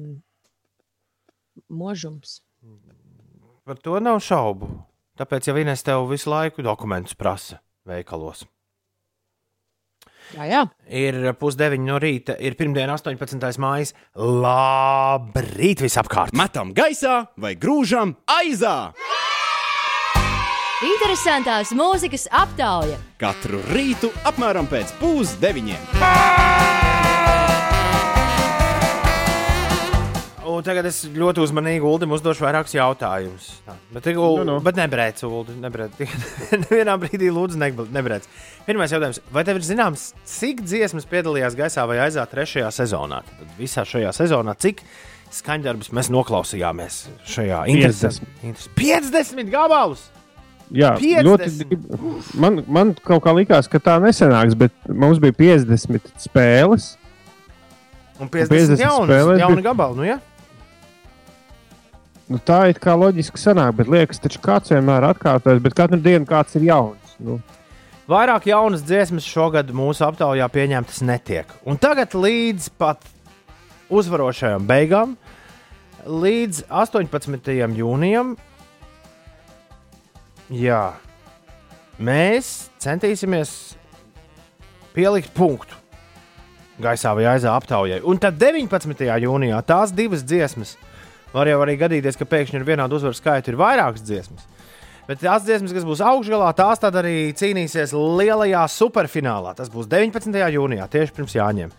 možums. 1.69 2.41
Par 3.65 3.81
to 3.81 3.97
nav 4.01 4.21
šaubu. 4.25 4.69
Tāpēc, 5.17 5.49
ja 5.49 5.57
vienais 5.57 5.85
tev 5.85 6.05
visu 6.11 6.29
laiku 6.29 6.65
dokumentus 6.65 7.17
prasa 7.17 7.63
veikalos, 7.89 8.45
Jā, 10.35 10.47
jā. 10.51 10.63
ir 10.91 11.21
pusdeviņi 11.39 11.87
no 11.87 12.01
rīta, 12.03 12.35
ir 12.43 12.57
pirmdiena, 12.59 12.97
18. 12.99 13.61
mājas. 13.63 13.95
Labrīt, 14.17 15.85
visapkārt! 15.87 16.35
Metam 16.37 16.75
gaisā 16.77 17.27
vai 17.39 17.55
grūžam 17.55 18.17
aizā! 18.27 18.93
Interesantās 20.85 21.71
mūzikas 21.73 22.27
aptauja 22.37 22.99
Katru 23.17 23.63
rītu 23.73 24.11
apmēram 24.29 24.69
pēc 24.69 24.93
pusdeviņiem. 25.01 26.46
Un 30.47 30.63
tagad 30.63 30.87
es 30.87 31.01
ļoti 31.11 31.41
uzmanīgi 31.43 31.83
Ulim 31.89 32.13
uzdošu 32.15 32.45
vairākus 32.45 32.75
jautājumus. 32.77 33.49
Tā, 33.67 33.75
Bet, 33.97 34.07
Ul, 34.13 34.37
Nu, 34.39 34.45
nu. 34.47 34.57
bet 34.63 34.77
nebrēc, 34.79 35.25
Ulu. 35.27 35.57
Nebrēc. 35.63 35.97
Vienā 36.71 36.95
brīdī 37.03 37.33
lūdzu 37.35 37.59
nebrēc. 37.59 38.29
Pirmais 38.67 38.93
jautājums. 38.95 39.19
Vai 39.35 39.43
tev 39.49 39.59
ir 39.59 39.67
zināms, 39.67 40.13
cik 40.29 40.63
dziesmas 40.63 41.09
piedalījās 41.11 41.57
gaisā 41.59 41.87
vai 41.91 41.99
aizā 42.05 42.23
trešajā 42.31 42.69
sezonā? 42.77 43.23
Tad 43.27 43.57
visā 43.59 43.83
šajā 43.89 44.13
sezonā, 44.15 44.55
cik 44.63 44.85
skaņdarbus 45.35 45.91
mēs 45.97 46.13
noklausījāmies 46.15 47.01
šajā 47.27 47.65
50. 47.67 48.23
interesantā 48.47 48.77
50 48.79 49.51
gabalus! 49.51 50.05
Jā, 50.75 50.93
50. 50.99 51.27
ļoti. 51.27 52.39
Man, 52.43 52.61
man 52.67 52.95
kaut 53.07 53.23
kā 53.27 53.35
likās, 53.35 53.67
ka 53.71 53.79
tā 53.83 53.99
nesenāks, 54.03 54.55
bet 54.59 54.75
mums 54.91 55.19
bija 55.23 55.35
50 55.39 56.09
spēles. 56.23 56.93
Un 58.19 58.31
50, 58.33 58.51
50 58.51 58.81
jaunas, 58.83 59.11
spēlēs 59.11 59.43
jauna 59.43 59.59
bija- 59.61 59.67
gabala. 59.69 59.95
Nu, 59.99 60.07
ja? 60.07 60.17
Nu, 62.27 62.41
tā 62.43 62.65
ir 62.73 62.81
kā 62.83 62.97
loģiski 62.99 63.39
sanāk, 63.39 63.77
bet 63.79 63.91
liekas, 63.91 64.19
taču 64.19 64.41
kāds 64.43 64.73
vienmēr 64.73 65.05
atkārtojas, 65.13 65.61
bet 65.63 65.77
katru 65.79 66.01
dienu 66.03 66.27
kāds 66.27 66.57
ir 66.59 66.67
jauns. 66.67 67.15
Nu, 67.23 67.39
Vairāk 68.07 68.45
jaunas 68.47 68.85
dziesmas 68.87 69.27
šogad 69.27 69.73
mūsu 69.75 70.05
aptaujā 70.07 70.47
pieņemtas 70.55 71.01
netiek. 71.07 71.51
Un 71.67 71.79
tagad 71.79 72.13
līdz 72.15 72.69
pat 72.79 73.03
uzvarošajām 73.91 74.67
beigām, 74.67 75.17
līdz 76.07 76.65
18. 76.71 77.51
jūnijam, 77.79 78.37
jā, 80.55 80.85
mēs 81.99 82.53
centīsimies 82.83 83.57
pielikt 84.95 85.35
punktu 85.35 85.83
gaisā 86.79 87.11
vai 87.17 87.27
aizā 87.31 87.55
aptaujai. 87.59 88.03
Un 88.07 88.19
tad 88.23 88.39
19. 88.39 89.03
jūnijā 89.27 89.59
tās 89.67 89.95
divas 89.95 90.23
dziesmas 90.23 90.77
var 91.33 91.51
jau 91.51 91.59
arī 91.65 91.79
gadīties, 91.81 92.19
ka 92.19 92.29
pēkšņi 92.29 92.61
ar 92.61 92.69
vienādu 92.69 92.99
uzvaru 92.99 93.17
skaitu 93.17 93.53
ir 93.53 93.59
vairākas 93.61 94.05
dziesmas. 94.07 94.47
Bet 95.07 95.21
tās 95.23 95.45
dziesmas, 95.47 95.71
kas 95.71 95.85
būs 95.87 96.03
augšgalā, 96.03 96.49
tās 96.59 96.81
tad 96.83 96.97
arī 96.99 97.31
cīnīsies 97.39 97.93
lielajā 97.95 98.65
superfinālā. 98.75 99.53
Tas 99.55 99.71
būs 99.71 99.87
19. 99.91 100.35
jūnijā, 100.35 100.89
tieši 100.91 101.15
pirms 101.15 101.37
Jāņiem. 101.37 101.75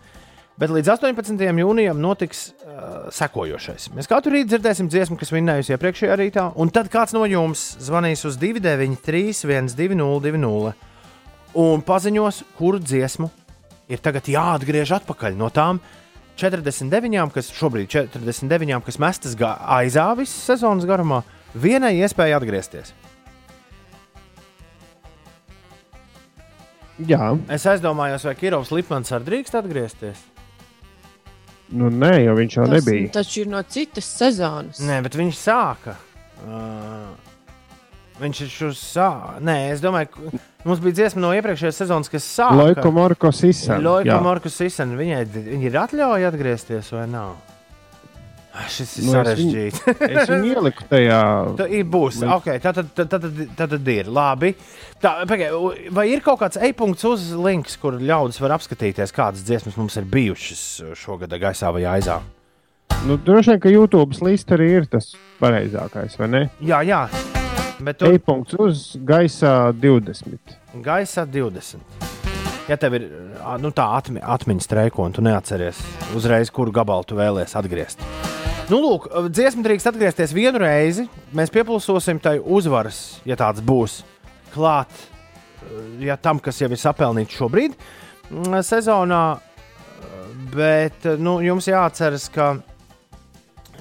Bet 0.58 0.72
līdz 0.74 0.88
18. 0.96 1.44
jūnijam 1.60 2.00
notiks 2.02 2.48
uh, 2.50 3.10
sekojošais. 3.14 3.92
Mēs 3.94 4.08
katru 4.10 4.32
rītu 4.34 4.54
dzirdēsim 4.54 4.88
dziesmu, 4.90 5.18
kas 5.20 5.30
vinnējusi 5.30 5.76
iepriekšējā 5.76 6.16
rītā, 6.18 6.46
un 6.58 6.72
tad 6.74 6.88
kāds 6.90 7.14
no 7.14 7.22
jums 7.30 7.76
zvanīs 7.84 8.24
uz 8.26 8.40
293, 8.40 9.36
120, 9.44 10.72
un 11.62 11.84
paziņos, 11.86 12.42
kuru 12.58 12.80
dziesmu 12.82 13.28
ir 13.92 14.02
tagad 14.02 14.26
jāatgriež 14.32 14.96
atpakaļ 14.98 15.38
no 15.38 15.52
tām 15.54 15.78
49, 16.38 17.32
kas 17.34 17.50
šobrīd 17.54 17.90
49, 17.90 18.80
kas 18.86 18.98
mestas 19.02 19.34
aizā 19.78 20.06
visas 20.18 20.38
sezonas 20.52 20.86
garumā, 20.88 21.22
vienai 21.54 21.96
iespēja 21.98 22.38
atgriezties. 22.38 22.94
jā, 27.06 27.38
Es 27.54 27.66
aizdomājos, 27.70 28.24
vai 28.26 28.34
Kirovs 28.38 28.72
Lipmans 28.74 29.12
arī 29.14 29.24
drīkst 29.30 29.54
atgriezties. 29.60 30.18
nu 31.70 31.90
nē, 31.92 32.24
jo 32.24 32.34
viņš 32.34 32.54
jau 32.56 32.66
Tas 32.66 32.74
nebija. 32.86 33.10
taču 33.12 33.40
ir 33.40 33.48
no 33.52 33.62
citas 33.62 34.04
sezonas. 34.04 34.80
Nē, 34.80 35.02
bet 35.04 35.14
viņš 35.14 35.36
sāka. 35.36 35.96
Uh, 36.38 37.12
viņš 38.20 38.40
ir 38.44 38.48
šos 38.52 38.80
sāka. 38.94 39.36
Nē, 39.44 39.56
es 39.72 39.80
domāju, 39.84 40.08
ka 40.14 40.40
mums 40.68 40.80
bija 40.84 40.96
dziesma 41.02 41.20
no 41.24 41.32
iepriekšējās 41.36 41.82
sezonas, 41.84 42.08
kas 42.12 42.24
sāka. 42.26 42.56
Loiko 42.58 42.90
Marko 42.94 43.30
Sisa. 43.32 43.78
Loiko 43.82 44.10
jā. 44.10 44.18
Markus 44.24 44.56
Sisen. 44.58 44.96
Viņai 44.98 45.22
viņa 45.36 45.68
ir 45.70 45.78
atļauja 45.84 46.32
atgriezties 46.32 46.90
vai 46.96 47.06
nav? 47.10 47.36
Ah, 48.58 48.64
Šis 48.72 48.96
ir 48.98 49.04
Nu, 49.06 49.12
es 49.12 49.16
sarežģīts. 49.28 49.82
viņu- 49.84 50.08
es 50.22 50.30
viņu 50.32 50.48
ieliku 50.50 50.86
tajā. 50.90 51.18
Tā 51.60 51.66
ir 51.70 51.84
būs. 51.86 52.16
Okay, 52.40 52.58
tā 52.58 52.72
tad, 52.74 52.88
tad, 52.96 53.08
tad, 53.12 53.26
tad, 53.54 53.70
tad 53.76 53.88
ir. 53.92 54.08
Labi. 54.10 54.54
Tā, 54.98 55.12
pagai, 55.30 55.50
vai 55.94 56.08
ir 56.10 56.24
kaut 56.24 56.40
kāds 56.40 56.58
e-punkts 56.58 57.04
uz 57.06 57.28
links, 57.38 57.76
kur 57.78 58.00
ļaudis 58.00 58.40
var 58.42 58.56
apskatīties, 58.58 59.14
kādas 59.14 59.44
dziesmas 59.46 59.76
mums 59.78 59.94
ir 60.00 60.08
bijušas 60.10 60.64
šogad 60.98 61.30
gaisā 61.38 61.70
vai 61.72 61.82
aizā? 61.86 62.18
Nu, 63.06 63.14
droši 63.16 63.52
vien, 63.54 63.60
ka 63.62 63.70
YouTube 63.70 64.18
līnija 64.18 64.56
arī 64.58 64.70
ir 64.80 64.86
tas 64.90 65.12
pareizākais, 65.38 66.18
vai 66.18 66.26
ne? 66.26 66.50
Jā, 66.58 66.82
jā. 66.82 67.04
Bet 67.78 68.00
tur 68.00 68.14
E-punkts 68.16 68.56
uz 68.58 68.84
gaisā 69.06 69.70
20. 69.76 70.56
gaisā 70.82 71.24
20. 71.28 72.08
Ja 72.68 72.76
tev 72.76 72.98
ir 72.98 73.04
nu, 73.62 73.70
tā 73.72 73.86
atmi, 73.96 74.20
atmiņas 74.20 74.66
streiko, 74.66 75.04
un 75.06 75.14
tu 75.16 75.22
neatceries 75.24 75.78
uzreiz, 76.18 76.50
kuru 76.52 76.74
gabalu 76.74 77.06
tu 77.08 77.16
vēlēsies 77.16 77.56
atgriezt. 77.60 78.02
Nu, 78.68 78.80
lūk, 78.82 79.06
dziesma 79.32 79.64
drīkst 79.64 79.88
atgriezties 79.88 80.34
vienu 80.36 80.60
reizi. 80.60 81.06
Mēs 81.36 81.54
piepilsosim 81.54 82.18
tai 82.20 82.36
uzvaras, 82.42 83.22
ja 83.24 83.38
tāds 83.40 83.64
būs, 83.64 84.02
klāt 84.52 84.92
ja 86.00 86.16
tam, 86.20 86.40
kas 86.42 86.60
jau 86.60 86.68
ir 86.70 86.80
sapelnīts 86.80 87.38
šobrīd 87.38 87.76
sezonā. 88.66 89.22
Bet 90.52 91.06
nu, 91.20 91.38
jums 91.44 91.66
jāatceras, 91.68 92.28
ka, 92.32 92.52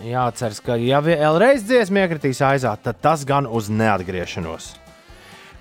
jāatceras, 0.06 0.60
ka 0.64 0.78
ja 0.82 1.00
vēlreiz 1.04 1.66
dziesma 1.66 2.06
iekritīs 2.06 2.42
aizā, 2.46 2.74
tad 2.82 3.02
tas 3.02 3.26
gan 3.28 3.48
uz 3.50 3.72
neatgriešanos. 3.74 4.76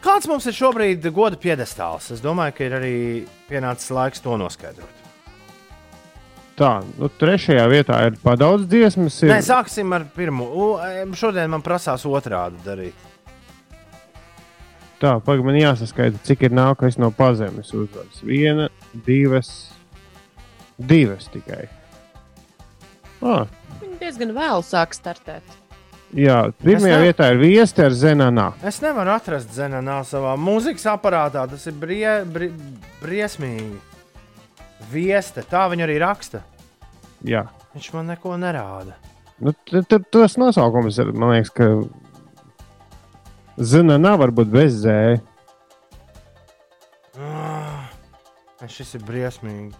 Kāds 0.05 0.29
mums 0.31 0.47
ir 0.47 0.55
šobrīd 0.55 1.09
goda 1.15 1.39
piedestāls? 1.41 2.13
Es 2.15 2.23
domāju, 2.23 2.55
ka 2.59 2.69
ir 2.69 2.77
arī 2.77 2.95
pienācis 3.49 3.91
laiks 3.95 4.23
to 4.23 4.37
noskaidrot. 4.39 5.03
Tā, 6.57 6.71
nu, 6.97 7.09
trešajā 7.21 7.65
vietā 7.69 7.99
ir 8.07 8.15
padaudz 8.23 8.65
dziesmas. 8.71 9.19
Ir... 9.25 9.33
Nē, 9.35 9.43
sāksim 9.45 9.91
ar 9.93 10.07
pirmo. 10.15 10.47
U, 10.47 10.69
šodien 11.19 11.51
man 11.53 11.65
prasās 11.65 12.07
otrādi 12.09 12.63
darīt. 12.65 13.03
Tā, 14.97 15.19
pagaidi, 15.21 15.45
man 15.45 15.59
jāsaskaita, 15.59 16.23
cik 16.25 16.47
ir 16.49 16.55
nākamais 16.57 16.97
no 16.97 17.11
pazemes 17.13 17.75
uzvaras. 17.77 18.23
Viena, 18.25 18.71
divas, 19.05 19.51
divas 20.81 21.29
tikai. 21.35 21.67
Ah, 23.21 23.45
diezgan 24.01 24.33
vēlu 24.37 24.63
sāk 24.67 24.95
startēt. 24.97 25.43
jā, 26.15 26.53
pirmajā 26.63 26.99
ne- 27.01 27.07
vietā 27.13 27.31
ir 27.33 27.39
viesti 27.41 27.83
ar 27.85 27.91
Zenanā. 27.91 28.53
Es 28.63 28.81
nevaru 28.81 29.11
atrast 29.17 29.51
zenā 29.51 30.01
savā 30.07 30.37
mūzikas 30.39 30.87
aparātā. 30.97 31.49
Tas 31.51 31.67
ir 31.67 31.73
brie, 31.73 32.25
brie, 32.25 32.51
briesmīgi. 33.03 33.79
Vieste, 34.93 35.43
tā 35.43 35.65
viņa 35.73 35.85
arī 35.89 35.99
raksta. 36.01 36.43
Jā. 37.25 37.47
Viņš 37.75 37.93
man 37.95 38.07
neko 38.07 38.37
nerāda. 38.39 38.95
Nu, 39.41 39.53
t- 39.53 39.83
t- 39.83 39.99
tas 40.11 40.37
nosaukums 40.37 40.99
ir, 40.99 41.13
man 41.13 41.35
liekas, 41.35 41.51
ka 41.53 41.65
Zenanā 43.59 44.19
var 44.19 44.31
būt 44.31 44.51
bez 44.53 44.83
zēja. 44.85 45.21
Ah, 47.19 47.89
šis 48.69 48.95
ir 48.99 49.05
briesmīgi. 49.09 49.73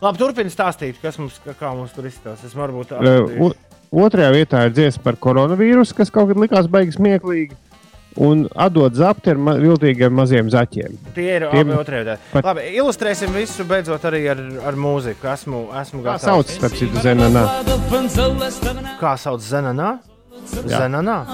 Labi, 0.00 0.16
turpiniet 0.18 0.52
stāstīt, 0.54 0.96
kas 1.02 1.18
mums, 1.20 1.40
kā- 1.60 1.74
mums 1.76 1.92
tur 1.92 2.04
izskatās. 2.08 2.44
Es 2.46 2.54
varbūt 2.56 2.86
tādu 2.94 3.40
o- 3.48 3.54
Otrajā 3.90 4.30
vietā 4.30 4.66
ir 4.66 4.70
dziesma 4.70 5.02
par 5.02 5.16
koronavīrusu, 5.16 5.94
kas 5.98 6.10
kaut 6.14 6.28
kad 6.28 6.36
likās 6.38 6.68
beigas 6.70 6.94
smieklīgi. 6.96 7.56
Un 8.16 8.48
atdot 8.56 8.92
zapti 8.94 9.30
ar 9.30 9.36
ma 9.38 9.52
viltīgiem 9.54 10.10
maziem 10.14 10.48
zaķiem. 10.50 10.94
Tie 11.14 11.36
ir 11.36 11.42
Tiem- 11.50 11.70
abi 11.70 11.78
otrajā 11.78 12.04
vietā. 12.04 12.16
pat- 12.32 12.44
Labi, 12.44 12.60
ilustrēsim 12.78 13.30
visu 13.34 13.64
beidzot 13.64 14.02
arī 14.02 14.30
ar, 14.30 14.38
ar 14.66 14.74
mūziku. 14.74 15.26
Esmu, 15.32 15.68
esmu 15.82 16.02
Kā 16.02 16.18
sauc, 16.18 16.46
starp 16.46 16.72
citu, 16.72 16.96
Zenanā? 17.02 17.44
Kā 19.00 19.16
sauc 19.18 19.40
Zenanā? 19.40 19.98
Jā. 20.66 20.86
Zenanā? 20.86 21.26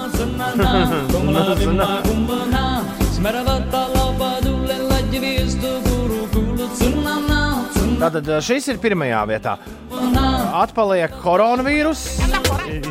Tātad 7.96 8.28
šis 8.44 8.66
ir 8.68 8.78
pirmajā 8.80 9.22
vietā. 9.30 9.56
Atpaliek 10.56 11.14
koronavīrus, 11.22 12.02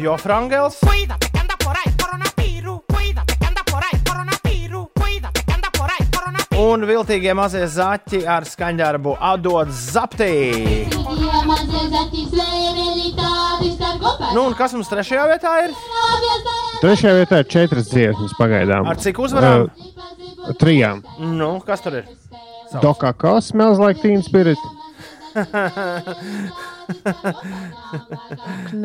jo 0.02 0.15
Frangels. 0.18 0.80
Un 6.56 6.86
viltīgie 6.88 7.34
mazie 7.38 7.65
zaķi 7.69 8.22
ar 8.32 8.45
skaņdarbu 8.48 9.18
atdod 9.30 9.69
zaptī. 9.76 10.32
Nu, 14.34 14.48
un 14.48 14.56
kas 14.57 14.73
mums 14.73 14.90
trešajā 14.90 15.26
vietā 15.30 15.52
ir? 15.68 15.76
Trešajā 16.82 17.14
vietā 17.19 17.44
ir 17.44 17.52
četras 17.52 17.91
dziesmas 17.91 18.34
pagaidām. 18.40 18.88
Ar 18.90 18.98
cik 19.03 19.19
uzvarām? 19.22 19.68
Uh, 19.69 20.56
trijām. 20.60 21.03
Nu, 21.19 21.60
kas 21.68 21.86
tur 21.86 22.02
ir? 22.02 22.10
Dokā 22.82 23.14
kā 23.14 23.38
smells 23.44 23.80
like 23.80 24.02
teen 24.02 24.23
spirit. 24.26 24.60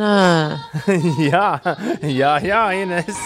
Nē, 0.01 0.17
jā, 1.31 1.47
jā, 2.11 2.33
jā, 2.45 2.63
Ines. 2.83 3.21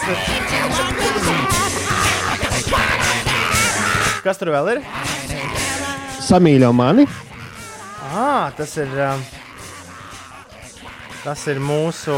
Kas 4.25 4.37
tur 4.41 4.49
vēl 4.55 4.71
ir? 4.75 4.79
Samīļo 6.25 6.71
mani. 6.73 7.05
Ah, 8.15 8.51
tas 8.57 8.77
ir. 8.81 8.89
um, 9.09 9.21
Tas 11.25 11.41
ir 11.49 11.57
mūsu 11.57 12.13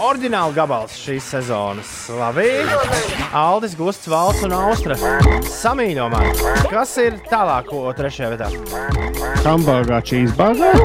oriģināla 0.00 0.54
gabals 0.56 0.94
šīs 0.96 1.26
sezonas. 1.34 1.90
Labi. 2.16 2.48
Aldis, 3.36 3.76
Gusts, 3.78 4.08
Valts 4.10 4.42
un 4.46 4.54
Austra. 4.56 4.96
Samīļo 5.60 6.08
man. 6.12 6.30
Kas 6.70 6.96
ir 7.02 7.20
tālāk, 7.30 7.70
ko 7.70 7.92
trešajā 7.96 8.32
vietā? 8.34 8.48
Hamburgā 9.44 10.00
cheeseburger. 10.04 10.76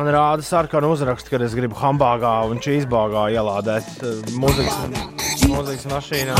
Man 0.00 0.14
rāda 0.14 0.40
sarkanu 0.40 0.94
uzrakstu, 0.94 1.28
kad 1.34 1.42
es 1.44 1.52
gribu 1.52 1.76
hambāgā 1.76 2.30
un 2.48 2.56
čīzbāgā 2.64 3.26
ielādēt 3.34 3.98
uh, 4.00 4.30
mūzikas, 4.40 4.78
mūzikas 5.44 5.84
mašīnā. 5.90 6.36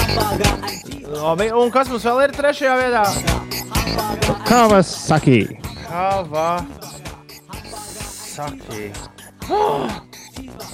Labi, 1.13 1.51
un 1.53 1.69
kas 1.75 1.91
mums 1.93 2.07
vēl 2.09 2.23
ir 2.25 2.33
trešajā 2.39 2.77
vietā? 2.79 3.03
Kavas 4.49 4.95
sakī. 5.11 5.43
Kava 5.83 6.47
saki. 8.41 8.89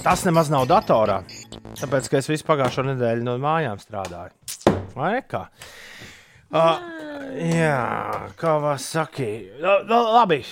Tas 0.07 0.23
nemaz 0.23 0.47
nav 0.55 0.69
datorā. 0.71 1.19
Tāpēc, 1.81 2.07
ka 2.07 2.23
es 2.23 2.31
visu 2.31 2.47
pagājušo 2.47 2.87
nedēļu 2.93 3.27
no 3.27 3.35
mājām 3.43 3.83
strādāju. 3.83 4.31
Vai 4.95 5.17
kā? 5.27 5.43
Uh, 6.55 6.79
jā, 7.51 7.77
kā 8.39 8.57
var 8.63 8.79
sakīt. 8.79 9.59
Labi. 9.59 10.45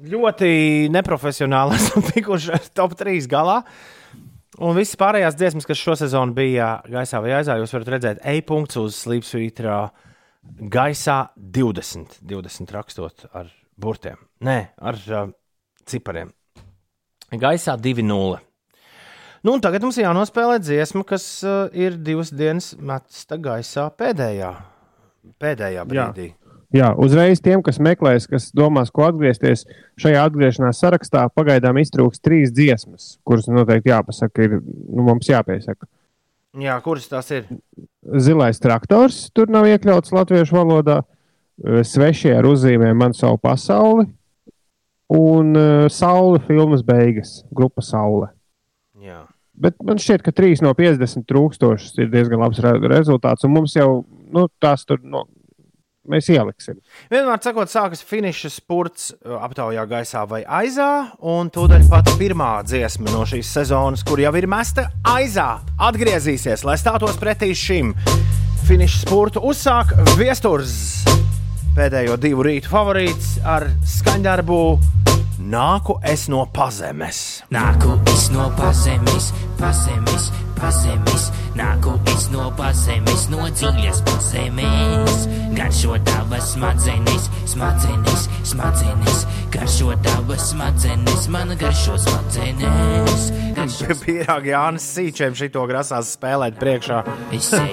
Ļoti 0.00 0.88
neprofesionāli 0.92 1.76
esam 1.80 2.04
tikuši 2.06 2.60
top 2.76 2.94
3 2.96 3.26
galā. 3.30 3.60
Un 4.60 4.76
visas 4.76 4.98
pārējās 5.00 5.36
dziesmas, 5.36 5.66
kas 5.68 5.80
šo 5.80 5.94
sezonu 5.96 6.34
bija 6.36 6.80
gaisā 6.88 7.20
vai 7.24 7.34
aizā, 7.38 7.56
jūs 7.60 7.72
varat 7.76 7.92
redzēt 7.94 8.22
e-punkts 8.28 8.76
uz 8.80 8.98
Slipsvītra 9.04 9.86
gaisā 10.72 11.18
20, 11.36 12.20
20 12.28 12.74
rakstot 12.76 13.24
ar 13.32 13.48
burtiem. 13.80 14.20
Nē, 14.44 14.58
ar 14.76 15.00
uh, 15.08 15.30
cipariem. 15.88 16.32
Gaisā 17.30 17.76
2-0. 17.80 18.40
Nu, 19.46 19.54
tagad 19.64 19.84
mums 19.84 19.96
ir 19.96 20.04
jānospēlē 20.04 20.58
dziesma, 20.60 21.04
kas 21.08 21.24
uh, 21.46 21.68
ir 21.72 21.96
divas 21.96 22.32
dienas 22.34 22.74
mesta 22.76 23.38
gaisā 23.40 23.86
pēdējā, 23.96 24.50
pēdējā 25.40 25.86
brīdī. 25.88 26.26
Jā, 26.32 26.39
uzreiz 27.02 27.40
tiem, 27.42 27.62
kas 27.66 27.80
meklēs, 27.82 28.28
kas 28.30 28.50
domās, 28.54 28.92
ko 28.94 29.08
atgriezties 29.08 29.64
šajā 30.00 30.26
atgriešanās 30.28 30.82
sarakstā, 30.82 31.24
pagaidām 31.34 31.80
iztrūks 31.82 32.22
trīs 32.22 32.52
dziesmas, 32.54 33.16
kuras 33.26 33.48
noteikti 33.50 33.90
jāpasaka, 33.90 34.46
ir 34.46 34.60
nu, 34.60 35.02
mums 35.08 35.30
jāpiesaka. 35.30 35.88
Jā, 36.60 36.76
kuras 36.82 37.06
tās 37.10 37.30
ir? 37.34 37.50
Zilais 38.22 38.58
traktors 38.62 39.28
tur 39.34 39.50
nav 39.50 39.68
iekļauts 39.70 40.14
latviešu 40.14 40.56
valodā, 40.56 41.00
eh, 41.02 41.82
svešie 41.86 42.34
ar 42.38 42.46
uzzīmēm 42.50 42.98
man 42.98 43.14
savu 43.14 43.38
pasauli 43.38 44.08
un 45.10 45.56
uh, 45.56 45.90
Saule 45.90 46.38
filmas 46.46 46.84
beigas, 46.86 47.40
grupa 47.50 47.82
Saule. 47.82 48.30
Jā. 49.02 49.24
Bet 49.60 49.74
man 49.84 49.98
šķiet, 50.00 50.22
ka 50.22 50.32
3 50.32 50.62
no 50.64 50.70
50 50.76 51.26
tūkstošus 51.28 51.98
ir 51.98 52.12
diezgan 52.12 52.40
labs 52.40 52.60
re 52.62 52.76
rezultāts, 52.92 53.44
un 53.44 53.56
mums 53.56 53.74
jau 53.76 54.04
nu, 54.30 54.46
tās 54.62 54.86
tur 54.86 55.02
no, 55.02 55.26
mēs 56.08 56.30
ieliksim. 56.32 56.78
Vienmēr 57.12 57.40
sakot, 57.44 57.70
sākas 57.70 58.02
finiša 58.06 58.50
spurts 58.54 59.10
uh, 59.12 59.36
aptaujā 59.44 59.84
gaisā 59.90 60.24
vai 60.28 60.42
aizā, 60.44 61.10
un 61.20 61.50
tūdaļ 61.52 61.86
pat 61.90 62.12
pirmā 62.20 62.52
dziesma 62.66 63.12
no 63.12 63.26
šīs 63.28 63.52
sezonas, 63.58 64.04
kur 64.06 64.22
jau 64.22 64.32
ir 64.38 64.48
mesta 64.50 64.88
aizā, 65.04 65.60
atgriezīsies, 65.90 66.64
lai 66.66 66.78
stātos 66.80 67.20
pretī 67.20 67.52
šim 67.56 67.94
finiša 68.68 69.04
spurtu. 69.04 69.42
Uzsāk 69.44 69.96
viesturs 70.18 71.04
pēdējo 71.76 72.16
divu 72.20 72.46
rītu 72.46 72.70
favorīts 72.70 73.36
ar 73.46 73.68
skaņdarbu 73.86 74.60
Nāku 75.50 75.96
es 76.06 76.28
no 76.28 76.44
pazemes. 76.54 77.42
Nāku 77.50 77.96
es 78.12 78.28
no 78.30 78.44
pazemes, 78.54 79.32
pazemes, 79.58 80.28
pazemes. 80.54 81.24
Nāku 81.58 81.96
es 82.12 82.28
no 82.30 82.52
pazemes, 82.54 83.24
no 83.32 83.48
dziļas 83.48 84.04
pazemes. 84.06 85.24
Garšo 85.56 85.98
tavas 86.06 86.52
smadzenes, 86.52 87.26
smadzenes, 87.50 88.28
smadzenes. 88.46 89.24
Garšo 89.60 89.92
tavas 90.04 90.50
smadzenes, 90.50 91.28
man 91.28 91.52
garšo 91.60 91.98
smadzenes. 91.98 93.28
Pierāgi 94.00 94.54
Jānis 94.54 94.86
Sīčiem 94.94 95.34
šito 95.36 95.66
grasās 95.68 96.14
spēlēt 96.16 96.56
priekšā. 96.60 97.02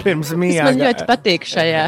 Pirms 0.03 0.33
man 0.33 0.41
miega. 0.43 0.73
ļoti 0.75 1.07
patīk 1.07 1.47
šajā. 1.47 1.87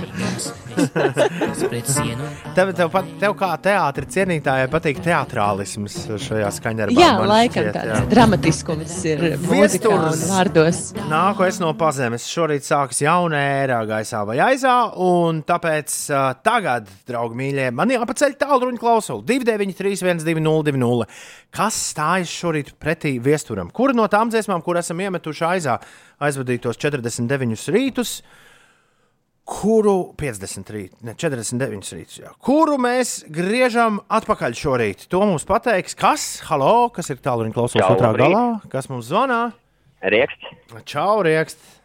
Tev, 2.55 2.71
tev, 2.77 2.87
pat, 2.93 3.07
tev 3.19 3.33
kā 3.39 3.49
teātris 3.59 4.13
cienītājai 4.13 4.69
patīk 4.71 5.01
teātrālisms 5.03 5.97
šajā 6.23 6.51
skaņdarbā. 6.55 6.95
Jā, 6.95 7.09
man 7.19 7.31
laikam 7.33 7.65
šķiet, 7.65 7.75
tāds 7.75 7.91
jā. 7.91 7.99
dramatiskums 8.13 8.95
ir 9.09 9.25
un 9.35 10.23
vārdos. 10.29 10.81
Nāku 11.09 11.47
es 11.47 11.59
no 11.59 11.73
pazemes. 11.79 12.27
Šorīt 12.29 12.67
sākas 12.67 13.01
jauna 13.03 13.41
ērā 13.59 13.81
gaisā 13.89 14.23
vai 14.29 14.37
aizā, 14.47 14.77
un 15.03 15.43
tāpēc 15.47 15.97
uh, 16.13 16.29
tagad, 16.45 16.87
draugi 17.09 17.39
mīļie, 17.41 17.69
man 17.75 17.91
jāpaceļ 17.97 18.37
tālruņa 18.39 18.79
klausuli 18.79 19.25
293, 19.33 19.88
202, 19.97 21.07
kas 21.55 21.79
stājas 21.93 22.33
šorīt 22.33 22.73
pretī 22.81 23.15
viesturam. 23.23 23.71
Kura 23.73 23.95
no 23.97 24.05
tām 24.11 24.31
dziesmām, 24.33 24.61
kur 24.65 24.79
esam 24.79 25.01
iemetuši 25.01 25.47
aizā, 25.49 25.79
aizvadītos 26.21 26.79
49 26.81 27.65
rītus? 27.73 28.19
Kuru 29.49 30.11
50 30.19 30.69
rīt, 30.75 30.91
ne 31.01 31.15
49 31.17 31.95
rītus, 31.97 32.19
jā. 32.21 32.35
kuru 32.45 32.75
mēs 32.77 33.23
griežam 33.33 33.97
atpakaļ 34.05 34.53
šorīt? 34.59 35.07
To 35.09 35.23
mums 35.25 35.47
pateiks, 35.49 35.97
kas, 35.97 36.27
halo, 36.51 36.91
kas 36.93 37.09
ir 37.09 37.17
tālruņa 37.25 37.55
klausulas 37.55 37.87
Čau, 37.87 37.97
otrā 37.97 38.13
galā, 38.13 38.43
kas 38.69 38.91
mums 38.93 39.09
zvanā? 39.09 39.47
Rieksts. 40.05 40.53
Čau, 40.85 41.23
Riekst! 41.25 41.78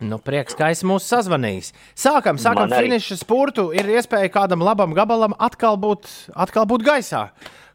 Nu, 0.00 0.16
prieks, 0.24 0.54
ka 0.56 0.70
esi 0.72 0.86
mūs 0.88 1.04
sazvanījis. 1.10 1.74
Sākam, 1.98 2.38
sākam 2.40 2.72
finiša 2.72 3.18
spurtu. 3.20 3.66
Ir 3.76 3.84
iespēja 3.98 4.30
kādam 4.32 4.64
labam 4.64 4.94
gabalam 4.96 5.34
atkal 5.36 5.76
būt, 5.80 6.08
atkal 6.32 6.64
būt 6.70 6.86
gaisā. 6.86 7.26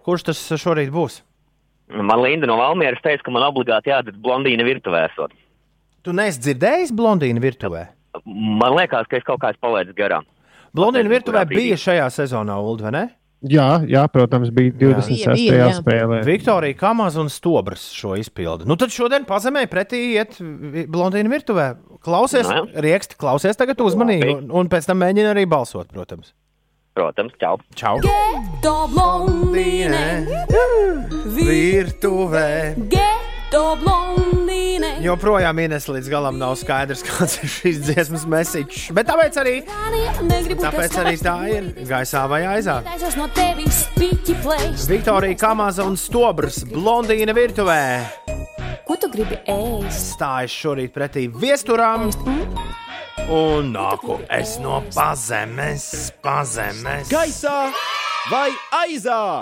Kurš 0.06 0.26
tas 0.31 0.41
šorīt 0.61 0.89
būs? 0.93 1.19
Man 1.93 2.23
Linda 2.23 2.49
no 2.49 2.57
Valmieras 2.57 3.02
teica, 3.06 3.22
ka 3.27 3.34
man 3.34 3.45
obligāti 3.45 3.91
jādara 3.93 4.18
blondīna 4.18 4.65
virtuvē. 4.65 5.03
esot. 5.11 5.35
Tu 6.02 6.14
neesi 6.14 6.41
dzirdējis 6.41 6.93
blondīnu 6.97 7.41
virtuvē? 7.41 7.84
Man 8.26 8.73
liekas, 8.73 9.06
ka 9.10 9.18
es 9.18 9.26
kaut 9.27 9.41
kā 9.43 9.53
esmu 9.53 9.68
palaidis 9.68 9.97
garām. 9.97 10.26
Blondīnu 10.76 11.11
virtuvē 11.14 11.45
bija 11.49 11.77
šajā 11.77 12.10
sezonā, 12.10 12.57
Ulu, 12.57 12.84
vai 12.88 12.91
ne? 12.91 13.06
Jā, 13.45 13.67
jā, 13.89 14.05
protams, 14.09 14.49
bija 14.53 14.73
26. 14.80 15.35
Bija, 15.38 15.57
jā. 15.59 15.73
spēlē. 15.77 16.22
Viktorija 16.26 16.77
Kamaz 16.80 17.17
un 17.22 17.30
Stobrs 17.30 17.91
šo 17.93 18.15
izpildu. 18.17 18.65
Nu, 18.69 18.77
tad 18.80 18.93
šodien 18.93 19.27
pazemē 19.27 19.65
pretī 19.69 20.01
iet 20.15 20.39
blondīnu 20.41 21.30
virtuvē. 21.34 21.67
Klausies, 22.05 22.49
Nu, 22.49 22.65
rieksti, 22.85 23.17
klausies 23.22 23.57
tagad 23.57 23.81
uzmanīgi, 23.81 24.31
un, 24.38 24.49
un 24.61 24.69
pēc 24.72 24.89
tam 24.89 25.01
mēģini 25.03 25.31
arī 25.34 25.45
balsot, 25.49 25.89
protams. 25.93 26.34
Protams, 26.95 27.34
čau. 27.41 27.57
Čau! 27.76 27.97
Geto 28.05 28.76
blondīne, 28.93 30.05
Virtuvē! 31.35 32.49
geto 32.88 33.65
blondīne. 33.84 34.65
Joprojām 35.06 35.60
Ines 35.66 35.88
līdz 35.91 36.10
galam 36.12 36.38
nav 36.41 36.56
skaidrs, 36.60 37.03
kāds 37.10 37.38
ir 37.44 37.52
šīs 37.52 37.82
dziesmas 37.88 38.26
mesiķis. 38.30 38.88
Bet 38.95 39.10
tāpēc 39.10 39.40
arī, 39.41 39.56
tāpēc 40.62 40.99
arī 41.03 41.16
tā 41.22 41.36
ir 41.53 41.70
gaisā 41.90 42.26
vai 42.32 42.44
aizā. 42.56 42.80
Viktorija 44.90 45.40
Kamaza 45.40 45.86
un 45.88 45.98
Stobrs 45.99 46.64
blondīna 46.70 47.36
virtuvē 47.36 47.82
Ko 48.86 48.94
tu 49.02 49.10
gribi 49.10 49.38
ēst? 49.49 50.12
stājas 50.16 50.53
šorīt 50.53 50.91
pretī 50.94 51.26
viesturām. 51.32 52.06
Un 53.34 53.72
nāku 53.74 54.20
es 54.30 54.60
no 54.62 54.84
pazemes, 54.94 55.88
pazemes. 56.22 57.10
Gaisā 57.10 57.72
vai 58.30 58.52
aizā? 58.84 59.41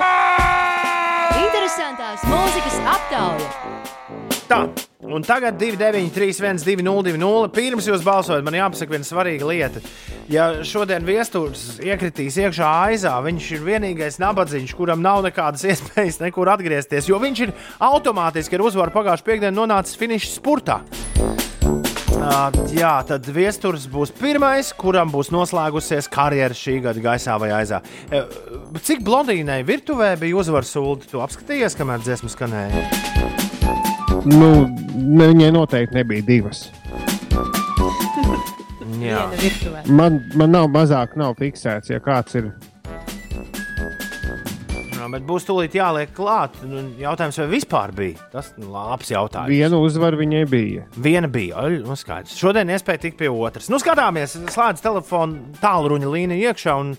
Interesantās 1.44 2.24
mūzikas 2.32 2.80
aptauja. 2.96 4.33
Tā, 4.54 4.68
un 5.10 5.24
tagad 5.26 5.56
293, 5.58 6.62
202, 6.62 7.48
pirms 7.56 7.88
jūs 7.90 8.04
balsojat, 8.06 8.44
man 8.46 8.58
jāpasaka 8.60 8.94
viena 8.94 9.08
svarīga 9.08 9.48
lieta. 9.50 9.82
Ja 10.32 10.50
šodien 10.68 11.08
viesturs 11.08 11.80
iekritīs 11.82 12.38
iekšā 12.38 12.70
aizā, 12.86 13.16
viņš 13.26 13.48
ir 13.56 13.64
vienīgais 13.66 14.20
nabadzīgs, 14.22 14.76
kuram 14.78 15.02
nav 15.02 15.24
nekādas 15.26 15.66
iespējas 15.74 16.22
nekur 16.22 16.52
atgriezties, 16.54 17.10
jo 17.10 17.18
viņš 17.24 17.42
ir 17.48 17.56
automātiski 17.82 18.60
ar 18.60 18.66
uzvaru 18.70 18.94
pagājušajā 18.94 19.30
piekdienā 19.32 19.56
nonācis 19.58 19.98
finiša 19.98 20.30
spurtā. 20.36 20.84
Uh, 22.14 22.54
jā, 22.72 22.94
tad 23.10 23.26
viesturs 23.36 23.88
būs 23.92 24.14
pirmais, 24.16 24.70
kuram 24.80 25.10
būs 25.12 25.34
noslēgusies 25.34 26.08
karjera 26.14 26.56
šī 26.56 26.78
gada 26.86 27.02
gaisā 27.04 27.36
vai 27.42 27.50
aizā. 27.58 27.82
Uh, 28.14 28.30
cik 28.80 29.02
blondīnai 29.04 29.64
virtuvē 29.68 30.14
bija 30.22 30.40
uzvaras 30.46 30.72
sūdi? 30.78 31.10
Tu 31.10 31.26
apskatījies, 31.26 31.76
kamēr 31.80 32.06
dziesma 32.06 32.32
skanēja? 32.32 33.43
Nu, 34.24 34.50
ne, 34.96 35.26
viņai 35.28 35.50
noteikti 35.52 35.98
nebija 35.98 36.24
divas. 36.28 36.68
Jā. 39.04 39.26
Man, 39.92 40.22
man 40.40 40.54
nav 40.54 40.70
mazāk, 40.72 41.18
nav 41.20 41.36
fiksēts, 41.40 41.92
ja 41.92 42.00
kāds 42.04 42.38
ir. 42.40 42.54
Jā, 44.94 45.10
bet 45.12 45.26
būs 45.28 45.44
tūlīt 45.44 45.76
jāliek 45.76 46.14
klāt. 46.16 46.56
Nu, 46.64 46.86
Jautājums, 47.02 47.42
vai 47.42 47.50
vispār 47.52 47.92
bija? 47.98 48.30
Tas 48.32 48.54
ir 48.56 48.70
labs 48.72 49.12
jautājums. 49.12 49.52
Viena 49.52 49.82
uzvara 49.84 50.16
viņai 50.22 50.46
bija. 50.48 50.86
Viena 50.96 51.28
bija. 51.28 51.66
Ai, 51.66 51.82
Nu, 51.84 51.98
skaidrs. 52.00 52.38
Šodien 52.40 52.72
iespēja 52.72 53.04
tikt 53.10 53.20
pie 53.20 53.28
otras. 53.28 53.68
Nu, 53.74 53.82
skatāmies, 53.84 54.38
slēdz 54.56 54.86
telefonu 54.86 55.58
tālruņa 55.60 56.16
līniju 56.16 56.48
iekšā. 56.54 56.80
un 56.80 56.96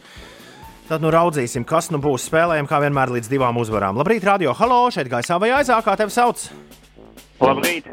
Tad 0.84 1.00
nu 1.00 1.08
raudzīsim, 1.08 1.64
kas 1.64 1.88
nu 1.88 1.96
būs. 1.96 2.26
Spēlējam, 2.28 2.68
kā 2.68 2.76
vienmēr, 2.84 3.08
līdz 3.16 3.30
divām 3.32 3.56
uzvarām. 3.56 3.96
Labrīt, 3.96 4.26
radio. 4.28 4.52
Halo, 4.52 4.82
šeit 4.92 5.08
gaisā 5.08 5.38
vai 5.40 5.48
aizā, 5.56 5.78
kā 5.80 5.96
tevi 5.96 6.12
sauc? 6.12 6.44
Labrīt! 7.40 7.88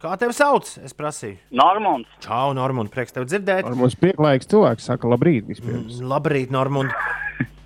Kā 0.00 0.12
tevi 0.20 0.34
sauc? 0.36 0.68
Es 0.84 0.92
prasīju. 0.94 1.38
Normons! 1.56 2.06
Čau, 2.22 2.52
Normund, 2.54 2.90
prieks 2.92 3.14
tevi 3.16 3.26
dzirdēt. 3.30 3.64
Ar 3.66 3.74
mums 3.78 3.96
pieklājīgs 3.98 4.48
cilvēks 4.50 4.90
saka, 4.90 5.08
labrīt, 5.08 5.46
vispirms. 5.48 6.02
Labrīt, 6.04 6.52
Normund. 6.54 6.92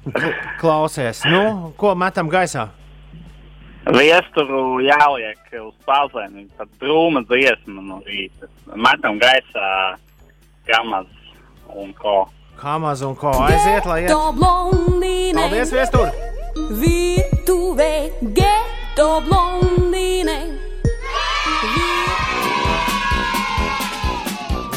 Kl- 0.06 0.36
Klausies, 0.62 1.24
nu, 1.28 1.72
ko 1.76 1.92
metam 1.98 2.30
gaisā? 2.32 2.68
Viesturu 3.90 4.78
jāliek 4.84 5.40
uz 5.64 5.74
pazemi, 5.88 6.46
tad 6.56 6.68
drūma 6.80 7.24
dziesma 7.28 7.82
no 7.82 7.98
rīta. 8.06 8.48
Metam 8.76 9.18
gaisā 9.20 9.68
kamaz 10.68 11.08
un 11.74 11.92
ko. 11.98 12.28
Kā 12.60 12.76
maz 12.80 13.00
un 13.02 13.14
ko 13.16 13.32
aiziet, 13.40 13.86
lai 13.88 14.02
iet. 14.04 14.12
Paldies, 14.12 15.72
viestur! 15.72 16.10
Virtuvē, 16.80 17.92
geto 18.36 19.08
blondīne. 19.26 20.38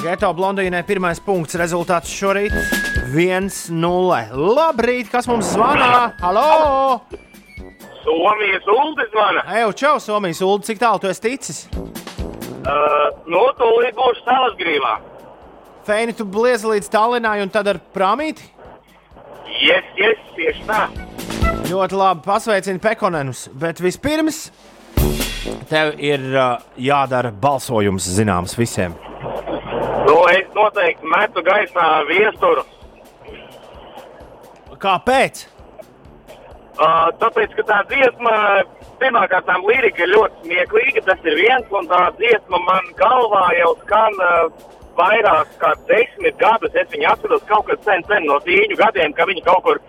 Geto 0.03 0.27
blondīnē 0.35 0.81
pirmais 0.83 1.19
punkts. 1.23 1.55
Rezultāts 1.55 2.11
šorīt 2.11 2.51
1-0. 3.15 4.17
Labrīt, 4.35 5.07
kas 5.07 5.29
mums 5.31 5.53
zvanā? 5.53 6.09
Halo! 6.19 6.97
Somijas 8.03 8.67
uldis 8.67 9.07
zvana. 9.13 9.45
Ej, 9.55 9.69
čau, 9.79 9.93
Somijas 10.03 10.41
ulu, 10.43 10.59
cik 10.67 10.81
tālu 10.81 10.99
tu 10.99 11.07
esi 11.07 11.23
ticis? 11.23 11.61
Uh, 11.71 13.13
no 13.31 13.45
tūlīt 13.55 13.95
būšu 13.95 14.25
savas 14.25 14.57
grīvā. 14.59 14.97
Feini, 15.87 16.17
tu 16.19 16.27
bliezi 16.27 16.67
līdz 16.67 16.91
Tallinai 16.91 17.37
un 17.45 17.53
tad 17.53 17.71
ar 17.71 17.79
prāmīti? 17.95 18.43
Yes, 19.63 19.87
yes, 19.95 20.19
tieši 20.35 20.67
tā. 20.67 20.81
Ļoti 21.69 21.99
labi, 22.01 22.25
pasveicini 22.27 22.83
Pekonenus. 22.83 23.45
Bet 23.55 23.79
vispirms 23.79 24.49
tev 25.71 25.95
ir 25.95 26.27
uh, 26.35 26.59
jādara 26.75 27.31
balsojums 27.31 28.11
zināms 28.19 28.59
visiem. 28.59 28.99
Nu, 30.13 30.19
es 30.29 30.49
noteikti 30.53 31.07
metu 31.09 31.41
gaisā 31.41 31.83
viesturu. 32.05 32.61
Kāpēc? 34.83 35.39
Uh, 36.73 37.07
tāpēc, 37.21 37.55
ka 37.57 37.65
tā 37.69 37.79
dziesma, 37.89 38.33
pirmkārt, 39.01 39.49
lirika 39.65 40.03
ir 40.05 40.11
ļoti 40.11 40.43
smieklīga. 40.43 41.03
Tas 41.07 41.25
ir 41.25 41.39
viens, 41.39 41.73
un 41.79 41.89
tā 41.89 42.03
dziesma 42.19 42.61
man 42.67 42.91
galvā 42.99 43.41
jau 43.57 43.71
skan 43.81 44.21
uh, 44.27 44.69
vairāk 44.99 45.57
kā 45.63 45.73
desmit 45.89 46.37
gadus. 46.43 46.77
Es 46.77 46.93
viņu 46.93 47.09
atceros 47.09 47.49
kaut 47.49 47.65
kad 47.71 47.81
sen, 47.87 48.05
sen 48.11 48.29
no 48.29 48.37
tīņu 48.45 48.77
gadiem, 48.83 49.17
ka 49.17 49.25
viņi 49.29 49.45
kaut 49.49 49.65
kur 49.65 49.81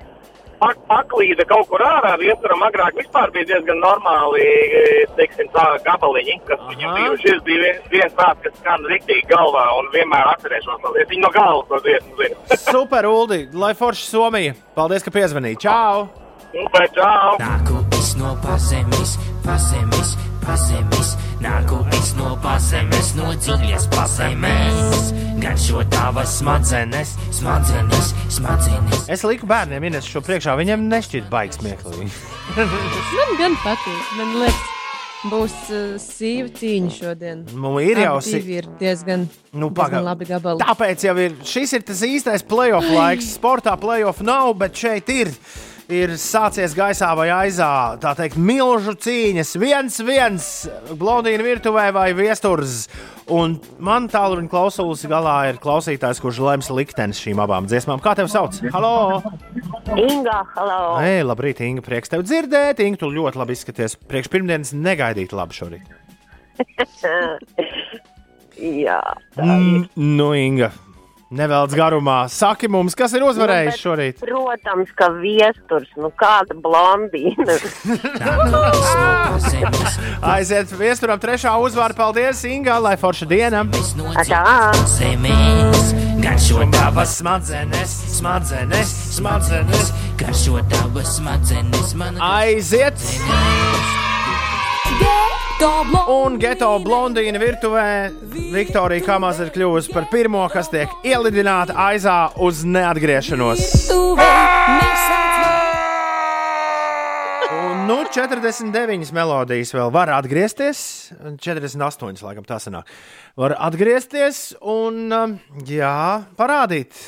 pak 0.65 0.81
paklīda 0.89 1.45
kaut 1.51 1.69
kur 1.71 1.85
ārā. 1.85 2.15
Viesturam 2.21 2.65
agrāk 2.67 2.97
vispār 3.01 3.33
bija 3.35 3.51
diezgan 3.53 3.81
normāli, 3.85 4.45
eh, 4.81 5.05
teiksim, 5.19 5.51
tā 5.57 5.67
gabaliņi, 5.87 6.39
kas 6.49 6.65
viņam 6.71 6.99
bija. 6.99 7.13
Šis 7.25 7.41
bija 7.49 7.63
viens, 7.67 7.87
viens 7.93 8.17
tāds, 8.21 8.43
kas 8.47 8.59
skan 8.61 8.89
riktīgi 8.93 9.29
galvā, 9.33 9.67
un 9.79 9.91
vienmēr 9.97 10.33
atcerēšos 10.35 10.83
to 10.83 10.95
dziesmu. 10.97 11.11
Viņi 11.13 11.25
no 11.27 11.33
galvas 11.39 11.71
to 11.73 11.81
dziesmu 11.87 12.13
zina. 12.21 12.37
Super, 12.75 13.11
Uldi, 13.11 13.41
lai 13.53 13.73
forši 13.79 14.09
Somija. 14.09 14.59
Paldies, 14.79 15.05
ka 15.05 15.15
piezvanīji. 15.15 15.61
Čau! 15.67 16.09
Super, 16.55 16.89
čau! 16.97 17.37
Nāku 17.43 17.81
es 17.99 18.15
no 18.21 18.37
pazemes, 18.45 19.19
pazemes, 19.47 20.17
pazemes. 20.47 21.04
Nāku 21.45 21.77
es 21.93 22.15
no 22.17 22.31
pazemes, 22.41 23.11
no 23.19 23.35
dziļas 23.37 23.85
pazemes. 23.93 25.11
Gan 25.43 25.59
šo 25.61 25.83
tavas 25.93 26.39
smadzenes, 26.39 27.11
smadzenes, 27.37 28.15
smadzenes. 28.33 29.03
Es 29.13 29.27
liku 29.29 29.45
bērniem 29.51 29.85
minēt 29.85 30.09
šo 30.09 30.23
priekšā. 30.25 30.55
Viņiem 30.57 30.87
nešķiet 30.89 31.29
baigs 31.33 31.61
smieklīgi. 31.61 32.09
Man 33.19 33.37
gan 33.43 33.59
patīk. 33.61 34.07
Man 34.17 34.39
liekas, 34.41 34.71
Būs 35.25 35.53
uh, 35.73 35.85
sīva 36.01 36.51
cīņa 36.53 36.91
šodien. 36.93 37.45
Nu, 37.57 37.71
ir 37.81 37.97
jau 38.03 38.19
divi 38.25 38.59
ir 38.61 38.67
diezgan, 38.81 39.23
Nu, 39.57 39.71
diezgan 39.73 40.05
labi 40.05 40.29
gabali. 40.29 40.61
Tāpēc 40.61 41.07
jau 41.07 41.15
ir 41.23 41.39
šis 41.49 41.73
ir 41.79 41.85
tas 41.89 42.03
īstais 42.05 42.45
playoff 42.45 42.89
laiks. 42.93 43.31
Sportā 43.39 43.73
playoff 43.81 44.21
nav, 44.25 44.53
bet 44.61 44.77
šeit 44.77 45.09
ir. 45.13 45.33
Ir 45.93 46.15
sācies 46.17 46.73
gaisā 46.73 47.11
vai 47.13 47.27
aizā, 47.29 47.99
tā 48.01 48.15
teikt, 48.17 48.39
milzu 48.41 48.95
cīņas. 49.05 49.51
viens, 49.61 49.99
viens, 50.01 50.47
blondīna 50.97 51.45
virtuvē 51.45 51.91
vai 51.93 52.07
viesturs. 52.17 52.87
Un 53.29 53.59
man 53.79 54.09
tālruņa 54.09 54.49
klausulas 54.49 55.05
galā 55.09 55.51
ir 55.51 55.59
klausītājs, 55.61 56.23
kurš 56.25 56.41
lems 56.41 56.71
liktenis 56.73 57.21
šīm 57.21 57.37
abām 57.45 57.69
dziesmām. 57.69 58.01
Kā 58.01 58.15
tevi 58.17 58.33
sauc? 58.33 58.57
Halo! 58.73 59.21
Inga, 59.93 60.39
halo! 60.57 60.81
Ei, 61.05 61.21
labrīt, 61.25 61.61
Inga, 61.61 61.85
prieks 61.85 62.09
tevi 62.13 62.25
dzirdēt. 62.31 62.81
Inga, 62.81 63.03
tu 63.05 63.13
ļoti 63.13 63.43
labi 63.43 63.53
izskaties. 63.53 63.99
Priekš 64.09 64.33
pirmdienas 64.33 64.73
negaidīt 64.73 65.37
labi 65.37 65.53
šorīt. 65.61 65.85
Jā, 68.55 69.01
Mm, 69.37 69.89
nu, 69.99 70.29
Inga, 70.39 70.69
nevelc 71.37 71.75
garumā. 71.77 72.25
Saki 72.33 72.69
mums, 72.71 72.97
kas 72.99 73.15
ir 73.17 73.25
uzvarējis 73.27 73.75
bet, 73.75 73.83
šorīt? 73.83 74.23
Protams, 74.23 74.93
ka 74.99 75.11
viesturs, 75.19 75.91
nu 76.01 76.11
kāda 76.19 76.57
blondīna. 76.65 77.59
Aiziet 80.35 80.73
viesturam 80.79 81.21
trešā 81.21 81.55
uzvara. 81.63 81.95
Paldies, 81.95 82.43
Inga, 82.49 82.79
lai 82.83 82.97
forša 83.01 83.29
diena. 83.31 83.65
Garšo 86.25 86.65
tavas 86.73 87.19
smadzenes, 87.19 87.93
smadzenes, 88.17 88.95
smadzenes. 89.19 89.93
Garšo 90.19 90.63
tavas 90.73 91.17
smadzenes, 91.19 91.95
man 92.01 92.19
Aiziet! 92.23 92.99
Un 95.55 96.35
geto 96.43 96.67
blondīna 96.83 97.39
virtuvē 97.39 98.11
Viktorija 98.51 99.05
Kamas 99.07 99.39
ir 99.39 99.53
kļuvusi 99.55 99.93
par 99.95 100.09
pirmo, 100.11 100.43
kas 100.51 100.67
tiek 100.73 100.91
ielidināta 101.07 101.77
aizā 101.79 102.17
uz 102.43 102.65
neatgriešanos. 102.67 103.63
Un, 107.55 107.85
nu, 107.87 108.01
49 108.11 109.15
melodijas 109.15 109.71
vēl 109.77 109.95
var 109.95 110.11
atgriezties. 110.17 110.83
48, 111.23 112.25
laikam, 112.27 112.47
tā 112.49 112.59
sanāk. 112.59 112.91
Var 113.39 113.55
atgriezties 113.69 114.57
un, 114.59 115.07
um, 115.15 115.39
jā, 115.69 116.25
parādīt, 116.39 116.99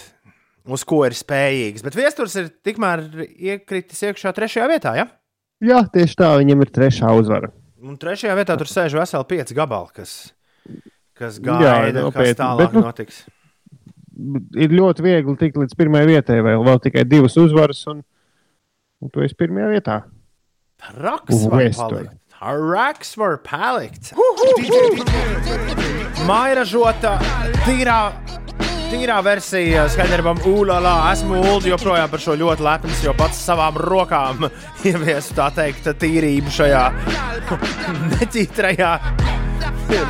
uz 0.70 0.86
ko 0.86 1.02
ir 1.08 1.18
spējīgs. 1.18 1.82
Bet 1.82 1.98
viesturs 1.98 2.38
ir 2.38 2.52
tikmēr 2.62 3.08
iekritis 3.26 4.06
iekšā 4.06 4.36
trešajā 4.38 4.70
vietā. 4.70 4.94
Ja? 5.02 5.10
Jā, 5.64 5.82
tieši 5.90 6.20
tā, 6.22 6.36
viņam 6.38 6.62
ir 6.62 6.76
trešā 6.78 7.10
uzvara. 7.16 7.50
Un 7.86 7.94
trešajā 8.02 8.34
vietā 8.34 8.56
tur 8.58 8.66
sēž 8.70 8.96
veseli 8.98 9.28
pieci 9.30 9.54
gabali, 9.54 9.92
kas, 9.94 10.12
kas 11.14 11.38
Jā, 11.38 11.54
gaida, 11.60 12.02
kas 12.02 12.06
nopietni, 12.08 12.36
tālāk 12.40 12.64
bet, 12.64 12.74
nu, 12.74 12.82
notiks. 12.88 13.22
Ir 14.56 14.72
ļoti 14.74 15.04
viegli 15.04 15.36
tikt 15.38 15.58
līdz 15.60 15.76
pirmajai 15.78 16.08
vietai, 16.10 16.38
vēl, 16.42 16.64
vēl 16.66 16.80
tikai 16.88 17.04
divas 17.06 17.36
uzvaras, 17.38 17.84
un, 17.92 18.00
un 19.04 19.12
tu 19.12 19.22
esi 19.22 19.36
pirmajā 19.38 19.68
vietā. 19.76 20.00
Raks 20.96 21.44
var 21.46 21.62
Vēsture. 21.62 22.02
palikt. 22.02 22.22
Raks 22.40 23.14
var 23.20 23.38
palikt. 23.44 24.10
Mairažota, 26.26 27.14
tīrā, 27.64 28.00
tīrā 28.90 29.16
versija 29.24 29.86
skaidrībām, 29.90 30.40
ūlā, 30.46 30.78
esmu 31.12 31.40
Ulu 31.40 31.72
joprojām 31.72 32.10
par 32.12 32.22
šo 32.22 32.36
ļoti 32.38 32.64
lepns, 32.66 33.02
jo 33.04 33.14
pats 33.18 33.40
savām 33.48 33.78
rokām 33.82 34.46
ieviesu 34.88 35.36
tā 35.36 35.48
teikt 35.56 35.88
tīrību 36.00 36.52
šajā 36.54 36.82
netītrajā 38.14 38.92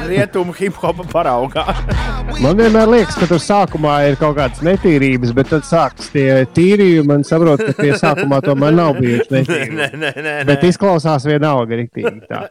rietumu 0.06 0.54
hip 0.56 0.76
hopa 0.80 1.04
paraugā. 1.10 1.64
Man 2.42 2.58
vienmēr 2.58 2.90
liekas, 2.90 3.16
ka 3.20 3.28
tur 3.30 3.40
sākumā 3.42 3.94
ir 4.10 4.18
kaut 4.20 4.36
kādas 4.38 4.60
netīrības, 4.66 5.32
bet 5.36 5.50
tad 5.52 5.64
sākas 5.68 6.10
tie 6.12 6.42
tīrījumi. 6.56 7.06
Man 7.08 7.24
saprot, 7.26 7.62
ka 7.62 7.74
tie 7.78 7.94
sākumā 7.96 8.42
tomēr 8.44 8.74
nav 8.76 8.98
bijuši 8.98 9.32
netīri. 9.38 9.70
Nē, 9.78 9.88
nē, 9.94 10.12
nē, 10.16 10.34
Bet 10.48 10.64
nē. 10.64 10.72
izklausās 10.72 11.26
vienalga 11.28 11.78
rīktīgi. 11.80 12.26
tā. 12.28 12.42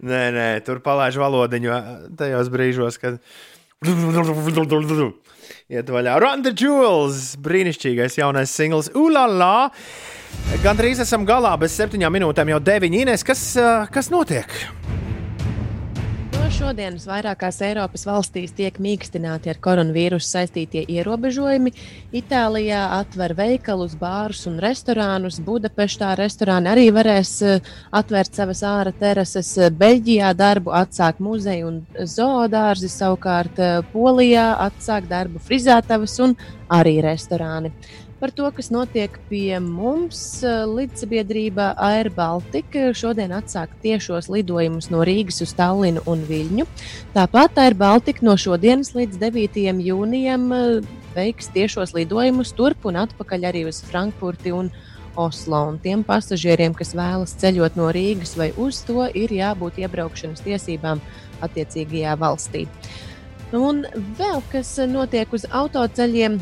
Nē, 0.00 0.24
nē, 0.34 0.48
tur 0.66 0.82
palaiž 0.84 1.20
valodiņu 1.22 1.80
tajos 2.18 2.52
brīžos, 2.52 2.98
kad. 3.02 3.20
Iet 5.72 5.88
vaļā. 5.88 6.18
Run 6.20 6.42
the 6.44 6.50
Jewels! 6.52 7.30
Brīnišķīgais 7.40 8.18
jaunais 8.18 8.52
singls. 8.52 8.90
Ulala! 8.92 9.70
Gan 10.60 10.76
drīz 10.76 11.00
esam 11.00 11.24
galā, 11.24 11.54
bez 11.62 11.78
septiņām 11.80 12.12
minūtēm 12.18 12.52
jau 12.52 12.60
deviņi. 12.60 13.00
Ines, 13.06 13.24
kas, 13.24 13.46
ā, 13.56 13.70
kas 13.88 14.12
notiek? 14.12 14.52
Šodienas 16.60 17.06
vairākās 17.08 17.56
Eiropas 17.64 18.02
valstīs 18.04 18.50
tiek 18.52 18.74
mīkstināti 18.84 19.48
ar 19.48 19.56
koronavīrusu 19.64 20.26
saistītie 20.26 20.82
ierobežojumi. 20.92 21.70
Itālijā 22.20 22.82
atver 22.98 23.32
veikalus, 23.38 23.94
bārus 23.96 24.42
un 24.50 24.58
restorānus. 24.60 25.38
Budapeštā 25.46 26.10
restorāni 26.20 26.68
arī 26.68 26.84
varēs 26.92 27.32
eh, 27.48 27.72
atvērt 27.96 28.36
savas 28.36 28.60
ārā 28.68 28.92
terases. 29.00 29.54
Beļģijā 29.80 30.34
darbu 30.36 30.76
atsāk 30.76 31.24
muzeji 31.24 31.64
un 31.64 31.80
zoodārzi, 31.96 32.92
savukārt 32.92 33.64
eh, 33.64 33.80
Polijā 33.94 34.50
atsāk 34.68 35.08
darbu 35.08 35.40
frizētavas 35.48 36.20
un 36.26 36.36
arī 36.76 36.98
restorāni. 37.08 37.72
Par 38.20 38.28
to, 38.36 38.50
kas 38.52 38.68
notiek 38.68 39.14
pie 39.30 39.56
mums, 39.64 40.42
eh, 40.44 40.66
līdzsabiedrība 40.68 41.70
Air 41.80 42.10
Baltica 42.12 42.90
šodien 42.92 43.32
atsāk 43.32 43.72
tiešos 43.80 44.28
lidojumus 44.28 44.90
no 44.92 45.00
Rīgas 45.08 45.40
uz 45.40 45.54
Tallinu 45.56 46.02
un 46.04 46.26
Viļņu. 46.28 46.66
Tāpat 47.14 47.56
Air 47.64 47.78
Baltica 47.80 48.20
no 48.20 48.36
šodienas 48.36 48.92
līdz 48.92 49.16
9. 49.24 49.80
jūnijam 49.80 50.52
eh, 50.52 50.92
veiks 51.16 51.48
tiešos 51.56 51.96
lidojumus 51.96 52.52
turp 52.52 52.84
un 52.84 53.00
atpakaļ 53.06 53.48
arī 53.54 53.64
uz 53.72 53.80
Frankfurti 53.88 54.52
un 54.52 54.68
Oslo. 55.16 55.64
Un 55.72 55.80
tiem 55.80 56.04
pasažieriem, 56.04 56.76
kas 56.76 56.92
vēlas 56.92 57.32
ceļot 57.40 57.80
no 57.80 57.88
Rīgas 57.88 58.36
vai 58.36 58.52
uz 58.60 58.84
to, 58.84 59.08
ir 59.16 59.32
jābūt 59.32 59.80
iebraukšanas 59.80 60.44
tiesībām 60.44 61.00
attiecīgajā 61.40 62.20
valstī. 62.20 62.68
Un 63.56 63.86
vēl 64.20 64.44
kas 64.52 64.76
notiek 64.92 65.32
uz 65.32 65.48
autoceļiem, 65.48 66.36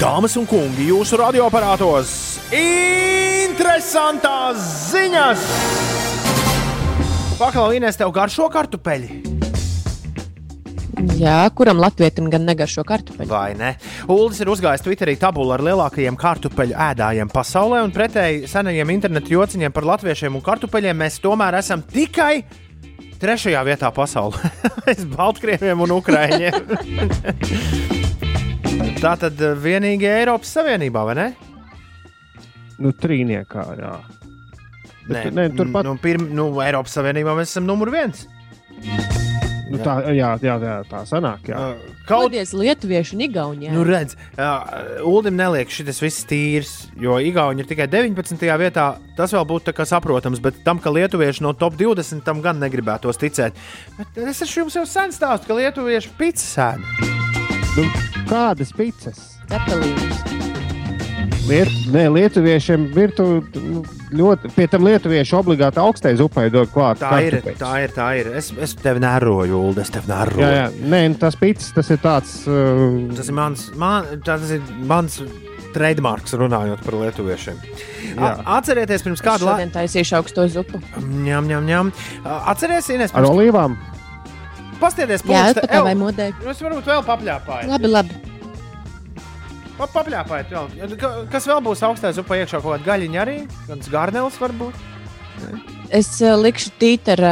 Dāmas 0.00 0.36
un 0.38 0.46
kungi, 0.48 0.86
jūsu 0.88 1.18
radioaparātos 1.20 2.12
interesantās 2.54 4.56
ziņas! 4.92 5.42
Paklausīties, 7.40 7.98
tev 7.98 8.12
garšo 8.14 8.46
kartupeļi! 8.52 9.49
Jā, 11.20 11.36
kuram 11.56 11.78
latvietim 11.80 12.26
gan 12.32 12.44
negaršo 12.48 12.82
kartupeļu? 12.86 13.28
Vai 13.30 13.54
ne? 13.56 13.70
Uldis 14.10 14.40
ir 14.42 14.50
uzgājis 14.52 14.82
Twitterī 14.84 15.14
tabulu 15.20 15.54
ar 15.54 15.62
lielākajiem 15.64 16.16
kartupeļu 16.20 16.74
ēdājiem 16.76 17.30
pasaulē, 17.32 17.80
un 17.86 17.92
pretēji 17.94 18.48
senajiem 18.50 18.92
internetu 18.92 19.32
jociņiem 19.38 19.72
par 19.72 19.86
latviešiem 19.88 20.36
un 20.36 20.44
kartupeļiem 20.44 20.98
mēs 21.00 21.16
tomēr 21.24 21.56
esam 21.60 21.82
tikai 21.88 22.42
trešajā 23.20 23.62
vietā 23.68 23.90
pasaulē. 23.96 24.50
Aiz 24.90 25.04
Baltkrieviem 25.14 25.80
un 25.86 25.94
Ukrāņiem. 25.96 26.58
Tā 29.00 29.14
tad 29.20 29.40
vienīgi 29.64 30.08
Eiropas 30.08 30.52
Savienībā, 30.58 31.04
vai 31.08 31.14
ne? 31.16 31.28
Nu, 32.80 32.92
trīniekā, 32.96 33.64
jā. 33.80 33.94
Nē, 35.10 35.22
tu- 35.24 35.32
nē, 35.36 35.48
turpat- 35.56 35.84
nu, 35.88 35.96
pirm, 36.00 36.28
nu, 36.36 36.50
Eiropas 36.64 36.92
Savienībā 36.98 37.32
mēs 37.40 37.54
esam 37.54 37.64
numur 37.68 37.88
viens. 37.92 38.26
Nu, 39.70 39.78
Nu, 39.78 39.84
tā, 39.86 39.94
jā, 40.16 40.32
jā, 40.42 40.56
jā, 40.58 40.76
tā 40.90 41.02
sanāk. 41.06 41.46
Jā. 41.50 41.60
Kaut 42.08 42.32
kādas 42.32 42.50
lietuviešu 42.56 43.14
un 43.14 43.22
igaunijas. 43.28 43.74
Nu, 43.76 43.84
redz, 43.86 44.16
uh, 44.34 45.04
Ulim 45.06 45.38
neliek 45.38 45.70
šis 45.70 46.02
viss 46.02 46.26
tīrs, 46.26 46.72
jo 46.98 47.20
Igauni 47.22 47.62
ir 47.62 47.70
tikai 47.70 47.86
19. 47.90 48.42
vietā. 48.60 48.88
Tas 49.16 49.34
vēl 49.36 49.46
būtu 49.46 49.74
saprotams, 49.86 50.42
bet 50.42 50.58
tam, 50.66 50.82
ka 50.82 50.90
lietuvieši 50.90 51.46
no 51.46 51.54
top 51.54 51.78
20 51.78 52.24
tam 52.26 52.42
gan 52.42 52.58
negribētos 52.62 53.20
ticēt. 53.20 53.54
Bet 53.98 54.20
es 54.26 54.42
jums 54.50 54.74
jau 54.74 54.86
sen 54.88 55.14
stāstīju, 55.14 55.46
ka 55.46 55.60
lietuvieši 55.62 56.14
pizza 56.18 56.50
sēna. 56.50 57.16
Nu, 57.78 57.86
kādas 58.26 58.74
pizzas? 58.74 59.22
Cepelīnas. 59.50 60.39
Liet, 61.50 61.70
nē, 61.90 62.04
lietuviešiem 62.14 62.84
virtu 62.94 63.24
nu, 63.58 63.80
ļoti, 64.14 64.50
pie 64.54 64.66
tam 64.70 64.84
lietuvieši 64.86 65.34
obligāti 65.34 65.80
augstai 65.82 66.12
zupai 66.18 66.44
dod 66.52 66.70
klāt. 66.70 67.00
Tā 67.02 67.10
ir, 67.24 67.34
kartupeļus. 67.40 67.58
tā 67.60 67.72
ir, 67.82 67.94
tā 67.96 68.06
ir. 68.20 68.30
Es, 68.38 68.50
es 68.54 68.74
tevi 68.78 69.02
neroju, 69.02 69.58
Ulu, 69.70 69.74
es 69.82 69.90
tevi 69.90 70.10
neroju. 70.12 70.44
Jā, 70.44 70.50
jā. 70.60 70.68
Nē, 70.92 71.00
nu, 71.10 71.18
tas 71.20 71.34
pits, 71.40 71.72
tas 71.74 71.90
ir 71.90 71.98
tāds. 72.04 72.36
Uh, 72.46 73.10
Tas 73.18 73.30
ir 73.32 73.36
mans, 73.36 73.66
man, 73.80 74.06
tas 74.26 74.46
ir 74.54 74.62
mans 74.86 75.18
trademarks 75.74 76.34
runājot 76.38 76.84
par 76.86 76.96
lietuviešiem. 77.02 77.58
A, 78.18 78.30
atcerieties, 78.58 79.04
pirms 79.06 79.22
kāda 79.22 79.46
laika. 79.46 79.58
Šodien 79.58 79.74
taisīšu 79.74 80.16
augsto 80.20 80.46
zupu. 80.50 80.80
Ņem, 81.02 81.50
ņem, 81.50 81.66
ņem. 81.70 81.92
Atcerieties, 82.50 83.14
ar 83.14 83.26
olīvām. 83.30 83.76
Pastieties, 84.80 85.20
Jā, 85.26 85.28
pulkste- 85.28 85.60
pat 85.66 85.70
tā 85.70 85.78
Ew, 85.82 85.86
vai 85.90 85.94
modē. 85.98 86.30
Jūs 86.46 86.62
varbūt 86.64 86.86
vēl 86.88 87.02
papļāpājat. 87.10 87.68
Labi, 87.68 87.90
labi. 87.92 88.20
Pa, 89.80 89.88
papļāpājat 89.94 90.50
vēl. 90.52 90.94
Ka- 91.00 91.12
Kas 91.32 91.46
vēl 91.48 91.62
būs 91.64 91.80
augstais 91.86 92.18
upē 92.20 92.42
iekšā? 92.42 92.60
Kaut 92.60 92.74
kāda 92.76 92.88
gaļiņa 92.92 93.20
arī? 93.24 93.36
Kāds 93.68 93.88
garnēls 93.92 94.36
varbūt? 94.42 94.76
Es 95.90 96.10
uh, 96.20 96.34
likšu 96.36 96.70
tītara 96.78 97.30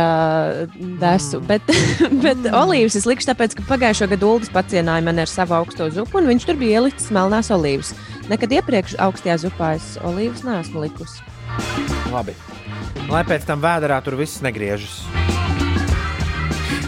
uh, 0.64 0.78
desu, 0.98 1.42
bet, 1.44 1.62
bet 2.24 2.48
olīvas 2.56 2.96
es 2.98 3.04
likšu 3.06 3.28
tāpēc, 3.30 3.54
ka 3.58 3.66
pagājušā 3.68 4.08
gada 4.14 4.30
Ulas 4.32 4.50
pacienāja 4.54 5.04
mani 5.04 5.22
ar 5.26 5.30
savu 5.30 5.58
augsto 5.60 5.90
zupu, 5.92 6.18
un 6.22 6.30
viņš 6.32 6.48
tur 6.48 6.58
bija 6.58 6.80
ielicis 6.80 7.12
melnās 7.14 7.52
olīvas. 7.54 7.92
Nekad 8.32 8.56
iepriekš 8.58 8.96
augstajā 9.04 9.38
zupā 9.44 9.74
es 9.76 9.92
olīvas 10.08 10.42
neesmu 10.48 10.82
likusi. 10.88 11.20
Labi. 12.12 12.34
Lai 13.12 13.22
pēc 13.28 13.44
tam 13.48 13.60
vēdā 13.64 14.00
tur 14.04 14.16
viss 14.20 14.40
negriežas. 14.44 15.02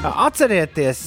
Atcerieties, 0.00 1.02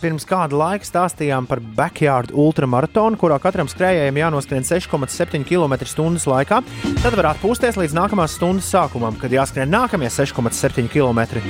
pirms 0.00 0.24
kāda 0.26 0.56
laika 0.58 0.86
stāstījām 0.86 1.46
par 1.46 1.60
backyard 1.62 2.32
ultramaratonu, 2.34 3.14
kurā 3.20 3.36
katram 3.38 3.68
skrejējam 3.70 4.18
jānoskrien 4.18 4.66
6,7 4.66 5.44
km/h 5.46 6.26
laikā. 6.26 6.58
Tad 6.98 7.14
var 7.14 7.30
atpūsties 7.30 7.78
līdz 7.78 7.94
nākamās 7.94 8.34
stundas 8.34 8.70
sākumam, 8.74 9.14
kad 9.20 9.30
jāskrien 9.30 9.70
nākamie 9.70 10.10
6,7 10.10 10.90
km. 10.90 11.44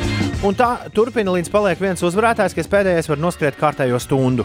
Un 0.44 0.58
tā 0.58 0.74
turpina 0.92 1.32
līdz 1.38 1.48
paliek 1.54 1.80
viens 1.80 2.04
uzvarētājs, 2.04 2.56
kas 2.58 2.68
pēdējais 2.68 3.08
var 3.08 3.22
noskriet 3.22 3.56
kārtējo 3.56 4.00
stundu. 4.04 4.44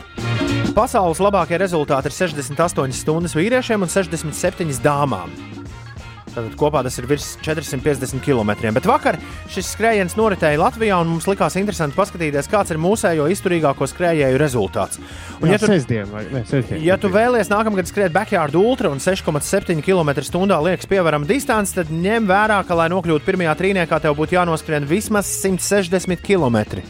Pasaules 0.73 1.19
labākie 1.19 1.59
rezultāti 1.59 2.07
ir 2.07 2.15
68 2.15 2.95
stundas 3.03 3.35
vīriešiem 3.35 3.83
un 3.83 3.91
67 3.91 4.79
dāmām. 4.85 5.52
Tātad 6.33 6.55
kopā 6.57 6.81
tas 6.85 6.95
ir 6.97 7.05
virs 7.09 7.27
450 7.45 8.23
km. 8.25 8.51
Bet 8.73 8.87
vakar 8.89 9.19
šis 9.53 9.69
skrējiens 9.75 10.15
noritēja 10.17 10.57
Latvijā, 10.61 10.97
un 11.03 11.11
mums 11.13 11.27
likās 11.29 11.57
interesanti 11.59 11.97
paskatīties, 11.97 12.49
kāds 12.49 12.73
ir 12.73 12.81
mūsējo 12.81 13.27
izturīgāko 13.35 13.85
skrējēju 13.91 14.41
rezultāts. 14.41 15.01
Un, 15.39 15.47
Jā, 15.47 15.55
ja 15.55 15.61
tu, 15.61 15.69
sestdien, 15.69 16.09
vai 16.09 16.25
ne? 16.31 16.43
Sestdien. 16.49 16.81
ja 16.81 16.97
tu 16.97 17.11
vēlies 17.13 17.51
nākamgad 17.53 17.89
skriet 17.89 18.15
backyard 18.15 18.57
ultra 18.57 18.89
un 18.89 19.01
6,7 19.03 19.83
km/h 19.85 20.61
liekas 20.67 20.89
pievarama 20.89 21.29
distance, 21.29 21.75
tad 21.77 21.93
ņem 21.93 22.29
vērā, 22.29 22.63
ka, 22.65 22.77
lai 22.81 22.89
nokļūtu 22.93 23.27
pirmajā 23.29 23.57
trīniekā, 23.59 24.01
tev 24.01 24.17
būtu 24.17 24.39
jānoskrien 24.39 24.89
vismaz 24.89 25.29
160 25.43 26.25
km. 26.25 26.81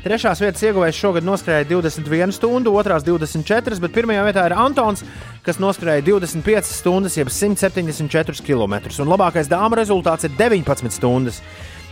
Trešās 0.00 0.40
vietas 0.40 0.62
ieguvējs 0.64 0.96
šogad 0.96 1.26
noskrēja 1.28 1.66
21 1.68 2.32
stundu, 2.32 2.72
otrās 2.80 3.04
24, 3.04 3.76
bet 3.82 3.92
pirmajā 3.92 4.22
vietā 4.24 4.46
ir 4.48 4.54
Antons, 4.56 5.02
kas 5.44 5.60
noskrēja 5.60 6.06
25 6.06 6.70
stundas, 6.72 7.18
jeb 7.20 7.28
174 7.28 8.40
km. 8.46 8.78
Un 9.04 9.12
labākais 9.12 9.50
dāmas 9.50 9.82
rezultāts 9.82 10.24
ir 10.24 10.32
19 10.38 10.96
stundas. 10.96 11.42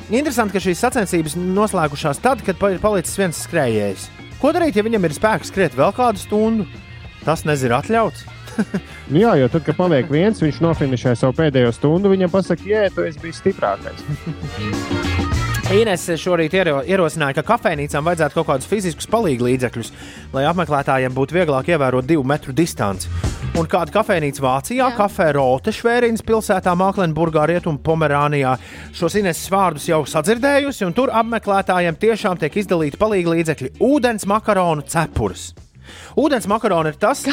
Interesanti, 0.08 0.56
ka 0.56 0.64
šīs 0.64 0.80
sacensības 0.86 1.36
noslēgušās 1.36 2.22
tad, 2.24 2.40
kad 2.46 2.56
ir 2.72 2.80
palicis 2.80 3.20
viens 3.20 3.44
skrējējs. 3.44 4.08
Ko 4.40 4.54
darīt, 4.56 4.78
ja 4.80 4.86
viņam 4.86 5.04
ir 5.04 5.16
spēks 5.18 5.52
skriet 5.52 5.76
vēl 5.76 5.92
kādu 5.92 6.22
stundu? 6.22 6.64
Tas 7.26 7.44
nezinu, 7.44 7.76
atļauts. 7.76 8.24
Nu, 9.08 9.20
jā, 9.22 9.36
jo 9.38 9.46
tad, 9.52 9.62
kad 9.64 9.76
paliek 9.78 10.10
viens, 10.12 10.42
viņš 10.42 10.58
nofinišē 10.64 11.14
savu 11.16 11.36
pēdējo 11.38 11.70
stundu, 11.76 12.10
viņam 12.12 12.34
pasaka, 12.34 12.66
jē, 12.66 12.88
tu 12.92 13.06
esi 13.06 13.22
bijis 13.22 13.40
stiprākais. 13.44 15.36
Ines 15.68 16.00
šorīt 16.16 16.54
iero- 16.56 16.80
ierosināja, 16.80 17.34
ka 17.36 17.42
kafejnīcām 17.50 18.06
vajadzētu 18.08 18.38
kaut 18.38 18.46
kādus 18.48 18.68
fiziskus 18.70 19.04
palīdzekļus, 19.12 19.90
lai 20.32 20.46
apmeklētājiem 20.48 21.12
būtu 21.12 21.36
vieglāk 21.36 21.68
ievērot 21.68 22.06
divu 22.08 22.24
metru 22.24 22.54
distanci. 22.56 23.10
Un 23.60 23.68
kāda 23.68 23.92
kafejnīca 23.92 24.40
Vācijā, 24.40 24.88
kafē 24.96 25.26
Rote, 25.36 25.68
Švērīnas 25.76 26.24
pilsētā, 26.24 26.72
Māklenburgā, 26.72 27.44
Rietumu 27.50 27.82
Pomerānijā 27.84 28.54
šos 28.96 29.18
Ines 29.20 29.44
vārdus 29.52 29.90
jau 29.90 30.00
sadzirdējusi, 30.08 30.86
un 30.88 30.96
tur 30.96 31.12
apmeklētājiem 31.12 32.00
tiešām 32.00 32.40
tiek 32.40 32.56
izdalīti 32.64 32.96
palīdzekļi- 32.96 33.74
ūdens, 33.92 34.24
makaronu, 34.24 34.88
cepures. 34.88 35.52
Ūdens 36.16 36.48
makaroni 36.48 36.94
ir 36.94 36.96
tas, 36.96 37.26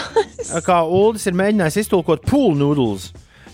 kā 0.67 0.83
Ulas 0.83 1.25
ir 1.25 1.39
mēģinājis 1.39 1.87
iztulkot 1.87 2.27
pool 2.27 2.53
noodles, 2.53 3.13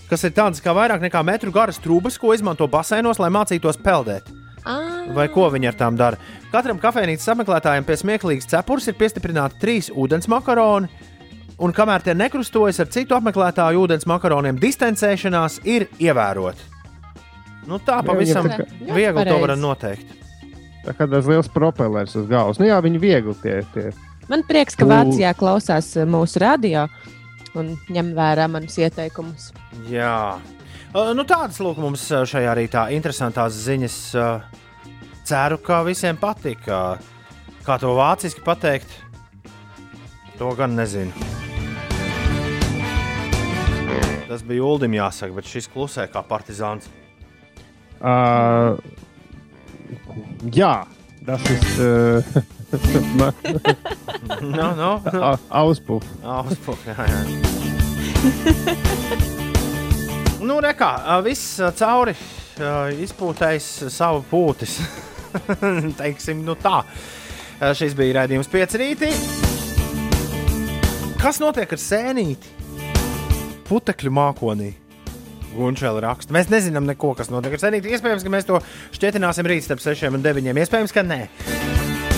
kas 0.09 0.23
ir 0.23 0.31
tādas 0.31 0.59
kā 0.59 0.73
vairāk 0.73 1.05
nekā 1.05 1.23
metru 1.23 1.51
garas 1.51 1.77
trūkas, 1.77 2.17
ko 2.17 2.33
izmanto 2.33 2.67
baseinos, 2.67 3.19
lai 3.19 3.29
mācītos 3.29 3.77
peldēt. 3.77 4.40
Vai 5.15 5.27
ko 5.33 5.47
viņi 5.49 5.67
ar 5.71 5.77
tām 5.79 5.95
dara? 5.97 6.17
Katram 6.51 6.77
kafejnīcas 6.81 7.29
apmeklētājam 7.33 7.85
pie 7.87 7.95
smieklīgas 7.97 8.49
cepures 8.51 8.87
ir 8.91 8.97
piestiprināti 8.99 9.57
trīs 9.61 9.89
ūdens 9.89 10.27
makaroni, 10.29 10.89
un 11.61 11.73
kamēr 11.73 12.03
tie 12.05 12.13
nekrustojas 12.17 12.79
ar 12.83 12.89
citu 12.93 13.15
apmeklētāju 13.17 13.81
ūdens 13.87 14.05
makaroniem, 14.09 14.59
distancēšanās 14.61 15.59
ir 15.65 15.87
ievērota. 15.99 16.69
Nu, 17.67 17.77
tā 17.77 17.99
Jā, 18.01 18.05
pavisam 18.05 18.45
viņam 18.47 18.57
tā 18.57 18.65
kā- 18.65 18.95
viegli 18.97 19.25
to 19.27 19.39
var 19.43 19.55
noteikt. 19.57 20.13
Tā 20.85 20.93
kā 20.97 21.05
tas 21.09 21.27
liels 21.29 21.47
propellers 21.53 22.15
uz 22.17 22.25
galvas. 22.29 22.57
Nu, 22.59 22.65
jā, 22.65 22.79
viņi 22.81 22.99
viegli 22.99 23.35
tie. 23.43 23.59
tie. 23.73 23.91
Man 24.29 24.41
prieks, 24.43 24.75
ka 24.75 24.85
U- 24.85 24.89
Vācijā 24.89 25.33
klausās 25.37 25.91
uh, 25.97 26.05
mūsu 26.09 26.39
radio 26.41 26.87
un 27.53 27.75
ņem 27.89 28.13
vērā 28.17 28.47
manus 28.49 28.77
ieteikumus. 28.81 29.51
Jā, 29.89 30.39
nu, 30.91 31.23
tādas 31.23 31.59
lūk 31.63 31.77
mums 31.79 32.03
uh, 32.11 32.25
šajā 32.27 32.55
rītā 32.57 32.89
interesantās 32.95 33.55
ziņas. 33.67 33.97
Uh, 34.17 34.41
Ceru, 35.27 35.57
ka 35.63 35.83
visiem 35.87 36.17
patīk. 36.19 36.67
Uh, 36.67 36.97
Kā 37.61 37.75
to 37.77 37.91
vāciski 37.93 38.41
pateikt, 38.41 38.89
to 40.39 40.49
gan 40.57 40.73
nezinu. 40.73 41.13
Tas 44.25 44.41
bija 44.47 44.63
Uldim 44.65 44.95
jāsaka, 44.97 45.35
bet 45.37 45.45
šis 45.45 45.67
klusē 45.69 46.07
kā 46.09 46.23
partizāns. 46.25 46.87
Uh, 48.01 48.81
jā, 50.49 50.73
tas 51.27 51.45
ir. 51.53 51.61
Uh, 51.85 52.23
No, 54.41 54.71
no, 54.75 55.01
Auspuf. 55.49 56.07
Auspuf, 56.23 56.87
jā, 56.87 56.95
jā. 57.11 57.21
nu, 60.45 60.59
nekā, 60.63 60.91
viss 61.25 61.59
cauri 61.77 62.15
ā, 62.61 62.91
izpūtējis 63.05 63.69
savu 63.93 64.23
pūtis. 64.29 64.79
Teiksim, 66.01 66.43
nu 66.45 66.57
tā. 66.59 66.81
Šis 67.77 67.93
bija 67.97 68.21
raidījums 68.21 68.49
piecerītī. 68.51 69.11
Kas 71.21 71.37
notiek 71.41 71.69
ar 71.69 71.81
sēnīti? 71.81 72.55
Putekļu 73.69 74.13
mākonī. 74.17 74.71
Gunčēla 75.51 76.01
raksta. 76.07 76.33
Mēs 76.33 76.49
nezinām, 76.51 76.87
neko, 76.89 77.13
kas 77.19 77.29
notiek 77.31 77.53
ar 77.57 77.61
sēnīti. 77.61 77.93
Iespējams, 77.93 78.25
ka 78.25 78.33
mēs 78.33 78.49
to 78.49 78.59
šķietināsim 78.97 79.47
rīt 79.51 79.67
starp 79.67 79.83
6 79.83 80.09
un 80.15 80.25
9. 80.25 80.51
Iespējams, 80.63 80.95
ka 80.95 81.05
nē. 81.05 81.21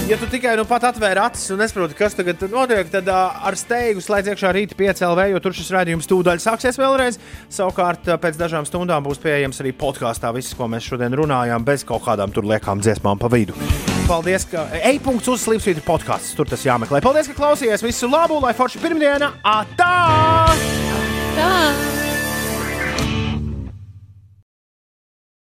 Ja 0.03 0.17
tu 0.19 0.27
tikai 0.27 0.57
nu 0.59 0.65
pat 0.67 0.83
atvēri 0.89 1.21
acis 1.23 1.53
un 1.53 1.61
nesaproti, 1.63 1.95
kas 1.95 2.17
tagad 2.17 2.41
notiek, 2.51 2.89
tad 2.91 3.07
uh, 3.07 3.37
ar 3.47 3.55
steigu 3.55 4.01
slēdz 4.03 4.33
iekšā 4.33 4.51
rīta 4.51 4.75
piecēlē, 4.75 5.29
jo 5.31 5.39
tur 5.39 5.55
šis 5.55 5.71
raidījums 5.71 6.09
tūdaļ 6.11 6.41
sāksies 6.43 6.75
vēlreiz. 6.81 7.21
Savukārt 7.47 8.11
pēc 8.19 8.35
dažām 8.41 8.67
stundām 8.67 9.07
būs 9.07 9.23
pieejams 9.23 9.63
arī 9.63 9.71
podkāstā 9.71 10.33
viss, 10.35 10.57
ko 10.59 10.67
mēs 10.67 10.91
šodien 10.91 11.15
runājām, 11.15 11.63
bez 11.63 11.87
kaut 11.87 12.03
kādām 12.03 12.35
tur 12.35 12.43
liekām 12.51 12.83
dziesmām 12.83 13.21
pa 13.21 13.31
vidu. 13.31 13.55
Paldies, 14.03 14.43
ka 14.51 14.67
e-punkts 14.83 15.31
uz 15.31 15.47
Slimsvītra 15.47 15.87
podkāsts. 15.87 16.35
Tur 16.35 16.51
tas 16.51 16.67
jāmeklē. 16.67 16.99
Paldies, 16.99 17.31
ka 17.31 17.39
klausījāties. 17.39 17.87
Visu 17.87 18.11
labu, 18.11 18.43
lai 18.43 18.51
forši 18.59 18.83
pirmdiena! 18.83 19.37
Atā! 19.39 19.93
Tā! 21.39 22.12